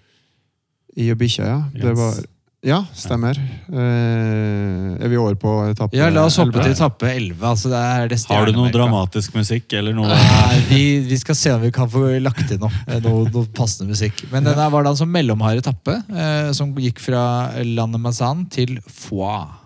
I 0.96 1.10
og 1.12 1.18
bikkja, 1.18 1.44
ja. 1.48 1.58
Det 1.74 1.92
var, 1.98 2.18
ja, 2.64 2.78
stemmer. 2.96 3.36
Eh, 3.68 5.02
er 5.04 5.10
vi 5.10 5.18
over 5.20 5.34
på 5.36 5.50
etappe 5.68 5.96
Ja, 5.98 6.06
La 6.14 6.22
oss 6.28 6.38
hoppe 6.40 6.54
11? 6.54 6.62
til 6.64 6.74
etappe 6.76 7.10
11. 7.10 7.42
Altså 7.50 7.72
det 7.72 7.80
er 7.80 8.08
det 8.12 8.18
Har 8.30 8.46
du 8.48 8.52
noe 8.56 8.70
dramatisk 8.72 9.34
musikk 9.36 9.74
eller 9.76 9.92
noe 9.96 10.08
Nei, 10.08 10.60
vi, 10.70 10.82
vi 11.08 11.18
skal 11.20 11.36
se 11.36 11.52
om 11.52 11.60
vi 11.64 11.72
kan 11.74 11.90
få 11.92 12.06
lagt 12.24 12.46
til 12.48 12.60
noe, 12.62 12.70
eh, 12.86 13.00
noe, 13.04 13.26
noe 13.34 13.50
passende 13.56 13.90
musikk. 13.92 14.22
Men 14.32 14.46
denne 14.48 14.68
var 14.72 14.86
da 14.86 14.94
en 14.94 15.00
sånn 15.02 15.12
mellomhard 15.12 15.60
etappe, 15.60 15.98
eh, 16.14 16.52
som 16.56 16.72
gikk 16.80 17.02
fra 17.04 17.24
Lannemazan 17.66 18.46
til 18.54 18.78
Foix. 18.86 19.60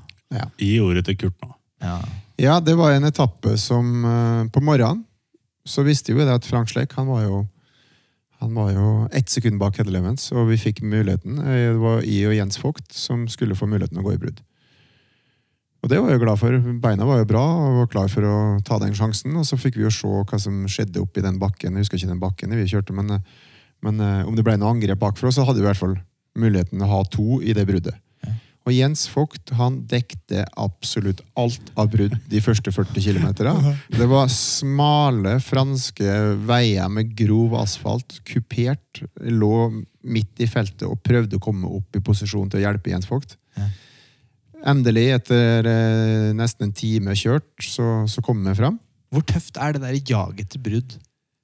i 0.58 0.74
ordet 0.82 1.04
til 1.06 1.16
Kurt 1.22 1.38
nå? 1.44 1.52
Ja. 1.84 1.98
Ja, 2.38 2.58
det 2.60 2.74
var 2.78 2.92
en 2.94 3.06
etappe 3.08 3.56
som 3.58 4.04
eh, 4.06 4.48
På 4.54 4.60
morgenen 4.62 5.04
så 5.68 5.82
visste 5.84 6.14
vi 6.16 6.24
det 6.24 6.32
at 6.40 6.46
Frank 6.48 6.70
Sleik 6.70 6.94
han 6.96 7.06
var 7.10 7.22
jo 7.26 7.38
han 8.38 8.54
var 8.54 8.70
jo 8.70 8.90
ett 9.12 9.28
sekund 9.28 9.58
bak 9.58 9.78
Hedde 9.80 9.90
Levens, 9.90 10.28
og 10.32 10.46
vi 10.52 10.58
fikk 10.60 10.82
muligheten. 10.86 11.40
Eh, 11.42 11.72
Det 11.72 11.80
var 11.82 12.04
I 12.06 12.18
og 12.26 12.34
Jens 12.36 12.60
Vogt 12.62 12.92
som 12.94 13.26
skulle 13.28 13.58
få 13.58 13.66
muligheten 13.66 13.98
å 13.98 14.04
gå 14.06 14.14
i 14.14 14.20
brudd. 14.20 14.40
Og 15.82 15.90
det 15.90 16.00
var 16.02 16.10
jeg 16.10 16.22
glad 16.22 16.38
for. 16.38 16.58
Beina 16.82 17.06
var 17.06 17.20
jo 17.20 17.28
bra 17.30 17.42
og 17.42 17.76
var 17.82 17.90
klar 17.90 18.08
for 18.10 18.26
å 18.26 18.36
ta 18.66 18.80
den 18.82 18.96
sjansen. 18.98 19.36
Og 19.38 19.46
så 19.46 19.58
fikk 19.58 19.76
vi 19.78 19.84
jo 19.86 19.92
se 19.94 20.08
hva 20.08 20.38
som 20.42 20.64
skjedde 20.66 21.02
oppi 21.02 21.22
den 21.22 21.38
bakken. 21.38 21.74
Jeg 21.74 21.86
husker 21.86 22.00
ikke 22.00 22.10
den 22.10 22.22
bakken 22.22 22.54
vi 22.58 22.66
kjørte, 22.66 22.94
men, 22.94 23.10
eh, 23.10 23.20
men 23.82 24.00
eh, 24.00 24.26
om 24.26 24.34
det 24.34 24.44
ble 24.46 24.56
noe 24.58 24.74
angrep 24.74 24.98
bakfra, 24.98 25.30
så 25.30 25.46
hadde 25.46 25.62
vi 25.62 25.66
i 25.66 25.70
hvert 25.70 25.82
fall 25.82 25.96
muligheten 26.38 26.82
å 26.82 26.90
ha 26.90 27.02
to 27.04 27.40
i 27.42 27.54
det 27.54 27.66
bruddet. 27.66 27.94
Og 28.68 28.74
Jens 28.76 29.06
Vogt 29.08 29.48
han 29.56 29.78
dekte 29.88 30.42
absolutt 30.60 31.22
alt 31.40 31.70
av 31.80 31.88
brudd 31.88 32.18
de 32.28 32.40
første 32.44 32.68
40 32.74 33.00
km. 33.00 33.30
Det 33.88 34.08
var 34.10 34.28
smale 34.28 35.38
franske 35.40 36.16
veier 36.44 36.92
med 36.92 37.14
grov 37.16 37.56
asfalt, 37.62 38.18
kupert, 38.28 39.00
lå 39.24 39.70
midt 40.04 40.44
i 40.44 40.48
feltet 40.50 40.84
og 40.84 41.00
prøvde 41.00 41.38
å 41.38 41.42
komme 41.42 41.70
opp 41.78 41.96
i 41.96 42.04
posisjon 42.04 42.52
til 42.52 42.60
å 42.60 42.66
hjelpe 42.66 42.92
Jens 42.92 43.08
Vogt. 43.08 43.38
Endelig, 44.68 45.06
etter 45.16 45.64
eh, 45.70 46.28
nesten 46.36 46.68
en 46.68 46.76
time 46.76 47.16
kjørt, 47.16 47.48
så, 47.62 48.04
så 48.10 48.20
kom 48.26 48.42
vi 48.44 48.56
fram. 48.58 48.76
Hvor 49.08 49.24
tøft 49.24 49.56
er 49.56 49.78
det 49.78 49.84
der 49.86 50.00
jaget 50.12 50.52
til 50.52 50.64
brudd? 50.66 50.98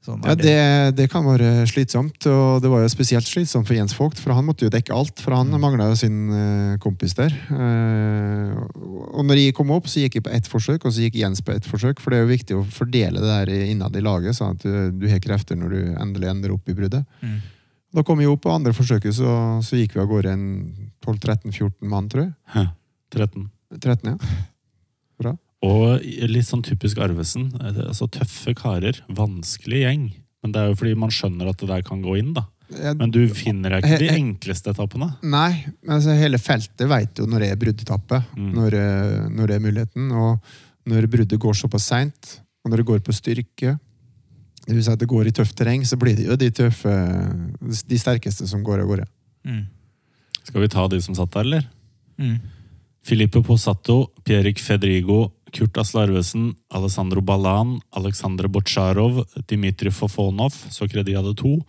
Sånn 0.04 0.20
Ja, 0.26 0.34
det, 0.36 0.56
det 0.98 1.06
kan 1.08 1.24
være 1.24 1.64
slitsomt, 1.68 2.26
og 2.28 2.60
det 2.60 2.68
var 2.68 2.82
jo 2.82 2.90
spesielt 2.92 3.24
slitsomt 3.24 3.64
for 3.64 3.76
Jens 3.76 3.94
Vogt, 3.96 4.18
for 4.20 4.34
han 4.36 4.44
måtte 4.44 4.66
jo 4.66 4.72
dekke 4.72 4.92
alt, 4.92 5.16
for 5.22 5.32
han 5.32 5.48
mangla 5.60 5.86
jo 5.88 5.96
sin 5.96 6.18
eh, 6.28 6.74
kompis 6.82 7.16
der. 7.16 7.32
Eh, 7.32 8.50
og 9.14 9.24
når 9.24 9.40
jeg 9.40 9.54
kom 9.56 9.72
opp, 9.72 9.88
så 9.88 10.02
gikk 10.02 10.18
jeg 10.18 10.26
på 10.26 10.34
ett 10.36 10.50
forsøk, 10.50 10.84
og 10.84 10.92
så 10.92 11.06
gikk 11.06 11.16
Jens 11.22 11.40
på 11.44 11.54
ett 11.54 11.64
forsøk, 11.64 12.02
for 12.04 12.12
det 12.12 12.20
er 12.20 12.26
jo 12.26 12.34
viktig 12.34 12.58
å 12.58 12.66
fordele 12.68 13.22
det 13.22 13.30
der 13.30 13.70
innad 13.72 13.96
i 13.96 14.04
laget, 14.04 14.36
sånn 14.36 14.58
at 14.58 14.66
du, 14.66 14.92
du 14.92 15.08
har 15.08 15.24
krefter 15.24 15.56
når 15.56 15.72
du 15.72 15.80
endelig 15.94 16.32
ender 16.34 16.52
opp 16.58 16.68
i 16.68 16.76
bruddet. 16.76 17.08
Mm. 17.24 17.40
Da 17.94 18.04
kom 18.04 18.20
jeg 18.20 18.28
opp 18.28 18.44
på 18.44 18.52
andre 18.52 18.74
forsøket, 18.76 19.16
så, 19.16 19.32
så 19.64 19.80
gikk 19.80 19.96
vi 19.96 20.02
av 20.04 20.10
gårde 20.10 20.36
en 20.36 20.46
12-13-14 21.06 21.88
mann, 21.88 22.12
tror 22.12 22.26
jeg. 22.26 22.34
Hæ, 22.52 22.66
13. 23.16 23.48
13, 23.78 24.12
ja. 24.12 24.36
Bra. 25.22 25.36
Og 25.64 26.02
litt 26.28 26.46
sånn 26.48 26.62
typisk 26.66 26.98
Arvesen. 27.00 27.48
eh, 27.60 27.78
Altså 27.88 28.08
tøffe 28.12 28.54
karer. 28.58 28.98
Vanskelig 29.08 29.84
gjeng. 29.84 30.08
Men 30.44 30.52
det 30.52 30.60
er 30.60 30.68
jo 30.72 30.74
fordi 30.76 30.94
man 31.00 31.12
skjønner 31.14 31.48
at 31.48 31.56
det 31.62 31.68
der 31.70 31.82
kan 31.86 32.02
gå 32.04 32.18
inn, 32.20 32.34
da. 32.36 32.44
Men 32.98 33.10
du 33.12 33.28
finner 33.32 33.70
deg 33.76 33.84
ikke 33.84 33.98
de 34.02 34.08
enkleste 34.12 34.72
etappene. 34.72 35.10
Nei, 35.22 35.64
men 35.84 35.96
altså 35.98 36.14
hele 36.18 36.38
feltet 36.40 36.88
vet 36.90 37.20
jo 37.20 37.26
når 37.28 37.40
det 37.44 37.50
er 37.52 37.56
bruddetappe, 37.60 38.18
Mm. 38.36 38.52
når, 38.56 38.74
eh, 38.74 39.28
når 39.30 39.46
det 39.46 39.56
er 39.56 39.64
muligheten. 39.64 40.12
Og 40.12 40.40
når 40.86 41.06
bruddet 41.12 41.38
går 41.40 41.54
såpass 41.54 41.84
seint, 41.86 42.40
og 42.64 42.70
når 42.72 42.76
det 42.82 42.86
går 42.86 43.00
på 43.04 43.12
styrke, 43.14 43.78
det 44.66 44.74
vil 44.74 44.82
si 44.82 44.90
at 44.90 44.98
det 44.98 45.08
går 45.08 45.26
i 45.28 45.30
tøft 45.30 45.54
terreng, 45.56 45.82
så 45.84 45.96
blir 46.00 46.16
det 46.16 46.26
jo 46.26 46.36
de 46.36 46.50
tøffe, 46.50 46.92
de 47.86 47.96
sterkeste 48.00 48.46
som 48.48 48.64
går 48.64 48.80
av 48.80 48.88
gårde. 48.88 49.06
Mm. 49.46 49.66
Skal 50.42 50.60
vi 50.60 50.68
ta 50.68 50.88
de 50.88 51.00
som 51.00 51.14
satt 51.14 51.30
der, 51.30 51.40
eller? 51.40 51.68
Mm. 52.18 52.40
Filippo 53.04 53.42
Possato, 53.42 54.10
Pierik 54.24 54.58
Fedrigo, 54.58 55.32
Kurt 55.54 55.78
Aslarvesen, 55.78 56.54
Alessandro 56.74 57.22
Ballan, 57.22 57.78
Aleksandr 57.94 58.48
Botsjarov, 58.50 59.22
Dmitrij 59.46 59.94
Fofonov, 59.94 60.56
så 60.70 60.88
Kredi 60.90 61.12
de 61.12 61.18
hadde 61.18 61.34
to. 61.38 61.60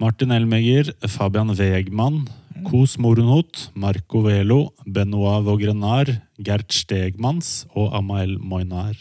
Martin 0.00 0.32
Elmeger, 0.32 0.94
Fabian 1.10 1.52
Wegman, 1.52 2.22
Kos 2.64 2.96
Morunot, 2.96 3.68
Marco 3.74 4.22
Velo, 4.24 4.72
Benoit 4.86 5.44
Vaugrenard, 5.44 6.14
Gert 6.38 6.72
Stegmans 6.72 7.66
og 7.74 7.92
Amael 7.98 8.38
Moinar. 8.38 8.96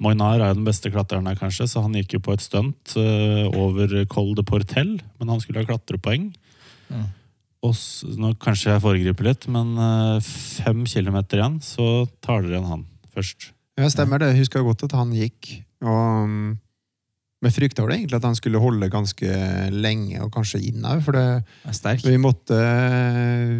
Moinar 0.00 0.40
er 0.40 0.50
jo 0.50 0.58
den 0.58 0.66
beste 0.66 0.92
klatreren 0.92 1.28
her, 1.28 1.36
kanskje, 1.36 1.68
så 1.68 1.84
han 1.84 1.94
gikk 1.96 2.16
jo 2.16 2.24
på 2.24 2.34
et 2.36 2.44
stunt 2.44 2.96
eh, 3.00 3.44
over 3.52 4.02
Col 4.12 4.34
de 4.36 4.44
Portel, 4.44 4.96
men 5.20 5.32
han 5.32 5.40
skulle 5.44 5.62
ha 5.62 5.68
klatrepoeng. 5.68 6.32
Ja. 6.88 7.06
Nå 8.16 8.36
Kanskje 8.38 8.76
jeg 8.76 8.82
foregriper 8.84 9.26
litt, 9.26 9.48
men 9.50 9.72
eh, 9.80 10.18
fem 10.24 10.84
kilometer 10.88 11.40
igjen, 11.40 11.56
så 11.64 12.04
tar 12.24 12.44
dere 12.44 12.58
igjen 12.58 12.70
han 12.74 12.84
først. 13.16 13.50
Ja, 13.76 13.88
stemmer 13.92 14.20
det. 14.22 14.30
Jeg 14.32 14.44
husker 14.44 14.64
godt 14.64 14.86
at 14.86 14.94
han 14.96 15.12
gikk. 15.16 15.50
Og 15.84 16.22
um, 16.24 16.54
vi 17.44 17.52
frykta 17.52 17.84
vel 17.84 17.98
egentlig 17.98 18.16
at 18.18 18.24
han 18.26 18.38
skulle 18.38 18.62
holde 18.62 18.88
ganske 18.92 19.40
lenge, 19.74 20.20
og 20.24 20.32
kanskje 20.34 20.62
inn 20.70 20.86
òg, 20.88 21.02
for 21.04 21.18
det, 21.18 21.26
Er 22.08 22.14
vi 22.14 22.22
måtte 22.22 22.56
eh, 22.56 23.58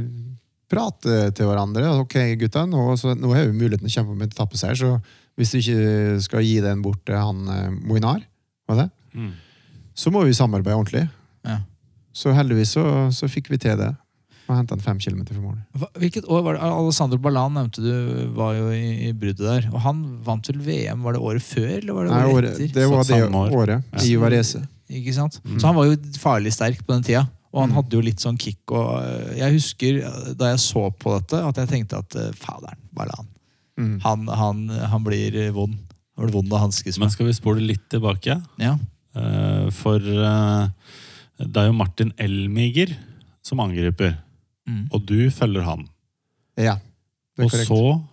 prate 0.72 1.18
til 1.36 1.50
hverandre. 1.50 1.90
Ok, 2.00 2.16
gutta, 2.40 2.64
nå, 2.68 2.88
så, 3.00 3.14
nå 3.18 3.34
har 3.36 3.50
vi 3.50 3.58
muligheten 3.58 3.88
å 3.88 3.92
kjempe 3.92 4.16
om 4.16 4.24
en 4.24 4.32
etappeseier, 4.32 4.78
så 4.80 4.96
hvis 5.36 5.52
du 5.52 5.58
ikke 5.60 6.22
skal 6.24 6.46
gi 6.46 6.56
den 6.64 6.80
bort 6.84 7.02
til 7.04 7.20
han 7.20 7.44
eh, 7.52 7.68
Moinar, 7.84 8.24
var 8.66 8.80
det? 8.80 8.88
så 9.96 10.12
må 10.12 10.24
vi 10.26 10.34
samarbeide 10.36 10.76
ordentlig. 10.76 11.06
Ja. 11.46 11.60
Så 12.16 12.32
heldigvis 12.36 12.74
så, 12.76 12.84
så 13.12 13.28
fikk 13.28 13.52
vi 13.52 13.60
til 13.60 13.76
det. 13.80 13.92
Og 14.46 14.54
henta 14.54 14.76
han 14.76 14.82
fem 14.84 14.98
kilometer 15.02 15.34
for 15.34 15.42
mål. 15.42 15.90
Hvilket 15.98 16.28
år 16.30 16.42
var 16.46 16.54
det? 16.54 16.62
Alessandro 16.62 17.18
Ballan 17.18 17.54
nevnte 17.58 17.82
du 17.82 18.28
var 18.36 18.52
jo 18.54 18.68
i, 18.70 19.08
i 19.08 19.12
bruddet 19.12 19.42
der. 19.42 19.64
Og 19.72 19.80
han 19.82 20.02
vant 20.26 20.46
vel 20.52 20.60
VM, 20.62 21.02
var 21.02 21.16
det 21.16 21.22
året 21.26 21.42
før, 21.42 21.66
eller 21.80 21.96
var 21.96 22.06
det 22.06 22.12
Nei, 22.14 22.20
året 22.26 22.36
året, 22.36 22.60
etter? 22.60 22.74
det 22.80 22.86
var 22.92 23.04
det 23.08 23.18
år. 23.26 23.56
året. 23.62 23.88
Ja. 23.96 24.04
I 24.06 24.14
Varese. 24.22 24.62
Ikke 24.88 25.14
sant? 25.16 25.40
Mm. 25.42 25.56
Så 25.58 25.66
han 25.66 25.74
var 25.80 25.88
jo 25.90 25.96
farlig 26.22 26.52
sterk 26.54 26.84
på 26.86 26.94
den 26.94 27.02
tida. 27.02 27.24
Og 27.56 27.62
han 27.64 27.70
Mm. 27.72 27.76
hadde 27.80 27.96
jo 27.96 28.00
litt 28.04 28.20
sånn 28.20 28.36
kick. 28.38 28.60
Og 28.70 29.02
øh, 29.02 29.32
jeg 29.38 29.52
husker 29.56 29.98
øh, 30.04 30.34
da 30.36 30.50
jeg 30.52 30.58
så 30.62 30.90
på 30.92 31.14
dette, 31.18 31.40
at 31.42 31.56
jeg 31.56 31.68
tenkte 31.72 31.98
at 32.04 32.16
øh, 32.20 32.32
faderen, 32.36 32.78
Ballan, 32.94 33.26
Mm. 33.78 33.98
han, 34.00 34.28
han, 34.28 34.68
han 34.70 35.02
blir 35.04 35.50
vond. 35.52 35.74
Han 36.16 36.24
blir 36.28 36.32
vond 36.32 36.52
å 36.54 36.60
hanskes 36.62 36.96
Men 36.98 37.10
skal 37.12 37.26
vi 37.26 37.32
spole 37.36 37.60
litt 37.60 37.82
tilbake? 37.92 38.38
Ja. 38.62 38.78
Eh, 39.16 39.66
For 39.76 39.96
eh, 40.00 40.68
det 41.42 41.56
er 41.60 41.66
jo 41.68 41.74
Martin 41.76 42.12
Elmiger 42.16 42.94
som 43.44 43.60
angriper, 43.60 44.14
Mm. 44.66 44.88
og 44.92 45.04
du 45.06 45.30
følger 45.30 45.62
han. 45.62 45.86
Ja, 46.58 46.76
det 47.36 47.42
er 47.42 47.44
Og 47.44 47.50
korrekt. 47.50 47.68
så 47.68 48.04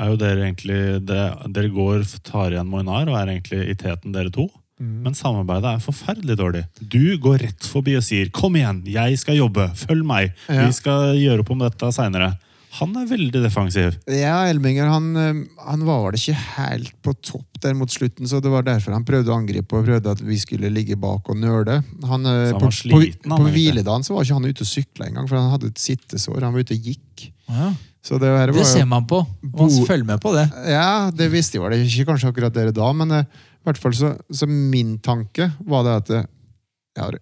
er 0.00 0.08
jo 0.10 0.16
dere 0.16 0.46
egentlig 0.46 1.06
det, 1.06 1.52
Dere 1.52 1.68
går, 1.68 2.04
tar 2.24 2.50
igjen 2.50 2.66
Moinar 2.70 3.08
og 3.08 3.16
er 3.20 3.26
egentlig 3.34 3.68
i 3.70 3.74
teten, 3.74 4.12
dere 4.12 4.30
to. 4.32 4.48
Mm. 4.80 5.02
Men 5.04 5.12
samarbeidet 5.14 5.74
er 5.74 5.82
forferdelig 5.84 6.36
dårlig. 6.40 6.62
Du 6.80 7.18
går 7.20 7.38
rett 7.42 7.66
forbi 7.68 7.96
og 7.98 8.02
sier 8.02 8.30
'kom 8.30 8.54
igjen, 8.56 8.82
jeg 8.86 9.18
skal 9.18 9.36
jobbe, 9.36 9.68
følg 9.76 10.02
meg', 10.02 10.32
Ja. 10.48 10.66
vi 10.66 10.72
skal 10.72 11.14
gjøre 11.16 11.40
opp 11.40 11.50
om 11.50 11.58
dette 11.58 11.92
seinere. 11.92 12.38
Han 12.78 12.92
er 13.00 13.06
veldig 13.10 13.40
defensiv. 13.42 13.96
Ja, 14.06 14.44
Elminger 14.46 14.86
han, 14.86 15.08
eh, 15.18 15.40
han 15.66 15.80
var 15.88 16.04
vel 16.04 16.18
ikke 16.20 16.36
helt 16.56 16.92
på 17.02 17.14
topp 17.18 17.58
der 17.64 17.74
mot 17.74 17.90
slutten, 17.90 18.28
så 18.30 18.38
det 18.40 18.52
var 18.52 18.62
derfor 18.62 18.94
han 18.94 19.04
prøvde 19.04 19.32
å 19.32 19.38
angripe 19.40 19.74
og 19.76 19.88
prøvde 19.88 20.12
at 20.14 20.22
vi 20.22 20.38
skulle 20.38 20.70
ligge 20.70 20.94
bak 21.00 21.26
og 21.32 21.36
nøle. 21.42 21.80
Han, 22.06 22.26
eh, 22.30 22.46
Så 22.50 22.54
han 22.54 22.60
på 22.62 22.68
var 22.68 22.76
sliten, 22.78 23.10
på, 23.26 23.30
han, 23.34 23.42
på 23.42 23.50
hviledagen 23.56 24.06
så 24.06 24.14
var 24.14 24.22
ikke 24.28 24.38
han 24.38 24.46
ute 24.52 24.62
og 24.62 24.70
sykla 24.70 25.08
engang, 25.10 25.26
for 25.28 25.40
han 25.40 25.50
hadde 25.50 25.72
et 25.72 25.82
sittesår. 25.82 26.40
Han 26.46 26.54
var 26.54 26.60
ute 26.62 26.78
og 26.78 26.86
gikk. 26.92 27.26
Ja. 27.50 27.72
Så 28.06 28.16
det, 28.22 28.30
var, 28.32 28.46
Det 28.54 28.64
ser 28.64 28.86
man 28.88 29.04
på. 29.10 29.18
Man 29.42 29.52
Bo- 29.68 29.84
følger 29.84 30.06
med 30.06 30.20
på 30.22 30.32
det. 30.32 30.46
ja, 30.70 31.10
det 31.10 31.26
visste 31.34 31.58
jeg 31.58 31.64
vel 31.66 31.74
ikke 31.84 32.06
kanskje 32.14 32.30
akkurat 32.30 32.54
dere 32.54 32.72
da, 32.72 32.92
men 32.96 33.10
eh, 33.18 33.26
i 33.60 33.66
hvert 33.68 33.76
fall 33.82 33.92
så, 33.92 34.14
så 34.32 34.46
min 34.48 34.94
tanke 35.04 35.50
var 35.68 35.82
det 35.84 35.96
at 35.98 36.08
jeg 36.14 37.02
har 37.02 37.18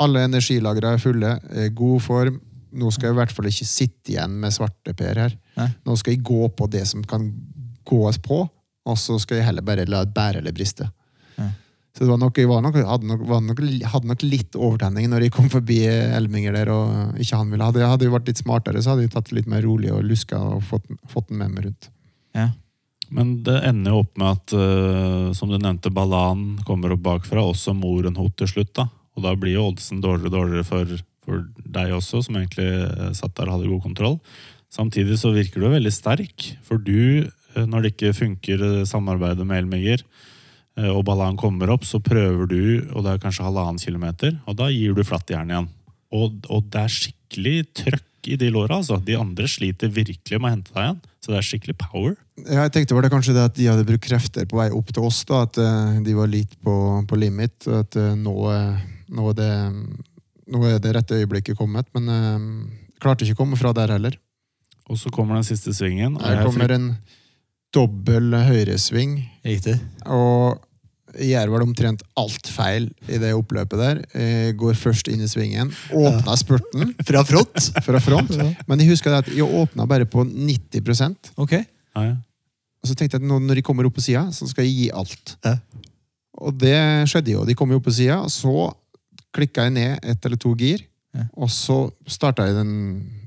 alle 0.00 0.26
energilagrene 0.26 0.96
er 0.96 1.00
fulle, 1.00 1.30
er 1.52 1.70
god 1.76 2.00
form, 2.04 2.36
nå 2.72 2.90
skal 2.94 3.10
jeg 3.10 3.16
i 3.16 3.20
hvert 3.20 3.34
fall 3.34 3.50
ikke 3.50 3.68
sitte 3.68 4.14
igjen 4.14 4.38
med 4.42 4.54
svarteper 4.54 5.24
her. 5.24 5.36
Nei. 5.58 5.68
Nå 5.86 5.96
skal 5.98 6.14
jeg 6.14 6.24
gå 6.26 6.48
på 6.56 6.68
det 6.70 6.86
som 6.90 7.04
kan 7.06 7.28
gås 7.88 8.20
på, 8.22 8.44
og 8.86 8.98
så 8.98 9.18
skal 9.20 9.40
jeg 9.40 9.48
heller 9.48 9.66
bare 9.66 9.88
la 9.88 10.04
det 10.06 10.14
bære 10.16 10.42
eller 10.42 10.54
briste. 10.56 10.88
Så 11.90 12.04
det 12.04 12.10
var 12.12 12.20
nok, 12.22 12.38
jeg 12.38 12.48
var 12.48 12.62
nok, 12.62 12.76
hadde, 12.86 13.06
nok, 13.10 13.22
var 13.26 13.40
nok, 13.42 13.60
hadde 13.92 14.08
nok 14.08 14.22
litt 14.22 14.54
overtenning 14.54 15.08
når 15.10 15.26
jeg 15.26 15.34
kom 15.34 15.48
forbi 15.50 15.80
Elminger 15.90 16.54
der 16.54 16.70
og 16.70 17.18
ikke 17.20 17.40
han 17.40 17.50
ville. 17.50 17.66
Hadde 17.66 17.82
jeg 17.82 17.90
hadde 17.90 18.06
jeg 18.06 18.14
vært 18.14 18.30
litt 18.30 18.42
smartere, 18.44 18.82
så 18.82 18.92
hadde 18.92 19.08
jeg 19.08 19.12
tatt 19.16 19.30
det 19.30 19.40
litt 19.40 19.50
mer 19.50 19.64
rolig 19.66 19.90
og 19.92 20.06
luska 20.06 20.38
og 20.38 20.62
fått, 20.68 20.86
fått 21.10 21.28
den 21.32 21.40
med 21.42 21.56
meg 21.56 21.66
rundt. 21.66 21.90
Ja. 22.38 22.46
Men 23.10 23.40
det 23.42 23.56
ender 23.66 23.96
jo 23.96 24.04
opp 24.04 24.22
med 24.22 24.28
at, 24.30 24.54
uh, 24.54 25.32
som 25.34 25.50
du 25.50 25.58
nevnte, 25.58 25.90
Balan 25.90 26.60
kommer 26.66 26.94
opp 26.94 27.02
bakfra, 27.08 27.42
også 27.42 27.74
Morenhot 27.74 28.36
til 28.38 28.52
slutt. 28.52 28.70
da. 28.78 28.86
Og 29.18 29.26
da 29.26 29.34
blir 29.34 29.56
jo 29.56 29.66
oddsen 29.72 29.98
dårligere 30.00 30.30
og 30.30 30.36
dårligere 30.38 30.68
for, 30.68 30.94
for 31.30 31.46
deg 31.78 31.94
også, 31.94 32.24
som 32.26 32.40
egentlig 32.40 32.66
eh, 32.66 33.12
satt 33.14 33.38
der 33.38 33.46
og 33.46 33.60
hadde 33.60 33.70
god 33.70 33.86
kontroll. 33.86 34.18
Samtidig 34.70 35.18
så 35.18 35.32
virker 35.34 35.62
du 35.62 35.66
veldig 35.72 35.90
sterk, 35.92 36.52
for 36.66 36.78
du, 36.78 37.26
eh, 37.26 37.64
når 37.66 37.82
det 37.82 37.94
ikke 37.94 38.14
funker 38.14 38.62
eh, 38.62 38.84
samarbeidet 38.86 39.46
med 39.46 39.64
Elmiger, 39.64 40.04
eh, 40.78 40.90
og 40.90 41.02
ballaen 41.08 41.38
kommer 41.40 41.72
opp, 41.74 41.86
så 41.86 41.98
prøver 42.02 42.46
du, 42.46 42.62
og 42.94 43.02
det 43.04 43.16
er 43.16 43.24
kanskje 43.24 43.48
halvannen 43.48 43.82
kilometer, 43.82 44.36
og 44.46 44.60
da 44.60 44.70
gir 44.70 44.94
du 44.94 45.02
flatt 45.06 45.32
jern 45.34 45.50
igjen. 45.50 45.66
Og, 46.14 46.38
og 46.50 46.70
det 46.70 46.84
er 46.84 46.94
skikkelig 46.94 47.56
trøkk 47.82 48.30
i 48.30 48.36
de 48.38 48.50
låra, 48.52 48.78
altså. 48.78 48.98
De 49.02 49.16
andre 49.18 49.48
sliter 49.48 49.90
virkelig 49.90 50.38
med 50.38 50.46
å 50.46 50.54
hente 50.54 50.74
deg 50.74 50.84
igjen. 50.84 50.98
Så 51.20 51.32
det 51.32 51.38
er 51.38 51.46
skikkelig 51.46 51.76
power. 51.80 52.14
Ja, 52.44 52.64
jeg 52.66 52.72
tenkte 52.74 52.96
var 52.96 53.06
det 53.06 53.12
kanskje 53.12 53.34
det 53.36 53.44
at 53.48 53.56
de 53.56 53.68
hadde 53.70 53.86
brukt 53.88 54.04
krefter 54.04 54.46
på 54.48 54.58
vei 54.58 54.66
opp 54.76 54.90
til 54.92 55.06
oss. 55.06 55.22
da, 55.28 55.44
At 55.46 55.56
de 56.04 56.16
var 56.16 56.28
litt 56.28 56.52
på, 56.64 56.74
på 57.08 57.18
limit. 57.20 57.68
At 57.70 57.96
nå, 58.20 58.34
nå, 59.14 59.32
det, 59.38 59.48
nå 60.50 60.62
er 60.68 60.80
det 60.82 60.94
rette 60.96 61.18
øyeblikket 61.20 61.58
kommet. 61.58 61.88
Men 61.96 62.10
eh, 62.14 62.48
klarte 63.02 63.26
ikke 63.26 63.38
å 63.38 63.42
komme 63.44 63.58
fra 63.60 63.72
der 63.76 63.94
heller. 63.96 64.18
Og 64.90 64.98
så 64.98 65.12
kommer 65.14 65.38
den 65.38 65.46
siste 65.46 65.72
svingen. 65.76 66.16
Her 66.18 66.42
kommer 66.46 66.72
en 66.74 66.88
dobbel 67.74 68.34
høyresving. 68.34 69.20
Riktig. 69.46 69.76
Og 70.10 70.58
gjør 71.18 71.50
vel 71.50 71.64
omtrent 71.64 72.02
alt 72.18 72.48
feil 72.50 72.88
i 73.10 73.18
det 73.22 73.32
oppløpet 73.34 73.80
der. 73.80 74.00
Jeg 74.14 74.56
går 74.60 74.78
først 74.78 75.10
inn 75.10 75.22
i 75.24 75.28
svingen, 75.30 75.72
åpna 75.94 76.36
spurten 76.38 76.92
Fra 77.08 77.22
front? 77.26 77.70
fra 77.82 78.02
front. 78.02 78.34
Men 78.70 78.82
jeg 78.82 78.92
husker 78.92 79.16
at 79.18 79.30
jeg 79.30 79.46
åpna 79.46 79.86
bare 79.90 80.06
på 80.10 80.24
90 80.26 81.34
Ok. 81.40 81.56
Ja, 81.60 82.04
ja. 82.12 82.16
Og 82.80 82.88
så 82.88 82.96
tenkte 82.96 83.18
jeg 83.18 83.24
at 83.24 83.28
nå 83.28 83.40
når 83.44 83.58
de 83.60 83.64
kommer 83.66 83.84
opp 83.84 83.98
på 83.98 84.04
sida, 84.04 84.28
så 84.32 84.46
skal 84.48 84.64
jeg 84.64 84.76
gi 84.76 84.86
alt. 84.96 85.34
Ja. 85.44 85.56
Og 86.40 86.54
det 86.56 86.76
skjedde 87.10 87.34
jo. 87.34 87.42
De 87.44 87.56
kom 87.58 87.70
jo 87.74 87.80
opp 87.80 87.88
på 87.90 87.92
sida, 87.92 88.22
og 88.24 88.30
så 88.32 88.70
klikka 89.36 89.68
jeg 89.68 89.76
ned 89.76 90.10
ett 90.12 90.26
eller 90.26 90.40
to 90.40 90.54
gir. 90.58 90.82
Ja. 91.16 91.26
Og 91.42 91.50
så 91.52 91.84
starta 92.10 92.46
jeg 92.46 92.58
den, 92.58 92.74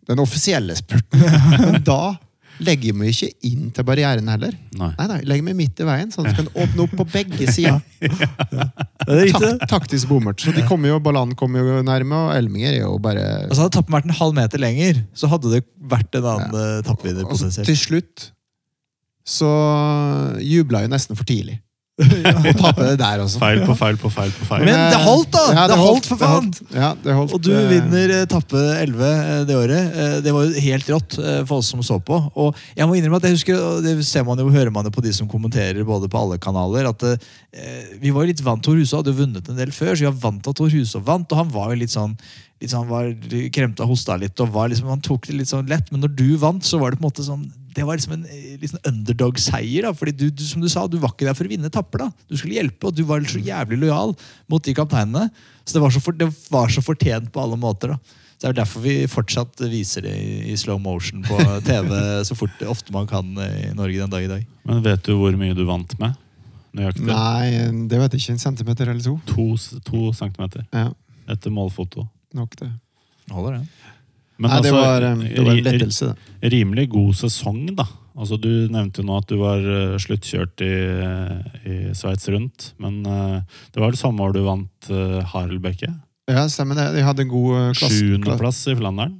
den 0.07 0.21
offisielle 0.23 0.75
spurten. 0.77 1.23
Men 1.63 1.81
da 1.85 2.15
legger 2.61 2.91
jeg 2.91 2.97
meg 2.97 3.09
ikke 3.09 3.49
inn 3.49 3.71
til 3.73 3.85
barrieren 3.87 4.29
heller. 4.29 4.53
Nei. 4.77 4.91
Nei, 4.99 5.07
nei, 5.09 5.17
legger 5.27 5.47
meg 5.47 5.57
midt 5.57 5.81
i 5.81 5.87
veien, 5.87 6.11
sånn 6.13 6.27
at 6.27 6.35
jeg 6.35 6.43
kan 6.43 6.61
åpne 6.63 6.85
opp 6.85 6.93
på 6.99 7.07
begge 7.15 7.47
sider. 7.49 7.81
ja. 8.59 8.67
er. 9.07 9.33
Tak 9.33 9.65
taktisk 9.71 10.11
bommert. 10.11 10.43
Så 10.43 10.53
de 10.55 10.63
kommer 10.67 10.93
jo, 10.93 10.99
Ballan 11.03 11.33
kommer 11.39 11.65
jo 11.65 11.81
nærme, 11.85 12.27
og 12.27 12.37
Elminger 12.37 12.75
er 12.75 12.83
jo 12.83 12.93
bare 13.03 13.25
Altså 13.47 13.65
Hadde 13.65 13.75
tappen 13.79 13.97
vært 13.97 14.07
en 14.11 14.19
halv 14.19 14.37
meter 14.37 14.61
lenger, 14.61 15.01
så 15.17 15.31
hadde 15.31 15.51
det 15.55 15.63
vært 15.91 16.19
en 16.19 16.29
annen 16.35 16.55
ja. 16.61 16.85
tappvinner. 16.85 17.25
Så 17.25 17.33
potensielt. 17.33 17.69
til 17.71 17.83
slutt 17.87 18.29
så 19.23 19.49
jubla 20.43 20.83
jeg 20.83 20.91
nesten 20.91 21.17
for 21.17 21.27
tidlig. 21.27 21.61
Og 22.01 22.45
tape 22.57 22.85
det 22.87 22.95
der 22.97 23.21
også. 23.21 23.37
Feil 23.37 23.59
på 23.67 23.73
feil 23.77 23.97
på 24.01 24.09
feil 24.09 24.31
på 24.33 24.47
feil. 24.49 24.63
Men 24.65 24.79
det 24.89 24.97
holdt, 25.03 25.27
da! 25.35 25.43
Ja, 25.53 25.65
Det 25.69 25.75
holdt, 25.77 26.07
for 26.09 26.17
det 26.17 26.25
faen! 26.25 26.47
holdt. 26.49 26.61
Ja, 26.73 26.87
det 27.03 27.13
holdt. 27.19 27.35
Og 27.37 27.43
du 27.45 27.51
Eh, 27.53 27.67
vinner 27.69 28.13
eh, 28.15 28.23
tappe 28.31 28.57
11 28.79 29.03
eh, 29.11 29.43
det 29.45 29.57
året. 29.59 29.99
Det 30.25 30.33
var 30.33 30.47
jo 30.47 30.63
helt 30.65 30.89
rått 30.89 31.19
for 31.45 31.59
oss 31.59 31.69
som 31.69 31.83
så 31.85 31.99
på. 32.01 32.17
Og 32.33 32.57
jeg 32.73 32.89
må 32.89 32.97
innrømme 32.97 33.19
at 33.21 33.27
jeg 33.29 33.37
husker, 33.37 33.61
det 33.85 33.93
ser 34.09 34.25
man 34.25 34.41
jo, 34.41 34.49
hører 34.49 34.73
man 34.73 34.89
jo 34.89 34.93
på 34.95 35.05
de 35.05 35.13
som 35.13 35.29
kommenterer 35.29 35.85
både 35.85 36.09
på 36.09 36.17
alle 36.23 36.39
kanaler, 36.41 36.89
at 36.89 37.05
vi 38.01 38.09
var 38.09 38.25
jo 38.25 38.31
litt 38.31 38.41
vant 38.41 38.63
Tor 38.65 38.79
Huså 38.79 39.03
hadde 39.03 39.13
jo 39.13 39.19
vunnet 39.21 39.49
en 39.53 39.59
del 39.61 39.69
før, 39.75 39.93
så 39.93 40.01
vi 40.01 40.09
var 40.09 40.17
vant 40.23 40.41
til 40.41 40.49
at 40.55 40.57
Tor 40.57 40.73
Huså 40.73 41.03
vant, 41.05 41.29
og 41.29 41.43
han 41.43 41.51
var 41.53 41.69
jo 41.75 41.81
litt 41.83 41.93
sånn 41.93 42.15
sånn, 42.71 42.87
var 42.89 43.11
kremta 43.53 43.87
hosta 43.89 44.15
litt, 44.19 44.39
og 44.43 44.53
var 44.53 44.71
liksom, 44.71 44.87
Man 44.91 45.03
tok 45.03 45.27
det 45.27 45.35
litt 45.39 45.51
sånn 45.51 45.69
lett. 45.69 45.91
Men 45.91 46.05
når 46.05 46.15
du 46.15 46.29
vant, 46.41 46.63
så 46.63 46.79
var 46.81 46.91
det 46.91 47.01
på 47.01 47.05
en 47.05 47.09
måte 47.11 47.27
sånn 47.27 47.51
det 47.73 47.85
var 47.87 47.97
liksom 47.97 48.13
en 48.13 48.25
liksom 48.61 48.81
underdog-seier. 48.85 49.87
da, 49.87 49.93
fordi 49.97 50.11
du, 50.13 50.27
du, 50.29 50.43
som 50.45 50.61
du 50.61 50.69
sa, 50.69 50.85
du 50.87 50.99
var 51.01 51.13
ikke 51.13 51.25
der 51.25 51.37
for 51.37 51.47
å 51.47 51.49
vinne 51.49 51.69
etapper. 51.71 52.03
da. 52.05 52.25
Du 52.29 52.37
skulle 52.37 52.59
hjelpe, 52.59 52.89
og 52.89 52.93
du 52.93 53.03
var 53.09 53.23
så 53.25 53.41
jævlig 53.41 53.79
lojal 53.81 54.13
mot 54.51 54.63
de 54.63 54.75
kapteinene. 54.77 55.29
Så 55.65 55.77
det 55.77 55.81
var 55.81 55.95
så, 55.95 56.01
for, 56.03 56.17
det 56.17 56.29
var 56.53 56.69
så 56.73 56.83
fortjent 56.85 57.31
på 57.33 57.41
alle 57.41 57.57
måter. 57.57 57.95
da. 57.95 58.19
Så 58.37 58.45
Det 58.45 58.51
er 58.51 58.59
derfor 58.61 58.83
vi 58.83 58.95
fortsatt 59.07 59.65
viser 59.71 60.05
det 60.05 60.13
i, 60.19 60.51
i 60.53 60.57
slow 60.59 60.79
motion 60.81 61.23
på 61.25 61.37
TV 61.69 61.93
så 62.27 62.37
fort 62.37 62.65
ofte 62.67 62.93
man 62.93 63.07
kan 63.09 63.37
eh, 63.41 63.71
i 63.71 63.75
Norge 63.77 64.01
den 64.01 64.13
dag 64.13 64.25
i 64.25 64.31
dag. 64.31 64.45
Men 64.69 64.83
vet 64.85 65.05
du 65.07 65.15
hvor 65.17 65.33
mye 65.39 65.57
du 65.57 65.65
vant 65.65 65.97
med? 66.01 66.19
Nøyaktig. 66.73 67.05
Nei, 67.05 67.85
det 67.89 67.99
vet 68.01 68.15
jeg 68.15 68.23
ikke. 68.23 68.35
En 68.35 68.41
centimeter 68.41 68.89
eller 68.89 69.05
to. 69.05 69.17
To, 69.29 69.79
to 69.85 70.09
centimeter 70.17 70.65
Ja, 70.73 70.89
etter 71.29 71.53
målfoto. 71.53 72.07
Nok 72.37 72.55
det. 72.59 72.69
Holder 73.31 73.59
det. 73.59 73.65
Men 74.41 74.49
Nei, 74.49 74.61
det 74.65 74.71
altså, 74.73 74.79
var, 74.81 75.03
eh, 75.07 75.19
det 75.29 75.43
var 75.45 75.51
en 75.53 75.67
lettelse. 75.67 76.07
det. 76.41 76.49
rimelig 76.51 76.87
god 76.91 77.13
sesong, 77.15 77.59
da. 77.77 77.85
Altså, 78.17 78.37
du 78.37 78.49
nevnte 78.73 79.01
jo 79.01 79.07
nå 79.07 79.17
at 79.21 79.29
du 79.29 79.37
var 79.39 79.61
eh, 79.61 79.93
sluttkjørt 80.01 80.61
i, 80.65 80.71
i 81.69 81.75
Sveits 81.97 82.27
rundt. 82.33 82.71
Men 82.81 82.99
eh, 83.05 83.37
det 83.73 83.81
var 83.81 83.93
det 83.93 84.01
samme 84.01 84.21
år 84.25 84.33
du 84.35 84.41
vant 84.45 84.89
Harelbekke. 85.33 85.91
Ja, 86.29 86.45
stemmer 86.49 86.77
det. 86.79 86.89
De 86.97 87.03
hadde 87.05 87.25
en 87.25 87.31
god 87.31 87.73
klasse, 87.77 87.97
Sjuendeplass 87.99 88.61
i 88.71 88.75
Flandern. 88.79 89.17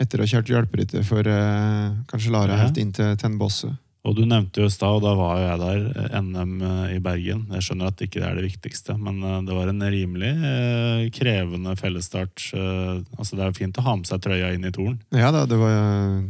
etter 0.00 0.20
å 0.20 0.24
ha 0.24 0.30
kjørt 0.30 0.48
hjelperytter 0.52 1.02
for 1.04 1.26
uh, 1.26 1.90
kanskje 2.08 2.30
Lara 2.30 2.54
Ja. 2.54 2.60
helt 2.66 2.78
inn 2.78 2.92
til 2.94 3.16
Tennbosse. 3.18 3.72
Og 4.06 4.14
du 4.16 4.22
nevnte 4.24 4.62
jo 4.62 4.68
i 4.68 4.72
stad, 4.72 4.94
og 4.94 5.02
da 5.02 5.10
var 5.18 5.36
jo 5.40 5.46
jeg 5.48 5.58
der, 5.60 6.04
eh, 6.04 6.20
NM 6.22 6.52
i 6.94 6.98
Bergen. 7.02 7.46
Jeg 7.52 7.64
skjønner 7.66 7.90
at 7.90 8.00
ikke 8.00 8.20
det 8.22 8.28
er 8.28 8.36
det 8.38 8.44
viktigste, 8.46 8.94
men 8.96 9.18
eh, 9.26 9.40
det 9.44 9.56
var 9.56 9.68
en 9.72 9.82
rimelig 9.82 10.30
eh, 10.48 11.08
krevende 11.12 11.74
fellesstart. 11.76 12.46
Eh, 12.54 13.02
altså 13.18 13.36
Det 13.36 13.42
er 13.44 13.50
jo 13.50 13.58
fint 13.58 13.80
å 13.82 13.84
ha 13.88 13.96
med 13.98 14.06
seg 14.08 14.22
trøya 14.24 14.52
inn 14.54 14.64
i 14.64 14.70
toren, 14.72 15.00
Ja 15.12 15.32
da, 15.34 15.44
det 15.50 15.58
var 15.60 15.74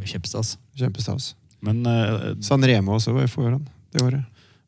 Kjempestas. 0.08 0.56
kjempestas. 0.80 1.34
men, 1.60 1.84
eh, 1.86 2.34
San 2.40 2.62
Remo 2.64 2.96
også 2.96 3.12
var 3.14 3.26
foran 3.30 3.68
det 3.92 4.02
året. 4.02 4.24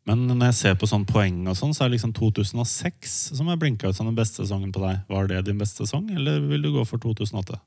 men 0.06 0.27
når 0.28 0.47
jeg 0.51 0.55
ser 0.60 0.74
på 0.74 0.86
sånn 0.90 1.05
poeng 1.06 1.47
og 1.48 1.56
sånn, 1.56 1.72
så 1.74 1.85
er 1.85 1.89
det 1.89 1.98
liksom 1.98 2.12
2006 2.16 3.36
som 3.36 3.48
er 3.48 3.56
blinka 3.56 3.89
ut 3.89 3.97
som 3.97 4.06
den 4.06 4.16
beste 4.16 4.43
sesongen 4.44 4.72
på 4.72 4.81
deg. 4.82 5.01
Var 5.09 5.27
det 5.31 5.44
din 5.47 5.59
beste 5.59 5.85
sesong, 5.86 6.10
eller 6.14 6.40
vil 6.40 6.62
du 6.62 6.72
gå 6.72 6.85
for 6.86 6.98
2008? 6.98 7.60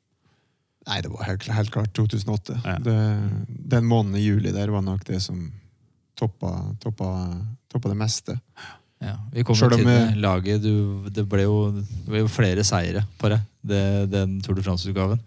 Nei, 0.88 1.00
det 1.04 1.12
var 1.14 1.28
helt, 1.30 1.48
helt 1.48 1.72
klart 1.72 1.94
2008. 1.96 2.60
Ja. 2.66 2.78
Det, 2.84 2.96
den 3.48 3.86
måneden 3.88 4.20
i 4.20 4.24
juli 4.26 4.52
der 4.52 4.72
var 4.74 4.84
nok 4.84 5.06
det 5.08 5.22
som 5.24 5.46
toppa, 6.20 6.76
toppa, 6.84 7.12
toppa 7.72 7.92
det 7.92 8.00
meste. 8.00 8.40
Ja, 9.04 9.18
vi 9.34 9.44
kom 9.44 9.56
Selv 9.56 9.76
til 9.76 9.88
det 9.88 10.16
laget. 10.24 10.64
Du, 10.64 11.08
det, 11.12 11.26
ble 11.28 11.44
jo, 11.44 11.58
det 11.76 12.08
ble 12.08 12.24
jo 12.24 12.30
flere 12.32 12.64
seire 12.68 13.04
på 13.20 13.32
det, 13.32 13.40
det 13.60 13.82
den 14.14 14.38
Tour 14.44 14.56
de 14.56 14.64
France-utgaven. 14.64 15.20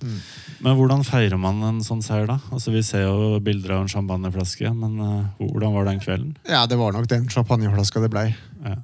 Men 0.65 0.79
hvordan 0.79 1.05
feirer 1.05 1.37
man 1.41 1.61
en 1.67 1.83
sånn 1.85 2.01
seier, 2.05 2.29
da? 2.31 2.39
Altså 2.53 2.73
Vi 2.73 2.81
ser 2.87 3.05
jo 3.05 3.37
bilder 3.45 3.77
av 3.77 3.85
en 3.85 3.93
champagneflaske, 3.93 4.73
men 4.73 4.97
uh, 5.01 5.43
hvordan 5.43 5.77
var 5.77 5.91
den 5.91 6.01
kvelden? 6.01 6.37
Ja, 6.49 6.65
det 6.71 6.81
var 6.81 6.97
nok 6.97 7.09
den 7.13 7.29
champagneflaska 7.33 8.05
det 8.05 8.13
blei. 8.15 8.31
Ja. 8.65 8.79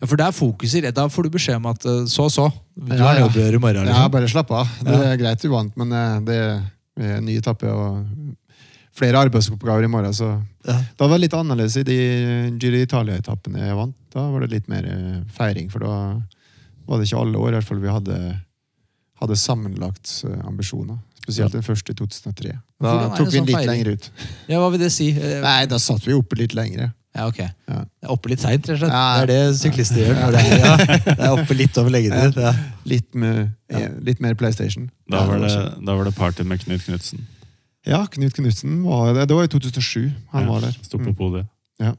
Ja, 0.00 0.06
for 0.08 0.16
der 0.16 0.32
fokuser 0.32 0.86
Da 0.96 1.08
får 1.12 1.26
du 1.26 1.30
beskjed 1.34 1.56
om 1.60 1.66
at 1.66 1.84
eh, 1.84 2.04
så, 2.08 2.28
så. 2.32 2.46
Du 2.74 2.94
Ja, 2.96 3.04
har 3.04 3.14
ja. 3.18 3.24
jobb 3.26 3.36
å 3.36 3.40
gjøre 3.44 3.58
i 3.58 3.64
morgen. 3.66 3.86
Ja, 3.86 3.92
Liksom. 4.06 4.12
bare 4.14 4.28
slapp 4.32 4.50
av. 4.50 4.68
Det 4.86 4.94
er 5.10 5.16
greit 5.20 5.42
du 5.42 5.48
vant, 5.52 5.76
men 5.76 5.92
eh, 5.92 6.20
det 6.24 6.38
er 6.40 7.16
en 7.18 7.24
ny 7.28 7.36
etappe 7.36 7.68
og 7.68 8.06
flere 8.96 9.20
arbeidsoppgaver 9.26 9.84
i 9.84 9.88
morgen, 9.92 10.12
så 10.16 10.30
Ja. 10.66 10.74
Da 10.98 11.06
var 11.08 11.16
det 11.16 11.22
litt 11.28 11.34
annerledes 11.36 11.76
i 11.80 11.82
de 11.88 11.96
Giro 12.60 12.76
Italia-etappene 12.76 13.62
jeg 13.62 13.76
vant. 13.76 13.94
Da 14.12 14.26
var 14.30 14.40
det 14.44 14.50
litt 14.52 14.68
mer 14.68 14.84
eh, 14.84 15.20
feiring, 15.32 15.70
for 15.72 15.80
da 15.80 15.92
var 16.86 16.98
det 16.98 17.06
ikke 17.08 17.20
alle 17.22 17.38
år 17.38 17.48
i 17.54 17.56
hvert 17.60 17.68
fall 17.68 17.80
vi 17.80 17.88
hadde, 17.92 18.16
hadde 19.22 19.36
sammenlagt 19.36 20.24
eh, 20.28 20.40
ambisjoner. 20.48 20.98
Spesielt 21.22 21.52
den 21.52 21.62
første 21.62 21.92
i 21.92 21.96
2003. 22.00 22.52
Da 22.80 22.90
Hvordan 22.90 23.12
er 23.12 23.16
tok 23.16 23.26
det 23.26 23.32
vi 23.32 23.38
sånn 23.38 23.46
den 23.46 23.46
litt 23.46 23.56
feiring? 23.56 23.70
lenger 23.70 23.92
ut. 23.92 24.10
Ja, 24.48 24.58
hva 24.60 24.70
vil 24.74 24.80
det 24.80 24.90
si? 24.92 25.10
Eh, 25.12 25.40
Nei, 25.44 25.66
da 25.70 25.78
satt 25.78 26.04
vi 26.08 26.16
oppe 26.16 26.36
litt 26.40 26.54
lengre. 26.56 26.90
Ja, 27.16 27.24
ok. 27.26 27.38
Ja. 27.42 27.78
Det 27.98 28.06
er 28.06 28.12
oppe 28.14 28.30
litt 28.30 28.42
seint, 28.42 28.68
rett 28.70 28.76
og 28.76 28.82
slett. 28.84 28.92
Ja. 28.94 29.24
Det 29.26 29.34
er 29.38 29.48
det 29.50 29.56
syklister 29.58 29.98
gjør. 30.04 30.20
Det 30.36 30.42
er, 30.46 30.60
ja, 30.62 30.74
det 31.08 31.16
er 31.16 31.32
oppe 31.34 31.56
litt 31.58 31.80
over 31.82 31.90
leggetid. 31.90 32.38
Ja. 32.38 32.52
Litt, 32.86 33.08
litt 34.06 34.20
mer 34.22 34.36
PlayStation. 34.38 34.86
Da, 35.10 35.24
var 35.26 35.42
det, 35.42 35.50
da 35.86 35.96
var 35.98 36.06
det 36.06 36.14
party 36.18 36.46
med 36.46 36.62
Knut 36.62 36.84
Knutsen. 36.86 37.26
Ja, 37.88 38.04
Knut 38.14 38.36
Knutsen 38.38 38.78
var 38.84 39.10
det. 39.16 39.26
Det 39.30 39.34
var 39.40 39.48
i 39.48 39.50
2007 39.50 40.06
han 40.34 40.46
Ja, 40.46 40.46
var 40.52 40.62
der. 40.68 40.78
Sto 40.86 41.00
på 41.02 41.10
Mm. 41.10 41.18
podiet. 41.18 41.50
Ja. 41.82 41.96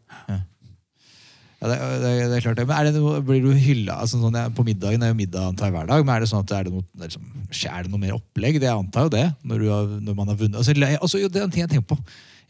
Ja, 1.62 1.68
det, 1.70 1.76
det, 2.02 2.12
det 2.32 2.38
er 2.40 2.42
klart 2.42 2.58
det. 2.58 2.66
Men 2.66 2.78
er 2.80 2.88
det 2.90 3.02
noe, 3.04 3.20
blir 3.26 3.44
du 3.44 3.52
hylla 3.54 4.00
altså, 4.02 4.18
sånn, 4.18 4.34
ja, 4.34 4.48
På 4.50 4.64
middagen 4.66 5.04
er 5.06 5.12
jo 5.12 5.18
middag 5.20 5.52
antar 5.52 5.68
jeg 5.70 5.76
hver 5.76 5.90
dag, 5.92 6.06
men 6.08 6.16
er 6.16 6.24
det 6.24 6.30
sånn 6.32 6.42
at 6.42 6.54
er 6.58 6.66
det 6.66 6.74
noe, 6.74 6.88
det 6.96 7.04
er 7.06 7.12
liksom, 7.12 7.28
er 7.70 7.84
det 7.86 7.92
noe 7.94 8.02
mer 8.02 8.16
opplegg? 8.18 8.58
Det 8.58 8.66
jeg 8.66 8.80
antar 8.80 9.06
jo 9.06 9.12
det, 9.14 9.28
når, 9.46 9.62
du 9.62 9.68
har, 9.70 9.92
når 10.08 10.18
man 10.18 10.32
har 10.34 10.40
vunnet. 10.40 10.58
Altså, 10.58 10.74
altså, 10.74 11.22
jo, 11.22 11.30
det 11.30 11.42
er 11.44 11.46
en 11.46 11.54
ting 11.54 11.62
jeg 11.68 11.70
tenker 11.76 11.90
på. 11.92 12.00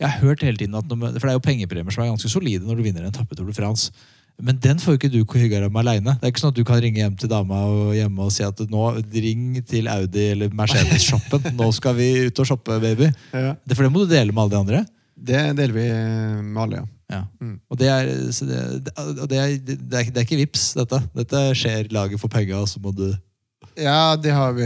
Jeg 0.01 0.09
har 0.09 0.23
hørt 0.23 0.41
hele 0.45 0.57
tiden 0.57 0.77
at 0.77 0.87
når, 0.89 1.19
For 1.19 1.27
det 1.27 1.35
er 1.35 1.37
jo 1.37 1.45
pengepremier 1.45 1.93
som 1.93 2.03
er 2.03 2.11
ganske 2.11 2.31
solide 2.31 2.65
når 2.65 2.79
du 2.79 2.87
vinner 2.87 3.05
en 3.05 3.13
etappe 3.13 3.37
Tour 3.37 3.49
de 3.49 3.55
France. 3.55 3.91
Men 4.41 4.57
den 4.57 4.79
får 4.81 4.95
jo 4.95 4.99
ikke 4.99 5.11
du 5.13 5.19
hygge 5.21 5.59
deg 5.61 5.69
med 5.69 5.83
aleine. 5.83 6.15
Det 6.17 6.25
er 6.25 6.31
ikke 6.33 6.41
sånn 6.41 6.53
at 6.53 6.57
du 6.57 6.63
kan 6.65 6.79
ringe 6.81 6.97
hjem 6.97 7.17
til 7.19 7.29
dama 7.29 7.59
og 7.69 7.91
hjemme 7.93 8.25
og 8.25 8.31
si 8.33 8.45
at 8.45 8.63
nå 8.71 8.85
ring 9.13 9.59
til 9.69 9.89
Audi 9.91 10.23
eller 10.31 10.55
Mercedes-shoppen. 10.57 11.51
Nå 11.59 11.67
skal 11.77 11.93
vi 11.99 12.07
ut 12.25 12.41
og 12.41 12.49
shoppe, 12.49 12.79
baby. 12.81 13.11
Ja. 13.35 13.53
Det, 13.61 13.77
for 13.77 13.85
det 13.85 13.91
må 13.93 14.01
du 14.01 14.09
dele 14.09 14.33
med 14.33 14.41
alle 14.43 14.55
de 14.55 14.61
andre. 14.63 14.81
Det 15.21 15.43
deler 15.59 15.77
vi 15.77 15.85
med 16.47 16.63
alle, 16.63 16.81
ja. 16.81 16.89
Ja. 17.11 17.25
Mm. 17.43 17.57
Og 17.67 17.79
det 17.79 17.89
er, 17.91 18.07
det, 18.07 18.93
er, 18.95 19.09
det, 19.27 19.37
er, 19.37 20.07
det 20.07 20.15
er 20.15 20.23
ikke 20.23 20.39
vips, 20.39 20.71
dette. 20.79 21.01
Dette 21.17 21.43
skjer 21.59 21.91
laget 21.91 22.21
for 22.21 22.31
penga, 22.31 22.63
og 22.63 22.69
så 22.71 22.79
må 22.81 22.93
du 22.95 23.09
Ja, 23.79 24.15
det 24.19 24.31
har 24.35 24.53
vi 24.57 24.65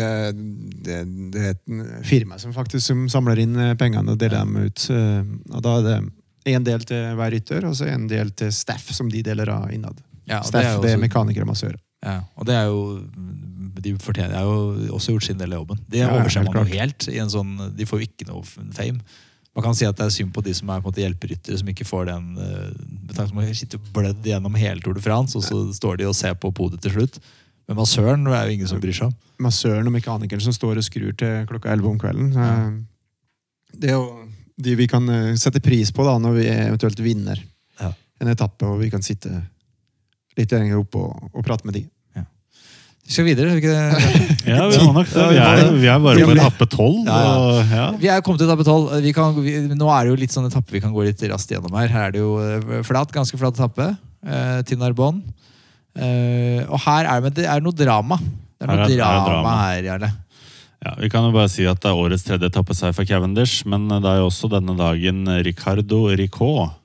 Det, 0.85 0.97
det 1.33 1.41
er 1.41 1.49
et 1.55 2.05
firma 2.07 2.39
som 2.41 2.53
faktisk 2.55 2.85
som 2.87 3.05
samler 3.11 3.39
inn 3.43 3.55
eh, 3.59 3.73
pengene 3.77 4.15
og 4.15 4.19
deler 4.21 4.41
dem 4.43 4.55
ut. 4.65 4.87
eh, 4.89 5.21
Og 5.53 5.61
da 5.65 5.77
er 5.79 5.83
det 5.89 6.55
en 6.55 6.63
del 6.65 6.83
til 6.85 7.15
hver 7.17 7.31
rytter, 7.33 7.65
og 7.65 7.75
så 7.77 7.87
en 7.89 8.07
del 8.07 8.29
til 8.37 8.51
staff, 8.53 8.91
som 8.93 9.09
de 9.09 9.23
deler 9.25 9.49
av 9.49 9.71
innad. 9.73 10.01
ja, 10.27 10.41
staff, 10.41 10.51
det 10.53 10.65
er, 10.65 10.73
også, 10.77 10.83
det 10.85 10.91
er 10.93 11.01
mekanikere 11.01 11.45
og 11.45 11.53
massører. 11.53 11.79
Ja, 12.05 12.19
og 12.37 12.45
det 12.45 12.53
er 12.53 12.67
jo 12.69 13.01
De 13.81 13.95
fortjener 14.01 14.41
jo 14.45 14.93
også 14.93 15.13
gjort 15.15 15.25
sin 15.25 15.37
del 15.39 15.53
av 15.53 15.63
jobben. 15.63 15.79
Det 15.89 16.03
overser 16.05 16.43
man 16.45 16.59
jo 16.61 16.63
helt. 16.77 17.07
i 17.09 17.17
en 17.21 17.29
sånn, 17.29 17.55
De 17.75 17.85
får 17.85 18.01
jo 18.01 18.07
ikke 18.07 18.27
noe 18.29 18.43
fame. 18.73 18.99
Man 19.55 19.63
kan 19.63 19.75
si 19.77 19.85
at 19.87 19.95
det 19.95 20.05
er 20.05 20.11
synd 20.11 20.33
på 20.35 20.43
de 20.43 20.53
som 20.53 20.69
er 20.69 20.81
på 20.81 20.89
en 20.89 20.91
måte 20.91 21.01
hjelperyttere, 21.01 21.57
som 21.57 21.69
ikke 21.71 21.85
får 21.87 22.09
den 22.09 22.37
eh, 22.37 22.71
med 23.07 23.15
tanke 23.15 23.31
på 23.33 23.45
sitter 23.55 23.79
blødd 23.95 24.25
gjennom 24.27 24.55
hele 24.59 24.81
Tour 24.83 24.97
de 24.97 25.03
France, 25.03 25.37
og 25.37 25.43
så 25.47 25.61
står 25.73 25.97
de 26.01 26.09
og 26.09 26.15
ser 26.17 26.35
på 26.35 26.51
podiet 26.51 26.81
til 26.83 26.91
slutt. 26.97 27.19
Men 27.67 27.77
massøren 27.79 28.27
er 28.29 28.45
jo 28.49 28.53
ingen 28.59 28.69
som 28.69 28.79
bryr 28.83 28.93
seg 28.93 29.07
om. 29.09 29.15
Massøren 29.41 29.87
og 29.89 29.93
mekanikeren 29.95 30.41
som 30.43 30.53
står 30.55 30.77
og 30.77 30.85
skrur 30.85 31.15
til 31.17 31.47
klokka 31.49 31.71
11 31.73 31.89
om 31.89 31.97
kvelden. 31.99 32.29
Ja. 32.35 32.51
Det 33.75 33.89
er 33.89 33.97
jo 33.97 34.05
de 34.61 34.75
vi 34.79 34.85
kan 34.87 35.09
eh, 35.11 35.33
sette 35.39 35.59
pris 35.63 35.89
på 35.91 36.05
da, 36.07 36.13
når 36.21 36.37
vi 36.37 36.45
eventuelt 36.53 37.01
vinner 37.03 37.41
Ja. 37.81 37.89
en 38.21 38.29
etappe, 38.31 38.63
og 38.69 38.79
vi 38.79 38.89
kan 38.93 39.01
sitte 39.03 39.33
litt 40.37 40.51
lenger 40.55 40.79
oppe 40.79 41.01
og, 41.01 41.29
og 41.33 41.43
prate 41.47 41.65
med 41.67 41.75
de. 41.81 41.85
Vi 43.05 43.13
skal 43.13 43.25
videre. 43.27 43.51
skal 43.53 43.59
vi 43.59 43.67
ikke 43.67 43.73
det? 43.75 44.37
Ja, 44.49 44.63
vi 44.65 44.77
må 44.81 44.93
nok 44.95 45.09
det. 45.11 45.25
Vi 45.29 45.37
er, 45.37 45.59
vi 45.77 45.89
er 45.93 45.99
bare 46.01 46.23
på 46.25 46.33
etappe 46.33 46.65
tolv. 46.73 47.03
Ja, 47.05 47.17
ja. 47.21 47.33
og- 47.37 47.73
Ja. 47.75 47.83
Vi 48.01 48.07
er 48.09 48.21
kommet 48.25 48.39
til 48.41 48.47
etappe 48.49 48.65
tolv. 48.65 48.95
Vi 49.03 49.11
kan- 49.13 49.35
vi- 49.43 49.59
Nå 49.77 49.89
er 49.93 50.03
det 50.05 50.09
jo 50.09 50.15
litt 50.23 50.33
sånn 50.33 50.47
etappe 50.49 50.71
vi 50.73 50.81
kan 50.81 50.93
gå 50.93 51.03
litt 51.05 51.21
raskt 51.29 51.51
gjennom 51.53 51.75
her. 51.77 51.87
Her 51.87 52.07
er 52.07 52.11
det 52.15 52.19
jo 52.23 52.31
eh, 52.41 52.81
flat, 52.81 53.11
ganske 53.13 53.37
flat 53.37 53.53
etappe 53.59 53.91
eh, 54.25 54.61
til 54.65 54.77
Eh, 55.95 56.61
og 56.67 56.79
her 56.85 57.07
er 57.07 57.29
det, 57.29 57.45
er 57.47 57.61
noe 57.63 57.71
drama. 57.75 58.17
Det 58.19 58.65
er 58.65 58.67
noe 58.67 58.75
er- 58.75 58.87
her 58.87 58.93
er 58.93 58.97
drama, 58.99 59.25
drama. 59.29 59.57
her, 59.65 59.83
Jarle. 59.83 60.11
Ja, 60.85 60.93
vi 60.99 61.09
kan 61.09 61.23
jo 61.23 61.31
bare 61.33 61.49
si 61.49 61.65
at 61.65 61.79
det 61.81 61.89
er 61.89 61.97
årets 61.97 62.23
tredje 62.27 62.49
etappeseier 62.51 62.93
for 62.93 63.05
Cavendish, 63.09 63.65
men 63.65 63.87
det 63.89 64.05
er 64.05 64.19
jo 64.21 64.27
også 64.29 64.49
denne 64.51 64.75
dagen 64.77 65.25
Ricardo 65.43 66.07
Ricot, 66.13 66.75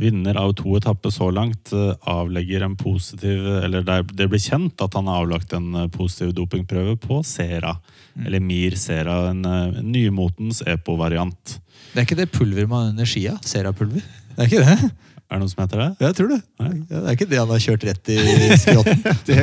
vinner 0.00 0.38
av 0.40 0.54
to 0.56 0.76
etapper 0.78 1.10
så 1.12 1.28
langt, 1.34 1.72
eh, 1.76 1.92
avlegger 2.08 2.62
en 2.64 2.74
positiv 2.76 3.44
Eller 3.64 3.82
det 3.82 3.98
er- 4.16 4.28
blir 4.28 4.38
kjent 4.40 4.80
at 4.80 4.94
han 4.94 5.06
har 5.06 5.26
avlagt 5.26 5.52
en 5.52 5.74
eh, 5.74 5.86
positiv 5.88 6.32
dopingprøve 6.32 6.96
på 6.98 7.22
Sera. 7.24 7.76
Eller 8.24 8.40
Mir 8.40 8.76
Sera, 8.76 9.28
en 9.30 9.44
en 9.44 9.92
nymotens 9.92 10.62
EPO-variant. 10.66 11.58
Det 11.92 11.98
er 12.00 12.06
ikke 12.06 12.16
det 12.16 12.32
pulveret 12.32 12.68
man 12.68 12.82
har 12.84 12.90
under 12.90 13.04
skia? 13.04 13.36
Sera-pulver? 13.42 14.02
Det 14.36 14.38
er 14.38 14.44
ikke 14.48 14.64
det? 14.64 14.90
Er 15.30 15.38
det 15.38 15.44
noe 15.44 15.50
som 15.52 15.60
heter 15.62 15.78
det? 15.78 15.88
Jeg 16.02 16.14
tror 16.18 16.28
det. 16.32 16.38
Nei. 16.58 16.70
Ja, 16.90 17.00
det 17.00 17.06
er 17.06 17.14
ikke 17.14 17.26
det 17.30 17.38
han 17.38 17.50
har 17.52 17.60
kjørt 17.62 17.84
rett 17.86 18.08
i 18.10 18.16
skrotten. 18.58 19.04
Det, 19.30 19.36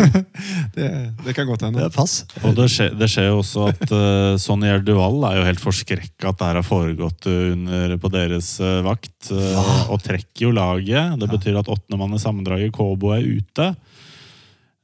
det, 0.76 0.88
det 1.24 1.34
kan 1.38 1.48
godt 1.48 1.64
Det 1.72 1.84
er 1.86 1.94
pass. 1.94 2.16
Og 2.44 2.56
det 2.58 2.66
skjer, 2.74 2.92
det 2.98 3.08
skjer 3.12 3.30
jo 3.30 3.38
også 3.40 3.68
at 3.70 3.84
uh, 3.94 4.34
Sonny 4.42 4.74
Duval 4.84 5.22
er 5.30 5.38
jo 5.40 5.46
helt 5.48 5.64
forskrekka 5.64 6.34
at 6.34 6.42
det 6.42 6.50
her 6.50 6.60
har 6.60 6.66
foregått 6.68 7.30
under, 7.32 7.94
på 8.04 8.12
deres 8.12 8.50
uh, 8.60 8.82
vakt. 8.84 9.30
Uh, 9.32 9.94
og 9.94 10.02
trekker 10.04 10.50
jo 10.50 10.52
laget. 10.58 11.16
Det 11.22 11.30
betyr 11.32 11.62
at 11.62 11.72
åttendemann 11.72 12.18
i 12.18 12.22
sammendraget, 12.22 12.76
Kobo, 12.76 13.14
er 13.16 13.24
ute. 13.24 13.72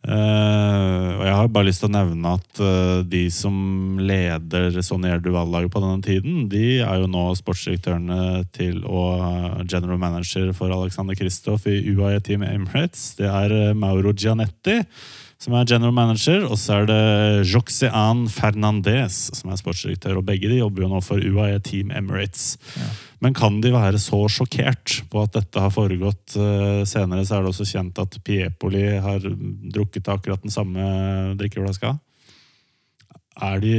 Eh, 0.03 1.09
og 1.15 1.23
jeg 1.23 1.35
har 1.37 1.51
bare 1.55 1.67
lyst 1.69 1.79
til 1.79 1.87
å 1.87 1.93
nevne 1.95 2.33
at 2.35 2.59
uh, 2.59 2.99
de 3.07 3.21
som 3.31 3.55
leder 4.03 4.75
Sonier 4.83 5.21
Duval-laget 5.23 5.71
på 5.71 5.79
denne 5.79 6.03
tiden, 6.03 6.41
de 6.51 6.81
er 6.83 6.99
jo 6.99 7.07
nå 7.07 7.29
sportsdirektørene 7.39 8.43
til 8.51 8.81
og 8.83 9.23
eh, 9.23 9.61
general 9.63 10.01
manager 10.01 10.51
for 10.57 10.75
Alexander 10.75 11.15
Kristoff 11.15 11.69
i 11.71 11.79
UAE 11.93 12.19
Team 12.25 12.43
Emirates. 12.43 13.13
Det 13.19 13.31
er 13.31 13.71
Mauro 13.79 14.11
Gianetti 14.11 14.81
som 15.43 15.55
er 15.57 15.67
general 15.67 15.95
manager, 15.95 16.45
og 16.47 16.55
så 16.59 16.81
er 16.81 16.85
det 16.87 17.47
Joxean 17.51 18.27
Fernandez 18.31 19.25
som 19.35 19.51
er 19.51 19.59
sportsdirektør. 19.59 20.19
Og 20.19 20.27
begge 20.27 20.51
de 20.51 20.61
jobber 20.61 20.85
jo 20.85 20.91
nå 20.93 21.01
for 21.03 21.19
UAE 21.19 21.59
Team 21.65 21.91
Emirates. 21.95 22.53
Men 23.23 23.35
kan 23.37 23.61
de 23.63 23.71
være 23.71 23.99
så 24.03 24.19
sjokkert 24.31 24.97
på 25.11 25.21
at 25.23 25.35
dette 25.37 25.61
har 25.63 25.71
foregått 25.71 26.35
eh, 26.35 26.81
senere? 26.89 27.23
Så 27.23 27.37
er 27.37 27.45
det 27.45 27.53
også 27.53 27.67
kjent 27.69 28.01
at 28.03 28.17
Piepoli 28.27 28.83
har 29.03 29.23
drukket 29.23 30.09
akkurat 30.11 30.43
den 30.43 30.51
samme 30.53 30.83
drikkeflaska. 31.39 31.93
Er 33.47 33.61
de, 33.63 33.71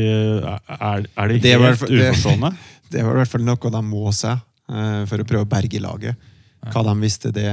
er, 0.48 1.04
er 1.06 1.28
de 1.30 1.36
Det 1.44 1.52
helt 1.60 1.84
det- 1.86 2.08
uforstående? 2.10 2.54
Det 2.94 3.02
var 3.02 3.16
i 3.16 3.20
hvert 3.24 3.30
fall 3.32 3.42
noe 3.42 3.70
de 3.74 3.80
må 3.82 4.10
se 4.14 4.30
eh, 4.30 5.02
for 5.10 5.18
å 5.18 5.26
prøve 5.26 5.46
å 5.46 5.50
berge 5.50 5.80
laget. 5.82 6.26
Hva 6.70 6.82
de 6.86 6.92
visste, 7.00 7.32
det, 7.34 7.48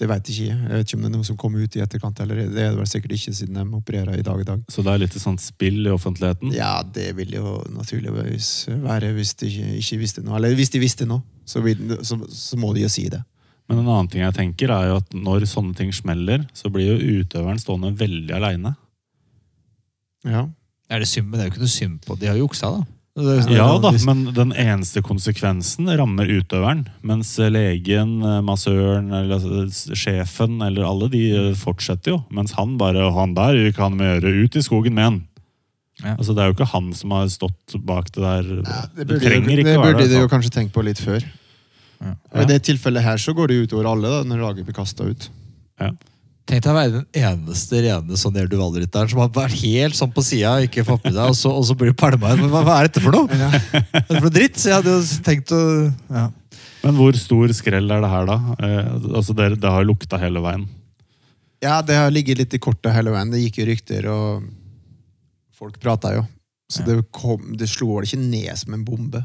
det 0.00 0.08
veit 0.10 0.26
ikke 0.26 0.46
jeg. 0.48 0.56
Jeg 0.58 0.78
vet 0.80 0.88
ikke 0.88 0.96
om 0.98 1.04
det 1.04 1.08
er 1.08 1.14
noe 1.14 1.26
som 1.28 1.36
kom 1.38 1.54
ut 1.54 1.76
i 1.76 1.82
etterkant. 1.84 2.20
eller 2.20 2.40
Det 2.50 2.62
er 2.64 2.72
det 2.72 2.80
vel 2.80 2.88
sikkert 2.90 3.14
ikke, 3.14 3.34
siden 3.38 3.60
de 3.60 3.78
opererer 3.78 4.18
i 4.18 4.24
dag 4.26 4.40
i 4.40 4.46
dag. 4.48 4.64
Så 4.68 4.82
det 4.82 4.90
er 4.90 5.02
litt 5.04 5.14
et 5.14 5.22
sånt 5.22 5.42
spill 5.42 5.86
i 5.86 5.92
offentligheten? 5.94 6.50
Ja, 6.54 6.82
det 6.82 7.12
vil 7.18 7.36
jo 7.36 7.60
naturligvis 7.70 8.66
være 8.82 9.12
hvis 9.14 9.36
de 9.38 9.52
ikke, 9.52 9.76
ikke 9.82 10.00
visste 10.02 10.24
noe. 10.24 10.40
Eller 10.40 10.56
hvis 10.58 10.74
de 10.74 10.82
visste 10.82 11.06
noe, 11.06 11.22
så, 11.46 11.62
vil, 11.62 11.78
så, 12.02 12.18
så 12.26 12.58
må 12.58 12.72
de 12.74 12.82
jo 12.82 12.90
si 12.90 13.06
det. 13.12 13.22
Men 13.70 13.80
en 13.80 13.88
annen 13.88 14.10
ting 14.12 14.24
jeg 14.24 14.36
tenker 14.36 14.72
er 14.74 14.90
jo 14.90 14.98
at 15.00 15.14
når 15.16 15.46
sånne 15.48 15.76
ting 15.78 15.94
smeller, 15.94 16.42
så 16.56 16.68
blir 16.72 16.90
jo 16.90 17.20
utøveren 17.22 17.62
stående 17.62 17.94
veldig 17.96 18.34
aleine. 18.36 18.74
Ja. 20.26 20.48
Er 20.92 21.00
det 21.00 21.08
synd, 21.08 21.30
men 21.30 21.38
det 21.38 21.44
er 21.44 21.48
jo 21.48 21.54
ikke 21.54 21.64
noe 21.64 21.72
synd 21.72 22.02
på 22.04 22.16
De 22.20 22.28
har 22.28 22.36
jo 22.36 22.44
juksa, 22.48 22.72
da. 22.74 22.84
Det 23.14 23.44
er- 23.46 23.50
Ja 23.54 23.78
da, 23.78 23.92
men 24.06 24.24
den 24.34 24.52
eneste 24.58 25.00
konsekvensen 25.00 25.86
rammer 25.96 26.26
utøveren. 26.26 26.86
Mens 27.06 27.36
legen, 27.38 28.16
massøren, 28.42 29.12
eller 29.14 29.36
altså, 29.38 29.94
sjefen 29.94 30.60
eller 30.66 30.82
alle 30.82 31.08
de 31.12 31.20
eh, 31.30 31.54
fortsetter 31.54 32.10
jo. 32.16 32.24
Mens 32.34 32.52
han 32.58 32.76
bare 32.76 33.12
Han 33.14 33.34
der 33.34 33.52
vi 33.54 33.68
ikke 33.70 33.84
han 33.86 33.96
med 33.96 34.20
gjøre. 34.22 34.44
Ut 34.44 34.56
i 34.56 34.62
skogen 34.66 34.94
med 34.94 35.04
han! 35.04 35.20
Ja. 36.02 36.16
Altså, 36.16 36.34
det 36.34 36.42
er 36.42 36.50
jo 36.50 36.56
ikke 36.56 36.72
han 36.72 36.92
som 36.92 37.10
har 37.14 37.28
stått 37.30 37.76
bak 37.86 38.10
det 38.10 38.22
der. 38.24 38.42
Det 38.42 38.64
det 38.96 39.06
burde, 39.06 39.20
trenger 39.22 39.46
det 39.46 39.58
ikke 39.62 39.76
burde 39.78 39.94
være 39.94 40.08
de 40.10 40.18
jo 40.24 40.28
kanskje 40.32 40.50
tenkt 40.50 40.72
på 40.74 40.82
litt 40.82 40.98
før. 40.98 41.22
Ja. 42.02 42.16
Og 42.34 42.42
I 42.42 42.46
det 42.50 42.62
tilfellet 42.66 43.02
her 43.06 43.16
så 43.22 43.32
går 43.32 43.46
det 43.46 43.60
utover 43.68 43.86
alle, 43.92 44.10
da, 44.10 44.24
når 44.26 44.42
laget 44.42 44.66
blir 44.66 44.74
kasta 44.74 45.06
ut. 45.06 45.30
Tenk 46.44 46.60
deg 46.60 46.70
å 46.70 46.76
være 46.76 46.92
den 46.92 47.04
eneste 47.16 47.80
rene 47.80 48.18
Sonja 48.20 48.44
Duval-rytteren 48.50 49.08
som 49.08 49.22
har 49.22 49.30
vært 49.32 49.56
helt 49.62 49.96
sånn 49.96 50.12
på 50.12 50.24
sida, 50.24 50.58
ikke 50.66 50.84
fått 50.84 51.06
med 51.06 51.14
seg, 51.16 51.30
og 51.32 51.38
så, 51.38 51.52
og 51.56 51.64
så 51.64 51.76
blir 51.78 51.94
du 51.94 51.96
pælma 51.96 52.34
ut. 52.34 52.42
Men 52.42 52.50
hva, 52.52 52.60
hva 52.66 52.78
er 52.78 52.90
dette 52.90 53.00
for 53.00 53.16
noe? 53.16 53.30
Det 53.32 53.48
er 53.48 54.08
for 54.10 54.26
noe 54.26 54.34
dritt? 54.34 54.58
Så 54.60 54.68
jeg 54.68 54.82
hadde 54.82 54.96
jo 54.98 55.22
tenkt 55.24 55.54
å 55.56 55.62
ja. 55.88 56.26
Men 56.84 56.98
hvor 57.00 57.16
stor 57.16 57.52
skrell 57.56 57.88
er 57.96 58.02
det 58.04 58.10
her, 58.12 58.26
da? 58.28 58.36
Eh, 58.60 58.90
altså, 59.16 59.32
det, 59.36 59.54
det 59.62 59.72
har 59.72 59.86
lukta 59.88 60.20
hele 60.20 60.42
veien. 60.44 60.66
Ja, 61.64 61.78
det 61.80 61.96
har 61.96 62.12
ligget 62.12 62.42
litt 62.42 62.56
i 62.56 62.60
kortet 62.60 62.92
hele 62.92 63.14
veien. 63.14 63.32
Det 63.32 63.40
gikk 63.40 63.62
jo 63.62 63.68
rykter, 63.70 64.08
og 64.12 64.50
folk 65.56 65.78
prata 65.80 66.12
jo. 66.18 66.26
Så 66.68 66.84
det, 66.84 66.98
kom, 67.14 67.54
det 67.56 67.70
slo 67.72 67.94
vel 67.94 68.04
ikke 68.04 68.20
ned 68.20 68.52
som 68.60 68.76
en 68.76 68.84
bombe. 68.84 69.24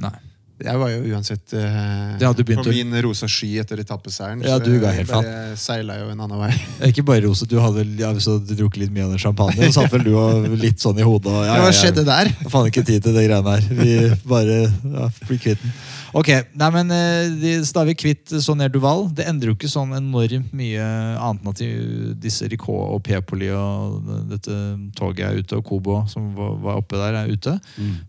Nei. 0.00 0.16
Jeg 0.62 0.78
var 0.78 0.90
jo 0.92 1.00
uansett 1.10 1.52
eh, 1.58 2.12
ja, 2.22 2.28
på 2.30 2.64
min 2.68 2.94
rosa 3.02 3.26
sky 3.26 3.48
etter 3.58 3.80
etappeseieren. 3.82 4.44
Ja, 4.46 4.60
så 4.60 4.62
du 4.62 4.76
ga 4.78 4.92
jeg 4.92 5.02
helt 5.02 5.10
bare 5.10 5.56
seila 5.58 5.96
jo 5.98 6.12
en 6.12 6.22
annen 6.22 6.38
vei. 6.44 6.52
Ikke 6.92 7.02
bare 7.06 7.24
rosa, 7.26 7.48
du 7.50 7.56
hadde 7.58 7.82
ja, 7.98 8.12
så 8.22 8.36
du 8.38 8.54
drukket 8.54 8.84
litt 8.84 8.94
mye 8.94 9.08
av 9.08 9.16
den 9.16 9.22
champagne. 9.22 9.58
Og 9.66 9.74
satt 9.74 9.90
vel 9.92 10.06
du 10.06 10.12
og 10.14 10.46
litt 10.62 10.78
sånn 10.84 11.00
i 11.02 11.06
hodet. 11.06 11.32
Og, 11.32 11.42
ja, 11.48 11.58
Hva 11.58 11.74
skjedde 11.74 12.06
der? 12.06 12.30
Jeg 12.30 12.52
faen 12.54 12.70
ikke 12.70 12.86
tid 12.86 13.02
til 13.02 13.18
de 13.18 13.26
greiene 13.26 13.56
her. 13.56 13.66
Vi 13.82 13.98
bare 14.30 14.60
ja, 14.68 15.10
blir 15.26 15.42
kvitt 15.42 15.64
den. 15.64 15.74
Ok, 16.14 16.28
nei, 16.54 16.68
men 16.70 16.92
eh, 16.94 17.56
da 17.74 17.82
er 17.82 17.88
vi 17.88 17.96
kvitt 17.98 18.30
Sonja 18.38 18.68
Duval. 18.70 19.08
Det 19.10 19.24
endrer 19.26 19.50
jo 19.50 19.56
ikke 19.56 19.70
sånn 19.70 19.96
enormt 19.96 20.52
mye 20.54 20.84
annet 21.18 21.42
enn 21.42 21.50
at 21.50 22.20
disse 22.22 22.46
Ricot 22.52 22.94
og 22.94 23.02
Pepoli 23.02 23.48
og 23.50 23.98
dette 24.30 24.58
toget 24.94 25.24
er 25.26 25.40
ute, 25.42 25.58
og 25.58 25.66
Kobo 25.66 26.04
som 26.10 26.30
var, 26.36 26.78
oppe 26.78 27.00
der, 27.00 27.18
er 27.18 27.34
ute. 27.34 27.56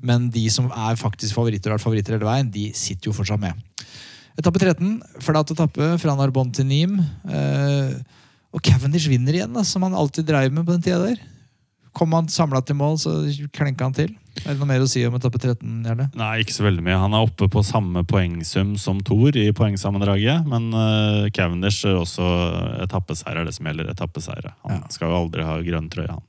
Men 0.05 0.29
de 0.33 0.45
som 0.53 0.69
er 0.69 1.01
faktisk 1.01 1.33
favoritter, 1.33 1.71
og 1.71 1.75
har 1.75 1.81
vært 1.81 1.87
favoritter 1.87 2.17
hele 2.19 2.29
veien, 2.29 2.53
de 2.53 2.67
sitter 2.77 3.09
jo 3.09 3.15
fortsatt 3.17 3.41
med. 3.41 3.57
Etappe 4.37 4.61
13, 4.61 4.99
flat 5.23 5.55
etappe 5.55 5.93
fra 6.01 6.15
Narbonne 6.19 6.53
til 6.53 6.69
Nîmes. 6.69 7.09
Eh, 7.25 7.95
og 8.55 8.61
Cavendish 8.63 9.09
vinner 9.09 9.35
igjen, 9.35 9.55
da, 9.55 9.65
som 9.65 9.83
han 9.83 9.97
alltid 9.97 10.29
dreiv 10.29 10.53
med 10.53 10.67
på 10.67 10.77
den 10.77 10.85
tida 10.85 11.01
der. 11.01 11.17
Kom 11.95 12.11
han 12.15 12.27
samla 12.31 12.59
til 12.67 12.75
mål, 12.79 12.97
så 12.99 13.13
klenka 13.55 13.87
han 13.87 13.95
til. 13.95 14.11
Er 14.43 14.51
det 14.51 14.59
noe 14.59 14.67
mer 14.67 14.83
å 14.83 14.87
si 14.91 14.99
om 15.07 15.15
etappe 15.15 15.39
13? 15.39 15.63
Gjerne? 15.87 16.09
Nei, 16.19 16.31
ikke 16.43 16.55
så 16.57 16.65
veldig 16.65 16.83
mye. 16.83 16.97
Han 16.99 17.13
er 17.15 17.23
oppe 17.23 17.47
på 17.51 17.61
samme 17.63 18.01
poengsum 18.07 18.73
som 18.81 18.99
Thor 19.07 19.37
i 19.39 19.45
poengsammendraget. 19.55 20.43
Men 20.51 20.67
uh, 20.75 21.29
Cavendish 21.35 21.85
er 21.87 21.95
også 22.01 22.25
etappeseier 22.83 23.39
er 23.39 23.47
det 23.47 23.55
som 23.55 23.69
gjelder 23.69 23.93
Etappeseier. 23.93 24.51
Han 24.65 24.81
Ja. 24.81 24.89
skal 24.91 25.13
jo 25.13 25.21
aldri 25.21 25.45
ha 25.47 25.55
grønn 25.63 25.87
trøye, 25.93 26.17
han. 26.17 26.25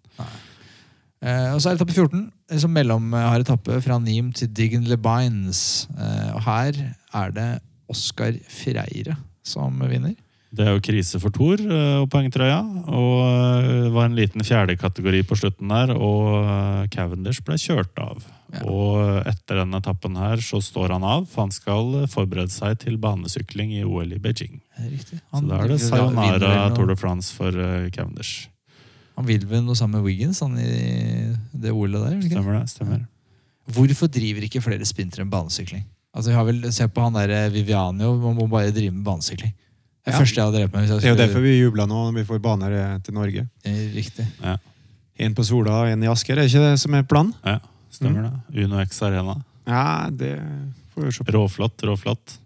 Uh, 1.26 1.54
og 1.56 1.58
så 1.64 1.72
er 1.72 1.80
etappe 1.80 1.96
14, 1.96 2.22
eh, 2.52 2.60
som 2.62 2.70
mellom 2.76 3.10
har 3.16 3.42
etappe 3.42 3.80
fra 3.82 3.98
Nîmes 3.98 4.38
til 4.38 4.52
Diggen 4.54 4.86
Le 4.86 4.98
Bines. 5.02 5.88
Uh, 5.96 6.36
og 6.36 6.44
her 6.46 6.78
er 7.24 7.34
det 7.34 7.48
Oskar 7.90 8.38
Freire 8.52 9.16
som 9.46 9.82
vinner. 9.90 10.14
Det 10.56 10.64
er 10.64 10.76
jo 10.76 10.84
krise 10.84 11.20
for 11.20 11.34
Thor 11.34 11.60
eh, 11.60 11.98
og 12.00 12.08
poengtrøya. 12.12 12.60
Og 12.86 13.18
eh, 13.26 13.68
det 13.86 13.92
var 13.92 14.08
en 14.08 14.16
liten 14.16 14.44
fjerdekategori 14.46 15.22
på 15.28 15.38
slutten 15.38 15.72
der, 15.72 15.92
og 15.96 16.40
eh, 16.40 16.88
Cavendish 16.94 17.44
ble 17.44 17.58
kjørt 17.60 18.00
av. 18.00 18.24
Ja. 18.54 18.62
Og 18.70 19.26
etter 19.26 19.60
denne 19.60 19.80
etappen 19.82 20.16
her 20.20 20.40
så 20.44 20.60
står 20.62 20.94
han 20.94 21.04
av, 21.06 21.26
for 21.28 21.46
han 21.46 21.54
skal 21.54 22.06
forberede 22.10 22.54
seg 22.54 22.78
til 22.84 22.96
banesykling 23.02 23.74
i 23.74 23.82
OL 23.84 24.14
i 24.14 24.20
Beijing. 24.22 24.60
Det. 24.78 25.18
Så 25.32 25.42
da 25.48 25.58
er 25.64 25.72
det 25.72 25.80
sayonara 25.82 26.52
Tour 26.76 26.92
de 26.92 26.96
France 27.00 27.34
for 27.34 27.52
eh, 27.52 27.90
Cavendish. 27.94 28.46
Han 29.16 29.26
vil 29.28 29.44
vel 29.48 29.64
noe 29.64 29.76
sammen 29.78 29.98
med 29.98 30.06
Wiggins 30.06 30.42
han 30.44 30.56
i 30.60 30.70
det 31.56 31.72
OL-et 31.72 31.98
der? 31.98 32.08
er 32.12 32.18
ikke? 32.20 32.34
Stemmer 32.36 32.58
det? 32.58 32.64
stemmer. 32.72 33.04
Hvorfor 33.76 34.10
driver 34.12 34.44
ikke 34.46 34.62
flere 34.62 34.86
sprintere 34.86 35.24
med 35.24 35.32
banesykling? 35.32 35.86
Altså, 36.16 36.30
vi 36.30 36.36
har 36.36 36.44
vel, 36.48 36.60
Se 36.72 36.86
på 36.88 37.02
han 37.02 37.16
der 37.16 37.28
Viviani 37.50 37.56
Vivianio, 37.58 38.14
man 38.22 38.36
må 38.38 38.46
bare 38.48 38.72
drive 38.72 38.94
med 38.94 39.04
banesykling. 39.04 39.52
Det 40.06 40.12
er 40.14 40.16
Ja. 40.16 40.22
første 40.22 40.36
jeg 40.38 40.44
hadde 40.46 40.58
drept 40.60 40.72
meg. 40.72 40.82
hvis 40.86 40.90
jeg 40.92 41.00
Det 41.02 41.08
er 41.10 41.14
jo 41.16 41.22
derfor 41.26 41.42
vi 41.42 41.54
jubler 41.60 41.86
nå 41.90 41.98
når 42.06 42.14
vi 42.14 42.24
får 42.28 42.38
baner 42.44 42.72
eh, 42.72 42.98
til 43.02 43.14
Norge. 43.14 43.48
Riktig. 43.66 44.26
Riktig. 44.38 44.58
En 45.18 45.34
på 45.34 45.42
Sola, 45.44 45.80
og 45.82 45.88
en 45.90 46.02
i 46.04 46.06
Asker. 46.06 46.38
Er 46.38 46.46
ikke 46.46 46.62
det 46.62 46.78
som 46.78 46.94
er 46.94 47.02
planen? 47.02 47.34
Ja, 47.44 47.58
stemmer 47.90 48.30
det. 48.30 48.64
Uno 48.64 48.78
X 48.84 49.02
Arena. 49.02 49.34
Ja, 49.66 50.08
det 50.10 50.38
får 50.94 51.04
vi 51.08 51.10
se 51.10 51.24
på. 51.24 51.32
Råflott, 51.34 51.82
råflott. 51.88 52.36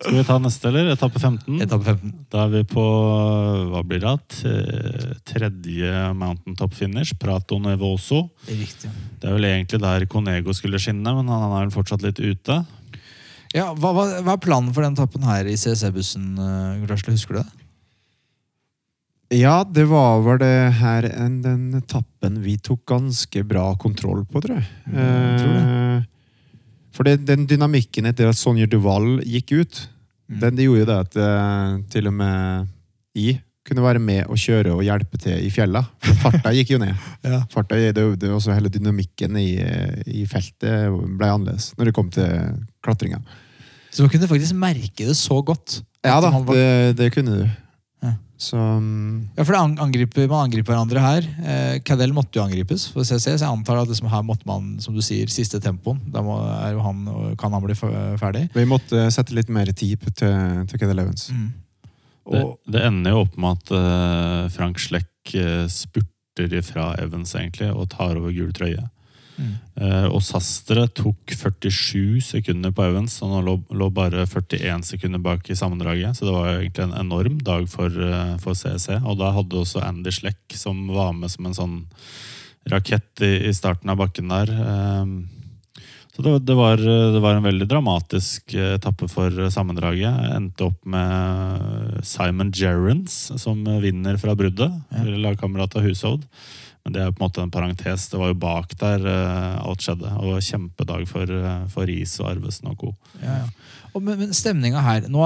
Skal 0.00 0.14
vi 0.14 0.22
ta 0.24 0.38
neste, 0.38 0.68
eller? 0.70 0.92
Etappe 0.94 1.18
15? 1.20 1.60
Etappe 1.60 1.84
15. 1.84 2.14
Da 2.30 2.44
er 2.46 2.48
vi 2.54 2.62
på 2.64 2.84
hva 3.74 3.82
blir 3.84 4.00
det? 4.00 4.44
Tredje 5.28 6.14
mountaintop 6.16 6.72
finish, 6.74 7.12
Prato 7.18 7.58
Nevoso. 7.58 8.30
Det 8.46 8.54
er 8.54 8.60
riktig. 8.64 8.90
Det 9.20 9.28
er 9.28 9.34
vel 9.36 9.44
egentlig 9.50 9.80
der 9.82 10.06
Conego 10.06 10.54
skulle 10.56 10.80
skinne, 10.80 11.12
men 11.14 11.28
han 11.28 11.44
er 11.52 11.66
vel 11.66 11.74
fortsatt 11.74 12.02
litt 12.06 12.18
ute. 12.22 12.64
Ja, 13.56 13.72
hva, 13.74 13.90
hva, 13.96 14.04
hva 14.22 14.34
er 14.36 14.42
planen 14.44 14.70
for 14.74 14.84
den 14.86 14.94
etappen 14.94 15.24
her 15.26 15.48
i 15.50 15.56
CC-bussen? 15.58 16.28
Uh, 16.38 16.84
Grasle, 16.86 17.16
husker 17.16 17.34
du 17.34 17.40
det? 17.42 17.48
Ja, 19.40 19.60
det 19.62 19.84
var 19.90 20.22
vel 20.26 20.40
det 20.42 20.54
her 20.80 21.06
en, 21.10 21.36
den 21.44 21.68
etappen 21.78 22.40
vi 22.42 22.56
tok 22.58 22.80
ganske 22.90 23.44
bra 23.46 23.68
kontroll 23.78 24.24
på, 24.26 24.42
tror 24.42 24.56
jeg. 24.58 24.66
jeg 24.90 25.36
tror 25.42 25.52
det. 25.54 25.62
Eh, 25.62 26.06
For 26.98 27.06
det, 27.06 27.12
den 27.28 27.44
dynamikken 27.50 28.08
etter 28.10 28.30
at 28.32 28.38
Sonja 28.38 28.66
Duval 28.70 29.20
gikk 29.26 29.54
ut, 29.62 29.86
Mm. 30.30 30.36
den 30.38 30.54
det 30.60 30.62
gjorde 30.68 30.78
jo 30.78 30.86
det 30.86 30.96
at 31.02 31.16
eh, 31.18 31.70
til 31.90 32.06
og 32.06 32.12
med 32.14 32.68
I 33.18 33.32
kunne 33.68 33.82
være 33.84 34.00
med 34.02 34.24
og 34.32 34.38
kjøre 34.40 34.72
og 34.72 34.82
hjelpe 34.86 35.18
til 35.20 35.36
i 35.44 35.50
fjella. 35.52 35.82
Farta 36.22 36.52
gikk 36.56 36.72
jo 36.74 36.80
ned. 36.82 36.94
Ja. 37.26 37.42
Farta, 37.52 37.76
det, 37.76 38.04
det, 38.22 38.30
også 38.32 38.54
Hele 38.56 38.70
dynamikken 38.72 39.36
i, 39.36 39.50
i 40.08 40.24
feltet 40.30 40.88
ble 41.20 41.28
annerledes 41.28 41.72
når 41.78 41.90
det 41.90 41.96
kom 41.98 42.08
til 42.14 42.30
klatringa. 42.84 43.20
Så 43.92 44.04
man 44.06 44.12
kunne 44.12 44.28
faktisk 44.30 44.56
merke 44.56 45.04
det 45.10 45.16
så 45.18 45.40
godt. 45.44 45.82
Ja 46.06 46.16
da, 46.24 46.30
var- 46.32 46.56
det, 46.56 46.96
det 46.96 47.10
kunne 47.12 47.34
du. 47.42 47.44
Ja. 48.00 48.14
Så 48.40 48.56
mm, 48.56 49.36
Ja, 49.36 49.44
for 49.44 49.52
det 49.52 49.82
angriper, 49.84 50.24
Man 50.30 50.46
angriper 50.48 50.72
hverandre 50.72 51.02
her. 51.04 51.26
Eh, 51.44 51.74
Cadell 51.84 52.14
måtte 52.16 52.40
jo 52.40 52.46
angripes 52.46 52.86
for 52.94 53.04
CC, 53.04 53.34
så 53.36 53.44
jeg 53.44 53.50
antar 53.52 53.82
at 53.82 53.90
liksom 53.92 54.08
her 54.08 54.22
måtte 54.24 54.48
man, 54.48 54.78
som 54.80 54.96
du 54.96 55.02
sier, 55.04 55.28
siste 55.28 55.60
tempoen. 55.60 56.00
Da 56.14 56.22
må, 56.24 56.38
er 56.40 56.80
han, 56.80 57.04
kan 57.36 57.52
han 57.52 57.66
bli 57.66 57.76
ferdig. 57.76 58.46
vi 58.56 58.64
måtte 58.70 59.10
sette 59.12 59.36
litt 59.36 59.52
mer 59.52 59.68
tid 59.76 60.00
til, 60.16 60.64
til 60.70 60.80
Cadell 60.80 61.04
Evans. 61.04 61.28
Mm. 61.36 61.50
Det, 62.26 62.40
Og, 62.44 62.56
det 62.70 62.84
ender 62.86 63.14
jo 63.14 63.24
opp 63.24 63.36
med 63.40 63.58
at 63.58 63.74
uh, 63.74 64.48
Frank 64.52 64.80
Schleck 64.82 65.34
uh, 65.34 65.66
spurter 65.70 66.56
ifra 66.60 66.92
Evans 67.00 67.34
egentlig 67.36 67.70
og 67.72 67.90
tar 67.92 68.18
over 68.18 68.34
gul 68.34 68.52
trøye. 68.56 68.86
mm. 69.40 69.54
Uh, 69.80 70.06
og 70.12 70.20
Sastre 70.20 70.84
tok 70.92 71.32
47 71.32 72.20
sekunder 72.26 72.74
på 72.76 72.84
Evans, 72.84 73.16
og 73.24 73.32
nå 73.32 73.40
lå, 73.46 73.56
lå 73.72 73.88
bare 73.96 74.26
41 74.28 74.84
sekunder 74.92 75.22
bak 75.24 75.48
i 75.48 75.56
sammendraget. 75.56 76.18
Så 76.18 76.28
det 76.28 76.36
var 76.36 76.52
egentlig 76.52 76.86
en 76.86 76.98
enorm 77.00 77.40
dag 77.40 77.64
for, 77.72 77.88
eh, 77.88 78.36
for 78.42 78.58
CEC. 78.58 79.00
Og 79.00 79.16
da 79.22 79.32
hadde 79.32 79.62
også 79.62 79.82
Andy 79.86 80.12
Schleck, 80.12 80.42
som 80.52 80.84
var 80.92 81.14
med 81.16 81.32
som 81.32 81.48
en 81.48 81.56
sånn 81.56 81.76
rakett 82.68 83.24
i, 83.24 83.48
i 83.48 83.54
starten 83.56 83.88
av 83.88 84.02
bakken 84.02 84.28
der. 84.28 84.52
Eh, 84.52 85.39
så 86.16 86.22
det, 86.22 86.38
det, 86.38 86.54
var, 86.58 86.76
det 86.76 87.20
var 87.22 87.36
en 87.38 87.46
veldig 87.46 87.68
dramatisk 87.70 88.54
eh, 88.54 88.74
etappe 88.76 89.06
for 89.10 89.30
eh, 89.30 89.50
sammendraget. 89.52 90.32
Endte 90.34 90.66
opp 90.66 90.80
med 90.90 92.00
Simon 92.06 92.50
Gerrans 92.54 93.28
som 93.38 93.62
vinner 93.82 94.18
fra 94.18 94.34
bruddet. 94.38 94.74
Ja. 94.90 95.04
Lagkamerat 95.28 95.78
av 95.78 95.86
Hushovd. 95.86 96.26
Men 96.80 96.94
det 96.94 97.02
er 97.02 97.12
på 97.12 97.20
en 97.20 97.26
måte 97.28 97.42
en 97.44 97.52
parentes. 97.52 98.08
Det 98.10 98.18
var 98.18 98.32
jo 98.32 98.40
bak 98.42 98.74
der 98.80 99.04
eh, 99.06 99.60
alt 99.62 99.84
skjedde. 99.84 100.10
Og 100.16 100.26
det 100.26 100.34
var 100.34 100.48
kjempedag 100.48 101.06
for, 101.12 101.34
eh, 101.36 101.62
for 101.70 101.90
Riis 101.90 102.16
og 102.22 102.32
Arvesen 102.32 102.72
og 102.72 102.82
co. 102.82 102.90
Ja, 103.20 103.44
ja. 103.44 103.78
Og, 103.90 104.02
men, 104.06 104.20
men 104.20 104.34
stemninga 104.34 104.82
her 104.86 105.06
nå, 105.10 105.22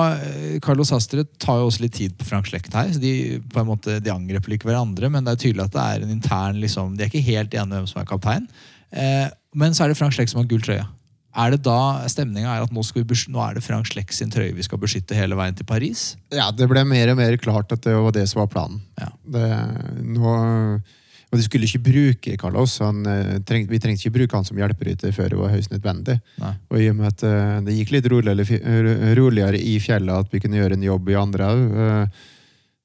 Carlos 0.65 0.93
Astre 0.97 1.27
tar 1.41 1.59
jo 1.61 1.67
også 1.69 1.83
litt 1.83 1.99
tid 1.99 2.15
på 2.17 2.25
Frank 2.29 2.49
Slekt 2.49 2.73
her. 2.77 2.93
så 2.93 3.01
De 3.01 3.41
på 3.53 3.61
en 3.61 3.69
måte, 3.69 3.99
de 4.01 4.13
angriper 4.13 4.57
ikke 4.57 4.71
hverandre, 4.71 5.11
men 5.13 5.25
det 5.25 5.35
er 5.35 5.43
tydelig 5.43 5.67
at 5.67 5.75
det 5.75 5.85
er 5.85 6.07
en 6.07 6.15
intern 6.15 6.61
liksom, 6.63 6.95
De 6.97 7.05
er 7.05 7.13
ikke 7.13 7.27
helt 7.29 7.53
enige 7.53 7.81
hvem 7.81 7.91
som 7.91 8.01
er 8.01 8.09
kaptein. 8.09 8.49
Eh, 8.95 9.27
men 9.55 9.75
så 9.75 9.85
er 9.85 9.93
det 9.93 9.99
Frank 9.99 10.15
Sleck 10.17 10.31
som 10.31 10.43
har 10.43 10.51
gull 10.51 10.63
trøye. 10.65 10.85
Er 11.35 11.51
det 11.51 11.65
da 11.67 12.07
stemninga 12.11 12.53
er 12.53 12.63
at 12.63 12.75
nå, 12.75 12.83
skal 12.87 13.03
vi 13.03 13.17
nå 13.35 13.41
er 13.43 13.57
det 13.57 13.65
Frank 13.67 13.89
Sleck 13.91 14.13
sin 14.15 14.31
trøye 14.31 14.55
vi 14.55 14.67
skal 14.67 14.79
beskytte 14.83 15.17
hele 15.19 15.35
veien 15.39 15.57
til 15.59 15.67
Paris? 15.67 16.13
Ja, 16.35 16.53
det 16.55 16.69
ble 16.71 16.85
mer 16.87 17.11
og 17.11 17.19
mer 17.19 17.35
klart 17.43 17.75
at 17.75 17.83
det 17.83 17.95
var 17.95 18.15
det 18.15 18.29
som 18.31 18.45
var 18.45 18.53
planen. 18.53 18.85
Ja. 19.01 19.11
Det, 19.35 19.49
nå, 20.15 20.35
og 21.35 21.41
de 21.41 21.47
skulle 21.47 21.67
ikke 21.67 21.83
bruke 21.89 22.37
Carlos. 22.39 22.77
Han, 22.85 23.03
eh, 23.11 23.41
treng, 23.43 23.67
vi 23.67 23.83
trengte 23.83 24.07
ikke 24.07 24.15
bruke 24.21 24.39
han 24.39 24.47
som 24.47 24.61
hjelperytter 24.63 25.11
før 25.17 25.33
det 25.33 25.41
var 25.41 25.51
høyst 25.57 25.75
nødvendig. 25.75 26.21
Nei. 26.39 26.55
Og 26.71 26.79
i 26.79 26.87
og 26.93 27.01
med 27.01 27.11
at 27.11 27.27
eh, 27.27 27.59
det 27.67 27.77
gikk 27.81 27.97
litt 27.97 28.09
roligere, 28.15 29.11
roligere 29.19 29.59
i 29.59 29.75
fjellet, 29.83 30.15
at 30.15 30.31
vi 30.31 30.43
kunne 30.45 30.63
gjøre 30.63 30.79
en 30.79 30.87
jobb 30.87 31.11
i 31.11 31.19
andre 31.19 31.51
òg, 31.51 32.17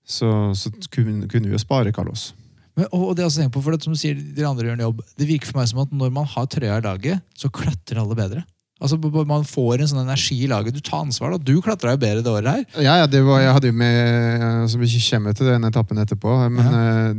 så, 0.09 0.29
så 0.57 0.73
kunne, 0.89 1.29
kunne 1.29 1.51
vi 1.51 1.53
jo 1.53 1.61
spare 1.61 1.93
Carlos. 1.93 2.31
Men, 2.80 2.88
og 2.95 3.10
og 3.10 3.18
det 3.18 3.26
jeg 3.26 3.30
også 3.34 3.41
tenker 3.43 3.56
på, 3.57 3.64
for 3.65 3.76
det, 3.76 3.81
som 3.84 3.95
du 3.95 3.99
sier, 3.99 4.15
de 4.15 4.45
andre 4.47 4.69
gjør 4.69 4.77
en 4.80 4.85
jobb. 4.88 5.03
Det 5.19 5.27
virker 5.30 5.51
for 5.51 5.60
meg 5.60 5.68
som 5.73 5.84
at 5.84 5.91
når 5.99 6.14
man 6.15 6.27
har 6.31 6.47
trøya 6.53 6.80
i 6.80 6.85
laget, 6.88 7.22
så 7.38 7.51
klatrer 7.51 7.99
alle 8.01 8.15
bedre. 8.18 8.45
Altså 8.80 8.95
Man 9.27 9.43
får 9.43 9.81
en 9.84 9.89
sånn 9.91 10.06
energi 10.06 10.38
i 10.45 10.47
laget. 10.47 10.72
Du 10.77 10.80
tar 10.80 11.01
ansvar. 11.03 11.34
da. 11.35 11.38
Du 11.43 11.57
klatra 11.61 11.91
jo 11.97 11.99
bedre 11.99 12.22
det 12.23 12.31
året 12.31 12.47
her. 12.47 12.61
Ja, 12.85 12.93
ja, 13.01 13.07
det 13.11 13.19
var, 13.27 13.41
jeg 13.43 13.51
hadde 13.57 13.68
jo 13.73 13.76
med 13.76 14.45
altså 14.64 14.80
Vi 14.80 14.88
kommer 15.10 15.35
til 15.35 15.49
den 15.51 15.68
etappen 15.68 15.99
etterpå, 15.99 16.38
men 16.56 16.77
eh, 16.80 17.11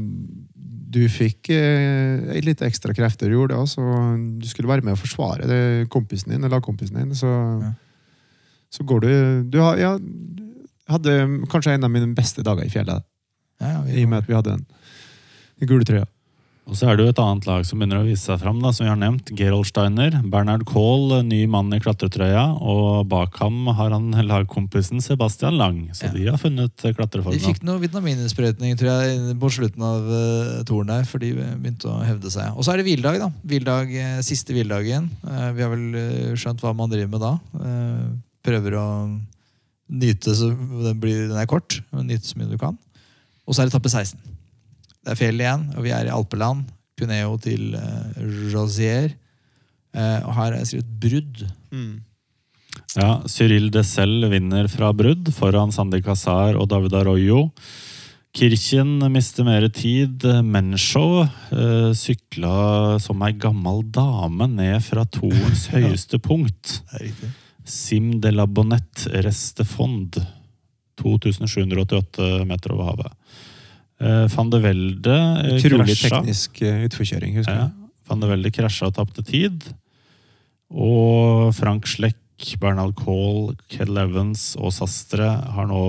du 0.90 1.02
fikk 1.12 1.50
eh, 1.52 2.40
litt 2.42 2.64
ekstra 2.64 2.94
krefter, 2.96 3.28
du 3.28 3.36
gjorde 3.36 3.52
det. 3.52 3.60
Altså, 3.60 3.84
du 4.40 4.48
skulle 4.48 4.72
være 4.72 4.82
med 4.88 4.96
å 4.96 5.02
forsvare 5.02 5.44
det, 5.50 5.60
kompisen 5.92 6.32
din, 6.32 6.48
lagkompisen 6.48 6.96
din. 7.02 7.12
Så, 7.14 7.28
Ja. 7.60 7.74
så 8.72 8.86
går 8.88 9.00
du 9.04 9.12
Du 9.52 9.60
har, 9.60 9.76
ja, 9.76 9.92
hadde 10.88 11.44
kanskje 11.52 11.74
en 11.76 11.84
av 11.84 11.90
mine 11.92 12.08
beste 12.16 12.42
dager 12.42 12.64
i 12.64 12.72
fjellet, 12.72 13.04
Ja, 13.60 13.68
ja, 13.76 13.80
i 13.92 14.02
og 14.04 14.08
med 14.08 14.22
at 14.24 14.28
vi 14.32 14.34
hadde 14.34 14.56
den, 14.56 14.64
den 15.60 15.70
gule 15.70 15.86
trøya. 15.86 16.08
Og 16.70 16.76
så 16.78 16.86
er 16.86 16.98
det 16.98 17.02
jo 17.02 17.10
et 17.10 17.18
annet 17.18 17.46
lag 17.48 17.64
som 17.66 17.80
begynner 17.80 17.98
å 17.98 18.06
vise 18.06 18.22
seg 18.22 18.38
fram, 18.38 18.60
da, 18.62 18.70
som 18.70 18.84
vi 18.84 18.90
har 18.92 18.98
nevnt. 19.00 19.32
Gerald 19.34 19.66
Steiner. 19.66 20.14
Bernhard 20.30 20.62
Kohl, 20.68 21.16
ny 21.26 21.40
mann 21.50 21.72
i 21.74 21.80
klatretrøya. 21.82 22.44
Og 22.62 23.08
bak 23.10 23.40
ham 23.42 23.72
har 23.74 23.90
han 23.96 24.12
lagkompisen 24.28 25.02
Sebastian 25.02 25.58
Lang. 25.58 25.80
Så 25.96 26.06
Ja. 26.06 26.12
de 26.12 26.26
har 26.28 26.38
funnet 26.38 26.76
de 26.78 26.92
fikk 26.94 27.64
noe 27.66 27.80
vitamininnsprøytning 27.82 28.78
tror 28.78 29.02
jeg, 29.02 29.38
på 29.40 29.50
slutten 29.50 29.82
av 29.82 30.06
uh, 30.06 30.62
toren 30.62 30.86
der, 30.86 31.04
for 31.10 31.18
de 31.18 31.32
begynte 31.34 31.90
å 31.90 32.04
hevde 32.06 32.30
seg. 32.30 32.54
Og 32.54 32.62
så 32.62 32.72
er 32.72 32.76
det 32.78 32.86
hviledag. 32.86 33.18
da. 33.18 33.30
Hvildag, 33.44 33.90
eh, 33.90 34.22
Siste 34.22 34.54
hviledagen. 34.54 35.10
Uh, 35.26 35.50
vi 35.52 35.62
har 35.62 35.74
vel 35.74 35.94
eh, 35.94 36.34
skjønt 36.36 36.60
hva 36.62 36.76
man 36.76 36.90
driver 36.90 37.10
med 37.10 37.20
da. 37.20 37.34
Uh, 37.58 38.14
prøver 38.46 38.78
å 38.78 38.86
nyte 39.90 40.36
så 40.38 40.54
den, 40.54 41.00
blir, 41.00 41.26
den 41.26 41.36
er 41.40 41.50
kort, 41.50 41.82
men 41.90 42.06
nyte 42.06 42.30
så 42.30 42.38
mye 42.38 42.52
du 42.52 42.58
kan. 42.58 42.78
Og 43.48 43.56
så 43.56 43.64
er 43.64 43.66
det 43.66 43.74
etappe 43.74 43.90
16. 43.90 44.20
Det 45.00 45.14
er 45.14 45.18
fjell 45.18 45.40
igjen, 45.40 45.66
og 45.76 45.84
vi 45.86 45.94
er 45.96 46.08
i 46.08 46.14
alpeland. 46.14 46.66
Cuneo 47.00 47.36
til 47.40 47.74
uh, 47.78 48.12
Rosier. 48.52 49.12
Uh, 49.96 50.20
og 50.28 50.34
her 50.36 50.52
er 50.52 50.60
jeg 50.60 50.72
skrevet 50.72 50.96
brudd. 51.02 51.44
Ja, 52.98 53.20
Cyril 53.30 53.70
Dessel 53.74 54.26
vinner 54.30 54.68
fra 54.70 54.90
brudd 54.96 55.30
foran 55.34 55.72
Sandi 55.74 56.02
Kazar 56.04 56.58
og 56.58 56.68
David 56.70 56.96
Arroyo. 57.00 57.48
Kirchen 58.34 59.00
mister 59.10 59.46
mer 59.46 59.66
tid. 59.74 60.22
Menshow 60.46 61.24
eh, 61.24 61.90
sykla 61.98 62.98
som 63.02 63.22
ei 63.26 63.32
gammel 63.34 63.82
dame 63.90 64.46
ned 64.52 64.78
fra 64.86 65.04
torens 65.06 65.66
høyeste 65.74 66.20
punkt. 66.22 66.80
Sim 67.66 68.18
de 68.22 68.30
la 68.34 68.46
Bonnette 68.46 69.22
Restefond. 69.26 70.20
2788 71.00 72.44
meter 72.46 72.74
over 72.76 72.92
havet. 72.92 73.14
Eh, 74.00 74.24
Van 74.32 74.48
de 74.50 74.60
Velde 74.64 75.12
eh, 75.44 75.58
Utrolig 75.58 75.92
krasja. 75.92 76.20
teknisk 76.22 76.62
eh, 76.64 76.86
utforkjøring, 76.88 77.36
husker 77.40 77.52
Ja, 77.58 77.66
jeg. 77.68 77.90
Van 78.08 78.22
de 78.22 78.30
Velde 78.30 78.50
krasja 78.54 78.88
og 78.88 78.94
tapte 78.96 79.22
tid. 79.26 79.66
Og 80.70 81.50
Frank 81.54 81.84
Schleck, 81.90 82.16
Bernhard 82.62 82.94
Kohl, 82.96 83.50
Ked 83.68 83.90
Evans 84.00 84.54
og 84.56 84.72
Sastre 84.72 85.26
har 85.52 85.66
nå 85.68 85.80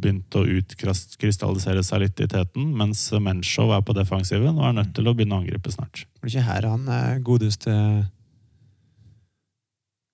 begynt 0.00 0.32
å 0.38 0.46
utkrystallisere 0.48 1.82
seg 1.84 2.00
litt 2.06 2.22
i 2.24 2.28
teten, 2.32 2.70
mens 2.78 3.02
Menshow 3.20 3.74
er 3.76 3.82
på 3.84 3.92
defensiven 3.98 4.56
og 4.56 4.64
er 4.70 4.78
nødt 4.80 4.94
til 4.96 5.10
å 5.10 5.12
begynne 5.18 5.36
å 5.36 5.42
angripe 5.42 5.74
snart. 5.74 6.06
Det 6.22 6.32
ikke 6.32 6.46
her 6.48 6.68
han 6.70 6.88
eh, 6.88 7.18
godeste 7.26 7.74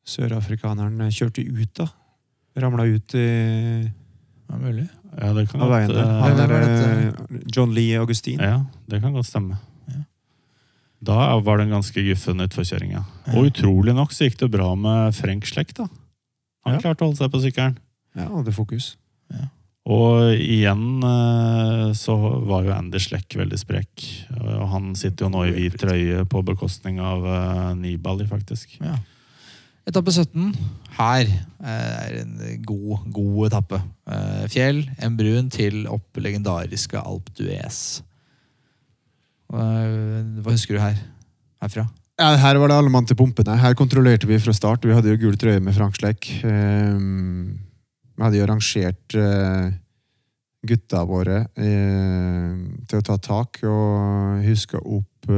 sørafrikaneren 0.05 1.07
kjørte 1.15 1.45
ut, 1.47 1.71
da? 1.79 1.87
Ramla 2.61 2.85
ut 2.91 3.15
i 3.19 3.27
Ja, 4.45 4.59
mulig. 4.61 4.85
Ja, 5.15 5.33
det 5.37 5.47
kan 5.51 5.61
godt, 5.63 5.95
Han 5.95 6.41
er, 6.43 7.13
uh, 7.15 7.39
John 7.55 7.75
Lee 7.75 7.99
Augustin. 8.01 8.41
Ja, 8.43 8.65
det 8.91 9.01
kan 9.03 9.15
godt 9.15 9.29
stemme. 9.29 9.59
Ja. 9.91 10.03
Da 11.05 11.39
var 11.45 11.59
det 11.59 11.69
en 11.69 11.77
ganske 11.77 12.03
guffen 12.07 12.43
utforkjøring, 12.43 12.97
ja. 12.97 13.05
Og 13.35 13.51
utrolig 13.53 13.95
nok 13.95 14.13
så 14.13 14.27
gikk 14.29 14.41
det 14.43 14.51
bra 14.57 14.73
med 14.75 15.15
Frenk 15.15 15.47
Slekt, 15.47 15.79
da. 15.79 15.87
Han 16.65 16.75
Ja. 16.75 16.81
klarte 16.81 17.05
å 17.05 17.11
holde 17.13 17.21
seg 17.21 17.31
på 17.31 17.43
sykkelen. 17.45 17.79
Ja, 18.17 18.29
hadde 18.29 18.53
fokus. 18.55 18.97
Og 19.85 20.33
igjen 20.41 21.03
eh, 21.05 21.91
så 21.93 22.15
var 22.49 22.65
jo 22.65 22.73
Andy 22.73 22.97
Slekk 23.03 23.37
veldig 23.37 23.59
sprek. 23.61 24.05
Og 24.41 24.69
han 24.73 24.95
sitter 24.97 25.27
jo 25.27 25.33
nå 25.35 25.43
i 25.45 25.53
hvit 25.53 25.77
trøye 25.77 26.23
på 26.25 26.41
bekostning 26.43 27.03
av 27.05 27.27
eh, 27.29 27.75
Nibali, 27.77 28.25
faktisk. 28.25 28.79
Ja. 28.81 28.97
Etappe 29.85 30.13
17. 30.15 30.55
Her 30.97 31.27
eh, 31.29 31.67
er 31.69 32.15
en 32.23 32.39
god, 32.65 33.05
god 33.13 33.51
etappe. 33.51 33.81
Eh, 34.09 34.45
Fjell, 34.53 34.81
en 35.05 35.19
brun 35.19 35.51
til 35.53 35.83
opp 35.93 36.21
legendariske 36.25 36.97
Alp 37.03 37.29
d'Huez. 37.37 37.81
Eh, 39.53 40.41
Hva 40.41 40.55
husker 40.55 40.79
du 40.79 40.81
her? 40.81 40.97
Herfra? 41.61 41.85
Ja, 42.17 42.31
her 42.39 42.61
var 42.63 42.71
det 42.71 42.79
alle 42.79 42.93
mann 42.95 43.05
til 43.11 43.19
pumpene. 43.19 43.59
Her 43.61 43.77
kontrollerte 43.77 44.29
vi 44.31 44.39
fra 44.41 44.55
start. 44.57 44.87
Vi 44.87 44.95
hadde 44.95 45.13
jo 45.13 45.21
gul 45.27 45.37
trøye 45.37 45.61
med 45.61 45.75
Frank 45.77 45.99
Slekk. 45.99 46.31
Ehm, 46.47 47.57
vi 48.15 48.25
hadde 48.25 48.39
jo 48.39 48.47
rangert 48.49 49.17
eh, 49.19 49.73
gutta 50.65 51.03
våre 51.05 51.43
til 51.59 53.01
å 53.01 53.05
ta 53.05 53.19
tak 53.21 53.59
og 53.69 54.47
huske 54.47 54.79
opp 54.81 55.29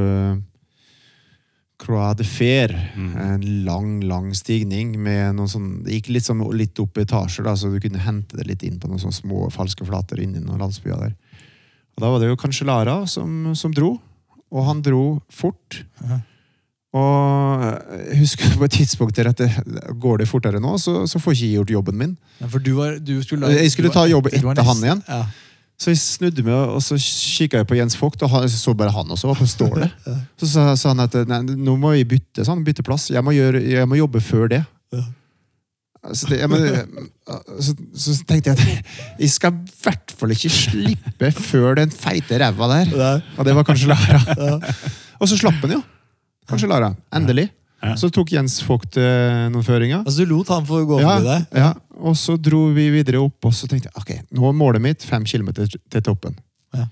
Croix 1.80 2.16
de 2.16 2.24
Fer. 2.24 2.72
Mm. 2.96 3.10
En 3.20 3.46
lang, 3.66 3.90
lang 4.08 4.30
stigning 4.36 4.94
med 4.96 5.36
noen 5.36 5.50
sånn 5.50 5.66
Det 5.84 5.98
gikk 5.98 6.12
litt, 6.14 6.26
sånn, 6.28 6.40
litt 6.56 6.78
opp 6.82 6.96
i 6.96 7.04
etasjer, 7.04 7.44
da, 7.46 7.56
så 7.56 7.70
du 7.72 7.80
kunne 7.82 8.02
hente 8.02 8.38
det 8.38 8.46
litt 8.48 8.64
inn 8.66 8.78
på 8.80 8.88
noen 8.90 9.02
sånne 9.02 9.18
små 9.20 9.50
falske 9.54 9.86
flater 9.88 10.22
inni 10.22 10.40
noen 10.42 10.62
landsbyer 10.64 11.02
der. 11.04 11.42
Og 11.96 12.04
Da 12.04 12.12
var 12.12 12.22
det 12.22 12.30
jo 12.30 12.40
kanskje 12.40 12.68
Lara 12.68 13.02
som, 13.08 13.52
som 13.56 13.74
dro, 13.76 13.96
og 14.52 14.66
han 14.68 14.82
dro 14.84 15.04
fort. 15.32 15.82
Ja. 16.04 16.22
Og 16.96 17.64
jeg 18.08 18.20
husker 18.22 18.56
på 18.56 18.68
et 18.68 18.76
tidspunkt 18.78 19.16
der 19.18 19.28
at 19.32 19.40
det, 19.40 19.50
går 20.00 20.22
det 20.22 20.28
fortere 20.30 20.60
nå, 20.62 20.76
så, 20.80 21.02
så 21.10 21.20
får 21.20 21.34
ikke 21.34 21.44
jeg 21.44 21.58
gjort 21.58 21.72
jobben 21.74 21.98
min. 22.00 22.14
Ja, 22.40 22.48
for 22.52 22.62
du 22.62 22.72
var, 22.78 22.96
du 23.00 23.18
skulle, 23.24 23.50
Jeg 23.52 23.72
skulle 23.74 23.92
ta 23.92 24.06
jobb 24.08 24.30
etter 24.32 24.64
han 24.64 24.84
igjen. 24.84 25.02
Ja. 25.08 25.24
Så 25.76 25.92
jeg 25.92 26.00
snudde 26.00 26.40
meg, 26.46 26.54
og 26.72 26.80
så 26.80 26.96
kikka 26.96 27.60
jeg 27.60 27.68
på 27.68 27.76
Jens 27.76 27.98
Vogt, 28.00 28.22
og 28.24 28.30
han, 28.32 28.46
så 28.48 28.72
bare 28.72 28.94
han 28.94 29.10
også. 29.12 29.28
var 29.28 29.36
på 29.36 29.48
stålet. 29.50 29.92
Så 30.40 30.48
sa, 30.48 30.70
sa 30.80 30.94
han 30.94 31.02
at 31.04 31.16
nei, 31.28 31.42
nå 31.52 31.74
må 31.80 31.92
vi 31.98 32.06
bytte, 32.16 32.46
sånn, 32.48 32.62
bytte 32.64 32.84
plass. 32.86 33.10
Jeg 33.12 33.20
må, 33.26 33.34
gjøre, 33.36 33.60
jeg 33.60 33.88
må 33.90 33.98
jobbe 34.00 34.22
før 34.24 34.48
det. 34.54 34.62
Så, 36.14 36.28
det 36.30 36.38
jeg 36.38 36.48
må, 36.48 36.58
så, 37.58 37.72
så 37.98 38.12
tenkte 38.28 38.52
jeg 38.52 38.56
at 38.56 39.20
jeg 39.24 39.30
skal 39.34 39.56
i 39.58 39.72
hvert 39.82 40.12
fall 40.16 40.32
ikke 40.36 40.52
slippe 40.54 41.30
før 41.34 41.80
den 41.80 41.90
feite 41.92 42.38
ræva 42.40 42.68
der. 42.72 42.92
Og 43.36 43.48
det 43.48 43.56
var 43.58 43.66
kanskje 43.66 43.90
Lara. 43.90 44.20
Og 45.18 45.28
så 45.28 45.36
slapp 45.40 45.58
han 45.64 45.74
jo. 45.76 45.82
Kanskje 46.48 46.70
Lara. 46.70 46.92
Endelig. 47.16 47.48
Ja. 47.86 47.94
Så 48.00 48.10
tok 48.14 48.32
Jens 48.34 48.58
Vogt 48.66 48.96
eh, 48.98 49.46
noen 49.52 49.62
føringer. 49.66 50.00
Altså, 50.02 50.24
du 50.26 50.32
lot 50.34 50.48
han 50.50 50.66
få 50.66 50.80
gå 50.88 51.00
Ja, 51.02 51.16
forbi 51.20 51.28
deg? 51.30 51.60
ja, 51.62 51.72
og 52.02 52.16
så 52.18 52.34
dro 52.40 52.64
vi 52.74 52.88
videre 52.94 53.20
opp, 53.22 53.36
og 53.46 53.54
så 53.54 53.68
tenkte 53.70 53.90
jeg 53.92 54.00
ok, 54.02 54.12
nå 54.34 54.48
er 54.50 54.56
målet 54.58 54.82
mitt 54.84 55.04
fem 55.06 55.24
kilometer 55.28 55.68
til 55.70 56.02
toppen. 56.04 56.34
Ja. 56.74 56.88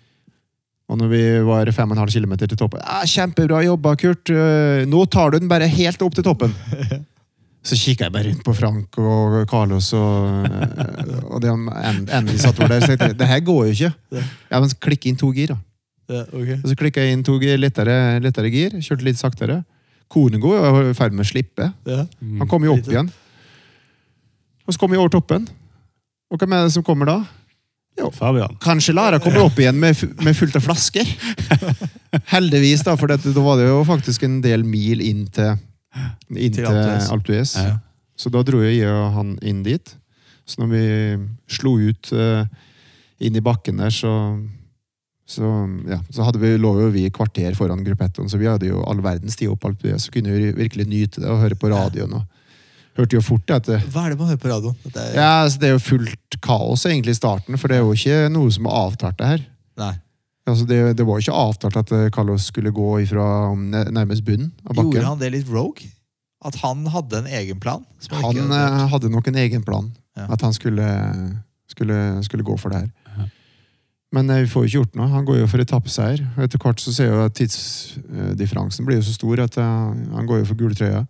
Og 0.93 1.01
når 1.01 1.09
vi 1.11 1.23
var 1.49 1.71
fem 1.73 1.91
og 1.91 1.97
en 1.97 2.03
halv 2.05 2.13
kilometer 2.13 2.47
til 2.51 2.59
toppen 2.61 2.83
ah, 2.85 3.03
Kjempebra 3.09 3.63
jobba, 3.65 3.95
Kurt! 3.97 4.29
Eh, 4.31 4.85
Nå 4.87 5.07
tar 5.09 5.33
du 5.33 5.39
den 5.41 5.49
bare 5.51 5.67
helt 5.73 6.03
opp 6.05 6.15
til 6.19 6.27
toppen! 6.27 6.53
Så 7.65 7.79
kikka 7.81 8.05
jeg 8.05 8.13
bare 8.13 8.29
rundt 8.29 8.43
på 8.45 8.53
Frank 8.53 8.99
og 9.01 9.39
Carlos 9.49 9.87
og, 9.97 10.45
eh, 10.45 11.15
og 11.25 11.39
de 11.41 11.49
endelig 12.13 12.43
satt 12.43 12.59
over 12.61 12.75
der. 12.75 12.83
Så 12.85 12.91
tenkte 12.93 13.07
jeg, 13.15 13.19
det 13.23 13.29
her 13.31 13.41
går 13.47 13.63
jo 13.71 13.73
ikke. 13.73 14.25
Ja, 14.53 14.61
men 14.61 14.75
klikk 14.85 15.07
inn 15.09 15.17
to 15.17 15.31
gir, 15.33 15.55
da. 15.55 15.57
Ja, 16.13 16.27
okay. 16.29 16.59
Og 16.61 16.69
så 16.69 16.77
klikka 16.77 17.01
jeg 17.01 17.17
inn 17.17 17.23
to 17.25 17.39
gir, 17.41 17.57
lettere, 17.57 17.95
lettere 18.21 18.51
gir. 18.53 18.77
Kjørte 18.85 19.07
litt 19.09 19.17
saktere. 19.17 19.63
Konego 20.13 20.53
var 20.53 20.91
i 20.91 20.97
ferd 20.97 21.15
med 21.17 21.25
å 21.25 21.29
slippe. 21.29 21.71
Ja. 21.89 22.05
Han 22.41 22.51
kom 22.51 22.67
jo 22.67 22.77
opp 22.77 22.91
igjen. 22.91 23.11
Og 24.65 24.75
så 24.75 24.81
kom 24.81 24.93
vi 24.93 25.01
over 25.01 25.13
toppen. 25.13 25.47
Og 26.33 26.41
hvem 26.41 26.55
er 26.57 26.67
det 26.67 26.75
som 26.77 26.85
kommer 26.87 27.09
da? 27.11 27.19
Fabian. 28.15 28.57
Kanskje 28.63 28.95
Lara 28.95 29.21
kommer 29.23 29.45
opp 29.45 29.59
igjen 29.59 29.77
med, 29.79 29.95
med 30.25 30.37
fullt 30.37 30.57
av 30.59 30.65
flasker. 30.67 31.07
Heldigvis, 32.33 32.83
da, 32.87 32.97
for 32.99 33.11
dette, 33.11 33.31
da 33.35 33.45
var 33.45 33.61
det 33.61 33.69
jo 33.69 33.85
faktisk 33.87 34.25
en 34.27 34.41
del 34.43 34.65
mil 34.67 35.03
inn 35.05 35.29
til, 35.35 35.55
inn 36.35 36.57
Til 36.57 36.67
Alpe 36.67 37.29
d'Huez. 37.29 37.55
Ja. 37.61 37.77
Så 38.19 38.31
da 38.35 38.43
dro 38.47 38.63
jeg 38.65 38.83
og 38.91 39.15
han 39.15 39.37
inn 39.47 39.63
dit. 39.67 39.95
Så 40.45 40.61
når 40.63 40.73
vi 40.75 40.85
slo 41.57 41.77
ut 41.79 42.11
uh, 42.13 42.43
inn 43.23 43.39
i 43.39 43.45
bakken 43.45 43.81
der, 43.81 43.95
så 43.95 44.11
så, 45.27 45.49
ja, 45.89 45.99
så 46.13 46.25
hadde 46.27 46.39
vi, 46.43 46.51
lå 46.61 46.71
jo 46.83 46.91
vi 46.93 47.07
kvarter 47.11 47.55
foran 47.57 47.81
gruppettoen, 47.87 48.29
så 48.29 48.37
vi 48.41 48.47
hadde 48.51 48.69
jo 48.69 48.83
all 48.85 49.01
verdens 49.05 49.37
tid 49.41 49.49
opp 49.49 49.65
alt 49.65 49.81
det, 49.81 49.97
Så 50.03 50.13
kunne 50.13 50.31
vi 50.35 50.51
virkelig 50.53 50.85
nyte 50.91 51.23
det 51.23 51.31
og 51.33 51.41
høre 51.41 51.57
på 51.57 51.71
radioen. 51.73 52.13
og 52.13 52.27
Hørte 52.99 53.17
jo 53.17 53.23
fort 53.25 53.51
at 53.51 53.65
det, 53.67 53.81
Hva 53.91 54.05
er 54.07 54.13
det 54.13 54.19
man 54.21 54.29
hører 54.31 54.43
på 54.43 54.51
radioen? 54.53 54.77
Er, 54.95 55.15
ja, 55.17 55.31
altså, 55.43 55.59
det 55.63 55.69
er 55.69 55.73
jo 55.73 55.83
fullt 55.83 56.37
kaos 56.45 56.85
egentlig 56.87 57.17
i 57.17 57.19
starten, 57.19 57.57
for 57.59 57.69
det 57.73 57.79
er 57.81 57.83
jo 57.87 57.97
ikke 57.97 58.29
noe 58.31 58.53
som 58.55 58.69
er 58.69 58.77
avtalt 58.85 59.19
det 59.19 59.31
her. 59.33 59.47
Nei. 59.81 59.95
Altså, 60.47 60.67
det, 60.69 60.79
det 61.01 61.07
var 61.09 61.17
jo 61.19 61.25
ikke 61.25 61.41
avtalt 61.41 61.77
at 61.81 61.91
eh, 61.97 62.11
Carlos 62.13 62.45
skulle 62.53 62.71
gå 62.77 62.91
ifra 63.07 63.25
nærmest 63.57 64.23
bunnen 64.29 64.53
av 64.69 64.77
bakken. 64.77 64.93
Gjorde 64.93 65.09
han 65.09 65.19
det 65.25 65.33
litt 65.33 65.49
rogue? 65.49 65.89
At 66.45 66.59
han 66.61 66.85
hadde 66.93 67.23
en 67.25 67.31
egen 67.41 67.59
plan? 67.65 67.83
Han 68.13 68.37
ikke- 68.37 68.61
eh, 68.61 68.87
hadde 68.93 69.09
nok 69.11 69.33
en 69.33 69.41
egen 69.41 69.65
plan. 69.65 69.89
Ja. 70.15 70.27
At 70.37 70.45
han 70.45 70.53
skulle, 70.53 70.85
skulle, 71.67 72.23
skulle 72.29 72.45
gå 72.45 72.59
for 72.61 72.69
det 72.71 72.85
her. 72.85 72.91
Ja. 74.13 74.19
Men 74.19 74.31
eh, 74.31 74.45
vi 74.45 74.51
får 74.53 74.63
jo 74.63 74.69
ikke 74.69 74.79
gjort 74.79 74.99
noe. 75.01 75.09
Han 75.11 75.25
går 75.27 75.41
jo 75.41 75.47
for 75.51 75.63
etappeseier. 75.65 76.21
Etter 76.45 76.61
hvert 76.63 76.83
så 76.83 76.93
ser 76.95 77.09
jeg 77.09 77.17
jo 77.17 77.25
at 77.25 77.35
tidsdifferansen 77.35 78.87
blir 78.87 79.01
jo 79.01 79.07
så 79.09 79.17
stor 79.17 79.43
at 79.43 79.59
eh, 79.59 79.91
han 80.15 80.29
går 80.29 80.43
jo 80.43 80.49
for 80.53 80.61
gule 80.61 80.79
trøya. 80.79 81.03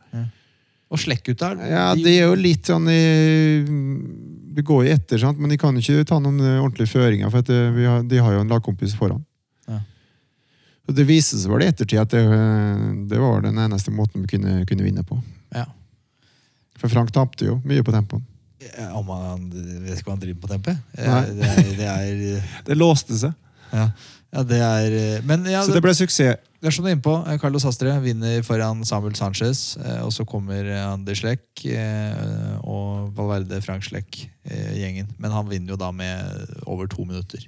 Og 0.95 1.01
Slekkgutta 1.01 1.55
Ja, 1.67 1.87
det 1.99 2.13
er 2.13 2.29
jo 2.29 2.35
litt 2.39 2.69
sånn 2.71 2.87
i, 2.93 3.03
Vi 4.55 4.65
går 4.67 4.85
jo 4.87 4.95
etter, 4.95 5.19
sant? 5.21 5.41
men 5.41 5.51
de 5.51 5.59
kan 5.61 5.77
ikke 5.79 6.05
ta 6.09 6.21
noen 6.23 6.39
eh, 6.41 6.61
ordentlige 6.63 6.93
føringer, 6.93 7.33
for 7.33 7.51
eh, 7.51 7.81
har, 7.89 8.05
de 8.07 8.21
har 8.23 8.37
jo 8.37 8.43
en 8.45 8.53
lagkompis 8.53 8.95
foran. 8.99 9.25
Ja. 9.71 9.81
Og 10.85 10.95
Det 10.95 11.07
viste 11.09 11.41
seg 11.41 11.51
vel 11.51 11.65
i 11.65 11.71
ettertid 11.73 12.03
at 12.03 12.13
det, 12.15 12.23
eh, 12.23 12.85
det 13.11 13.19
var 13.23 13.43
den 13.43 13.59
eneste 13.59 13.95
måten 13.95 14.23
vi 14.23 14.37
kunne, 14.37 14.61
kunne 14.69 14.87
vinne 14.87 15.03
på. 15.07 15.19
Ja. 15.57 15.67
For 16.79 16.93
Frank 16.93 17.11
tapte 17.15 17.49
jo 17.49 17.59
mye 17.67 17.83
på 17.83 17.95
tempoen. 17.95 18.23
Ja, 18.73 18.89
Om 18.99 19.09
han 19.15 19.47
vet 19.53 19.99
ikke 19.99 20.09
hva 20.11 20.17
han 20.17 20.23
driver 20.25 20.41
på 20.47 20.51
tempet? 20.55 20.83
Eh, 20.99 21.07
Nei. 21.09 21.23
Det 21.39 21.49
er, 21.53 21.71
det 21.79 21.89
er 21.93 22.51
Det 22.71 22.77
låste 22.81 23.17
seg. 23.21 23.33
ja. 23.73 23.89
ja, 24.35 24.43
det 24.43 24.59
er 24.65 25.23
Men 25.29 25.45
ja, 25.51 25.63
Så 25.67 25.75
det 25.77 25.83
ble 25.85 25.95
suksess. 25.95 26.41
Det 26.65 26.71
er 26.71 26.73
som 26.73 26.85
du 26.87 26.89
er 26.89 26.95
inne 26.97 27.05
på. 27.05 27.13
eh, 27.29 27.37
Carlos 27.43 27.67
Astre 27.69 27.93
vinner 28.01 28.41
foran 28.47 28.81
Samuel 28.89 29.15
Sanchez. 29.19 29.77
eh, 29.77 30.01
Og 30.07 30.13
så 30.17 30.25
kommer 30.25 30.65
eh, 30.65 30.81
Anders 30.89 31.21
Schleck 31.21 31.65
eh, 31.69 32.55
og 32.65 33.11
Valverde 33.19 33.61
Frank 33.63 33.85
Schleck-gjengen. 33.85 35.11
Men 35.19 35.31
han 35.37 35.49
vinner 35.51 35.75
jo 35.75 35.81
da 35.81 35.91
med 35.93 36.55
over 36.67 36.89
to 36.89 37.05
minutter. 37.05 37.45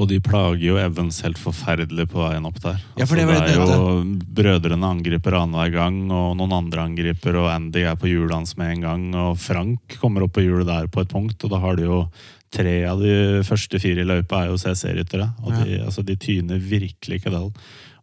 Og 0.00 0.08
de 0.08 0.16
plager 0.24 0.62
jo 0.64 0.78
Evans 0.80 1.18
helt 1.20 1.36
forferdelig 1.36 2.06
på 2.08 2.22
veien 2.22 2.46
opp 2.48 2.56
der. 2.64 2.78
Ja, 2.96 3.04
for 3.04 3.20
det 3.20 3.26
var 3.28 3.42
det, 3.42 3.52
det 3.52 3.60
er 3.60 3.74
jo 3.76 4.28
Brødrene 4.38 4.88
angriper 4.88 5.36
annenhver 5.36 5.74
gang, 5.74 5.98
og 6.08 6.36
noen 6.38 6.54
andre 6.56 6.86
angriper, 6.88 7.36
og 7.42 7.50
Andy 7.52 7.84
er 7.84 7.98
på 8.00 8.08
hjulet 8.08 8.38
hans 8.38 8.56
med 8.56 8.78
en 8.78 8.86
gang. 8.86 9.04
Og 9.26 9.36
Frank 9.40 9.98
kommer 10.00 10.24
opp 10.24 10.32
på 10.38 10.46
hjulet 10.46 10.70
der 10.70 10.88
på 10.88 11.04
et 11.04 11.12
punkt, 11.12 11.36
og 11.44 11.52
da 11.52 11.60
har 11.60 11.76
de 11.76 11.90
jo 11.90 12.06
tre 12.52 12.76
av 12.88 13.04
de 13.04 13.42
første 13.48 13.80
fire 13.80 14.04
i 14.04 14.08
løypa 14.08 14.42
er 14.42 14.52
jo 14.52 14.60
CC-ryttere. 14.60 15.28
Og 15.44 15.56
de, 15.60 15.82
altså, 15.84 16.04
de 16.04 16.16
tyner 16.20 16.60
virkelig 16.60 17.20
ikke 17.20 17.32
dalen. 17.32 17.52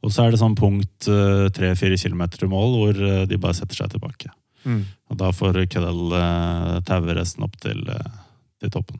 Og 0.05 0.13
så 0.13 0.23
er 0.23 0.31
det 0.31 0.39
sånn 0.41 0.57
punkt 0.57 1.09
tre-fire 1.57 1.97
kilometer 1.99 2.39
til 2.39 2.53
mål 2.53 2.77
hvor 2.77 3.01
uh, 3.01 3.25
de 3.27 3.41
bare 3.41 3.57
setter 3.57 3.81
seg 3.81 3.91
tilbake. 3.91 4.31
Mm. 4.63 4.83
Og 5.11 5.19
da 5.19 5.33
får 5.35 5.63
Kedel 5.71 6.13
uh, 6.13 6.79
taue 6.87 7.15
resten 7.17 7.45
opp 7.45 7.55
til, 7.63 7.81
eh, 7.89 8.17
til 8.61 8.73
toppen. 8.73 8.99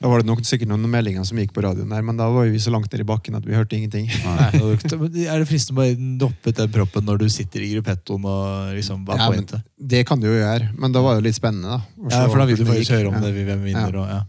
Da 0.00 0.08
var 0.08 0.22
det 0.22 0.30
nok 0.30 0.40
sikkert 0.48 0.70
noen 0.70 0.86
meldinger 0.88 1.26
som 1.28 1.36
gikk 1.36 1.50
på 1.52 1.60
radioen 1.60 1.90
der, 1.92 2.00
men 2.06 2.16
da 2.16 2.30
var 2.32 2.46
vi 2.48 2.56
så 2.62 2.72
langt 2.72 2.88
ned 2.88 3.02
i 3.02 3.06
bakken 3.08 3.34
at 3.36 3.44
vi 3.44 3.52
hørte 3.52 3.76
ingenting. 3.76 4.06
Er 4.08 5.42
det 5.42 5.48
fristende 5.50 5.76
å 5.76 5.80
bare 5.82 6.08
doppe 6.22 6.54
den 6.56 6.72
proppen 6.72 7.04
når 7.04 7.20
du 7.20 7.26
sitter 7.28 7.66
i 7.66 7.68
gruppettoen 7.74 8.24
og 8.24 8.70
liksom 8.78 9.02
er 9.12 9.20
Ja, 9.20 9.28
men? 9.34 9.44
Det 9.76 10.00
kan 10.08 10.22
du 10.22 10.30
jo 10.30 10.38
gjøre, 10.38 10.70
men 10.80 10.96
da 10.96 11.02
var 11.04 11.18
det 11.18 11.20
jo 11.20 11.26
litt 11.28 11.36
spennende, 11.36 11.76
da. 11.76 12.08
Ja, 12.14 12.22
for 12.32 12.40
da 12.40 12.46
vil 12.48 12.56
du 12.62 12.64
faktisk 12.64 12.94
høre 12.96 13.12
om 13.12 13.18
Ja. 13.18 13.26
det, 13.28 13.44
hvem 13.50 13.66
vinner. 13.68 13.98
Og, 14.00 14.08
ja. 14.08 14.22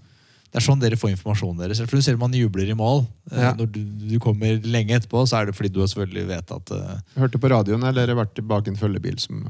Det 0.52 0.60
er 0.60 0.65
sånn 0.68 0.81
dere 0.84 0.98
får 0.99 1.14
informasjonen 1.14 1.61
deres. 1.64 1.80
For 1.88 1.95
du 1.95 2.03
ser 2.03 2.18
man 2.19 2.34
jubler 2.35 2.68
i 2.68 2.76
mål. 2.76 3.06
Eh, 3.31 3.39
Ja. 3.39 3.53
Når 3.56 3.72
du, 3.72 3.80
du 4.11 4.18
kommer 4.19 4.60
lenge 4.68 4.98
etterpå, 4.99 5.23
så 5.23 5.39
er 5.39 5.45
det 5.48 5.56
fordi 5.56 5.72
du 5.72 5.80
selvfølgelig 5.88 6.27
vet 6.27 6.52
at 6.52 6.72
uh... 6.76 6.98
Hørte 7.15 7.39
på 7.39 7.48
radioen 7.48 7.88
eller 7.88 8.11
vært 8.19 8.43
bak 8.43 8.68
en 8.68 8.76
følgebil 8.76 9.15
som 9.23 9.45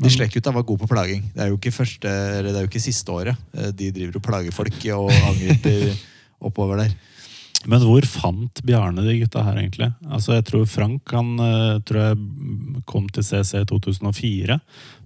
de 0.00 0.10
Slekkgutta 0.12 0.52
var 0.54 0.64
gode 0.64 0.80
på 0.80 0.88
plaging. 0.88 1.26
Det 1.34 1.44
er 1.44 1.72
første, 1.74 2.08
det 2.44 2.54
er 2.54 2.64
jo 2.64 2.70
ikke 2.70 2.82
siste 2.82 3.12
året. 3.12 3.36
Eh, 3.54 3.70
De 3.76 3.90
driver 3.92 4.16
og 4.16 4.24
plager 4.24 4.54
folk 4.54 4.86
og 4.96 5.10
angriper 5.12 5.92
oppover 6.40 6.84
der. 6.84 6.94
Men 7.68 7.82
hvor 7.84 8.06
fant 8.08 8.62
Bjarne 8.64 9.02
de 9.04 9.18
gutta 9.20 9.42
her, 9.44 9.58
egentlig? 9.60 9.90
Altså, 10.08 10.38
jeg 10.38 10.46
tror 10.48 10.64
Frank 10.64 11.12
han 11.12 11.34
eh, 11.44 11.80
tror 11.84 12.00
jeg 12.00 12.84
kom 12.88 13.08
til 13.12 13.26
CC 13.26 13.60
i 13.60 13.68
2004. 13.68 14.56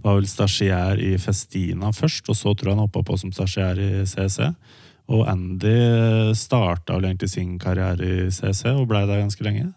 Var 0.04 0.18
vel 0.20 0.28
stasjiær 0.30 1.02
i 1.02 1.16
Festina 1.18 1.90
først, 1.90 2.28
og 2.30 2.38
så 2.38 2.54
tror 2.54 2.70
jeg 2.70 2.76
han 2.76 2.84
hoppa 2.84 3.02
på 3.02 3.18
som 3.18 3.34
stasjiær 3.34 3.80
i 3.82 3.90
CC. 4.06 4.52
Og 5.10 5.26
Andy 5.28 6.32
starta 6.38 6.94
vel 6.94 7.10
egentlig 7.10 7.32
sin 7.34 7.58
karriere 7.60 8.06
i 8.06 8.30
CC 8.32 8.70
og 8.70 8.86
blei 8.88 9.02
der 9.08 9.24
ganske 9.24 9.44
lenge. 9.44 9.72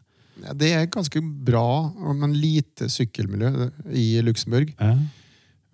Ja, 0.46 0.54
det 0.54 0.72
er 0.74 0.90
ganske 0.94 1.22
bra, 1.22 1.66
men 2.14 2.36
lite 2.38 2.90
sykkelmiljø 2.92 3.70
i 3.92 4.10
Luxembourg. 4.26 4.74
Ja. 4.78 4.94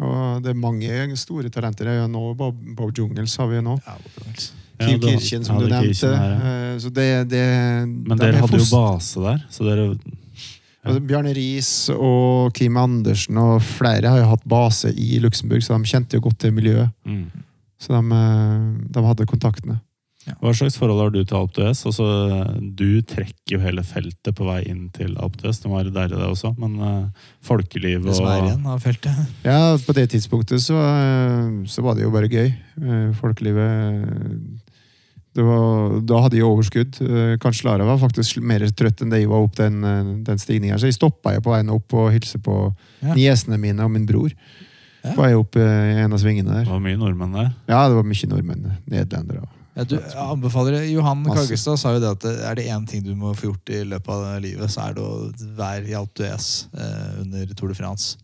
Og 0.04 0.44
det 0.44 0.52
er 0.54 0.60
mange 0.60 1.18
store 1.20 1.52
talenter. 1.54 1.88
Det 1.88 1.94
er 1.94 2.02
jo 2.02 2.10
nå 2.12 2.24
Bob, 2.38 2.58
Bob 2.78 2.98
Jungels 2.98 3.36
har 3.40 3.50
vi 3.52 3.60
jo 3.60 3.66
nå. 3.66 3.78
Ja, 3.86 3.98
Kim 4.84 5.00
Kirchen, 5.04 5.46
som 5.46 5.60
du 5.62 5.68
nevnte. 5.68 5.94
Kirchen 5.94 6.18
her, 6.18 6.34
ja. 6.34 6.52
Eh, 6.74 6.80
Så 6.82 6.90
det, 6.90 7.08
det 7.30 7.44
Men 7.88 8.18
dere 8.18 8.34
er 8.34 8.42
hadde 8.42 8.60
jo 8.60 8.68
base 8.72 9.22
der, 9.22 9.48
så 9.54 9.68
dere 9.68 9.88
Altså, 10.84 11.00
Bjarne 11.08 11.32
Riis 11.32 11.70
og 11.96 12.52
Kim 12.58 12.76
Andersen 12.76 13.38
og 13.40 13.62
flere 13.64 14.10
har 14.12 14.20
jo 14.20 14.26
hatt 14.34 14.44
base 14.52 14.90
i 14.92 15.16
Luxembourg, 15.24 15.64
så 15.64 15.78
de 15.80 15.88
kjente 15.88 16.18
jo 16.18 16.26
godt 16.26 16.42
til 16.44 16.52
miljøet. 16.52 16.92
mm. 17.08 17.26
Så 17.80 17.92
de, 17.92 18.02
eh, 18.16 18.66
de 18.96 19.04
hadde 19.04 19.26
kontaktene. 19.28 19.78
Hva 20.40 20.54
slags 20.56 20.78
forhold 20.80 21.02
har 21.04 21.10
du 21.12 21.18
til 21.28 21.36
Alp 21.36 21.52
d'Huez? 21.58 21.82
Altså, 21.90 22.06
du 22.80 23.02
trekker 23.04 23.58
jo 23.58 23.60
hele 23.60 23.84
feltet 23.84 24.32
på 24.38 24.46
vei 24.48 24.62
inn 24.72 24.86
til 24.96 25.18
Alp 25.20 25.36
d'Huez. 25.42 25.60
Det 25.60 25.68
må 25.72 25.80
være 25.82 25.92
deilig, 25.96 26.16
det 26.20 26.30
også. 26.32 26.54
Men 26.58 26.78
uh, 26.80 27.26
folkeliv 27.44 28.06
Det 28.06 28.16
som 28.16 28.30
er 28.32 28.46
igjen 28.48 28.68
av 28.72 28.80
feltet. 28.84 29.18
Ja, 29.50 29.76
på 29.84 29.96
det 29.98 30.10
tidspunktet 30.14 30.64
så, 30.64 30.78
eh, 30.80 31.50
så 31.68 31.84
var 31.84 31.96
det 32.00 32.06
jo 32.06 32.14
bare 32.16 32.32
gøy. 32.32 32.54
Eh, 32.80 33.10
Folkelivet 33.20 34.62
det 35.34 35.42
var, 35.44 35.96
Da 36.06 36.20
hadde 36.22 36.38
jeg 36.38 36.46
overskudd. 36.46 37.00
Eh, 37.02 37.36
Kanskje 37.42 37.66
Lara 37.68 37.88
var 37.88 37.98
faktisk 38.02 38.38
mer 38.46 38.64
trøtt 38.70 39.02
enn 39.02 39.10
det 39.12 39.24
jeg 39.24 39.32
var 39.32 39.42
opp 39.48 39.56
den, 39.58 39.80
eh, 39.84 40.12
den 40.28 40.38
stigninga. 40.42 40.78
Så 40.78 40.88
jeg 40.92 40.96
stoppa 41.00 41.34
på 41.42 41.52
veien 41.56 41.72
opp 41.74 41.94
og 41.98 42.12
hilste 42.14 42.38
på 42.40 42.58
Ja. 43.02 43.14
niesene 43.18 43.58
mine 43.60 43.82
og 43.84 43.92
min 43.92 44.06
bror. 44.06 44.32
Ja. 45.04 45.12
På 45.18 45.26
vei 45.26 45.34
opp 45.36 45.58
i 45.58 45.60
en 46.00 46.14
av 46.14 46.20
svingene 46.22 46.48
der. 46.54 46.64
Det 46.64 46.72
var 46.72 46.80
mye 46.80 46.96
nordmenn 47.02 47.34
der. 47.34 47.50
Ja, 47.68 47.90
det 47.90 47.96
var 47.98 48.04
mye 48.08 48.30
nordmenn. 48.30 48.78
Nederlendere. 48.88 49.48
Ja, 49.74 49.84
du, 49.90 49.96
jeg 49.98 50.14
anbefaler 50.22 50.76
det. 50.78 50.84
Johan. 50.92 51.24
Kaggestad 51.26 51.80
sa 51.82 51.96
jo 51.96 52.02
det 52.04 52.12
at 52.14 52.26
er 52.52 52.60
det 52.60 52.68
én 52.70 52.84
ting 52.90 53.02
du 53.06 53.16
må 53.18 53.32
få 53.38 53.50
gjort 53.50 53.72
i 53.74 53.80
løpet 53.90 54.12
av 54.14 54.36
livet, 54.44 54.70
så 54.70 54.84
er 54.86 54.98
det 55.00 55.02
å 55.06 55.16
være 55.58 55.90
i 55.90 55.96
Alpe 55.98 56.22
d'Huez 56.22 56.50
eh, 56.78 57.10
under 57.24 57.56
Tour 57.58 57.74
de 57.74 57.78
France. 57.80 58.20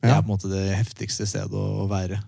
Det 0.00 0.08
er 0.08 0.22
på 0.22 0.28
en 0.30 0.32
måte 0.32 0.48
det 0.48 0.64
heftigste 0.78 1.26
stedet 1.28 1.52
å, 1.52 1.66
å 1.82 1.86
være. 1.90 2.22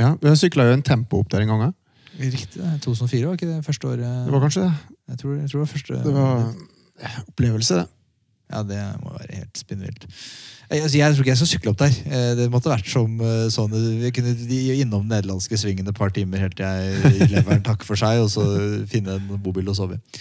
Ja, 0.00 0.14
Vi 0.22 0.32
sykla 0.38 0.68
jo 0.70 0.78
en 0.78 0.86
tempo 0.86 1.20
opp 1.20 1.28
der 1.32 1.44
en 1.44 1.52
gang. 1.52 1.66
ja. 1.68 1.72
Riktig. 2.20 2.60
2004 2.84 3.26
var 3.28 3.36
ikke 3.38 3.48
det 3.48 3.60
første 3.64 3.86
året? 3.86 4.06
Det 4.26 4.32
var 4.34 4.42
kanskje 4.42 4.64
det. 4.64 4.96
Jeg 5.12 5.20
tror, 5.20 5.34
jeg 5.38 5.50
tror 5.50 5.58
det 5.58 5.62
var 5.62 5.70
første 5.70 5.98
Det 6.04 6.14
var 6.14 7.20
opplevelse, 7.30 7.76
det. 7.80 7.86
Ja, 8.50 8.62
det 8.66 8.80
må 9.04 9.12
være 9.14 9.36
helt 9.38 9.60
spinnvilt. 9.60 10.06
Jeg, 10.70 10.84
altså, 10.84 10.98
jeg 11.00 11.14
tror 11.14 11.24
ikke 11.24 11.32
jeg 11.32 11.40
skal 11.40 11.50
sykle 11.50 11.70
opp 11.72 11.80
der. 11.82 11.96
Eh, 12.06 12.34
Det 12.38 12.50
måtte 12.52 12.70
vært 12.70 12.86
som 12.90 13.16
eh, 13.26 13.48
sånn 13.50 13.72
Vi 13.74 14.12
kunne 14.14 14.36
innom 14.76 15.08
nederlandske 15.10 15.58
svingen 15.58 15.88
et 15.90 15.98
par 15.98 16.12
timer 16.14 16.38
helt 16.44 16.54
til 16.54 16.64
jeg 16.64 17.30
leveren 17.32 17.64
takker 17.66 17.88
for 17.88 17.98
seg, 17.98 18.22
og 18.22 18.30
så 18.30 18.44
finne 18.90 19.18
en 19.18 19.42
bobil 19.42 19.66
og 19.68 19.74
sove 19.78 19.98
i. 19.98 20.20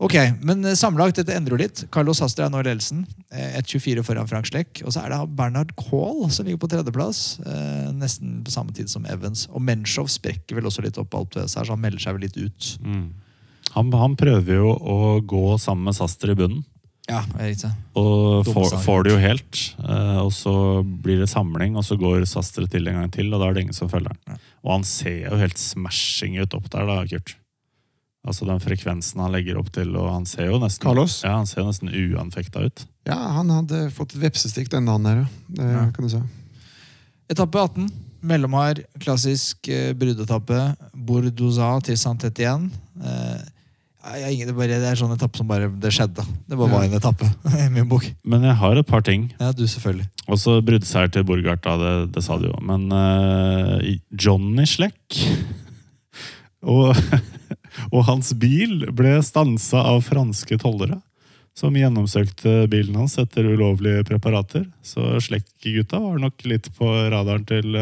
Ok, 0.00 0.14
men 0.40 0.64
eh, 0.64 0.72
sammenlagt, 0.80 1.18
dette 1.20 1.34
endrer 1.36 1.52
jo 1.52 1.60
litt. 1.60 1.82
Carlos 1.92 2.22
Sastre 2.22 2.46
er 2.46 2.52
nå 2.54 2.62
i 2.62 2.64
ledelsen. 2.70 3.02
eh, 3.28 3.58
1,24 3.60 4.00
foran 4.06 4.30
Frank 4.30 4.48
Schleck. 4.48 4.80
Og 4.86 4.94
så 4.94 5.02
er 5.04 5.12
det 5.12 5.18
Bernhard 5.36 5.74
Kohl 5.76 6.30
som 6.32 6.48
ligger 6.48 6.62
på 6.62 6.70
tredjeplass. 6.72 7.20
eh, 7.44 7.90
Nesten 7.92 8.38
på 8.46 8.54
samme 8.54 8.72
tid 8.72 8.88
som 8.88 9.04
Evans. 9.04 9.44
Og 9.52 9.60
Menshov 9.60 10.08
sprekker 10.08 10.56
vel 10.56 10.64
også 10.70 10.86
litt 10.86 10.96
opp 10.96 11.12
alt 11.18 11.36
det 11.36 11.44
seg, 11.52 11.68
så 11.68 11.76
han 11.76 11.84
melder 11.84 12.00
seg 12.00 12.16
vel 12.16 12.24
litt 12.24 12.40
ut. 12.40 12.70
Mm. 12.80 13.10
Han, 13.76 13.92
han 13.92 14.16
prøver 14.16 14.56
jo 14.62 14.72
å 14.72 15.20
gå 15.20 15.44
sammen 15.60 15.90
med 15.90 16.00
Saster 16.00 16.32
i 16.32 16.38
bunnen. 16.40 16.64
Ja, 17.08 17.22
riktig. 17.40 17.70
Og 17.98 18.44
får, 18.46 18.76
får 18.84 19.02
det 19.04 19.12
jo 19.12 19.18
helt. 19.18 19.60
eh, 19.82 20.18
og 20.20 20.32
så 20.36 20.52
blir 20.84 21.18
det 21.18 21.28
samling, 21.32 21.76
og 21.76 21.84
så 21.84 21.96
går 21.98 22.26
Sastre 22.28 22.66
til 22.70 22.86
en 22.88 23.00
gang 23.00 23.10
til, 23.10 23.32
og 23.34 23.40
da 23.40 23.48
er 23.48 23.54
det 23.56 23.62
ingen 23.66 23.74
som 23.74 23.88
følger 23.90 24.12
Ja. 24.28 24.36
Og 24.62 24.72
han 24.76 24.84
ser 24.84 25.30
jo 25.30 25.36
helt 25.40 25.58
smashing 25.58 26.36
ut 26.42 26.54
opp 26.54 26.68
der, 26.70 26.86
da, 26.86 26.98
Kurt. 27.08 27.34
Altså 28.28 28.44
den 28.44 28.60
frekvensen 28.60 29.18
han 29.24 29.32
legger 29.32 29.56
opp 29.58 29.70
til, 29.72 29.94
og 29.96 30.10
han 30.12 30.26
ser 30.28 30.50
jo 30.52 30.58
nesten 30.60 30.84
Carlos? 30.84 31.22
Ja, 31.24 31.38
han 31.38 31.46
ser 31.48 31.64
nesten 31.64 31.88
uanfekta 31.88 32.66
ut. 32.68 32.84
Ja, 33.08 33.16
han 33.38 33.48
hadde 33.48 33.86
fått 33.96 34.12
et 34.14 34.20
vepsestikk 34.20 34.68
denne 34.70 34.92
dagen 34.92 35.08
der, 35.08 35.22
ja. 35.22 35.26
Det 35.56 35.70
Ja. 35.72 35.86
kan 35.96 36.04
du 36.04 36.10
si. 36.12 36.20
Etappe 37.32 37.58
18. 37.64 37.88
Mellomhard, 38.22 38.82
klassisk 39.00 39.68
eh, 39.72 39.94
bruddetappe. 39.96 40.76
Bourdoza 40.92 41.80
til 41.86 41.96
Santet 41.96 42.36
igjen. 42.42 42.70
Eh, 43.02 43.40
jeg- 44.00 44.46
det, 44.48 44.54
bare, 44.56 44.78
det 44.80 44.88
er 44.90 44.96
sånn 44.96 45.12
etappe 45.14 45.36
som 45.36 45.48
bare 45.48 45.68
det 45.68 45.90
skjedde. 45.92 46.24
Det 46.48 46.56
bare 46.56 46.70
var 46.72 46.84
en 46.84 46.94
etappe 46.96 47.26
i 47.64 47.68
min 47.72 47.88
bok. 47.88 48.06
Men 48.24 48.42
jeg 48.48 48.56
har 48.56 48.76
et 48.80 48.86
par 48.88 49.02
ting. 49.02 49.28
Ja, 49.40 49.52
du 49.52 49.66
selvfølgelig. 49.68 50.08
Også 50.28 50.60
bruddseier 50.64 51.10
til 51.12 51.24
Borgart, 51.28 51.62
da, 51.66 51.76
det, 51.80 51.92
det 52.16 52.24
sa 52.24 52.38
du 52.40 52.48
jo. 52.48 52.56
Men 52.64 52.88
uh, 52.92 53.76
Johnny 54.16 54.64
Sleck 54.66 55.20
og, 56.62 56.96
og 57.94 58.02
hans 58.08 58.32
bil 58.40 58.86
ble 58.96 59.18
stansa 59.26 59.84
av 59.92 60.02
franske 60.08 60.58
tollere. 60.60 61.00
Som 61.60 61.74
gjennomsøkte 61.76 62.68
bilen 62.70 62.94
hans 62.96 63.18
etter 63.20 63.44
ulovlige 63.44 64.04
preparater. 64.06 64.62
Så 64.86 65.18
Sleck-gutta 65.20 65.98
var 66.00 66.20
nok 66.22 66.44
litt 66.46 66.70
på 66.78 66.88
radaren 67.12 67.42
til, 67.44 67.74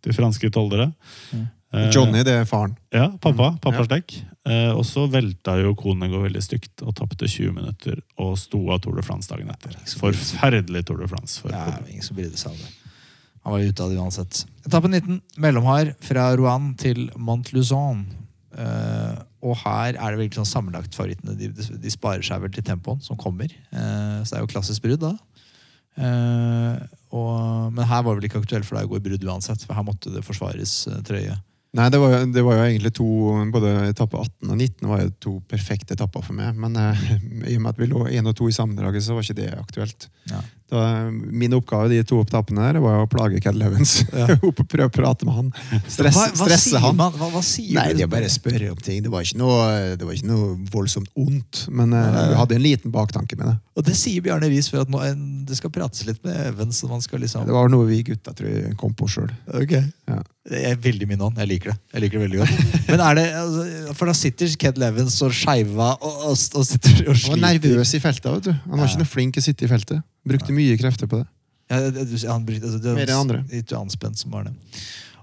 de 0.00 0.14
franske 0.16 0.48
tollere. 0.54 0.86
Mm. 1.34 1.48
Eh, 1.72 1.90
Johnny, 1.94 2.24
det 2.26 2.34
er 2.34 2.48
faren. 2.48 2.74
Ja, 2.90 3.08
pappa. 3.22 3.52
Pappa 3.62 3.86
Ja. 3.86 4.02
Eh, 4.50 4.72
og 4.72 4.84
så 4.88 5.04
velta 5.06 5.60
jo 5.60 5.74
Konego 5.74 6.22
veldig 6.22 6.42
stygt 6.42 6.82
og 6.82 6.94
tapte 6.96 7.28
20 7.28 7.52
minutter 7.52 8.00
og 8.18 8.38
sto 8.38 8.70
av 8.72 8.80
Tour 8.80 8.96
de 8.96 9.02
France 9.02 9.28
dagen 9.28 9.50
etter. 9.52 9.76
Forferdelig 10.00 10.86
Tour 10.86 10.98
de 10.98 11.08
France. 11.08 11.40
For 11.40 11.50
Ja, 11.50 11.78
ingen 11.88 12.02
som 12.02 12.16
brydde 12.16 12.36
seg 12.36 12.52
av 12.52 12.56
det. 12.56 12.70
Han 13.44 13.52
var 13.52 13.60
ute 13.60 13.82
av 13.82 13.90
det 13.90 13.98
uansett. 14.00 14.46
Etappe 14.66 14.88
19. 14.88 15.20
Mellomhard 15.36 15.94
fra 16.00 16.34
Rouen 16.36 16.74
til 16.74 17.10
Montluzon. 17.16 18.06
Uh, 18.50 19.16
og 19.40 19.56
her 19.62 19.94
er 19.94 20.10
det 20.10 20.18
virkelig 20.18 20.42
sånn 20.42 20.50
sammenlagt 20.50 20.96
favorittene. 20.96 21.36
De, 21.38 21.48
de, 21.54 21.90
sparer 21.92 22.24
seg 22.26 22.42
vel 22.42 22.52
til 22.52 22.66
tempoen 22.66 23.00
som 23.00 23.16
kommer. 23.16 23.48
Uh, 23.72 24.20
så 24.24 24.34
det 24.34 24.40
er 24.40 24.44
jo 24.44 24.52
klassisk 24.52 24.82
brudd, 24.84 25.00
da. 25.06 25.14
Uh, 26.00 26.80
og, 27.10 27.72
men 27.74 27.84
her 27.84 28.02
var 28.02 28.14
det 28.14 28.20
vel 28.20 28.28
ikke 28.28 28.42
aktuelt 28.44 28.68
for 28.68 28.78
deg 28.78 28.88
å 28.88 28.92
gå 28.92 29.00
i 29.00 29.06
brudd 29.08 29.24
uansett, 29.26 29.64
for 29.66 29.76
her 29.76 29.86
måtte 29.86 30.12
det 30.14 30.22
forsvares 30.26 30.74
eh, 30.90 31.00
trøye. 31.06 31.34
Nei, 31.78 31.86
det 31.92 32.00
var, 32.02 32.14
det 32.26 32.42
var 32.42 32.56
jo 32.58 32.62
egentlig 32.66 32.90
to 32.98 33.08
Både 33.54 33.72
etappe 33.92 34.18
18 34.18 34.50
og 34.50 34.56
19 34.56 34.88
var 34.90 35.04
jo 35.04 35.10
to 35.22 35.34
perfekte 35.50 35.94
etapper 35.94 36.24
for 36.26 36.34
meg. 36.34 36.56
Men 36.58 36.78
eh, 36.80 37.04
i 37.52 37.58
og 37.58 37.62
med 37.62 37.70
at 37.72 37.82
vi 37.82 37.90
lå 37.90 38.06
én 38.10 38.26
og 38.26 38.34
to 38.38 38.48
i 38.50 38.56
sammendraget, 38.56 39.06
så 39.06 39.14
var 39.14 39.26
ikke 39.26 39.38
det 39.42 39.52
aktuelt. 39.58 40.08
Ja. 40.32 40.42
Min 40.70 41.54
oppgave 41.56 41.88
de 41.90 42.00
to 42.06 42.20
etappene 42.24 42.68
der 42.70 42.80
var 42.84 43.02
å 43.04 43.08
plage 43.10 43.40
Cadel 43.42 43.62
Evans. 43.66 43.96
Ja. 44.14 44.26
Opp 44.48 44.62
og 44.62 44.68
prøve 44.70 44.88
å 44.90 44.94
prate 44.94 45.26
med 45.28 45.34
han. 45.36 45.50
Stress, 45.90 46.14
hva, 46.16 46.26
hva 46.30 46.46
stresse 46.46 46.70
sier 46.72 46.84
han. 46.84 46.96
Hva, 47.00 47.30
hva 47.34 47.42
sier 47.44 47.74
Nei, 47.80 47.88
det 47.98 48.04
er 48.06 48.12
bare 48.12 48.28
å 48.30 48.34
spørre 48.34 48.70
om 48.74 48.80
ting. 48.84 49.02
Det 49.04 49.12
var 49.12 49.26
ikke 49.26 49.40
noe, 49.42 49.96
det 50.00 50.06
var 50.06 50.16
ikke 50.16 50.30
noe 50.30 50.52
voldsomt 50.72 51.10
ondt. 51.18 51.64
Men 51.74 51.94
vi 51.96 52.38
hadde 52.40 52.58
en 52.58 52.64
liten 52.64 52.94
baktanke 52.94 53.38
med 53.40 53.50
det. 53.52 53.56
Og 53.80 53.86
det 53.86 53.94
sier 53.96 54.20
Bjarne 54.24 54.48
Riis 54.50 54.68
for 54.68 54.82
at 54.84 54.90
nå, 54.92 54.98
en, 55.06 55.20
det 55.48 55.56
skal 55.56 55.72
prates 55.72 56.02
litt 56.08 56.20
med 56.26 56.36
Evans. 56.50 56.80
Så 56.82 56.88
man 56.90 57.00
skal 57.04 57.22
liksom 57.24 57.46
Det 57.48 57.54
var 57.56 57.70
noe 57.72 57.86
vi 57.88 58.02
gutta 58.10 58.34
tror 58.36 58.50
jeg 58.52 58.76
kom 58.80 58.92
på 58.98 59.08
sjøl. 59.10 59.30
Ja. 60.10 60.20
Det 60.50 60.60
er 60.66 60.78
veldig 60.82 61.06
min 61.06 61.20
ånd. 61.22 61.36
Jeg 61.38 61.48
liker 61.50 61.70
det. 61.72 61.76
Jeg 61.94 62.02
liker 62.04 62.18
det 62.18 62.24
veldig 62.26 62.40
godt. 62.42 62.76
Men 62.90 63.02
er 63.04 63.18
det, 63.18 63.24
altså, 63.38 63.64
For 63.98 64.10
da 64.10 64.14
sitter 64.16 64.54
Ked 64.60 64.80
Levens 64.80 65.18
og 65.24 65.34
skeiva 65.36 65.90
og, 66.00 66.22
og, 66.30 66.32
og 66.58 66.64
sitter 66.66 67.02
og 67.06 67.14
Han 67.28 67.36
var 67.36 67.42
nervøs 67.44 67.92
i 67.94 68.00
feltet. 68.02 68.30
vet 68.38 68.48
du. 68.48 68.52
Han 68.70 68.78
var 68.80 68.86
Ja. 68.86 68.90
ikke 68.90 69.02
noe 69.04 69.12
flink 69.12 69.36
til 69.36 69.44
å 69.44 69.46
sitte 69.46 69.68
i 69.68 69.70
feltet. 69.70 70.02
Brukte 70.30 70.54
mye 70.56 70.78
krefter 70.80 71.10
på 71.10 71.20
det. 71.20 71.28
Ja, 71.70 71.78
det, 71.86 72.06
det, 72.10 72.18
han, 72.26 72.44
brukte 72.46 72.66
altså, 72.66 72.80
det, 72.82 72.96
Mer 72.98 73.12
enn 73.12 73.22
andre. 73.22 73.44
Litt 73.52 73.72
anspent 73.78 74.18
som 74.18 74.32
var 74.34 74.48
det. 74.48 74.54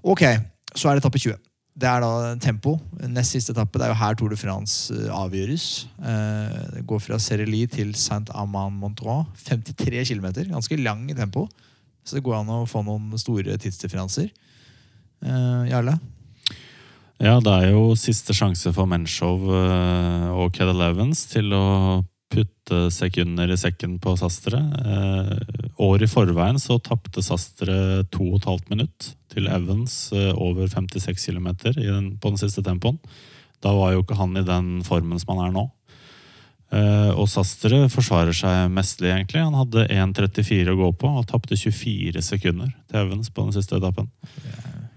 Ok, 0.00 0.24
så 0.72 0.88
er 0.88 0.96
det 0.96 1.04
etappe 1.04 1.20
20. 1.20 1.36
Det 1.78 1.86
er 1.86 2.02
da 2.02 2.34
tempo. 2.42 2.74
Nest 3.06 3.36
siste 3.36 3.52
etappe. 3.54 3.78
Det 3.78 3.86
er 3.86 3.92
jo 3.92 3.98
her 4.00 4.16
Tour 4.18 4.32
de 4.32 4.38
France 4.40 4.94
eh, 4.94 5.10
avgjøres. 5.14 5.66
Eh, 6.02 6.56
det 6.74 6.84
går 6.90 7.02
fra 7.04 7.20
Sereli 7.22 7.62
til 7.70 7.92
Saint-Amand-Montreux. 7.94 9.28
53 9.46 10.08
km. 10.08 10.26
Ganske 10.50 10.80
lang 10.80 11.04
i 11.12 11.16
tempo. 11.18 11.46
Så 12.02 12.18
det 12.18 12.24
går 12.26 12.40
an 12.40 12.50
å 12.50 12.64
få 12.66 12.82
noen 12.86 13.12
store 13.20 13.54
tidsdifferanser. 13.60 14.32
Eh, 15.22 15.62
Jarle? 15.70 15.98
Ja, 17.22 17.36
det 17.42 17.52
er 17.52 17.72
jo 17.74 17.92
siste 17.98 18.34
sjanse 18.34 18.70
for 18.74 18.86
Menchow 18.86 19.48
og 20.38 20.52
Ked 20.54 20.70
Elevens 20.70 21.24
til 21.26 21.50
å 21.54 21.64
putte 22.32 22.88
sekunder 22.92 23.50
i 23.50 23.56
sekken 23.58 23.96
på 24.02 24.14
Sastre. 24.20 24.60
Eh, 24.60 25.32
år 25.84 26.04
i 26.04 26.10
forveien 26.10 26.60
så 26.60 26.78
tapte 26.82 27.24
Sastre 27.24 28.04
to 28.12 28.26
og 28.32 28.40
et 28.40 28.50
halvt 28.50 28.70
minutt 28.74 29.08
til 29.32 29.48
Evans 29.48 29.96
eh, 30.12 30.30
over 30.34 30.68
56 30.68 31.30
km 31.30 31.50
den, 31.72 32.12
på 32.20 32.32
den 32.32 32.40
siste 32.40 32.64
tempoen. 32.66 33.00
Da 33.64 33.72
var 33.74 33.94
jo 33.94 34.04
ikke 34.04 34.18
han 34.18 34.36
i 34.38 34.46
den 34.46 34.78
formen 34.86 35.18
som 35.18 35.34
han 35.34 35.48
er 35.48 35.56
nå. 35.56 35.66
Eh, 36.68 37.12
og 37.16 37.28
Sastre 37.32 37.86
forsvarer 37.88 38.36
seg 38.36 38.72
mestlig, 38.72 39.12
egentlig. 39.14 39.40
Han 39.40 39.56
hadde 39.56 39.86
1.34 39.88 40.74
å 40.74 40.80
gå 40.82 40.90
på 41.00 41.12
og 41.20 41.28
tapte 41.30 41.56
24 41.56 42.22
sekunder 42.24 42.74
til 42.90 43.00
Evans 43.06 43.32
på 43.32 43.46
den 43.46 43.56
siste 43.56 43.78
etappen. 43.80 44.10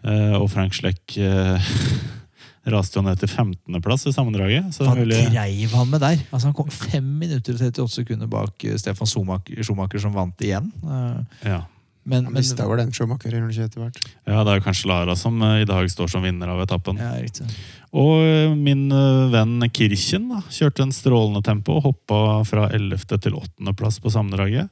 Eh, 0.03 0.35
og 0.35 0.49
Frank 0.51 0.75
Schleck 0.75 1.15
eh, 1.21 1.71
raste 2.69 2.99
han 2.99 3.07
ned 3.09 3.17
til 3.21 3.29
15.-plass 3.31 4.05
i 4.09 4.13
sammendraget. 4.13 4.69
Så 4.75 4.85
Hva 4.85 4.93
dreiv 5.01 5.73
han 5.73 5.89
med 5.89 6.01
der? 6.03 6.19
Altså 6.29 6.49
Han 6.49 6.55
kom 6.57 6.69
5 6.69 7.03
minutter 7.03 7.57
og 7.57 7.61
38 7.71 7.95
sekunder 7.95 8.29
bak 8.29 8.65
eh, 8.67 8.77
Stefan 8.77 9.09
Schumacher, 9.09 9.63
Schumacher 9.65 10.03
som 10.03 10.13
vant 10.13 10.45
igjen. 10.45 10.71
Eh, 10.85 11.47
ja. 11.49 11.63
Men, 12.03 12.25
Han 12.29 12.37
mista 12.37 12.65
vel 12.69 12.81
den 12.81 12.93
Schumacher 12.93 13.33
etter 13.33 13.81
hvert. 13.81 13.97
Ja, 14.25 14.43
det 14.45 14.53
er 14.53 14.63
kanskje 14.65 14.89
Lara 14.89 15.15
som 15.17 15.41
eh, 15.41 15.63
i 15.63 15.69
dag 15.69 15.89
står 15.89 16.13
som 16.13 16.25
vinner 16.25 16.53
av 16.53 16.61
etappen. 16.61 17.01
ja, 17.01 17.15
riktig. 17.21 17.49
Og 17.91 18.55
min 18.55 18.85
venn 19.33 19.65
Kirchen 19.75 20.29
da, 20.31 20.37
kjørte 20.47 20.85
en 20.85 20.93
strålende 20.95 21.41
tempo 21.43 21.75
og 21.75 21.89
hoppa 21.89 22.19
fra 22.47 22.69
11. 22.71 23.03
til 23.17 23.35
8. 23.35 23.73
plass 23.75 23.99
på 23.99 24.13
sammendraget. 24.13 24.69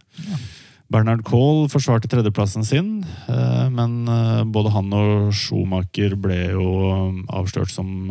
Bernhard 0.89 1.21
Kohl 1.21 1.67
forsvarte 1.69 2.09
tredjeplassen 2.09 2.65
sin, 2.65 3.03
eh, 3.29 3.67
men 3.69 4.09
eh, 4.09 4.41
både 4.49 4.71
han 4.73 4.89
og 4.97 5.29
Schumacher 5.37 6.15
ble 6.17 6.39
jo 6.55 6.69
eh, 6.89 7.19
avslørt 7.37 7.69
som 7.69 8.09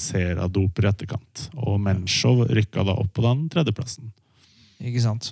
Sera-doper 0.00 0.88
i 0.88 0.90
etterkant. 0.90 1.44
Og 1.54 1.78
Menchow 1.82 2.42
rykka 2.50 2.82
da 2.86 2.96
opp 2.98 3.12
på 3.14 3.22
den 3.22 3.44
tredjeplassen. 3.52 4.10
Ikke 4.82 5.04
sant. 5.04 5.30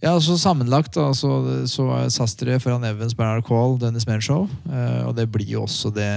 Ja, 0.00 0.14
altså 0.14 0.38
Sammenlagt 0.40 0.96
da, 0.96 1.10
så, 1.16 1.28
så 1.70 1.90
er 1.98 2.08
Sastre 2.12 2.56
foran 2.60 2.86
Evans, 2.88 3.12
Bernhard 3.16 3.44
Kohl, 3.44 3.76
Dennis 3.82 4.08
Menshow. 4.08 4.46
Eh, 4.64 5.02
og 5.04 5.12
det 5.18 5.26
blir 5.32 5.52
jo 5.58 5.66
også 5.66 5.92
det 5.92 6.08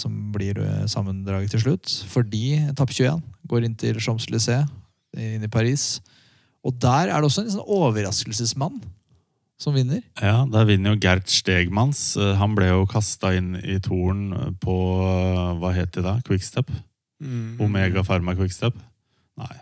som 0.00 0.14
blir 0.32 0.56
sammendraget 0.88 1.52
til 1.52 1.66
slutt. 1.66 1.92
Fordi 2.08 2.62
etappe 2.62 2.96
21 2.96 3.20
går 3.52 3.68
inn 3.68 3.76
til 3.76 4.00
Champs-Élysées, 4.00 4.64
inn 5.20 5.44
i 5.44 5.52
Paris. 5.52 5.98
Og 6.64 6.72
der 6.80 7.12
er 7.12 7.20
det 7.20 7.28
også 7.28 7.44
en 7.44 7.52
sånn 7.58 7.76
overraskelsesmann 7.76 8.80
som 9.60 9.74
vinner. 9.76 10.00
Ja, 10.20 10.44
Der 10.48 10.64
vinner 10.68 10.94
jo 10.94 11.00
Gert 11.02 11.28
Stegmanns. 11.30 12.16
Eh, 12.16 12.34
Han 12.40 12.54
ble 12.56 12.70
jo 12.70 12.86
kasta 12.88 13.34
inn 13.36 13.54
i 13.60 13.78
toren 13.84 14.30
på 14.62 14.76
eh, 15.04 15.58
Hva 15.60 15.72
het 15.76 15.92
det 15.96 16.04
da? 16.06 16.16
Quickstep? 16.26 16.70
Omega 17.60 18.00
Pharma 18.02 18.32
Quickstep? 18.34 18.78
Nei. 19.36 19.56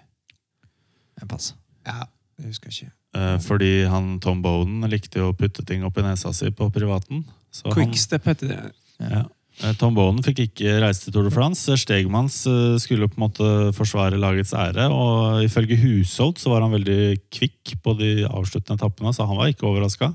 En 1.20 1.26
pass. 1.30 1.52
Ja, 1.86 2.04
jeg 2.38 2.52
husker 2.52 2.70
ikke. 2.70 2.92
Eh, 3.18 3.38
Fordi 3.42 3.72
han 3.90 4.18
Tom 4.22 4.42
Bowden 4.44 4.86
likte 4.90 5.18
jo 5.18 5.32
å 5.32 5.36
putte 5.36 5.64
ting 5.66 5.82
opp 5.86 5.98
i 5.98 6.04
nesa 6.06 6.30
si 6.36 6.50
på 6.54 6.68
privaten. 6.70 7.24
Så 7.50 7.66
han, 7.72 7.74
Quickstep 7.74 8.28
heter 8.30 8.52
det. 8.54 8.60
ja. 9.02 9.24
Eh, 9.58 9.72
Tom 9.74 9.94
Bowden 9.96 10.22
fikk 10.22 10.38
ikke 10.44 10.76
reise 10.84 11.02
til 11.02 11.12
Tour 11.16 11.24
de 11.26 11.32
France. 11.34 11.74
Stegmanns 11.82 12.36
eh, 12.46 12.76
skulle 12.78 13.08
på 13.10 13.18
en 13.18 13.24
måte 13.24 13.48
forsvare 13.74 14.14
lagets 14.20 14.52
ære. 14.54 14.84
Og 14.94 15.40
ifølge 15.42 15.74
Husholt 15.82 16.38
så 16.38 16.52
var 16.52 16.62
han 16.62 16.70
veldig 16.76 16.98
kvikk 17.34 17.74
på 17.82 17.96
de 17.98 18.12
avsluttende 18.28 18.78
etappene, 18.78 19.10
så 19.16 19.26
han 19.26 19.36
var 19.40 19.50
ikke 19.50 19.66
overraska. 19.66 20.12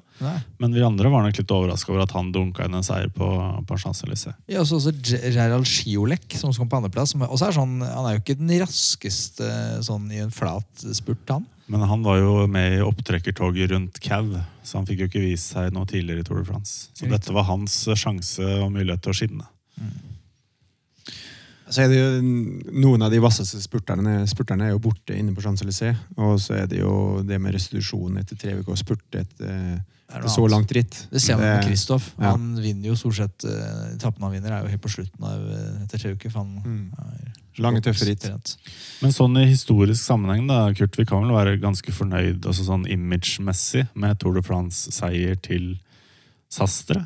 Men 0.63 0.71
vi 0.71 0.85
andre 0.87 1.09
var 1.11 1.25
nok 1.25 1.35
litt 1.41 1.51
overraska 1.51 1.91
over 1.91 2.05
at 2.05 2.13
han 2.15 2.31
dunka 2.31 2.63
inn 2.69 2.77
en 2.79 2.85
seier 2.87 3.09
på, 3.11 3.27
på 3.67 3.75
Champs-Élysées. 3.81 4.37
Ja, 4.47 4.61
også, 4.63 4.79
også 4.79 4.93
Ge- 5.03 5.33
Gerald 5.35 5.67
Schiolek, 5.67 6.29
som 6.39 6.53
kom 6.55 6.69
på 6.71 6.79
andreplass. 6.79 7.11
som 7.11 7.21
er- 7.27 7.33
er 7.33 7.51
sånn, 7.57 7.81
Han 7.83 8.05
er 8.07 8.15
jo 8.15 8.21
ikke 8.23 8.37
den 8.39 8.53
raskeste 8.63 9.49
sånn 9.83 10.07
i 10.13 10.21
en 10.23 10.31
flat 10.31 10.87
spurt, 10.95 11.27
han. 11.27 11.45
Men 11.71 11.81
han 11.87 12.01
var 12.03 12.17
jo 12.19 12.47
med 12.51 12.77
i 12.77 12.81
opptrekkertoget 12.83 13.69
rundt 13.71 13.99
Cau, 14.03 14.33
så 14.67 14.77
han 14.81 14.85
fikk 14.89 14.99
jo 14.99 15.07
ikke 15.07 15.21
vist 15.23 15.53
seg 15.53 15.71
noe 15.73 15.87
tidligere 15.87 16.19
i 16.19 16.27
Tour 16.27 16.41
de 16.41 16.47
France. 16.49 16.89
Så 16.91 17.05
Riktig. 17.05 17.11
dette 17.15 17.33
var 17.37 17.43
hans 17.47 17.77
sjanse 17.95 18.43
og 18.63 18.71
mulighet 18.75 19.01
til 19.05 19.13
å 19.13 19.15
skinne. 19.15 19.47
Så 21.73 21.81
er 21.85 21.87
det 21.89 21.97
jo 21.97 22.09
Noen 22.83 23.01
av 23.05 23.09
de 23.13 23.21
vasseste 23.23 23.57
spurterne, 23.63 24.19
spurterne 24.29 24.67
er 24.67 24.73
jo 24.75 24.81
borte 24.83 25.15
inne 25.17 25.31
på 25.33 25.41
Champs-Élysées. 25.45 25.95
Og 26.19 26.35
så 26.43 26.57
er 26.59 26.67
det 26.69 26.81
jo 26.83 27.23
det 27.25 27.39
med 27.41 27.55
restitusjon 27.55 28.19
etter 28.21 28.37
tre 28.37 28.57
uker 28.59 28.75
og 28.75 28.77
spurte 28.81 29.23
etter, 29.23 29.53
er 29.79 30.19
etter 30.19 30.29
så 30.29 30.43
langt 30.51 30.69
ritt. 30.75 30.99
Det 31.09 31.21
ser 31.23 31.39
man 31.39 31.47
med 31.47 31.65
Kristoff. 31.69 32.11
ja. 32.19 32.33
Han 32.35 32.59
vinner 32.61 32.91
jo 32.91 32.97
stort 32.99 33.17
sett 33.17 33.47
uh, 33.47 33.93
Etappen 33.95 34.27
han 34.27 34.35
vinner, 34.35 34.51
er 34.59 34.67
jo 34.67 34.73
helt 34.75 34.83
på 34.83 34.91
slutten 34.91 35.25
av 35.25 35.47
eh, 35.47 35.79
etter 35.87 36.03
tre 36.03 36.13
uker. 36.13 36.29
For 36.35 36.43
han 36.43 36.59
Mm. 36.61 36.91
er 36.99 37.31
Lange, 37.61 37.83
tøffe 37.85 38.07
ritt. 38.07 38.25
Men 39.03 39.13
sånn 39.13 39.37
i 39.37 39.45
historisk 39.45 40.01
sammenheng, 40.01 40.47
da, 40.49 40.65
Kurt, 40.73 40.97
vi 40.97 41.05
kan 41.05 41.21
vel 41.21 41.35
være 41.35 41.59
ganske 41.61 41.93
fornøyd 41.93 42.47
altså 42.49 42.65
sånn 42.65 42.87
image-messig 42.89 43.85
med 43.93 44.17
Tour 44.21 44.39
de 44.39 44.45
France-seier 44.45 45.37
til 45.43 45.75
Sastre. 46.53 47.05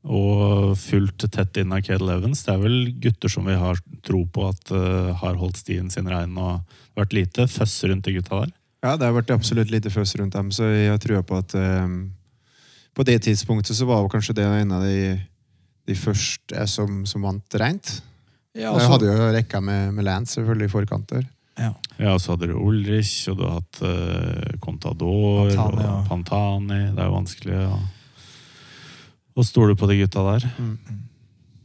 Og 0.00 0.72
fullt 0.80 1.26
tett 1.28 1.60
inn 1.60 1.74
av 1.76 1.84
Cade 1.84 2.08
Evans. 2.08 2.42
Det 2.46 2.54
er 2.54 2.62
vel 2.62 2.78
gutter 3.04 3.30
som 3.30 3.46
vi 3.46 3.58
har 3.60 3.78
tro 4.06 4.24
på 4.32 4.46
at 4.48 4.72
uh, 4.72 5.12
har 5.20 5.36
holdt 5.38 5.60
stien 5.60 5.90
sin 5.92 6.08
rein 6.08 6.32
og 6.40 6.64
vært 6.96 7.14
lite 7.14 7.46
føss 7.50 7.82
rundt 7.90 8.08
de 8.08 8.16
gutta 8.16 8.42
der. 8.42 8.54
Ja, 8.80 8.94
det 8.96 9.06
har 9.06 9.14
vært 9.14 9.32
absolutt 9.34 9.70
lite 9.70 9.92
føss 9.92 10.16
rundt 10.16 10.34
dem, 10.34 10.48
så 10.56 10.70
jeg 10.72 11.02
tror 11.04 11.20
på 11.28 11.36
at 11.36 11.52
um, 11.54 12.14
På 12.96 13.04
det 13.06 13.20
tidspunktet 13.22 13.76
så 13.76 13.86
var 13.86 14.00
jo 14.02 14.10
kanskje 14.10 14.34
det 14.40 14.44
en 14.44 14.72
av 14.72 14.82
de, 14.82 15.14
de 15.86 15.94
første 15.94 16.64
som, 16.66 17.04
som 17.06 17.22
vant 17.22 17.60
rent. 17.60 18.00
Ja, 18.58 18.72
Jeg 18.78 18.88
hadde 18.90 19.06
jo 19.06 19.28
rekka 19.34 19.60
med, 19.62 19.92
med 19.94 20.04
Lance 20.04 20.34
selvfølgelig 20.38 20.66
i 20.66 20.72
forkant 20.72 21.08
der. 21.12 21.26
ja. 21.58 21.72
Ja, 22.00 22.14
så 22.18 22.32
hadde 22.32 22.48
du 22.48 22.56
Ulrich, 22.56 23.28
og 23.28 23.36
du 23.36 23.44
har 23.44 23.58
hatt 23.60 23.80
uh, 23.84 24.56
Contador 24.64 25.50
Pantani, 25.52 25.82
ja. 25.84 25.90
og 25.98 26.06
Pantani. 26.08 26.78
Det 26.96 27.02
er 27.04 27.10
jo 27.10 27.14
vanskelig 27.18 27.58
å, 27.66 27.78
å 29.36 29.44
stole 29.44 29.76
på 29.76 29.86
de 29.90 29.98
gutta 30.00 30.24
der. 30.32 30.46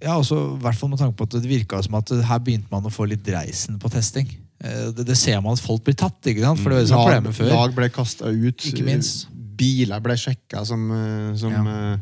ja, 0.04 0.18
også 0.20 0.36
i 0.58 0.58
hvert 0.66 0.78
fall 0.78 0.92
med 0.92 1.00
tanke 1.02 1.16
på 1.18 1.24
at 1.30 1.38
det 1.40 1.48
virka 1.50 1.80
som 1.86 1.96
at 2.02 2.12
her 2.30 2.42
begynte 2.44 2.68
man 2.74 2.86
å 2.86 2.92
få 2.94 3.08
litt 3.10 3.24
dreisen 3.26 3.80
på 3.82 3.90
testing. 3.94 4.28
Eh, 4.60 4.92
Det, 4.96 5.06
det 5.08 5.16
ser 5.18 5.40
man 5.42 5.56
at 5.56 5.64
folk 5.64 5.84
blir 5.88 5.96
tatt, 5.98 6.20
ikke 6.28 6.44
sant? 6.44 6.60
For 6.62 6.76
det 6.76 6.84
var 6.92 7.00
problemet 7.08 7.40
før. 7.40 7.50
lag 7.56 7.74
ble 7.80 7.90
kasta 7.96 8.30
ut. 8.30 8.68
Ikke 8.70 8.86
minst. 8.86 9.30
Biler 9.56 10.04
ble 10.04 10.18
sjekka 10.20 10.66
som, 10.68 10.86
eh, 10.92 11.32
som 11.40 11.56
Ja. 11.56 11.98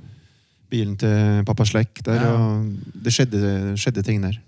Bilen 0.74 0.98
til 1.00 1.44
pappa 1.48 1.66
Slekk 1.70 2.02
der. 2.08 2.20
Ja. 2.26 2.34
Og 2.34 2.98
det 3.06 3.14
skjedde, 3.14 3.44
skjedde 3.80 4.04
ting 4.10 4.26
der. 4.26 4.40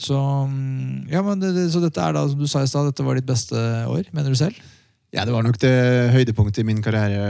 Så, 0.00 0.16
mm, 0.48 1.10
ja, 1.12 1.20
men 1.20 1.42
det, 1.42 1.50
det, 1.52 1.66
så 1.74 1.82
dette 1.82 2.00
er 2.00 2.14
da, 2.16 2.22
som 2.30 2.40
du 2.40 2.46
sa 2.48 2.62
i 2.64 2.68
stad, 2.70 2.86
dette 2.88 3.04
var 3.04 3.18
ditt 3.18 3.26
beste 3.28 3.52
år, 3.84 4.06
mener 4.16 4.32
du 4.32 4.38
selv? 4.38 4.56
Ja, 5.12 5.26
det 5.28 5.34
var 5.34 5.44
nok 5.44 5.58
det 5.60 5.74
høydepunktet 6.14 6.62
i 6.62 6.64
min 6.70 6.80
karriere 6.80 7.26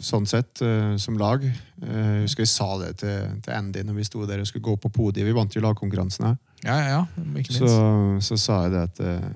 sånn 0.00 0.24
sett, 0.30 0.62
eh, 0.64 0.94
som 1.02 1.18
lag. 1.20 1.42
Eh, 1.44 1.82
Jeg 1.82 2.22
husker 2.24 2.46
jeg 2.46 2.52
sa 2.54 2.68
det 2.80 2.92
til, 3.02 3.26
til 3.44 3.52
Andy 3.58 3.82
når 3.84 3.98
vi 3.98 4.06
sto 4.06 4.24
der 4.24 4.40
og 4.40 4.48
skulle 4.48 4.64
gå 4.70 4.76
på 4.80 4.92
podiet. 4.94 5.26
Vi 5.26 5.34
vant 5.36 5.52
jo 5.52 5.60
lagkonkurransene. 5.66 6.32
Ja, 6.64 6.78
ja, 6.78 6.88
ja, 6.94 7.02
ikke 7.42 7.58
Så, 7.58 7.66
minst. 7.68 8.30
så 8.30 8.38
sa 8.40 8.62
jeg 8.64 8.72
det 8.76 8.84
at 8.88 9.02
eh, 9.04 9.28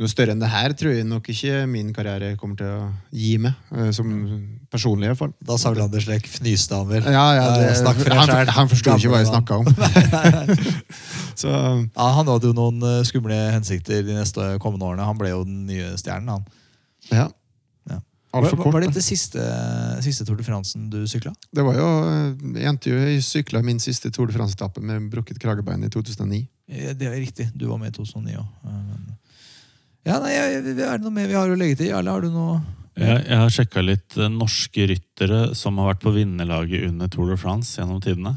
noe, 0.00 0.08
større 0.10 0.32
enn 0.34 0.40
det 0.42 0.48
her 0.50 0.72
tror 0.78 0.94
jeg 0.96 1.04
nok 1.06 1.28
ikke 1.30 1.66
min 1.70 1.92
karriere 1.94 2.32
kommer 2.40 2.56
til 2.58 2.66
å 2.66 2.86
gi 3.12 3.36
meg. 3.38 3.52
eh, 3.76 3.90
Som 3.94 4.08
personlig, 4.72 5.04
i 5.06 5.10
hvert 5.12 5.20
fall. 5.20 5.34
Da 5.44 5.58
sa 5.60 5.68
han 5.68 5.76
det 5.76 5.84
han 6.80 6.88
vel. 6.88 7.02
Ja, 7.04 7.26
ja, 7.36 7.44
det, 7.60 7.68
Snakk 7.78 8.00
for 8.00 8.16
han, 8.16 8.26
selv. 8.30 8.54
han 8.56 8.70
forsto 8.72 8.96
ikke 8.96 9.12
hva 9.12 9.20
jeg 9.20 9.30
snakka 9.30 9.60
om. 9.60 9.68
så 11.42 11.52
Ja, 11.52 12.08
han 12.16 12.26
hadde 12.32 12.50
jo 12.50 12.56
noen 12.56 12.82
eh, 12.88 13.02
skumle 13.08 13.36
hensikter 13.52 14.02
de 14.06 14.16
neste 14.16 14.48
kommende 14.64 14.88
årene. 14.88 15.06
Han 15.06 15.20
ble 15.20 15.30
jo 15.34 15.44
den 15.46 15.64
nye 15.68 15.92
stjernen. 16.00 16.28
han. 16.38 16.50
ja. 17.12 17.28
Ja. 17.90 17.98
Altfor 18.32 18.56
kort. 18.62 18.72
var 18.72 18.80
det 18.80 18.94
dette 18.94 19.04
siste, 19.04 19.42
siste 20.00 20.24
Tour 20.24 20.38
de 20.40 20.44
France-en 20.46 20.86
du 20.88 21.02
sykla? 21.10 21.34
Det 21.52 21.64
var 21.66 21.76
jo, 21.76 21.88
eh, 22.08 22.28
Jeg 22.62 22.70
endte 22.70 22.88
jo 22.94 22.96
jeg 22.96 23.20
sykla 23.26 23.60
min 23.62 23.80
siste 23.82 24.08
Tour 24.10 24.30
de 24.30 24.32
France-etappe 24.38 24.80
med 24.80 25.10
brukket 25.12 25.38
kragebein 25.42 25.84
i 25.84 25.90
2009. 25.92 26.46
Ja, 26.72 26.94
Det 26.96 27.10
er 27.10 27.18
riktig. 27.20 27.50
Du 27.52 27.66
var 27.68 27.76
med 27.82 27.92
i 27.92 27.98
2009 27.98 28.38
òg. 28.40 28.46
Ja, 30.04 30.18
nei, 30.18 30.32
jeg- 30.34 30.78
er 30.82 30.98
det 30.98 31.02
noe 31.04 31.14
mer 31.14 31.28
vi 31.30 31.34
har 31.38 31.48
å 31.48 31.56
legge 31.58 31.76
til? 31.78 31.90
Jarle, 31.92 32.10
har 32.10 32.20
du 32.24 32.30
noe 32.30 32.62
Jeg, 32.98 33.24
jeg 33.24 33.38
har 33.38 33.48
sjekka 33.54 33.82
litt 33.84 34.16
eh, 34.18 34.28
norske 34.28 34.84
ryttere 34.90 35.54
som 35.56 35.78
har 35.78 35.94
vært 35.94 36.02
på 36.02 36.12
vinnerlaget 36.12 36.88
under 36.90 37.08
Tour 37.08 37.30
de 37.30 37.36
France 37.40 37.78
gjennom 37.78 38.02
tidene. 38.04 38.34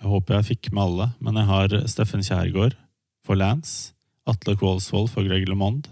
Jeg 0.00 0.10
håper 0.10 0.34
jeg 0.40 0.48
fikk 0.58 0.72
med 0.72 0.82
alle, 0.82 1.06
men 1.20 1.34
jeg 1.38 1.46
har 1.46 1.68
Steffen 1.86 2.24
Kjærgaard 2.26 2.74
for 3.24 3.36
Lance, 3.38 3.92
Atle 4.26 4.56
Kvålsvold 4.56 5.08
for 5.12 5.22
Greg 5.22 5.46
LeMond, 5.48 5.86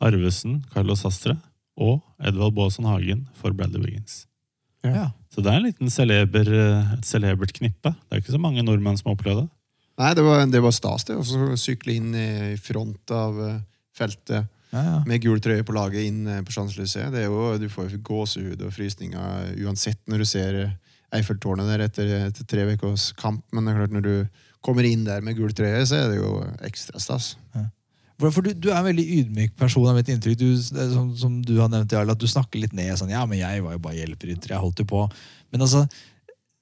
Arvesen, 0.00 0.60
Carlos 0.72 1.02
Astre 1.08 1.34
og 1.76 2.02
Edvald 2.22 2.54
Baasen 2.54 2.86
Hagen 2.86 3.26
for 3.34 3.50
Bradley 3.56 3.82
Wiggins. 3.82 4.26
Ja. 4.84 5.10
Så 5.32 5.42
det 5.42 5.50
er 5.50 5.58
en 5.58 5.66
liten 5.66 5.90
celeber, 5.90 6.46
eh, 6.52 6.92
et 6.94 7.04
celebert 7.08 7.52
knippe. 7.56 7.94
Det 7.96 8.12
er 8.12 8.20
ikke 8.22 8.36
så 8.36 8.40
mange 8.40 8.62
nordmenn 8.62 8.98
som 8.98 9.10
har 9.10 9.16
opplevd 9.18 9.42
det. 9.42 9.50
Nei, 9.98 10.14
det 10.14 10.24
var, 10.24 10.46
det 10.46 10.62
var 10.62 10.72
stas, 10.72 11.04
det. 11.04 11.18
Så 11.26 11.50
sykle 11.60 11.94
inn 11.98 12.14
i 12.14 12.56
front 12.62 13.10
av 13.10 13.38
eh, 13.42 13.58
feltet 13.96 14.48
Ja, 14.72 14.82
ja. 14.82 14.98
med 15.04 15.20
gul 15.20 15.40
trøye 15.44 15.64
på 15.68 15.74
laget 15.76 16.06
inn 16.08 16.26
eh, 16.26 16.40
på 16.40 16.52
jo, 16.56 17.58
Du 17.60 17.68
får 17.68 17.98
gåsehud 18.02 18.62
og 18.62 18.72
frysninger 18.72 19.52
uansett 19.66 20.00
når 20.08 20.18
du 20.18 20.24
ser 20.24 20.54
eh, 20.62 20.72
Eiffeltårnet 21.12 21.68
der 21.68 21.84
etter, 21.84 22.08
etter 22.30 22.44
tre 22.48 22.64
ukers 22.72 23.10
kamp. 23.12 23.44
Men 23.52 23.66
det 23.66 23.74
er 23.74 23.82
klart, 23.82 23.92
når 23.92 24.04
du 24.06 24.14
kommer 24.64 24.86
inn 24.88 25.04
der 25.04 25.20
med 25.20 25.36
gul 25.36 25.52
trøye, 25.52 25.84
så 25.84 25.98
er 25.98 26.08
det 26.08 26.22
jo 26.22 26.38
ekstra 26.64 26.98
stas. 27.02 27.34
For, 28.22 28.30
for 28.30 28.46
du, 28.46 28.52
du 28.54 28.70
er 28.70 28.78
en 28.78 28.86
veldig 28.86 29.04
ydmyk 29.18 29.56
person. 29.58 29.88
av 29.90 29.96
mitt 29.98 30.10
inntrykk. 30.12 30.38
Du, 30.38 30.48
som, 30.62 31.10
som 31.18 31.40
du 31.42 31.56
har 31.58 31.70
nevnt, 31.72 31.92
Jarl, 31.92 32.12
at 32.12 32.20
du 32.22 32.28
snakker 32.30 32.62
litt 32.62 32.74
ned. 32.76 32.94
sånn, 32.98 33.10
ja, 33.12 33.24
men 33.26 33.40
jeg 33.40 33.64
var 33.64 33.74
jo 33.74 33.82
bare 33.82 33.98
hjelperytter. 33.98 34.54
Jeg 34.54 34.62
holdt 34.62 34.82
jo 34.84 34.86
på. 34.92 35.02
Men 35.52 35.64
altså, 35.66 35.84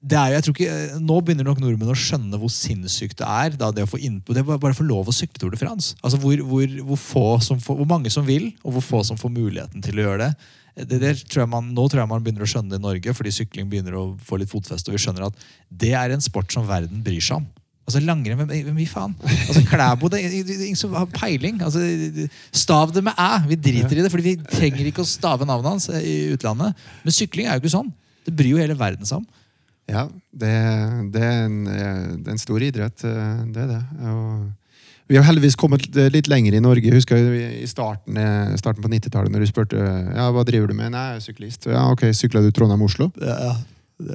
det 0.01 0.17
er 0.17 0.31
jo, 0.31 0.37
jeg 0.37 0.45
tror 0.45 0.55
ikke, 0.55 1.01
Nå 1.05 1.17
begynner 1.21 1.45
nok 1.45 1.59
nordmenn 1.61 1.91
å 1.93 1.97
skjønne 1.97 2.39
hvor 2.41 2.49
sinnssykt 2.53 3.19
det 3.19 3.27
er. 3.27 3.57
da 3.59 3.69
det 3.75 3.85
å 3.85 3.91
få 3.91 3.99
innpå, 4.01 4.33
det 4.33 4.41
er 4.41 4.49
bare 4.49 4.77
få 4.77 4.85
lov 4.87 5.11
å 5.11 5.13
sykle 5.13 5.37
Tour 5.37 5.53
de 5.53 5.61
France. 5.61 5.93
Altså 6.01 6.17
hvor, 6.21 6.41
hvor, 6.41 6.73
hvor, 6.87 6.97
får, 6.97 7.51
hvor 7.67 7.87
mange 7.89 8.09
som 8.13 8.25
vil, 8.25 8.49
og 8.65 8.77
hvor 8.77 8.87
få 8.87 9.03
som 9.05 9.19
får 9.19 9.33
muligheten 9.35 9.85
til 9.85 10.01
å 10.01 10.07
gjøre 10.07 10.25
det. 10.25 10.31
det, 10.89 11.01
det 11.03 11.13
tror 11.29 11.49
man, 11.51 11.69
nå 11.75 11.85
tror 11.85 12.01
jeg 12.01 12.11
man 12.15 12.25
begynner 12.25 12.47
å 12.47 12.49
skjønne 12.49 12.73
det 12.73 12.81
i 12.81 12.85
Norge, 12.87 13.13
fordi 13.17 13.35
sykling 13.35 13.69
begynner 13.69 13.99
å 13.99 14.05
få 14.25 14.41
litt 14.41 14.49
fotfeste. 14.49 14.89
Og 14.89 14.97
vi 14.97 15.03
skjønner 15.05 15.27
at 15.29 15.45
det 15.69 15.93
er 15.97 16.15
en 16.15 16.25
sport 16.25 16.49
som 16.53 16.65
verden 16.69 17.03
bryr 17.05 17.21
seg 17.21 17.43
om. 17.43 17.49
Altså 17.85 18.01
langrenn, 18.05 18.39
hvem, 18.39 18.77
i 18.79 18.87
faen? 18.89 19.13
Altså 19.21 19.61
Klæbo, 19.67 20.09
det 20.09 20.21
er 20.21 20.33
ingen 20.63 20.79
som 20.79 20.93
har 20.97 21.09
peiling. 21.13 21.59
Altså, 21.65 21.81
stav 22.55 22.93
det 22.95 23.03
med 23.05 23.17
æ. 23.19 23.31
Vi 23.51 23.57
driter 23.69 23.99
i 23.99 24.05
det, 24.05 24.11
fordi 24.13 24.31
vi 24.31 24.35
trenger 24.49 24.89
ikke 24.89 25.05
å 25.05 25.09
stave 25.09 25.45
navnet 25.49 25.75
hans 25.75 25.89
eh, 25.93 26.05
i 26.07 26.15
utlandet. 26.33 26.77
Men 27.03 27.15
sykling 27.15 27.49
er 27.49 27.57
jo 27.57 27.63
ikke 27.65 27.73
sånn. 27.73 27.93
Det 28.25 28.33
bryr 28.37 28.53
jo 28.53 28.61
hele 28.61 28.77
verden 28.79 29.09
seg 29.09 29.19
om. 29.21 29.27
Ja, 29.91 30.05
det, 30.31 30.51
det, 31.13 31.21
er 31.27 31.45
en, 31.45 31.59
eh, 31.67 32.01
det 32.17 32.31
er 32.31 32.35
en 32.37 32.41
stor 32.41 32.63
idrett. 32.63 33.03
eh, 33.03 33.45
Det 33.51 33.65
er 33.65 33.71
det. 33.75 33.81
Og 34.07 34.49
vi 35.11 35.17
har 35.19 35.25
heldigvis 35.27 35.57
kommet 35.59 35.89
litt 36.13 36.29
lenger 36.31 36.55
i 36.55 36.61
Norge. 36.63 36.93
Husker 36.95 37.19
jeg 37.19 37.63
i 37.65 37.67
starten, 37.67 38.15
eh, 38.17 38.53
starten 38.61 38.83
på 38.85 38.91
90-tallet, 38.93 39.33
når 39.33 39.43
du 39.43 39.49
spurte 39.49 39.81
ja, 39.81 40.29
hva 40.31 40.45
driver 40.47 40.71
du 40.71 40.77
med. 40.77 40.93
Nei, 40.95 41.01
jeg 41.13 41.19
er 41.19 41.25
syklist. 41.25 41.67
Ja, 41.67 41.89
ok, 41.91 42.05
Sykla 42.15 42.43
du 42.45 42.51
Trondheim-Oslo? 42.55 43.09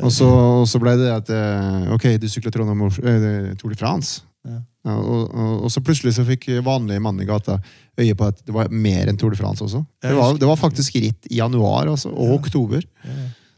Og 0.03 0.11
så, 0.11 0.27
og 0.63 0.65
så 0.67 0.81
ble 0.83 0.97
det 0.99 1.11
at 1.13 1.29
eh, 1.31 1.93
ok, 1.95 2.09
du 2.23 2.27
sykla 2.33 2.51
Trondheim-Oslo 2.55 3.05
eh, 3.13 3.53
Tour 3.61 3.75
de 3.75 3.79
France. 3.79 4.23
Ja. 4.47 4.63
Ja, 4.87 4.95
og, 5.03 5.33
og, 5.35 5.65
og 5.67 5.71
så 5.75 5.81
plutselig 5.83 6.13
så 6.15 6.23
fikk 6.23 6.45
vanlige 6.63 7.03
mann 7.03 7.19
i 7.19 7.25
gata 7.27 7.57
øye 7.99 8.15
på 8.15 8.29
at 8.31 8.39
det 8.47 8.55
var 8.55 8.69
mer 8.71 9.09
enn 9.11 9.17
Tour 9.19 9.35
de 9.35 9.39
France 9.41 9.65
også. 9.67 9.81
Det 10.03 10.13
var, 10.15 10.37
det 10.39 10.47
var 10.47 10.59
faktisk 10.61 10.95
ritt 11.03 11.27
i 11.27 11.41
januar 11.41 11.91
altså, 11.91 12.13
og 12.15 12.37
oktober. 12.39 12.87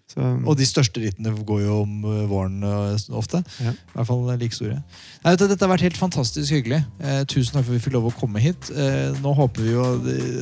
Så, 0.08 0.24
Og 0.48 0.54
de 0.56 0.64
største 0.64 1.02
rittene 1.02 1.34
går 1.44 1.60
jo 1.66 1.80
om 1.82 1.96
eh, 2.08 2.22
våren 2.30 2.62
eh, 2.64 3.02
ofte. 3.18 3.42
Ja. 3.60 3.74
I 3.74 3.96
hvert 3.98 4.08
fall 4.08 4.22
like 4.40 4.56
store. 4.56 4.78
Nei, 5.24 5.34
du, 5.36 5.44
dette 5.50 5.60
har 5.66 5.72
vært 5.74 5.84
helt 5.84 6.00
fantastisk 6.00 6.54
hyggelig. 6.54 6.80
Eh, 7.02 7.20
tusen 7.28 7.58
takk 7.58 7.66
for 7.66 7.74
at 7.74 7.76
vi 7.76 7.82
fikk 7.84 7.96
lov 7.98 8.08
å 8.08 8.14
komme 8.16 8.40
hit. 8.40 8.70
Eh, 8.72 9.12
nå 9.20 9.34
håper 9.36 9.66
vi 9.66 9.74
jo 9.74 9.84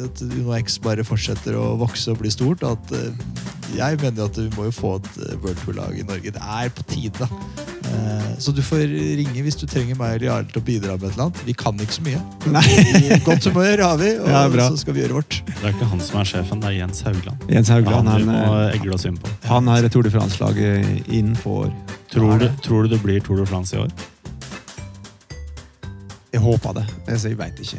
at 0.07 0.23
UnoX 0.23 0.79
bare 0.87 1.07
fortsetter 1.07 1.59
å 1.59 1.73
vokse 1.83 2.15
og 2.15 2.23
bli 2.23 2.31
stort. 2.31 2.63
At, 2.63 2.95
eh, 2.95 3.11
jeg 3.75 3.99
mener 4.05 4.23
jo 4.23 4.29
at 4.31 4.39
vi 4.39 4.51
må 4.55 4.69
jo 4.71 4.77
få 4.79 4.97
et 5.01 5.11
eh, 5.27 5.35
World 5.43 5.59
Tour-lag 5.65 5.99
i 5.99 6.07
Norge. 6.07 6.37
Det 6.39 6.47
er 6.63 6.71
på 6.71 6.87
tide. 6.95 7.31
Eh, 7.87 8.29
så 8.43 8.53
du 8.53 8.63
får 8.65 8.85
ringe 9.21 9.45
hvis 9.47 9.59
du 9.59 9.65
trenger 9.71 9.99
meg 9.99 10.17
eller 10.17 10.27
Jarl 10.29 10.49
til 10.51 10.61
å 10.61 10.65
bidra 10.67 10.97
med 10.97 11.09
et 11.09 11.15
eller 11.15 11.29
annet. 11.29 11.43
Vi 11.47 11.57
kan 11.57 11.83
ikke 11.83 11.99
så 11.99 12.07
mye. 12.07 12.23
Nei. 12.53 12.65
Godt 13.29 13.49
humør 13.51 13.85
har 13.87 14.01
vi, 14.03 14.13
og 14.21 14.31
Ja, 14.33 14.45
så 14.69 14.81
skal 14.83 14.97
vi 14.97 15.05
gjøre 15.05 15.21
vårt. 15.21 15.41
Det 15.49 15.59
er 15.63 15.75
ikke 15.75 15.91
han 15.93 16.03
som 16.05 16.21
er 16.23 16.31
sjefen, 16.33 16.63
det 16.65 16.73
er 16.73 16.79
Jens 16.81 17.05
Haugland. 17.07 17.47
Jens 17.53 17.73
Haugland, 17.73 18.11
han 18.13 18.27
han, 18.27 18.31
må 18.31 18.59
eh, 18.67 19.09
inn 19.11 19.21
på. 19.21 19.37
Tour 19.97 20.07
de 20.07 20.13
France-laget 20.13 21.07
innenfor 21.07 21.71
Tror 22.11 22.39
du, 22.39 22.47
tror 22.63 22.87
du 22.87 22.93
det 22.95 23.01
blir 23.03 23.21
Tour 23.21 23.41
de 23.41 23.47
France 23.49 23.75
i 23.75 23.81
år? 23.83 23.91
Jeg 26.37 26.43
håper 26.45 26.75
det. 26.77 26.83
Altså, 27.09 27.31
jeg 27.31 27.39
veit 27.39 27.61
ikke. 27.63 27.79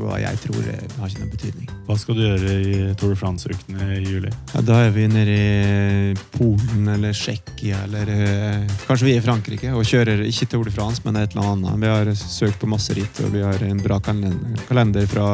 Hva 0.00 0.18
jeg 0.22 0.38
tror, 0.40 0.60
det 0.64 0.76
har 0.96 1.10
ikke 1.10 1.20
noen 1.20 1.32
betydning. 1.34 1.72
Hva 1.84 1.96
skal 2.00 2.16
du 2.16 2.22
gjøre 2.22 2.54
i 2.56 2.76
Tour 2.96 3.10
de 3.12 3.18
France-ukene 3.20 3.88
i 3.98 4.04
juli? 4.06 4.30
Ja, 4.54 4.62
da 4.64 4.78
er 4.86 4.94
vi 4.94 5.04
nede 5.10 5.34
i 5.34 6.14
Polen 6.32 6.88
eller 6.94 7.12
Tsjekkia 7.12 7.82
eller 7.84 8.08
eh, 8.14 8.70
Kanskje 8.86 9.04
vi 9.10 9.12
er 9.12 9.20
i 9.20 9.24
Frankrike 9.26 9.74
og 9.76 9.84
kjører 9.84 10.22
ikke 10.24 10.48
Tour 10.48 10.64
de 10.64 10.72
France, 10.72 11.04
men 11.04 11.20
et 11.20 11.36
eller 11.36 11.50
annet. 11.52 11.76
Vi 11.82 11.90
har 11.92 12.12
søkt 12.16 12.56
på 12.62 12.70
masse 12.72 12.96
ritt, 12.96 13.20
og 13.20 13.34
vi 13.36 13.44
har 13.44 13.60
en 13.68 13.84
bra 13.84 14.00
kalender, 14.00 15.04
fra 15.10 15.28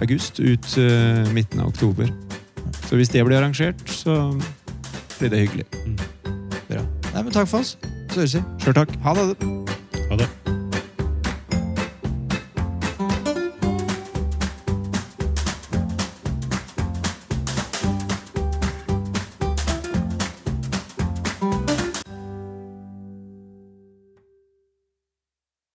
august 0.00 0.40
ut 0.40 0.78
eh, 0.80 1.28
midten 1.36 1.60
av 1.60 1.68
oktober. 1.74 2.08
Så 2.86 2.96
hvis 2.96 3.12
det 3.12 3.26
blir 3.28 3.42
arrangert, 3.42 3.84
så 3.92 4.16
blir 5.18 5.36
det 5.36 5.44
hyggelig. 5.44 5.68
Bra. 6.70 6.80
Nei, 7.12 7.20
men 7.20 7.28
Takk 7.34 7.52
for 7.52 7.60
oss. 7.60 7.76
Så 8.08 8.22
høres 8.22 8.38
vi. 8.40 8.46
Sjøl 8.64 8.80
takk. 8.80 8.96
Ha 9.04 9.18
det. 9.20 9.71